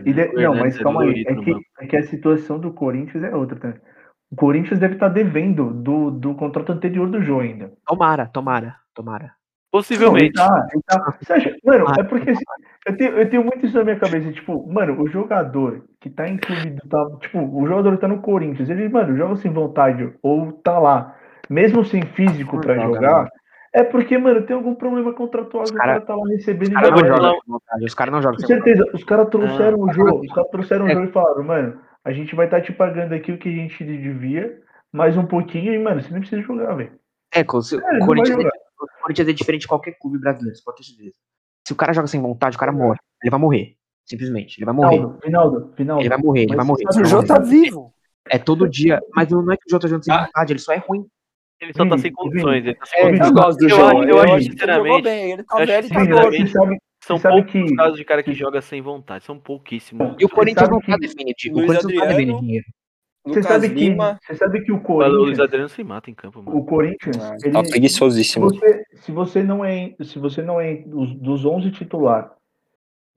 Ele 0.05 0.21
é- 0.21 0.31
não, 0.33 0.55
mas 0.55 0.77
é 0.77 0.83
calma 0.83 1.03
aí. 1.03 1.23
É 1.27 1.35
que, 1.35 1.55
é 1.81 1.87
que 1.87 1.97
a 1.97 2.03
situação 2.07 2.59
do 2.59 2.71
Corinthians 2.73 3.23
é 3.23 3.35
outra, 3.35 3.57
tá? 3.59 3.73
O 4.31 4.35
Corinthians 4.35 4.79
deve 4.79 4.93
estar 4.95 5.09
devendo 5.09 5.73
do, 5.73 6.11
do 6.11 6.35
contrato 6.35 6.71
anterior 6.71 7.09
do 7.09 7.21
Jô 7.21 7.39
ainda. 7.39 7.71
Tomara, 7.85 8.27
tomara, 8.27 8.75
tomara. 8.93 9.33
Possivelmente. 9.71 10.35
Não, 10.35 10.45
ele 10.45 10.53
tá, 10.57 10.67
ele 10.73 10.81
tá- 10.85 11.17
Você 11.21 11.33
acha- 11.33 11.55
Mano, 11.63 11.85
é 11.97 12.03
porque 12.03 12.29
assim, 12.31 12.43
eu, 12.89 12.97
tenho, 12.97 13.11
eu 13.17 13.29
tenho 13.29 13.43
muito 13.43 13.65
isso 13.65 13.77
na 13.77 13.83
minha 13.83 13.99
cabeça. 13.99 14.31
Tipo, 14.31 14.67
mano, 14.71 15.01
o 15.01 15.07
jogador 15.07 15.83
que 15.99 16.09
tá 16.09 16.27
em 16.27 16.37
clube 16.37 16.71
do. 16.71 16.87
Tá, 16.89 17.17
tipo, 17.21 17.39
o 17.39 17.67
jogador 17.67 17.95
que 17.95 18.01
tá 18.01 18.07
no 18.07 18.21
Corinthians, 18.21 18.69
ele, 18.69 18.89
mano, 18.89 19.15
joga 19.17 19.35
sem 19.37 19.51
vontade 19.51 20.13
ou 20.21 20.51
tá 20.51 20.77
lá, 20.79 21.15
mesmo 21.49 21.83
sem 21.85 22.01
físico 22.03 22.55
Não 22.55 22.61
pra 22.61 22.75
joga, 22.75 22.93
jogar, 22.95 23.29
é 23.73 23.83
porque, 23.83 24.17
mano, 24.17 24.41
tem 24.43 24.55
algum 24.55 24.75
problema 24.75 25.13
contratual 25.13 25.63
que 25.65 25.71
o 25.71 25.75
cara- 25.75 26.01
tá 26.01 26.15
lá 26.15 26.23
recebendo 26.27 26.69
Os 26.69 26.81
caras 26.81 26.91
não 26.91 27.07
jogam 27.07 27.31
sem 27.31 27.41
vontade. 27.47 27.85
Os 27.85 27.93
caras 27.93 28.13
não 28.13 28.21
jogam 28.21 28.37
Com 28.39 28.47
certeza, 28.47 28.85
os 28.93 29.03
caras 29.03 29.29
trouxeram 29.29 29.83
Ah, 29.83 29.85
o 29.85 29.93
jogo, 29.93 30.19
os 30.21 30.33
caras 30.33 30.49
trouxeram 30.51 30.85
o 30.85 30.89
É. 30.89 30.93
jogo 30.93 31.05
e 31.07 31.11
falaram, 31.11 31.43
mano, 31.43 31.79
a 32.03 32.11
gente 32.11 32.35
vai 32.35 32.45
estar 32.45 32.61
te 32.61 32.71
pagando 32.73 33.13
aqui 33.13 33.31
o 33.31 33.37
que 33.37 33.49
a 33.49 33.51
gente 33.51 33.83
devia, 33.83 34.57
mais 34.91 35.15
um 35.17 35.25
pouquinho, 35.25 35.73
e, 35.73 35.77
mano, 35.79 36.01
você 36.01 36.09
nem 36.11 36.21
precisa 36.21 36.41
jogar, 36.41 36.73
velho. 36.73 36.91
É, 37.35 37.43
co- 37.43 37.61
se- 37.61 37.75
É, 37.75 37.79
ele 37.89 37.97
o 37.97 37.99
não 37.99 38.07
Corinthians, 38.07 38.39
é, 38.45 38.47
o 38.47 39.01
Corinthians 39.03 39.27
é 39.29 39.33
diferente 39.33 39.61
de 39.61 39.67
qualquer 39.67 39.91
clube 40.01 40.17
brasileiro, 40.19 40.55
você 40.57 40.63
pode 40.63 40.77
ter 40.77 40.83
certeza. 40.85 41.15
Se 41.69 41.73
o 41.73 41.75
cara 41.75 41.93
joga 41.93 42.07
sem 42.07 42.19
vontade, 42.19 42.55
o 42.55 42.59
cara 42.59 42.71
morre. 42.71 42.97
Ele 43.23 43.29
vai 43.29 43.39
morrer. 43.39 43.75
Simplesmente. 44.03 44.57
Ele 44.57 44.65
vai 44.65 44.73
morrer. 44.73 44.97
Finaldo, 44.97 45.19
Finaldo, 45.21 45.73
Finaldo. 45.77 46.01
Ele 46.01 46.09
vai 46.09 46.17
morrer, 46.17 46.39
ele 46.41 46.47
Mas 46.47 46.57
vai 46.57 46.65
morrer. 46.65 46.83
sabe 46.85 46.97
O 46.97 47.01
Não, 47.03 47.09
Jô 47.09 47.23
tá 47.27 47.37
vivo. 47.39 47.93
É 48.27 48.39
todo 48.39 48.67
dia. 48.67 48.99
Mas 49.15 49.29
não 49.29 49.51
é 49.51 49.55
que 49.55 49.67
o 49.67 49.69
Jota 49.69 49.87
joga 49.87 50.01
sem 50.03 50.11
Ah. 50.11 50.25
vontade, 50.25 50.51
ele 50.53 50.59
só 50.59 50.73
é 50.73 50.77
ruim. 50.77 51.05
Ele 51.61 51.73
só 51.73 51.83
tá 51.83 51.89
Vini, 51.91 52.01
sem 52.01 52.11
condições. 52.11 52.65
Ele 52.65 52.73
tá 52.73 52.85
sem 52.87 52.99
É, 52.99 53.03
condições. 53.03 53.27
Eu 53.27 53.33
gosto 53.35 53.59
do 53.59 53.65
Eu 53.65 53.69
Jô. 53.69 53.85
acho- 53.85 54.03
eu 54.09 54.19
acho, 54.19 54.33
ele 54.33 54.43
sinceramente, 54.45 54.87
jogou 54.87 55.01
bem, 55.03 55.31
ele 55.31 55.43
tá 55.43 55.57
velho 55.57 55.85
e 55.85 55.89
tá 55.89 56.47
sabe, 56.47 56.77
São 57.03 57.19
poucos 57.19 57.51
que... 57.51 57.63
os 57.63 57.71
casos 57.75 57.97
de 57.97 58.05
cara 58.05 58.23
que 58.23 58.33
joga 58.33 58.61
sem 58.63 58.81
vontade. 58.81 59.23
São 59.25 59.37
pouquíssimos. 59.39 60.15
E 60.19 60.25
o 60.25 60.29
Corinthians 60.29 60.69
não 60.69 60.79
tá 60.81 60.97
devendo. 60.97 61.29
O 61.51 61.53
Corinthians 61.53 61.83
não 61.83 61.95
tá 61.99 62.05
devendo 62.07 62.39
dinheiro. 62.39 62.65
Você 63.33 63.39
Lucas 63.39 63.45
sabe, 63.45 63.69
que, 63.69 63.89
Lima. 63.89 64.19
você 64.25 64.35
sabe 64.35 64.61
que 64.61 64.71
o 64.71 64.75
O 64.75 64.79
Luiz 64.79 65.09
Corinthians, 65.11 65.39
Adriano 65.39 65.69
se 65.69 65.83
mata 65.83 66.09
em 66.09 66.13
campo, 66.13 66.41
mano. 66.43 66.57
o 66.57 66.65
Corinthians, 66.65 67.17
Ah, 67.19 67.35
ele, 67.43 67.53
Tá 67.53 67.63
se 67.63 67.69
preguiçosíssimo. 67.71 68.49
você, 68.49 68.83
se 68.95 69.11
você 69.11 69.43
não 69.43 69.63
é, 69.65 69.93
se 70.01 70.19
você 70.19 70.41
não 70.41 70.59
é 70.59 70.75
dos, 70.75 71.13
dos 71.15 71.45
11 71.45 71.71
titular, 71.71 72.33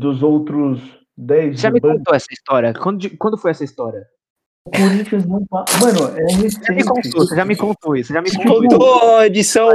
dos 0.01 0.23
outros 0.23 0.81
10 1.17 1.57
Você 1.57 1.63
já 1.63 1.71
me 1.71 1.81
banco, 1.81 1.99
contou 1.99 2.15
essa 2.15 2.33
história? 2.33 2.73
Quando, 2.75 3.17
quando 3.19 3.39
foi 3.39 3.51
essa 3.51 3.65
história? 3.65 4.07
o 4.65 4.71
Corinthians 4.71 5.27
não 5.27 5.45
pa- 5.47 5.65
Mano, 5.81 6.17
é 6.17 6.23
Você 6.23 6.31
já 6.33 6.37
me 6.39 6.43
recente. 6.45 6.85
contou, 6.85 7.27
você 7.27 7.35
já 7.37 7.45
me 7.45 7.57
contou 7.57 7.97
isso. 7.97 8.07
Você 8.09 8.15
já 8.15 8.23
me 8.23 8.31
Você 8.31 8.37
contou. 8.37 8.63
contou 8.63 9.17
a 9.19 9.27
edição 9.27 9.69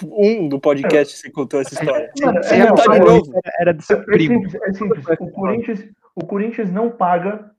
1 0.00 0.48
do 0.48 0.60
podcast, 0.60 1.16
você 1.18 1.28
contou 1.30 1.60
essa 1.60 1.74
história. 1.74 2.08
Mano, 2.22 2.40
Você 2.42 2.54
é, 2.54 2.58
já 2.58 2.72
tá 2.72 2.86
de 2.92 2.98
novo. 3.00 3.32
era, 3.44 3.52
era 3.60 3.74
do 3.74 3.82
seu 3.82 3.98
É 3.98 4.04
primo. 4.04 4.34
simples, 4.48 4.62
é 4.62 4.72
simples. 4.74 5.04
O 5.18 5.28
Corinthians, 5.32 5.84
o 6.14 6.24
Corinthians 6.24 6.70
não 6.70 6.88
paga 6.90 7.50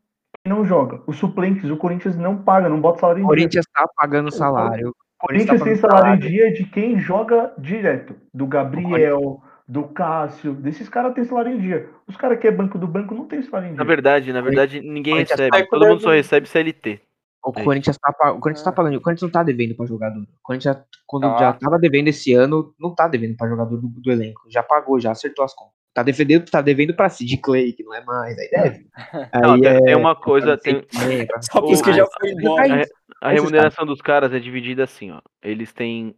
não 0.46 0.66
joga. 0.66 1.02
Os 1.08 1.18
suplentes, 1.18 1.70
o 1.70 1.78
Corinthians 1.78 2.18
não 2.18 2.38
paga, 2.38 2.68
não 2.70 2.80
bota 2.80 3.00
salário 3.00 3.20
O 3.22 3.24
em 3.24 3.28
dia. 3.28 3.28
Corinthians 3.30 3.66
tá 3.74 3.86
pagando 3.96 4.32
salário. 4.32 4.89
O 4.89 5.28
Corinthians 5.28 5.60
tá 5.60 5.66
tem 5.66 5.76
salário 5.78 6.16
em 6.16 6.28
dia 6.30 6.52
de 6.54 6.66
quem 6.66 7.00
joga 7.00 7.54
direto. 7.58 8.14
Do 8.34 8.46
Gabriel, 8.46 9.41
do 9.68 9.84
Cássio. 9.86 10.54
Desses 10.54 10.89
caras 10.89 11.14
tem 11.14 11.24
salário 11.24 11.52
em 11.54 11.60
dia. 11.60 11.89
Os 12.08 12.18
caras 12.18 12.38
que 12.39 12.48
é 12.48 12.52
banco 12.52 12.78
do 12.78 12.88
banco 12.88 13.16
não 13.16 13.26
tem 13.26 13.41
salário 13.41 13.68
em 13.70 13.72
Na 13.72 13.78
dia. 13.84 13.86
verdade, 13.86 14.34
na 14.34 14.41
verdade, 14.41 14.82
ninguém 14.82 15.16
recebe. 15.20 15.50
tá 15.50 15.66
Todo 15.70 15.88
mundo 15.88 16.02
só 16.02 16.12
recebe 16.12 16.48
CLT. 16.48 17.00
O 17.46 17.52
É 17.58 17.64
Corinthians 17.64 17.98
tá, 17.98 18.32
o 18.32 18.39
Corinthians 18.39 18.64
tá 18.64 18.70
Ah. 18.70 18.74
pagando. 18.74 18.98
O 18.98 19.02
Corinthians 19.02 19.24
não 19.24 19.32
tá 19.32 19.44
devendo 19.44 19.76
pra 19.76 19.86
jogador. 19.86 20.22
O 20.22 20.28
Corinthians, 20.41 20.76
já- 20.76 20.84
quando 21.06 21.24
Tá. 21.24 21.38
já 21.39 21.54
tava 21.54 21.78
devendo 21.78 22.08
esse 22.10 22.34
ano, 22.34 22.74
não 22.80 22.94
tá 22.96 23.06
devendo 23.08 23.36
pra 23.38 23.48
jogador 23.50 23.78
do, 23.78 23.88
do 23.88 24.12
elenco. 24.12 24.41
Já 24.50 24.64
pagou, 24.64 24.98
já 25.00 25.12
acertou 25.12 25.44
as 25.44 25.54
contas. 25.54 25.72
Tá 25.94 26.02
devendo, 26.02 26.46
tá 26.50 26.62
devendo 26.62 26.96
pra 26.96 27.08
Sid 27.10 27.38
Clay, 27.38 27.72
que 27.74 27.84
não 27.84 27.94
é 27.94 28.04
mais, 28.04 28.38
aí 28.39 28.50
deve. 28.50 28.88
Não, 29.44 29.54
Aí 29.54 29.62
tem, 29.62 29.70
é, 29.72 29.82
tem 29.82 29.96
uma 29.96 30.16
coisa, 30.16 30.58
tem, 30.58 30.82
tem, 30.82 31.28
Só 31.52 31.62
pros 31.62 31.82
que 31.82 31.94
já 31.94 32.06
foi 32.06 32.30
Aí 32.30 32.36
embora. 32.36 32.68
vai- 32.68 32.86
a 33.22 33.34
Esses 33.34 33.44
remuneração 33.44 33.86
dos 33.86 34.02
caras 34.02 34.34
é 34.34 34.39
dividida 34.39 34.84
assim, 34.84 35.12
ó. 35.12 35.22
Eles 35.41 35.72
têm 35.72 36.16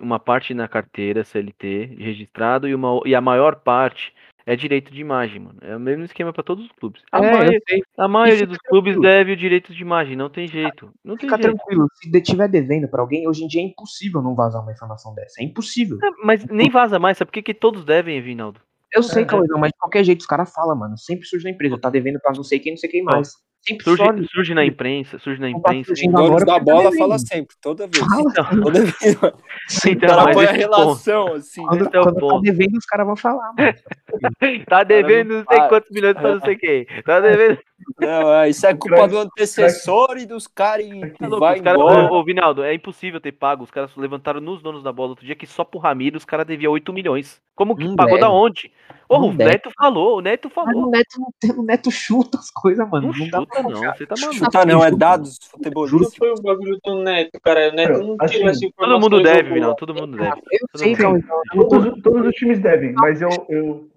uma 0.00 0.18
parte 0.18 0.52
na 0.52 0.68
carteira 0.68 1.24
CLT 1.24 1.96
registrado 1.98 2.68
e, 2.68 2.74
uma, 2.74 3.00
e 3.06 3.14
a 3.14 3.20
maior 3.20 3.56
parte 3.56 4.14
é 4.44 4.54
direito 4.54 4.92
de 4.92 5.00
imagem, 5.00 5.40
mano. 5.40 5.58
É 5.62 5.74
o 5.76 5.80
mesmo 5.80 6.04
esquema 6.04 6.32
pra 6.32 6.42
todos 6.42 6.66
os 6.66 6.72
clubes. 6.72 7.02
A, 7.10 7.24
É, 7.24 7.32
maioria, 7.32 7.60
a 7.96 8.08
maioria 8.08 8.46
dos 8.46 8.58
clubes 8.58 8.92
tranquilo. 8.94 9.14
deve 9.14 9.32
o 9.32 9.36
direito 9.36 9.72
de 9.72 9.80
imagem, 9.82 10.16
não 10.16 10.28
tem 10.28 10.46
jeito. 10.46 10.92
Não 11.02 11.16
tem 11.16 11.28
Fica 11.30 11.40
jeito. 11.42 11.56
tranquilo, 11.56 11.86
se 11.94 12.22
tiver 12.22 12.48
devendo 12.48 12.88
pra 12.88 13.00
alguém, 13.00 13.26
hoje 13.26 13.44
em 13.44 13.48
dia 13.48 13.62
é 13.62 13.64
impossível 13.64 14.20
não 14.20 14.34
vazar 14.34 14.62
uma 14.62 14.72
informação 14.72 15.14
dessa. 15.14 15.40
É 15.40 15.44
impossível. 15.44 15.96
É, 16.02 16.10
mas 16.24 16.44
nem 16.46 16.68
vaza 16.68 16.98
mais, 16.98 17.16
sabe 17.16 17.30
por 17.30 17.34
que, 17.34 17.42
que 17.42 17.54
todos 17.54 17.84
devem, 17.84 18.20
Vinaldo? 18.20 18.60
Eu 18.94 19.02
sei, 19.02 19.22
É, 19.22 19.26
Cauê, 19.26 19.46
mas 19.58 19.70
de 19.70 19.78
qualquer 19.78 20.04
jeito 20.04 20.20
os 20.20 20.26
caras 20.26 20.52
falam, 20.52 20.76
mano. 20.76 20.96
Sempre 20.98 21.26
surge 21.26 21.44
na 21.44 21.50
empresa. 21.50 21.78
Tá 21.78 21.88
devendo 21.90 22.20
pra 22.20 22.32
não 22.32 22.44
sei 22.44 22.58
quem, 22.58 22.72
não 22.72 22.76
sei 22.78 22.90
quem 22.90 23.02
mais. 23.02 23.32
Sempre 23.64 23.84
Surge, 23.84 24.02
surge. 24.04 24.28
surge 24.32 24.54
na 24.54 24.64
imprensa, 24.64 25.20
surge 25.20 25.40
na 25.40 25.46
tá 25.46 25.72
imprensa. 25.72 25.92
Donos 25.94 26.20
agora 26.20 26.44
da 26.44 26.54
tá 26.54 26.58
bola 26.58 26.82
devendo. 26.90 26.98
fala 26.98 27.16
sempre, 27.20 27.54
toda 27.62 27.86
vez. 27.86 28.04
Fala. 28.04 28.32
Toda 28.60 28.80
vez. 28.82 29.16
O 29.22 29.32
Então, 29.88 30.16
mas 30.16 30.34
põe 30.34 30.46
a 30.46 30.52
esse 30.52 30.66
ponto. 30.68 30.74
relação, 30.74 31.34
assim. 31.34 31.62
Quando, 31.64 31.86
Esse 31.86 31.96
é 31.96 32.00
o 32.00 32.02
quando 32.02 32.28
tá 32.28 32.38
devendo, 32.40 32.76
os 32.76 32.84
caras 32.86 33.06
vão 33.06 33.14
falar, 33.16 33.52
mano. 33.56 33.74
Tá 34.68 34.82
devendo 34.82 35.34
não 35.34 35.44
sei 35.48 35.68
quantos 35.68 35.90
milhões 35.92 36.14
pra 36.14 36.34
não 36.34 36.40
sei 36.40 36.56
quem. 36.56 36.86
Tá 37.04 37.20
devendo. 37.20 37.58
Não, 38.00 38.34
é, 38.34 38.48
isso 38.48 38.66
é 38.66 38.74
culpa 38.74 39.06
do 39.08 39.18
antecessor 39.18 40.16
e 40.18 40.26
dos 40.26 40.46
caras 40.46 40.86
que 40.86 41.18
Tá 41.18 41.28
vai 41.28 41.56
os 41.56 41.60
caras, 41.62 41.80
embora. 41.80 42.12
ô, 42.12 42.18
ô, 42.20 42.24
Vinaldo, 42.24 42.62
é 42.62 42.74
impossível 42.74 43.20
ter 43.20 43.32
pago. 43.32 43.64
Os 43.64 43.70
caras 43.70 43.94
levantaram 43.96 44.40
nos 44.40 44.62
donos 44.62 44.82
da 44.82 44.92
bola 44.92 45.10
outro 45.10 45.24
dia 45.26 45.34
que 45.36 45.46
só 45.46 45.64
pro 45.64 45.78
Ramiro 45.78 46.16
os 46.16 46.24
caras 46.24 46.46
deviam 46.46 46.72
8 46.72 46.92
milhões. 46.92 47.40
Como 47.54 47.76
que 47.76 47.84
Não 47.84 47.94
pagou 47.94 48.12
deve. 48.14 48.22
da 48.22 48.30
onde? 48.30 48.72
Ô, 49.08 49.18
o 49.28 49.34
deve. 49.34 49.50
Neto 49.52 49.70
falou, 49.78 50.18
o 50.18 50.20
Neto 50.22 50.50
Mas 50.54 50.54
falou. 50.54 50.86
o 50.86 50.90
Neto, 50.90 51.18
não 51.20 51.28
tem- 51.38 51.50
o 51.52 51.62
Neto 51.62 51.90
chuta 51.90 52.38
as 52.38 52.50
coisas, 52.50 52.88
mano. 52.88 53.08
Não 53.08 53.18
Não, 53.18 53.28
dá 53.28 53.38
chuta, 53.40 53.52
pra 53.52 53.62
não. 53.62 53.70
Você 53.94 54.06
tá 54.06 54.14
maluco. 54.18 54.34
Chuta 54.38 54.64
não, 54.64 54.84
é 54.84 54.90
dados 54.90 55.38
Não 55.42 55.50
futebolísticos. 55.50 56.16
foi 56.16 56.30
o 56.30 56.42
bagulho 56.42 56.78
do 56.82 57.02
Neto, 57.02 57.38
cara. 57.42 57.68
O 57.68 57.72
Neto 57.72 57.98
não 58.02 58.16
Assim, 58.20 58.34
tira 58.38 58.50
essa 58.50 58.60
Todo 58.60 58.68
informação. 58.70 59.00
mundo 59.00 59.20
e 59.20 59.22
deve, 59.22 59.52
Vinaldo, 59.54 59.76
todo 59.76 59.94
mundo 59.94 60.16
deve. 60.16 60.30
Eu 60.50 60.58
Todo 60.72 60.78
sei, 60.78 60.96
mundo 60.96 61.24
tô, 61.52 61.68
Todos, 61.68 62.02
todos 62.02 62.26
os 62.26 62.34
times 62.34 62.58
devem, 62.58 62.92
mas 62.94 63.20
eu. 63.20 63.28
eu... 63.50 63.91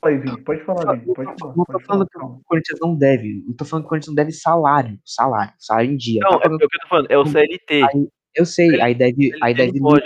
Fala 0.00 0.14
aí, 0.14 0.18
Vini. 0.18 0.40
Pode 0.42 0.64
falar, 0.64 0.94
Vini. 0.94 1.14
Pode 1.14 1.38
falar. 1.38 1.56
não 1.56 1.64
tô 1.64 1.72
Pode 1.72 1.84
falando 1.84 2.08
falar. 2.12 2.26
que 2.28 2.34
o 2.34 2.42
Corinthians 2.44 2.78
não 2.80 2.96
deve. 2.96 3.44
Eu 3.48 3.56
tô 3.56 3.64
falando 3.64 3.84
que 3.84 3.86
o 3.86 3.88
Corinthians 3.90 4.08
não 4.08 4.14
deve 4.14 4.32
salário. 4.32 4.98
Salário. 5.04 5.52
Salário 5.58 5.90
em 5.90 5.96
dia. 5.96 6.20
Não, 6.22 6.32
é 6.32 6.36
o 6.36 6.58
que 6.58 6.64
eu 6.64 6.68
tô 6.68 6.88
falando, 6.88 7.10
é 7.10 7.18
o 7.18 7.26
CLT. 7.26 7.82
Eu 8.34 8.46
sei, 8.46 8.80
aí 8.80 8.94
deve, 8.94 9.30
aí 9.42 9.52
deve 9.52 9.78
luva, 9.78 10.00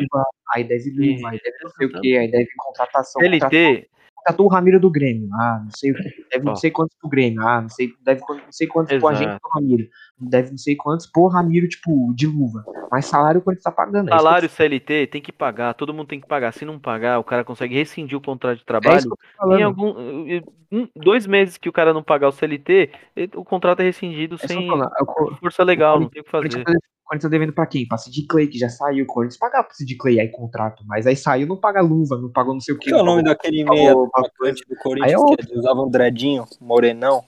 aí 0.52 0.64
deve 0.64 0.90
luva, 0.90 1.28
aí 1.30 1.40
deve 1.40 1.56
não 1.62 1.70
sei 1.70 1.86
o 1.86 2.00
que, 2.00 2.16
aí 2.16 2.28
deve 2.28 2.48
contratação. 2.56 3.22
CLT, 3.22 3.88
Contratou 4.26 4.46
o 4.46 4.48
Ramiro 4.48 4.80
do 4.80 4.90
Grêmio, 4.90 5.28
ah, 5.34 5.60
não 5.62 5.70
sei 5.70 5.92
deve 5.92 6.44
não 6.44 6.56
sei 6.56 6.68
quantos 6.72 6.96
pro 7.00 7.08
Grêmio, 7.08 7.40
ah, 7.46 7.60
não 7.62 7.68
sei, 7.68 7.92
deve 8.02 8.20
não 8.28 8.40
sei 8.50 8.66
quantos 8.66 8.88
pro 8.98 9.08
Exato. 9.08 9.14
agente 9.24 9.40
do 9.40 9.48
Ramiro, 9.54 9.88
deve 10.18 10.50
não 10.50 10.58
sei 10.58 10.74
quantos 10.74 11.06
pro 11.06 11.28
Ramiro, 11.28 11.68
tipo, 11.68 12.12
de 12.12 12.26
luva. 12.26 12.64
Mas 12.90 13.06
salário 13.06 13.40
o 13.40 13.44
Corinthians 13.44 13.62
tá 13.62 13.70
pagando. 13.70 14.08
é 14.08 14.16
salário 14.16 14.48
CLT 14.50 15.06
tem 15.06 15.22
que 15.22 15.30
pagar, 15.30 15.74
todo 15.74 15.94
mundo 15.94 16.08
tem 16.08 16.20
que 16.20 16.26
pagar. 16.26 16.52
Se 16.52 16.64
não 16.64 16.76
pagar, 16.76 17.20
o 17.20 17.24
cara 17.24 17.44
consegue 17.44 17.76
rescindir 17.76 18.18
o 18.18 18.20
contrato 18.20 18.56
de 18.56 18.62
É 18.62 18.66
trabalho. 18.66 19.16
falando. 19.36 19.60
Em 19.60 19.62
algum, 19.62 19.94
um, 20.72 20.88
dois 20.96 21.24
meses 21.24 21.56
que 21.56 21.68
o 21.68 21.72
cara 21.72 21.94
não 21.94 22.02
pagar 22.02 22.26
o 22.26 22.32
CLT, 22.32 22.90
ele- 23.14 23.30
o 23.36 23.44
contrato 23.44 23.78
é 23.78 23.84
rescindido 23.84 24.34
É 24.42 24.46
sem 24.48 24.68
força 25.38 25.62
legal, 25.62 26.00
não 26.00 26.08
tem 26.08 26.20
o 26.20 26.24
que 26.24 26.30
fazer. 26.30 26.64
Corinthians 27.06 27.22
tá- 27.22 27.28
devendo 27.28 27.52
pra 27.52 27.66
quem? 27.66 27.86
Pra 27.86 27.96
Sid 27.98 28.26
Clay, 28.26 28.46
que 28.48 28.58
já 28.58 28.68
saiu. 28.68 29.04
O 29.04 29.06
Corinthians 29.06 29.38
pagava 29.38 29.64
pro 29.64 29.76
Sid 29.76 29.96
Clay 29.96 30.20
aí 30.20 30.28
contrato, 30.28 30.82
mas 30.86 31.06
aí 31.06 31.16
saiu, 31.16 31.46
não 31.46 31.56
paga 31.56 31.80
luva, 31.80 32.18
não 32.18 32.30
pagou 32.30 32.52
não 32.54 32.60
sei 32.60 32.74
o 32.74 32.76
O 32.76 32.80
que. 32.80 32.88
que 32.90 32.94
é 32.94 32.96
o 33.00 33.04
nome 33.04 33.22
não 33.22 33.30
daquele 33.30 33.64
meia 33.64 33.90
Falou, 33.92 34.10
atacante 34.14 34.62
do 34.68 34.76
Corinthians 34.76 35.12
é 35.12 35.14
que 35.16 35.20
outro. 35.30 35.46
eles 35.48 35.58
usavam 35.58 35.86
um 35.86 35.90
dreadinho, 35.90 36.44
morenão? 36.60 37.22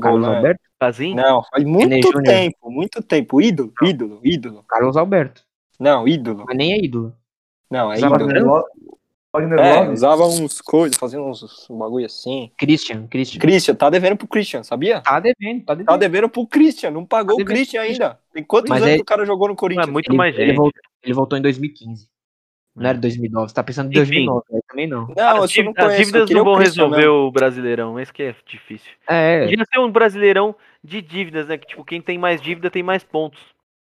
Carlos 0.00 0.20
volante? 0.22 0.36
Alberto? 0.36 0.60
Casim? 0.80 1.14
Não, 1.14 1.42
faz 1.50 1.64
muito 1.64 2.22
tempo, 2.22 2.70
muito 2.70 3.02
tempo. 3.02 3.40
Ídolo, 3.40 3.72
ídolo, 3.82 4.20
ídolo. 4.22 4.64
Carlos 4.68 4.96
Alberto. 4.96 5.42
Não, 5.80 6.06
ídolo. 6.06 6.44
Mas 6.46 6.56
nem 6.56 6.72
é 6.72 6.78
ídolo. 6.84 7.12
Não, 7.70 7.92
é 7.92 7.96
Usava 7.96 8.16
ídolo. 8.16 8.64
Wagner 9.32 9.58
É, 9.58 9.74
Love. 9.80 9.92
usava 9.92 10.26
uns 10.26 10.60
coisas, 10.60 10.96
fazia 10.96 11.20
uns 11.20 11.68
um 11.68 11.76
bagulho 11.76 12.06
assim. 12.06 12.50
Christian, 12.58 13.06
Christian. 13.08 13.40
Christian, 13.40 13.74
tá 13.74 13.90
devendo 13.90 14.16
pro 14.16 14.26
Christian, 14.26 14.62
sabia? 14.62 15.00
Tá 15.02 15.20
devendo, 15.20 15.64
tá 15.64 15.74
devendo. 15.74 15.86
Tá 15.86 15.96
devendo 15.98 16.28
pro 16.30 16.46
Christian, 16.46 16.90
não 16.90 17.04
pagou 17.04 17.36
Tá 17.36 17.42
o 17.42 17.44
Christian 17.46 17.82
ainda. 17.82 18.18
Tem 18.32 18.42
quantos 18.42 18.70
Mas 18.70 18.80
anos 18.82 18.94
é- 18.94 18.96
que 18.96 19.02
o 19.02 19.06
cara 19.06 19.26
jogou 19.26 19.48
no 19.48 19.52
Não, 19.52 19.56
é 19.56 19.60
Corinthians? 19.60 19.88
muito 19.90 20.10
Ele, 20.10 20.16
mais 20.16 20.38
ele 20.38 20.54
voltou, 20.54 20.80
ele 21.02 21.12
voltou 21.14 21.38
em 21.38 21.42
2015. 21.42 22.08
Não 22.74 22.88
era 22.88 22.96
2009. 22.98 23.48
Você 23.48 23.54
tá 23.54 23.62
pensando 23.64 23.86
em 23.86 23.90
Enfim. 24.00 24.24
2009, 24.26 24.42
aí 24.54 24.60
também 24.68 24.86
não. 24.86 25.08
Não, 25.08 25.42
As, 25.42 25.50
só 25.52 25.62
não 25.62 25.72
dívidas, 25.72 25.84
as 25.90 25.96
dívidas 25.98 26.30
não 26.30 26.44
vão 26.44 26.54
resolver 26.54 26.96
mesmo. 26.98 27.12
o 27.12 27.30
Brasileirão, 27.32 27.98
esse 28.00 28.12
que 28.12 28.22
é 28.22 28.34
difícil. 28.46 28.92
É, 29.08 29.40
Podia 29.48 29.64
ser 29.64 29.80
um 29.80 29.90
Brasileirão 29.90 30.54
de 30.82 31.02
dívidas, 31.02 31.48
né? 31.48 31.58
Que 31.58 31.66
tipo, 31.66 31.84
quem 31.84 32.00
tem 32.00 32.16
mais 32.16 32.40
dívida 32.40 32.70
tem 32.70 32.82
mais 32.84 33.02
pontos. 33.02 33.40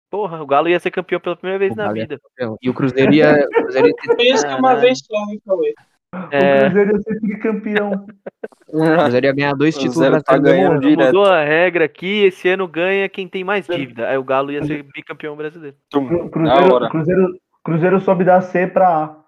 Porra, 0.10 0.42
o 0.42 0.46
Galo 0.48 0.68
ia 0.70 0.80
ser 0.80 0.92
campeão 0.92 1.20
pela 1.20 1.36
primeira 1.36 1.60
vez 1.60 1.74
O 1.74 1.76
na 1.76 1.84
Galo 1.84 1.96
vida. 1.96 2.20
e 2.62 2.70
o 2.70 2.74
Cruzeiro 2.74 3.14
ia. 3.14 3.46
O 3.46 3.62
Cruzeiro 3.64 3.88
ia 3.88 3.94
ter, 3.96 4.16
Pensa 4.16 4.48
que 4.48 4.54
é 4.54 4.56
uma 4.56 4.62
Caralho. 4.70 4.82
vez 4.82 5.00
só, 5.06 5.16
hein, 5.32 5.42
Cauê. 5.46 5.74
O 6.12 6.18
É, 6.32 6.60
Cruzeiro 6.66 6.92
ia 6.96 7.02
ser 7.02 7.20
tricampeão. 7.20 8.06
o 8.74 8.80
Cruzeiro 8.98 9.26
ia 9.28 9.34
ganhar 9.34 9.54
dois 9.54 9.76
títulos 9.76 9.96
Cruzeiro 9.98 10.24
tá 10.24 10.38
ganhando 10.40 10.80
direto. 10.80 11.06
mudou 11.06 11.26
a 11.26 11.44
regra 11.44 11.86
aqui, 11.86 12.24
esse 12.26 12.50
ano 12.50 12.68
ganha 12.68 13.08
quem 13.08 13.28
tem 13.28 13.44
mais 13.44 13.68
dívida. 13.68 14.08
Aí 14.10 14.18
o 14.18 14.24
Galo 14.24 14.52
ia 14.52 14.64
ser 14.64 14.84
bicampeão 14.96 15.36
brasileiro. 15.36 15.76
Cruzeiro, 15.92 16.74
hora. 16.74 16.90
Cruzeiro, 16.90 17.36
Cruzeiro 17.64 18.00
sobe 18.02 18.24
da 18.24 18.42
C 18.42 18.66
pra 18.66 18.88
A. 19.04 19.19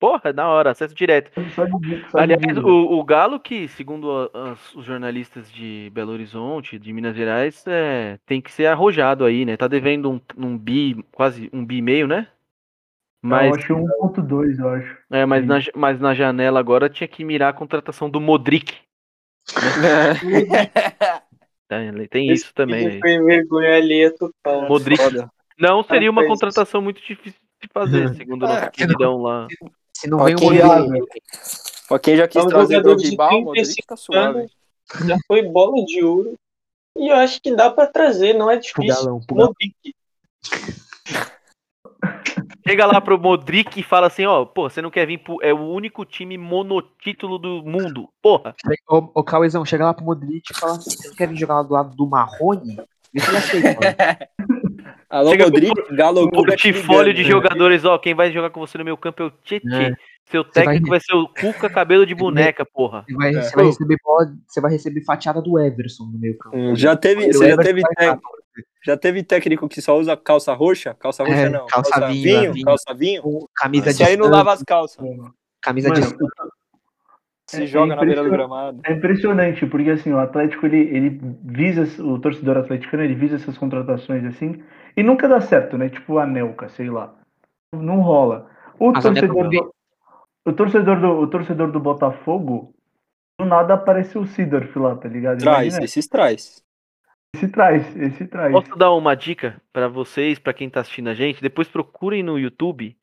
Porra, 0.00 0.32
da 0.32 0.48
hora, 0.48 0.70
acesso 0.70 0.94
direto. 0.94 1.30
Aliás, 2.14 2.56
o, 2.56 2.98
o 2.98 3.04
Galo, 3.04 3.38
que, 3.38 3.68
segundo 3.68 4.30
as- 4.32 4.74
os 4.74 4.84
jornalistas 4.84 5.52
de 5.52 5.90
Belo 5.92 6.10
Horizonte, 6.12 6.78
de 6.78 6.92
Minas 6.92 7.14
Gerais, 7.14 7.62
é, 7.66 8.18
tem 8.24 8.40
que 8.40 8.50
ser 8.50 8.66
arrojado 8.66 9.24
aí, 9.26 9.44
né? 9.44 9.58
Tá 9.58 9.68
devendo 9.68 10.10
um, 10.10 10.20
um 10.38 10.56
bi, 10.58 11.04
quase 11.12 11.50
um 11.52 11.64
bi 11.64 11.76
e 11.76 11.82
meio, 11.82 12.06
né? 12.06 12.26
Mas, 13.22 13.50
Eu 13.50 13.54
acho 13.54 13.74
1.2, 13.74 14.58
eu 14.58 14.68
acho. 14.70 14.96
é, 15.10 15.26
mas, 15.26 15.46
na, 15.46 15.58
mas 15.76 16.00
na 16.00 16.14
janela 16.14 16.58
agora 16.58 16.88
tinha 16.88 17.06
que 17.06 17.22
mirar 17.22 17.50
a 17.50 17.52
contratação 17.52 18.08
do 18.08 18.18
Modric. 18.20 18.78
Tem, 21.68 22.08
tem 22.08 22.32
isso 22.32 22.52
também. 22.52 23.00
Vergonha 23.00 23.76
alheia 23.76 24.12
total. 24.16 24.68
Modric 24.68 24.98
não 25.58 25.82
seria 25.84 26.10
uma 26.10 26.24
contratação 26.24 26.82
muito 26.82 27.00
difícil 27.00 27.38
de 27.62 27.68
fazer, 27.72 28.08
segundo 28.16 28.44
o 28.44 28.48
nosso 28.48 28.62
É, 28.62 28.70
queridão 28.70 29.18
lá. 29.18 29.46
Se 30.00 30.08
não 30.08 30.18
Ó, 30.18 30.24
vem 30.24 30.34
o 30.34 30.40
Modric, 30.40 31.06
Pra 31.86 31.98
quem 31.98 32.16
já 32.16 32.26
quis 32.26 32.42
É 32.42 32.46
um 32.46 32.48
trazer 32.48 32.76
jogador 32.76 32.96
de 32.96 33.14
o 33.14 33.52
35 33.52 33.86
tá 33.86 33.96
suave. 33.96 34.46
Já 35.06 35.18
foi 35.26 35.42
bola 35.42 35.84
de 35.84 36.02
ouro. 36.02 36.34
E 36.96 37.08
eu 37.08 37.16
acho 37.16 37.40
que 37.42 37.54
dá 37.54 37.70
pra 37.70 37.86
trazer, 37.86 38.32
não 38.32 38.50
é 38.50 38.56
difícil. 38.56 38.86
galão, 38.86 39.20
pro 39.20 39.36
galão. 39.36 39.48
Modric. 39.48 39.94
Chega 42.66 42.86
lá 42.86 43.00
pro 43.00 43.20
Modric 43.20 43.78
e 43.78 43.82
fala 43.82 44.06
assim, 44.06 44.24
ó, 44.24 44.44
pô, 44.46 44.70
você 44.70 44.80
não 44.80 44.90
quer 44.90 45.06
vir 45.06 45.18
pro... 45.18 45.38
É 45.42 45.52
o 45.52 45.68
único 45.68 46.04
time 46.06 46.38
monotítulo 46.38 47.38
do 47.38 47.62
mundo. 47.62 48.08
Porra. 48.22 48.54
Ô, 48.88 49.10
ô 49.14 49.22
Cauezão, 49.22 49.66
chega 49.66 49.84
lá 49.84 49.92
pro 49.92 50.04
Modric 50.04 50.50
e 50.50 50.58
fala 50.58 50.72
assim: 50.72 50.90
você 50.90 51.08
não 51.08 51.14
quer 51.14 51.28
vir 51.28 51.36
jogar 51.36 51.56
lá 51.56 51.62
do 51.62 51.74
lado 51.74 51.94
do 51.94 52.06
Marrone? 52.06 52.80
Ele 53.12 53.36
aceita, 53.36 53.78
mano. 53.80 54.59
Alô, 55.08 55.30
Chega 55.30 55.44
Modric, 55.44 55.94
Galo 55.94 56.30
portfólio 56.30 57.12
de 57.14 57.24
jogadores, 57.24 57.84
ó, 57.84 57.98
quem 57.98 58.14
vai 58.14 58.30
jogar 58.32 58.50
com 58.50 58.60
você 58.60 58.76
no 58.78 58.84
meu 58.84 58.96
campo 58.96 59.22
é 59.22 59.26
o 59.26 59.30
Tietê. 59.30 59.68
É. 59.74 59.92
Seu 60.30 60.44
Você 60.44 60.50
vai- 60.64 60.64
técnico 60.74 60.90
vai... 60.90 61.00
ser 61.00 61.14
o 61.14 61.26
Cuca 61.26 61.68
Cabelo 61.68 62.06
de 62.06 62.14
Boneca, 62.14 62.64
porra. 62.64 63.04
Você 63.08 63.14
vai, 63.16 63.34
É. 63.34 63.42
você 63.42 63.56
vai 63.56 63.64
receber 63.66 63.96
você 64.46 64.60
vai 64.60 64.70
receber 64.70 65.04
fatiada 65.04 65.42
do 65.42 65.58
Everson 65.58 66.04
no 66.04 66.18
meio 66.18 66.38
campo. 66.38 66.56
Hum, 66.56 66.76
Já 66.76 66.94
teve, 66.96 67.28
O 67.28 67.32
você 67.32 67.48
já 67.50 67.56
teve, 67.56 67.82
tec- 67.82 68.18
já 68.84 68.96
teve 68.96 69.22
técnico 69.24 69.68
que 69.68 69.82
só 69.82 69.98
usa 69.98 70.16
calça 70.16 70.52
roxa? 70.54 70.94
Calça 70.94 71.24
roxa 71.24 71.34
É, 71.36 71.48
não. 71.48 71.66
calça 71.66 72.06
vinho, 72.08 72.52
vinho. 72.52 72.64
calça 72.64 72.94
vinho. 72.94 73.22
camisa 73.56 73.90
Esse 73.90 74.04
aí 74.04 74.16
não 74.16 74.28
lava 74.28 74.52
as 74.52 74.62
calças. 74.62 75.04
camisa 75.60 75.90
de 75.90 76.00
Mano, 76.00 76.16
Se 77.48 77.64
É- 77.64 77.66
joga 77.66 77.94
é 77.94 77.96
na 77.96 78.04
beira 78.04 78.22
do 78.22 78.30
gramado. 78.30 78.80
É 78.86 78.92
impressionante, 78.92 79.66
porque 79.66 79.90
assim, 79.90 80.12
o 80.12 80.18
Atlético 80.20 80.66
ele, 80.66 80.78
ele 80.96 81.20
visa, 81.44 81.82
o 82.04 82.16
torcedor 82.20 82.56
atleticano 82.56 83.02
ele 83.02 83.16
visa 83.16 83.34
essas 83.34 83.58
contratações 83.58 84.24
assim, 84.24 84.62
e 84.96 85.02
nunca 85.02 85.28
dá 85.28 85.40
certo, 85.40 85.76
né? 85.78 85.88
Tipo 85.88 86.18
a 86.18 86.26
Nelca, 86.26 86.68
sei 86.68 86.90
lá. 86.90 87.14
Não 87.74 88.00
rola. 88.00 88.50
O 88.78 88.92
torcedor, 88.92 89.48
do, 89.48 89.74
o, 90.46 90.52
torcedor 90.52 91.00
do, 91.00 91.08
o 91.20 91.26
torcedor 91.26 91.70
do 91.70 91.78
Botafogo, 91.78 92.74
do 93.38 93.46
nada 93.46 93.74
apareceu 93.74 94.22
o 94.22 94.26
Sidorf 94.26 94.76
lá, 94.78 94.96
tá 94.96 95.08
ligado? 95.08 95.38
Traz, 95.38 95.66
Imagina, 95.66 95.84
esses 95.84 96.08
traz. 96.08 96.64
esse 97.34 97.48
traz, 97.48 97.96
esse 97.96 98.26
traz. 98.26 98.52
Posso 98.52 98.76
dar 98.76 98.92
uma 98.92 99.14
dica 99.14 99.60
pra 99.72 99.86
vocês, 99.86 100.38
pra 100.38 100.54
quem 100.54 100.70
tá 100.70 100.80
assistindo 100.80 101.08
a 101.08 101.14
gente? 101.14 101.42
Depois 101.42 101.68
procurem 101.68 102.22
no 102.22 102.38
YouTube 102.38 102.96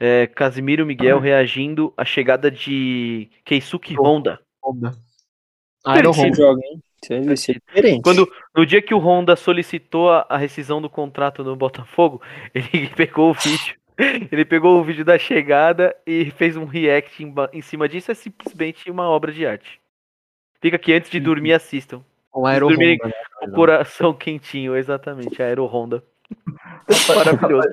é, 0.00 0.26
Casimiro 0.26 0.84
Miguel 0.86 1.20
reagindo 1.20 1.92
à 1.96 2.04
chegada 2.04 2.50
de 2.50 3.30
Keisuke 3.44 3.94
Honda. 3.94 4.40
Honda. 4.64 4.92
Iron 5.98 6.10
Esse 6.10 6.20
Honda. 6.20 6.36
jogo, 6.36 6.60
hein? 6.64 6.82
Vai 7.08 7.36
ser 7.36 7.60
diferente. 7.66 8.02
Quando, 8.02 8.30
no 8.54 8.66
dia 8.66 8.82
que 8.82 8.94
o 8.94 8.98
Honda 8.98 9.36
solicitou 9.36 10.10
a, 10.10 10.26
a 10.28 10.36
rescisão 10.36 10.80
do 10.80 10.90
contrato 10.90 11.42
no 11.42 11.56
Botafogo, 11.56 12.20
ele 12.54 12.88
pegou 12.88 13.30
o 13.30 13.34
vídeo. 13.34 13.78
Ele 14.32 14.46
pegou 14.46 14.80
o 14.80 14.82
vídeo 14.82 15.04
da 15.04 15.18
chegada 15.18 15.94
e 16.06 16.30
fez 16.30 16.56
um 16.56 16.64
react 16.64 17.22
em, 17.22 17.34
em 17.52 17.60
cima 17.60 17.86
disso. 17.86 18.10
É 18.10 18.14
simplesmente 18.14 18.90
uma 18.90 19.06
obra 19.06 19.30
de 19.30 19.44
arte. 19.44 19.78
Fica 20.58 20.76
aqui 20.76 20.94
antes 20.94 21.10
de 21.10 21.20
dormir, 21.20 21.52
assistam. 21.52 22.02
Um 22.34 22.46
Aero 22.46 22.68
dormirem 22.68 22.96
Honda, 22.96 23.08
né, 23.08 23.48
O 23.48 23.52
coração 23.52 24.14
quentinho, 24.14 24.74
exatamente. 24.74 25.42
Aero 25.42 25.66
Honda. 25.66 26.02
Maravilhoso. 27.14 27.68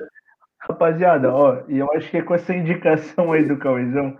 Rapaziada, 0.58 1.32
ó, 1.32 1.62
e 1.68 1.78
eu 1.78 1.90
acho 1.92 2.10
que 2.10 2.18
é 2.18 2.22
com 2.22 2.34
essa 2.34 2.54
indicação 2.54 3.32
aí 3.32 3.44
do 3.44 3.56
Cauezão, 3.56 4.18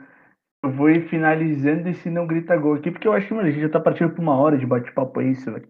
eu 0.63 0.71
vou 0.71 0.91
ir 0.91 1.09
finalizando 1.09 1.89
esse 1.89 2.11
não 2.11 2.27
grita 2.27 2.57
gol 2.57 2.75
aqui, 2.75 2.91
porque 2.91 3.07
eu 3.07 3.13
acho 3.13 3.29
que, 3.29 3.35
mano, 3.35 3.49
a 3.49 3.51
gente 3.51 3.63
já 3.63 3.69
tá 3.69 3.81
partindo 3.81 4.11
por 4.11 4.21
uma 4.21 4.37
hora 4.37 4.59
de 4.59 4.67
bate-papo 4.67 5.21
aí, 5.21 5.33
isso, 5.33 5.51
velho. 5.51 5.69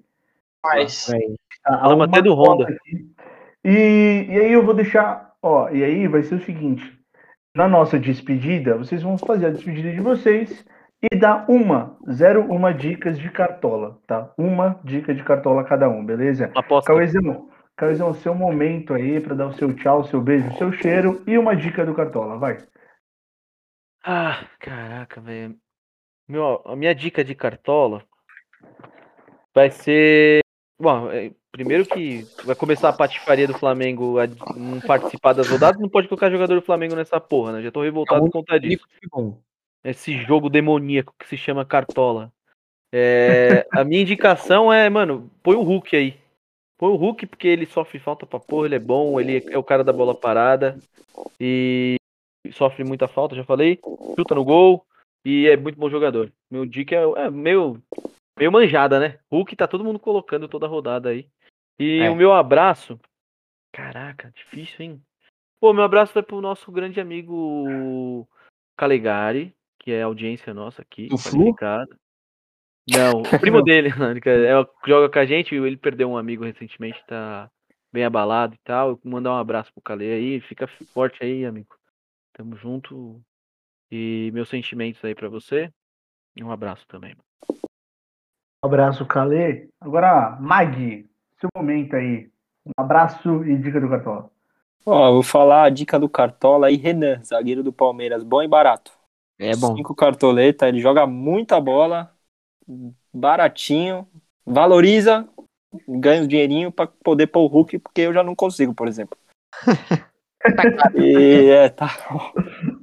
Mas 0.64 1.08
Véi, 1.08 1.36
Tá, 1.62 1.78
Falamos 1.80 2.08
até 2.08 2.22
do 2.22 2.34
Honda. 2.34 2.66
E, 3.64 4.26
e 4.28 4.38
aí 4.38 4.52
eu 4.52 4.64
vou 4.64 4.74
deixar, 4.74 5.32
ó, 5.42 5.68
e 5.68 5.84
aí 5.84 6.08
vai 6.08 6.22
ser 6.22 6.36
o 6.36 6.44
seguinte, 6.44 6.98
na 7.54 7.68
nossa 7.68 7.98
despedida, 7.98 8.76
vocês 8.76 9.02
vão 9.02 9.18
fazer 9.18 9.46
a 9.46 9.50
despedida 9.50 9.90
de 9.90 10.00
vocês 10.00 10.64
e 11.02 11.16
dar 11.16 11.44
uma, 11.48 11.96
zero, 12.10 12.42
uma 12.44 12.72
dicas 12.72 13.18
de 13.18 13.30
cartola, 13.30 13.98
tá? 14.06 14.32
Uma 14.38 14.80
dica 14.84 15.14
de 15.14 15.22
cartola 15.22 15.64
cada 15.64 15.88
um, 15.88 16.04
beleza? 16.04 16.48
Uma 16.48 16.60
aposta. 16.60 16.92
Cauezão, 16.92 17.48
Cauezão, 17.76 18.14
seu 18.14 18.34
momento 18.34 18.94
aí 18.94 19.20
pra 19.20 19.34
dar 19.34 19.46
o 19.46 19.52
seu 19.52 19.74
tchau, 19.74 20.00
o 20.00 20.04
seu 20.04 20.20
beijo, 20.20 20.48
o 20.48 20.54
seu 20.54 20.72
cheiro 20.72 21.22
e 21.26 21.36
uma 21.36 21.54
dica 21.54 21.84
do 21.84 21.94
cartola, 21.94 22.38
vai. 22.38 22.58
Ah, 24.10 24.48
caraca, 24.58 25.20
velho. 25.20 25.54
Meu, 26.26 26.62
a 26.64 26.74
minha 26.74 26.94
dica 26.94 27.22
de 27.22 27.34
cartola 27.34 28.02
vai 29.54 29.70
ser. 29.70 30.40
Bom, 30.80 31.10
é, 31.10 31.30
primeiro 31.52 31.84
que 31.84 32.26
vai 32.42 32.56
começar 32.56 32.88
a 32.88 32.96
patifaria 32.96 33.46
do 33.46 33.58
Flamengo 33.58 34.18
a 34.18 34.26
não 34.56 34.80
participar 34.80 35.34
das 35.34 35.46
rodadas, 35.50 35.78
não 35.78 35.90
pode 35.90 36.08
colocar 36.08 36.30
jogador 36.30 36.54
do 36.54 36.64
Flamengo 36.64 36.96
nessa 36.96 37.20
porra, 37.20 37.52
né? 37.52 37.62
Já 37.62 37.70
tô 37.70 37.82
revoltado 37.82 38.24
É 38.24 38.28
o 38.28 38.30
contra 38.30 38.58
disso. 38.58 38.82
único 38.82 38.88
time 38.88 39.08
bom. 39.12 39.42
Esse 39.84 40.16
jogo 40.22 40.48
demoníaco 40.48 41.14
que 41.18 41.28
se 41.28 41.36
chama 41.36 41.66
cartola. 41.66 42.32
É, 42.90 43.68
a 43.70 43.84
minha 43.84 44.00
indicação 44.00 44.72
é, 44.72 44.88
mano, 44.88 45.30
põe 45.42 45.54
o 45.54 45.62
Hulk 45.62 45.94
aí. 45.94 46.18
Põe 46.78 46.92
o 46.92 46.96
Hulk 46.96 47.26
porque 47.26 47.46
ele 47.46 47.66
sofre 47.66 47.98
falta 47.98 48.24
pra 48.24 48.40
porra, 48.40 48.68
ele 48.68 48.76
é 48.76 48.78
bom, 48.78 49.20
ele 49.20 49.44
é 49.50 49.58
o 49.58 49.62
cara 49.62 49.84
da 49.84 49.92
bola 49.92 50.14
parada 50.14 50.78
e 51.38 51.96
sofre 52.52 52.84
muita 52.84 53.08
falta, 53.08 53.34
já 53.34 53.44
falei. 53.44 53.80
Chuta 54.16 54.34
no 54.34 54.44
gol 54.44 54.86
e 55.24 55.46
é 55.48 55.56
muito 55.56 55.78
bom 55.78 55.90
jogador. 55.90 56.32
Meu 56.50 56.64
dica 56.64 56.94
é, 56.96 57.26
é 57.26 57.30
meio, 57.30 57.82
meio 58.38 58.52
manjada, 58.52 58.98
né? 58.98 59.18
Hulk 59.30 59.56
tá 59.56 59.66
todo 59.66 59.84
mundo 59.84 59.98
colocando 59.98 60.48
toda 60.48 60.66
rodada 60.66 61.10
aí. 61.10 61.28
E 61.78 62.00
É. 62.00 62.10
o 62.10 62.16
meu 62.16 62.32
abraço. 62.32 62.98
Caraca, 63.72 64.32
difícil, 64.34 64.84
hein? 64.84 65.02
Pô, 65.60 65.72
meu 65.72 65.84
abraço 65.84 66.14
vai 66.14 66.22
pro 66.22 66.40
nosso 66.40 66.70
grande 66.70 67.00
amigo 67.00 68.26
Calegari, 68.76 69.54
que 69.78 69.92
é 69.92 70.02
audiência 70.02 70.54
nossa 70.54 70.82
aqui. 70.82 71.08
Do 71.08 71.18
Flu? 71.18 71.54
Não, 72.90 73.20
o 73.20 73.40
primo 73.40 73.62
dele, 73.62 73.90
é, 74.24 74.66
joga 74.86 75.10
com 75.10 75.18
a 75.18 75.26
gente, 75.26 75.54
ele 75.54 75.76
perdeu 75.76 76.08
um 76.08 76.16
amigo 76.16 76.44
recentemente, 76.44 77.04
tá 77.06 77.50
bem 77.92 78.04
abalado 78.04 78.54
e 78.54 78.58
tal. 78.64 78.90
Eu 78.90 79.00
vou 79.02 79.12
mandar 79.12 79.32
um 79.32 79.38
abraço 79.38 79.72
pro 79.72 79.82
Cale 79.82 80.10
aí, 80.10 80.40
fica 80.40 80.66
forte 80.66 81.22
aí, 81.22 81.44
amigo. 81.44 81.77
Tamo 82.38 82.54
junto. 82.54 83.20
E 83.90 84.30
meus 84.32 84.48
sentimentos 84.48 85.04
aí 85.04 85.12
pra 85.12 85.28
você. 85.28 85.72
E 86.36 86.44
um 86.44 86.52
abraço 86.52 86.86
também. 86.86 87.16
Abraço, 88.64 89.04
Calê. 89.04 89.68
Agora, 89.80 90.38
Mag, 90.40 91.04
seu 91.40 91.48
momento 91.56 91.96
aí. 91.96 92.30
Um 92.64 92.70
abraço 92.76 93.44
e 93.44 93.58
dica 93.58 93.80
do 93.80 93.88
cartola. 93.88 94.30
Ó, 94.86 95.12
vou 95.12 95.22
falar 95.22 95.64
a 95.64 95.68
dica 95.68 95.98
do 95.98 96.08
Cartola 96.08 96.68
aí, 96.68 96.76
Renan, 96.76 97.22
zagueiro 97.24 97.62
do 97.62 97.72
Palmeiras, 97.72 98.22
bom 98.22 98.42
e 98.42 98.48
barato. 98.48 98.92
É 99.38 99.54
bom. 99.56 99.76
Cinco 99.76 99.94
cartoleta, 99.94 100.68
ele 100.68 100.80
joga 100.80 101.06
muita 101.06 101.60
bola, 101.60 102.14
baratinho, 103.12 104.08
valoriza, 104.46 105.28
ganha 105.86 106.22
um 106.22 106.26
dinheirinho 106.26 106.72
pra 106.72 106.86
poder 106.86 107.26
pôr 107.26 107.42
o 107.42 107.46
Hulk, 107.48 107.80
porque 107.80 108.02
eu 108.02 108.14
já 108.14 108.22
não 108.22 108.34
consigo, 108.34 108.72
por 108.74 108.86
exemplo. 108.88 109.18
e 110.94 111.46
é, 111.50 111.68
tá, 111.68 111.88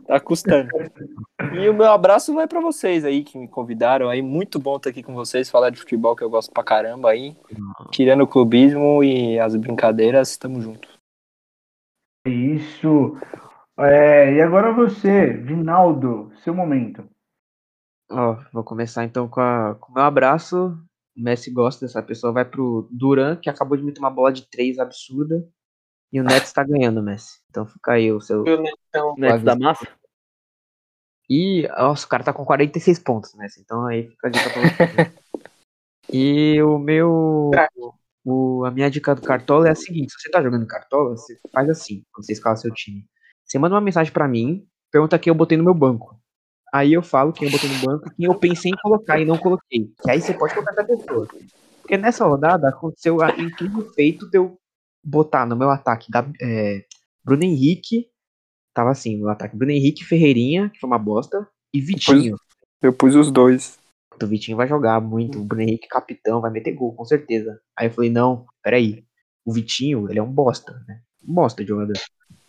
tá 0.08 0.20
custando. 0.20 0.70
E 1.54 1.70
o 1.70 1.74
meu 1.74 1.92
abraço 1.92 2.34
vai 2.34 2.48
pra 2.48 2.60
vocês 2.60 3.06
aí 3.06 3.24
que 3.24 3.38
me 3.38 3.48
convidaram 3.48 4.10
aí, 4.10 4.22
muito 4.22 4.60
bom 4.60 4.78
estar 4.78 4.90
aqui 4.90 5.04
com 5.04 5.14
vocês, 5.14 5.50
falar 5.50 5.70
de 5.70 5.80
futebol 5.80 6.16
que 6.16 6.24
eu 6.24 6.30
gosto 6.30 6.52
pra 6.52 6.64
caramba 6.64 7.10
aí, 7.10 7.36
tirando 7.92 8.22
o 8.22 8.28
clubismo 8.28 9.04
e 9.04 9.40
as 9.40 9.56
brincadeiras, 9.56 10.38
tamo 10.38 10.62
junto. 10.62 10.88
Isso. 12.28 13.18
É, 13.78 14.34
e 14.34 14.42
agora 14.42 14.72
você, 14.72 15.34
Vinaldo, 15.34 16.32
seu 16.44 16.54
momento. 16.54 17.08
Ó, 18.10 18.38
vou 18.54 18.64
começar 18.64 19.04
então 19.04 19.28
com, 19.28 19.42
a, 19.42 19.76
com 19.76 19.92
o 19.92 19.96
meu 19.96 20.04
abraço. 20.04 20.78
O 21.18 21.22
Messi 21.22 21.52
gosta 21.52 21.86
dessa 21.86 22.02
pessoa. 22.02 22.34
Vai 22.34 22.46
pro 22.46 22.88
Duran, 22.92 23.36
que 23.36 23.50
acabou 23.50 23.78
de 23.78 23.84
meter 23.84 24.00
uma 24.00 24.10
bola 24.10 24.32
de 24.32 24.48
três 24.50 24.80
absurda. 24.80 25.46
E 26.12 26.20
o 26.20 26.24
Nets 26.24 26.54
tá 26.54 26.64
ganhando, 26.64 27.02
Messi. 27.02 27.40
Então 27.50 27.66
fica 27.66 27.94
aí 27.94 28.12
o 28.12 28.22
seu. 28.22 28.46
eu, 28.46 28.62
né, 28.62 28.72
então, 28.90 29.16
Nets 29.18 29.44
da 29.44 29.56
massa? 29.56 29.88
E, 31.30 31.68
nossa, 31.70 32.06
o 32.06 32.10
cara 32.10 32.24
tá 32.24 32.32
com 32.32 32.46
46 32.46 33.00
pontos, 33.00 33.34
Messi. 33.36 33.62
Então 33.62 33.86
aí 33.86 34.08
fica 34.10 34.28
a 34.28 34.32
dica 34.32 34.50
pra 34.50 34.62
você. 34.62 35.14
e 36.12 36.62
o 36.62 36.78
meu. 36.78 37.52
O, 38.24 38.66
a 38.66 38.72
minha 38.72 38.90
dica 38.90 39.14
do 39.14 39.22
Cartola 39.22 39.68
é 39.68 39.72
a 39.72 39.76
seguinte: 39.76 40.14
se 40.14 40.22
você 40.22 40.32
tá 40.32 40.42
jogando 40.42 40.66
Cartola, 40.66 41.12
você 41.12 41.38
faz 41.52 41.70
assim, 41.70 42.04
quando 42.12 42.26
você 42.26 42.34
escala 42.34 42.56
seu 42.56 42.74
time. 42.74 43.06
Você 43.44 43.60
manda 43.60 43.76
uma 43.76 43.82
mensagem 43.82 44.12
pra 44.12 44.28
mim, 44.28 44.66
pergunta 44.92 45.20
quem 45.20 45.30
eu 45.30 45.36
botei 45.36 45.58
no 45.58 45.64
meu 45.64 45.74
banco. 45.74 46.20
Aí 46.74 46.94
eu 46.94 47.04
falo 47.04 47.32
quem 47.32 47.48
eu 47.48 47.52
botei 47.52 47.70
no 47.70 47.86
banco, 47.86 48.10
quem 48.16 48.26
eu 48.26 48.36
pensei 48.36 48.72
em 48.72 48.78
colocar 48.82 49.20
e 49.20 49.26
não 49.26 49.38
coloquei. 49.38 49.92
Que 50.02 50.12
aí 50.12 50.22
você 50.22 50.34
pode 50.34 50.54
colocar 50.54 50.74
essa 50.74 50.84
pessoa. 50.84 51.28
Porque 51.82 51.98
nessa 51.98 52.26
rodada 52.26 52.68
aconteceu 52.68 53.22
a 53.22 53.30
incrível 53.30 53.94
feito 53.94 54.28
de 54.30 54.38
eu 54.38 54.60
botar 55.06 55.46
no 55.46 55.56
meu 55.56 55.70
ataque 55.70 56.12
Gab- 56.12 56.34
é, 56.42 56.84
Bruno 57.24 57.44
Henrique, 57.44 58.08
tava 58.74 58.92
assim, 58.92 59.18
no 59.18 59.30
ataque. 59.30 59.56
Bruno 59.56 59.72
Henrique, 59.72 60.04
Ferreirinha, 60.04 60.70
que 60.70 60.80
foi 60.80 60.88
uma 60.88 61.00
bosta, 61.00 61.48
e 61.74 61.80
Vitinho. 61.80 62.36
Eu 62.82 62.94
pus 62.94 63.16
os 63.16 63.32
dois. 63.32 63.78
O 64.22 64.28
Vitinho 64.28 64.58
vai 64.58 64.68
jogar 64.68 65.00
muito. 65.02 65.40
O 65.40 65.44
Bruno 65.44 65.64
Henrique, 65.64 65.88
capitão, 65.88 66.42
vai 66.42 66.52
meter 66.52 66.74
gol, 66.74 66.94
com 66.94 67.06
certeza. 67.06 67.60
Aí 67.78 67.88
eu 67.88 67.92
falei, 67.92 68.10
não, 68.10 68.46
peraí. 68.64 69.04
O 69.46 69.54
Vitinho, 69.54 70.10
ele 70.10 70.20
é 70.20 70.24
um 70.24 70.32
bosta, 70.32 70.74
né? 70.88 71.02
Um 71.28 71.34
bosta 71.34 71.64
de 71.64 71.70
jogador. 71.70 71.98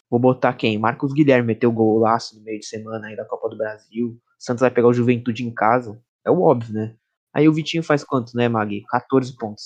Vou 0.08 0.20
botar 0.20 0.52
quem? 0.54 0.78
Marcos 0.78 1.12
Guilherme 1.12 1.48
meteu 1.48 1.72
gol 1.72 1.98
laço 1.98 2.36
no 2.36 2.42
meio 2.44 2.60
de 2.60 2.66
semana 2.66 3.08
aí 3.08 3.16
da 3.16 3.24
Copa 3.24 3.48
do 3.48 3.56
Brasil. 3.56 4.18
Santos 4.38 4.60
vai 4.60 4.70
pegar 4.70 4.88
o 4.88 4.94
Juventude 4.94 5.44
em 5.44 5.52
casa. 5.52 6.00
É 6.24 6.30
o 6.30 6.40
óbvio, 6.42 6.74
né? 6.74 6.94
Aí 7.34 7.48
o 7.48 7.52
Vitinho 7.52 7.82
faz 7.82 8.04
quanto, 8.04 8.34
né, 8.36 8.48
Mag? 8.48 8.82
14 8.88 9.36
pontos. 9.36 9.64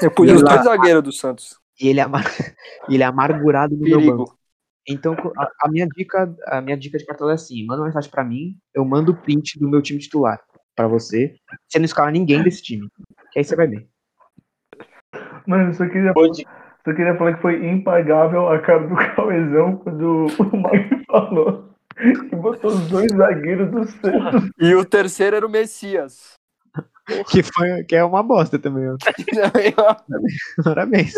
Eu 0.00 0.10
pus 0.10 0.28
E 0.28 0.32
os 0.32 0.42
dois 0.42 0.64
zagueiros 0.64 1.02
do 1.02 1.12
Santos. 1.12 1.58
E 1.80 1.88
ele 1.88 2.00
é, 2.00 2.02
amar... 2.02 2.24
ele 2.88 3.02
é 3.02 3.06
amargurado 3.06 3.76
no 3.76 3.82
meu 3.82 4.00
banco. 4.00 4.24
Perigo. 4.24 4.38
Então, 4.86 5.16
a, 5.36 5.48
a 5.62 5.68
minha 5.68 5.86
dica, 5.86 6.34
a 6.46 6.60
minha 6.60 6.76
dica 6.76 6.98
de 6.98 7.06
cartola 7.06 7.32
é 7.32 7.34
assim: 7.34 7.64
manda 7.64 7.80
uma 7.80 7.86
mensagem 7.86 8.10
pra 8.10 8.22
mim, 8.22 8.56
eu 8.74 8.84
mando 8.84 9.12
o 9.12 9.16
print 9.16 9.58
do 9.58 9.68
meu 9.68 9.80
time 9.80 9.98
titular 9.98 10.38
pra 10.76 10.86
você. 10.86 11.34
Você 11.66 11.78
não 11.78 11.86
escala 11.86 12.10
ninguém 12.10 12.42
desse 12.42 12.62
time. 12.62 12.88
Que 13.32 13.38
aí 13.38 13.44
você 13.44 13.56
vai 13.56 13.66
ver. 13.66 13.88
Mano, 15.46 15.70
eu 15.70 15.74
só 15.74 15.86
queria, 15.88 16.12
Pode 16.12 16.44
só 16.84 16.92
queria 16.92 17.16
falar 17.16 17.34
que 17.34 17.40
foi 17.42 17.66
impagável 17.66 18.48
a 18.48 18.58
cara 18.60 18.86
do 18.86 18.94
Cauezão 19.16 19.76
quando 19.78 20.26
o 20.26 20.44
Mike 20.52 21.04
falou 21.06 21.70
que 21.96 22.36
botou 22.36 22.72
os 22.72 22.88
dois 22.88 23.10
zagueiros 23.12 23.70
do 23.70 23.86
Santos. 23.86 24.50
E 24.58 24.74
o 24.74 24.84
terceiro 24.84 25.36
era 25.36 25.46
o 25.46 25.50
Messias. 25.50 26.34
Que, 27.30 27.42
foi, 27.42 27.84
que 27.84 27.96
é 27.96 28.04
uma 28.04 28.22
bosta 28.22 28.58
também. 28.58 28.88
ó. 28.88 28.96
Parabéns. 30.64 31.14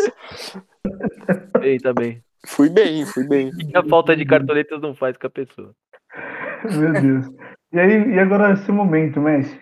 Ei, 1.61 1.79
tá 1.79 1.93
bem. 1.93 2.21
fui 2.45 2.69
bem, 2.69 3.05
fui 3.05 3.27
bem. 3.27 3.51
E 3.57 3.77
a 3.77 3.83
falta 3.83 4.15
de 4.15 4.25
cartoletas 4.25 4.81
não 4.81 4.93
faz 4.93 5.17
com 5.17 5.27
a 5.27 5.29
pessoa. 5.29 5.73
Meu 6.65 6.93
Deus. 6.93 7.25
E 7.71 7.79
aí, 7.79 8.15
e 8.15 8.19
agora 8.19 8.53
esse 8.53 8.71
momento, 8.71 9.19
Messi? 9.19 9.59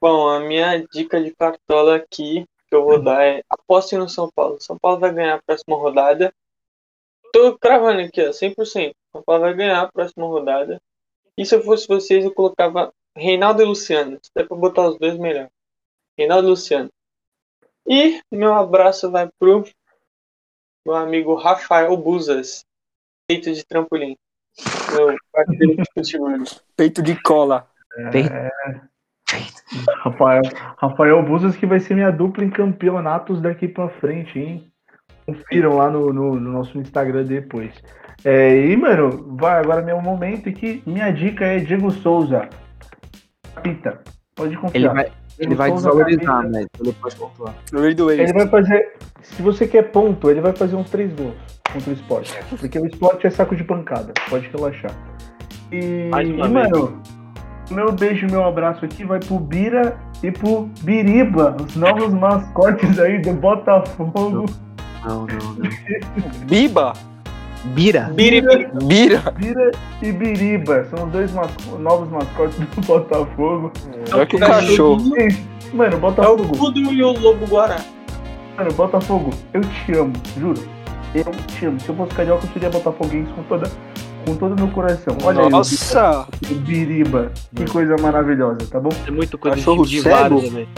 Bom, 0.00 0.28
a 0.28 0.40
minha 0.40 0.84
dica 0.92 1.22
de 1.22 1.34
cartola 1.34 1.96
aqui 1.96 2.44
que 2.68 2.74
eu 2.74 2.84
vou 2.84 3.02
dar 3.02 3.22
é 3.24 3.42
aposte 3.48 3.96
no 3.96 4.08
São 4.08 4.28
Paulo. 4.34 4.60
São 4.60 4.78
Paulo 4.78 4.98
vai 4.98 5.12
ganhar 5.12 5.36
a 5.36 5.42
próxima 5.42 5.76
rodada. 5.76 6.32
Tô 7.32 7.56
cravando 7.58 8.00
aqui, 8.00 8.20
ó, 8.20 8.30
100%. 8.30 8.92
São 9.12 9.22
Paulo 9.22 9.42
vai 9.42 9.54
ganhar 9.54 9.80
a 9.82 9.92
próxima 9.92 10.26
rodada. 10.26 10.80
E 11.38 11.44
se 11.44 11.54
eu 11.54 11.62
fosse 11.62 11.86
vocês, 11.86 12.24
eu 12.24 12.32
colocava 12.32 12.92
Reinaldo 13.16 13.62
e 13.62 13.64
Luciano. 13.64 14.18
Se 14.22 14.30
der 14.34 14.46
pra 14.46 14.56
botar 14.56 14.88
os 14.88 14.98
dois, 14.98 15.16
melhor. 15.18 15.48
Reinaldo 16.18 16.48
e 16.48 16.50
Luciano. 16.50 16.90
E 17.88 18.20
meu 18.30 18.54
abraço 18.54 19.10
vai 19.10 19.28
pro 19.38 19.64
meu 20.86 20.94
amigo 20.96 21.34
Rafael 21.34 21.96
Buzas, 21.96 22.64
feito 23.30 23.52
de 23.52 23.64
trampolim. 23.64 24.16
Meu 24.94 25.16
parceiro 25.32 25.76
de 25.76 25.82
futebol. 25.92 26.28
Peito 26.76 27.02
de 27.02 27.20
cola. 27.22 27.68
Tem- 28.10 28.24
Rafael, 30.02 30.42
Rafael 30.78 31.22
Buzas 31.22 31.56
que 31.56 31.66
vai 31.66 31.80
ser 31.80 31.94
minha 31.94 32.10
dupla 32.12 32.44
em 32.44 32.50
campeonatos 32.50 33.40
daqui 33.40 33.66
pra 33.66 33.88
frente, 33.88 34.38
hein? 34.38 34.72
Confiram 35.26 35.76
lá 35.76 35.90
no, 35.90 36.12
no, 36.12 36.34
no 36.38 36.52
nosso 36.52 36.78
Instagram 36.78 37.24
depois. 37.24 37.74
É, 38.24 38.66
e, 38.66 38.76
mano, 38.76 39.36
vai 39.36 39.58
agora 39.58 39.82
meu 39.82 40.00
momento 40.00 40.48
aqui. 40.48 40.82
Minha 40.86 41.10
dica 41.10 41.44
é 41.44 41.58
Diego 41.58 41.90
Souza. 41.90 42.48
Capita. 43.54 44.00
Pode 44.34 44.56
confiar. 44.56 44.80
Ele 44.80 44.88
vai, 44.88 45.12
ele 45.38 45.54
vai 45.54 45.72
desvalorizar, 45.72 46.42
capita. 46.42 46.50
mas 46.52 46.66
ele 46.80 46.92
pode 47.00 47.16
pontuar. 47.16 47.54
Ele 47.72 48.32
vai 48.32 48.48
fazer. 48.48 48.92
Se 49.22 49.42
você 49.42 49.66
quer 49.66 49.90
ponto, 49.90 50.30
ele 50.30 50.40
vai 50.40 50.52
fazer 50.52 50.76
uns 50.76 50.90
três 50.90 51.12
gols 51.14 51.34
contra 51.72 51.90
o 51.90 51.92
esporte. 51.92 52.38
Porque 52.58 52.78
o 52.78 52.86
esporte 52.86 53.26
é 53.26 53.30
saco 53.30 53.56
de 53.56 53.64
pancada. 53.64 54.12
Pode 54.28 54.48
relaxar. 54.48 54.92
E, 55.72 56.10
e, 56.10 56.48
mano, 56.48 57.00
meu 57.70 57.92
beijo, 57.92 58.26
meu 58.26 58.44
abraço 58.44 58.84
aqui 58.84 59.04
vai 59.04 59.18
pro 59.20 59.38
Bira 59.38 59.96
e 60.22 60.30
pro 60.30 60.68
Biriba, 60.82 61.56
os 61.60 61.76
novos 61.76 62.12
mascotes 62.12 62.98
aí 62.98 63.20
do 63.20 63.32
Botafogo. 63.32 64.44
Não, 65.04 65.26
não, 65.26 65.26
não. 65.26 66.46
Biba? 66.46 66.92
Bira. 67.66 68.10
Biribi. 68.14 68.68
Bira? 68.84 69.20
Bira 69.36 69.70
e 70.02 70.12
Biriba 70.12 70.84
são 70.94 71.06
os 71.06 71.12
dois 71.12 71.32
masco- 71.32 71.78
novos 71.78 72.08
mascotes 72.10 72.58
do 72.58 72.66
Botafogo. 72.86 73.72
É 74.20 74.26
que 74.26 74.36
o 74.36 74.38
cachorro. 74.38 75.02
Mano, 75.72 75.92
É 75.94 75.96
o 75.96 76.00
Botafogo, 76.00 76.58
Kudo 76.58 76.78
e 76.78 77.02
o 77.02 77.12
Lobo 77.18 77.46
Guará. 77.46 77.78
mano, 78.56 78.72
Botafogo, 78.74 79.30
eu 79.52 79.60
te 79.62 79.92
amo, 79.98 80.12
juro. 80.38 80.62
Eu 81.14 81.24
te 81.46 81.66
amo. 81.66 81.80
Se 81.80 81.88
eu 81.88 81.94
fosse 81.94 82.14
carioca, 82.14 82.44
eu 82.46 82.52
seria 82.52 82.68
botafoguense 82.70 83.32
com 83.32 83.42
toda, 83.44 83.70
com 84.26 84.34
todo 84.36 84.52
o 84.52 84.56
meu 84.56 84.68
coração. 84.68 85.16
Olha 85.24 85.42
aí, 85.44 85.48
Nossa! 85.48 86.26
o 86.50 86.54
Biriba. 86.56 87.32
Que 87.54 87.64
coisa 87.70 87.96
maravilhosa, 88.00 88.58
tá 88.70 88.78
bom? 88.78 88.90
É 89.06 89.10
muito 89.10 89.38
coisa 89.38 89.56
Cachorro 89.56 89.86
de 89.86 90.00
cego. 90.02 90.38
velho. 90.40 90.68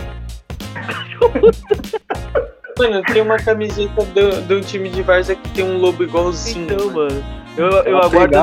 Mano, 2.78 3.02
tem 3.02 3.22
uma 3.22 3.38
camiseta 3.38 4.02
do, 4.04 4.40
do 4.42 4.60
time 4.60 4.88
de 4.90 5.02
Varsa 5.02 5.34
que 5.34 5.48
tem 5.50 5.64
um 5.64 5.78
lobo 5.78 6.02
igualzinho. 6.04 6.64
Então, 6.64 6.86
mano. 6.92 7.14
mano. 7.14 7.24
Eu, 7.56 7.68
eu 7.84 7.98
aguardo 8.02 8.36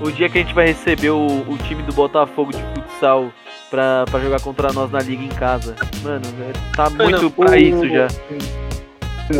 o 0.00 0.10
dia 0.12 0.28
que 0.28 0.38
a 0.38 0.42
gente 0.42 0.54
vai 0.54 0.66
receber 0.66 1.10
o, 1.10 1.26
o 1.48 1.56
time 1.58 1.82
do 1.82 1.92
Botafogo 1.92 2.52
de 2.52 2.62
futsal 2.74 3.32
pra, 3.70 4.04
pra 4.10 4.20
jogar 4.20 4.40
contra 4.40 4.72
nós 4.72 4.90
na 4.90 5.00
liga 5.00 5.22
em 5.22 5.28
casa. 5.28 5.74
Mano, 6.02 6.22
é- 6.40 6.76
tá 6.76 6.90
Mano, 6.90 7.04
muito 7.10 7.30
pra 7.30 7.52
o- 7.52 7.54
isso 7.56 7.88
já. 7.88 8.08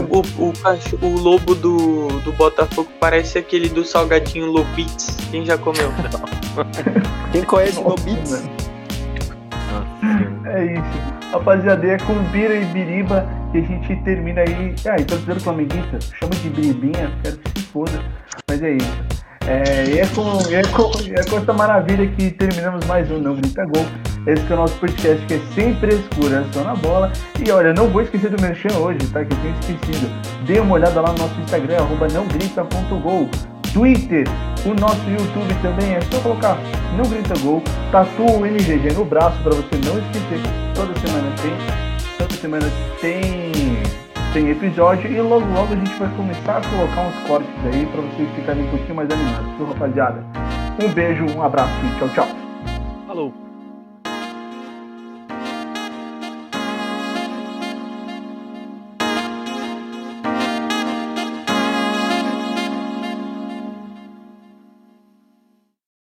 O, 0.08 0.48
o, 0.48 0.52
cacho- 0.62 0.98
o 1.02 1.18
lobo 1.18 1.54
do, 1.54 2.08
do 2.20 2.32
Botafogo 2.32 2.88
parece 2.98 3.36
aquele 3.36 3.68
do 3.68 3.84
salgadinho 3.84 4.46
Lobits. 4.46 5.14
Quem 5.30 5.44
já 5.44 5.58
comeu? 5.58 5.92
Quem 7.32 7.42
conhece 7.44 7.78
o 7.78 7.82
Nossa. 7.82 8.42
É 10.48 10.64
isso. 10.72 11.23
Rapaziada, 11.34 11.84
é 11.84 11.98
com 11.98 12.14
Bira 12.30 12.54
e 12.54 12.64
Biriba 12.66 13.26
que 13.50 13.58
a 13.58 13.60
gente 13.60 13.96
termina 14.04 14.40
aí. 14.42 14.72
Ah, 14.88 15.00
e 15.00 15.04
torcedor 15.04 15.40
flamenguista, 15.40 15.98
chama 16.00 16.32
de 16.36 16.48
Biribinha, 16.48 17.10
quero 17.24 17.38
que 17.38 17.60
se 17.60 17.66
foda. 17.66 18.00
Mas 18.48 18.62
é 18.62 18.74
isso. 18.74 19.04
É, 19.44 19.84
e, 19.84 19.98
é 19.98 20.06
com, 20.06 20.38
é 20.52 20.62
com, 20.62 20.92
é 21.12 21.24
com 21.28 21.38
essa 21.38 21.52
maravilha 21.52 22.06
que 22.06 22.30
terminamos 22.30 22.86
mais 22.86 23.10
um 23.10 23.18
Não 23.18 23.34
Grita 23.34 23.64
Gol. 23.66 23.84
Esse 24.28 24.48
é 24.48 24.54
o 24.54 24.56
nosso 24.56 24.78
podcast 24.78 25.26
que 25.26 25.34
é 25.34 25.40
sempre 25.54 25.96
escura, 25.96 26.44
só 26.52 26.62
na 26.62 26.76
bola. 26.76 27.12
E 27.44 27.50
olha, 27.50 27.74
não 27.74 27.88
vou 27.88 28.02
esquecer 28.02 28.30
do 28.30 28.40
Merchan 28.40 28.78
hoje, 28.78 29.00
tá? 29.12 29.24
Que 29.24 29.34
eu 29.34 29.38
tinha 29.40 29.54
esquecido. 29.54 30.08
Dê 30.46 30.60
uma 30.60 30.76
olhada 30.76 31.00
lá 31.00 31.10
no 31.10 31.18
nosso 31.18 31.40
Instagram, 31.40 31.78
arroba 31.78 32.06
nãogrita.gol. 32.06 33.28
Twitter, 33.74 34.24
o 34.64 34.72
nosso 34.72 35.02
YouTube 35.10 35.52
também, 35.60 35.94
é 35.94 36.00
só 36.02 36.20
colocar 36.20 36.56
Não 36.96 37.10
Grita 37.10 37.34
Gol, 37.40 37.60
tatua 37.90 38.38
o 38.38 38.46
NGG 38.46 38.94
no 38.94 39.04
braço 39.04 39.36
para 39.42 39.52
você 39.52 39.74
não 39.84 39.98
esquecer. 39.98 40.40
Toda 40.76 40.94
semana 41.00 41.34
tem, 41.42 42.16
toda 42.16 42.34
semana 42.34 42.66
tem, 43.00 43.52
tem 44.32 44.48
episódio 44.48 45.10
e 45.10 45.20
logo 45.20 45.44
logo 45.52 45.72
a 45.72 45.76
gente 45.76 45.92
vai 45.98 46.08
começar 46.16 46.58
a 46.58 46.60
colocar 46.60 47.00
uns 47.00 47.28
cortes 47.28 47.66
aí 47.66 47.84
para 47.86 48.00
vocês 48.00 48.28
ficarem 48.36 48.62
um 48.62 48.70
pouquinho 48.70 48.94
mais 48.94 49.10
animados, 49.10 49.68
rapaziada? 49.68 50.24
Um 50.80 50.92
beijo, 50.92 51.26
um 51.36 51.42
abraço 51.42 51.72
e 51.84 51.98
tchau, 51.98 52.08
tchau. 52.10 52.28
Falou. 53.08 53.43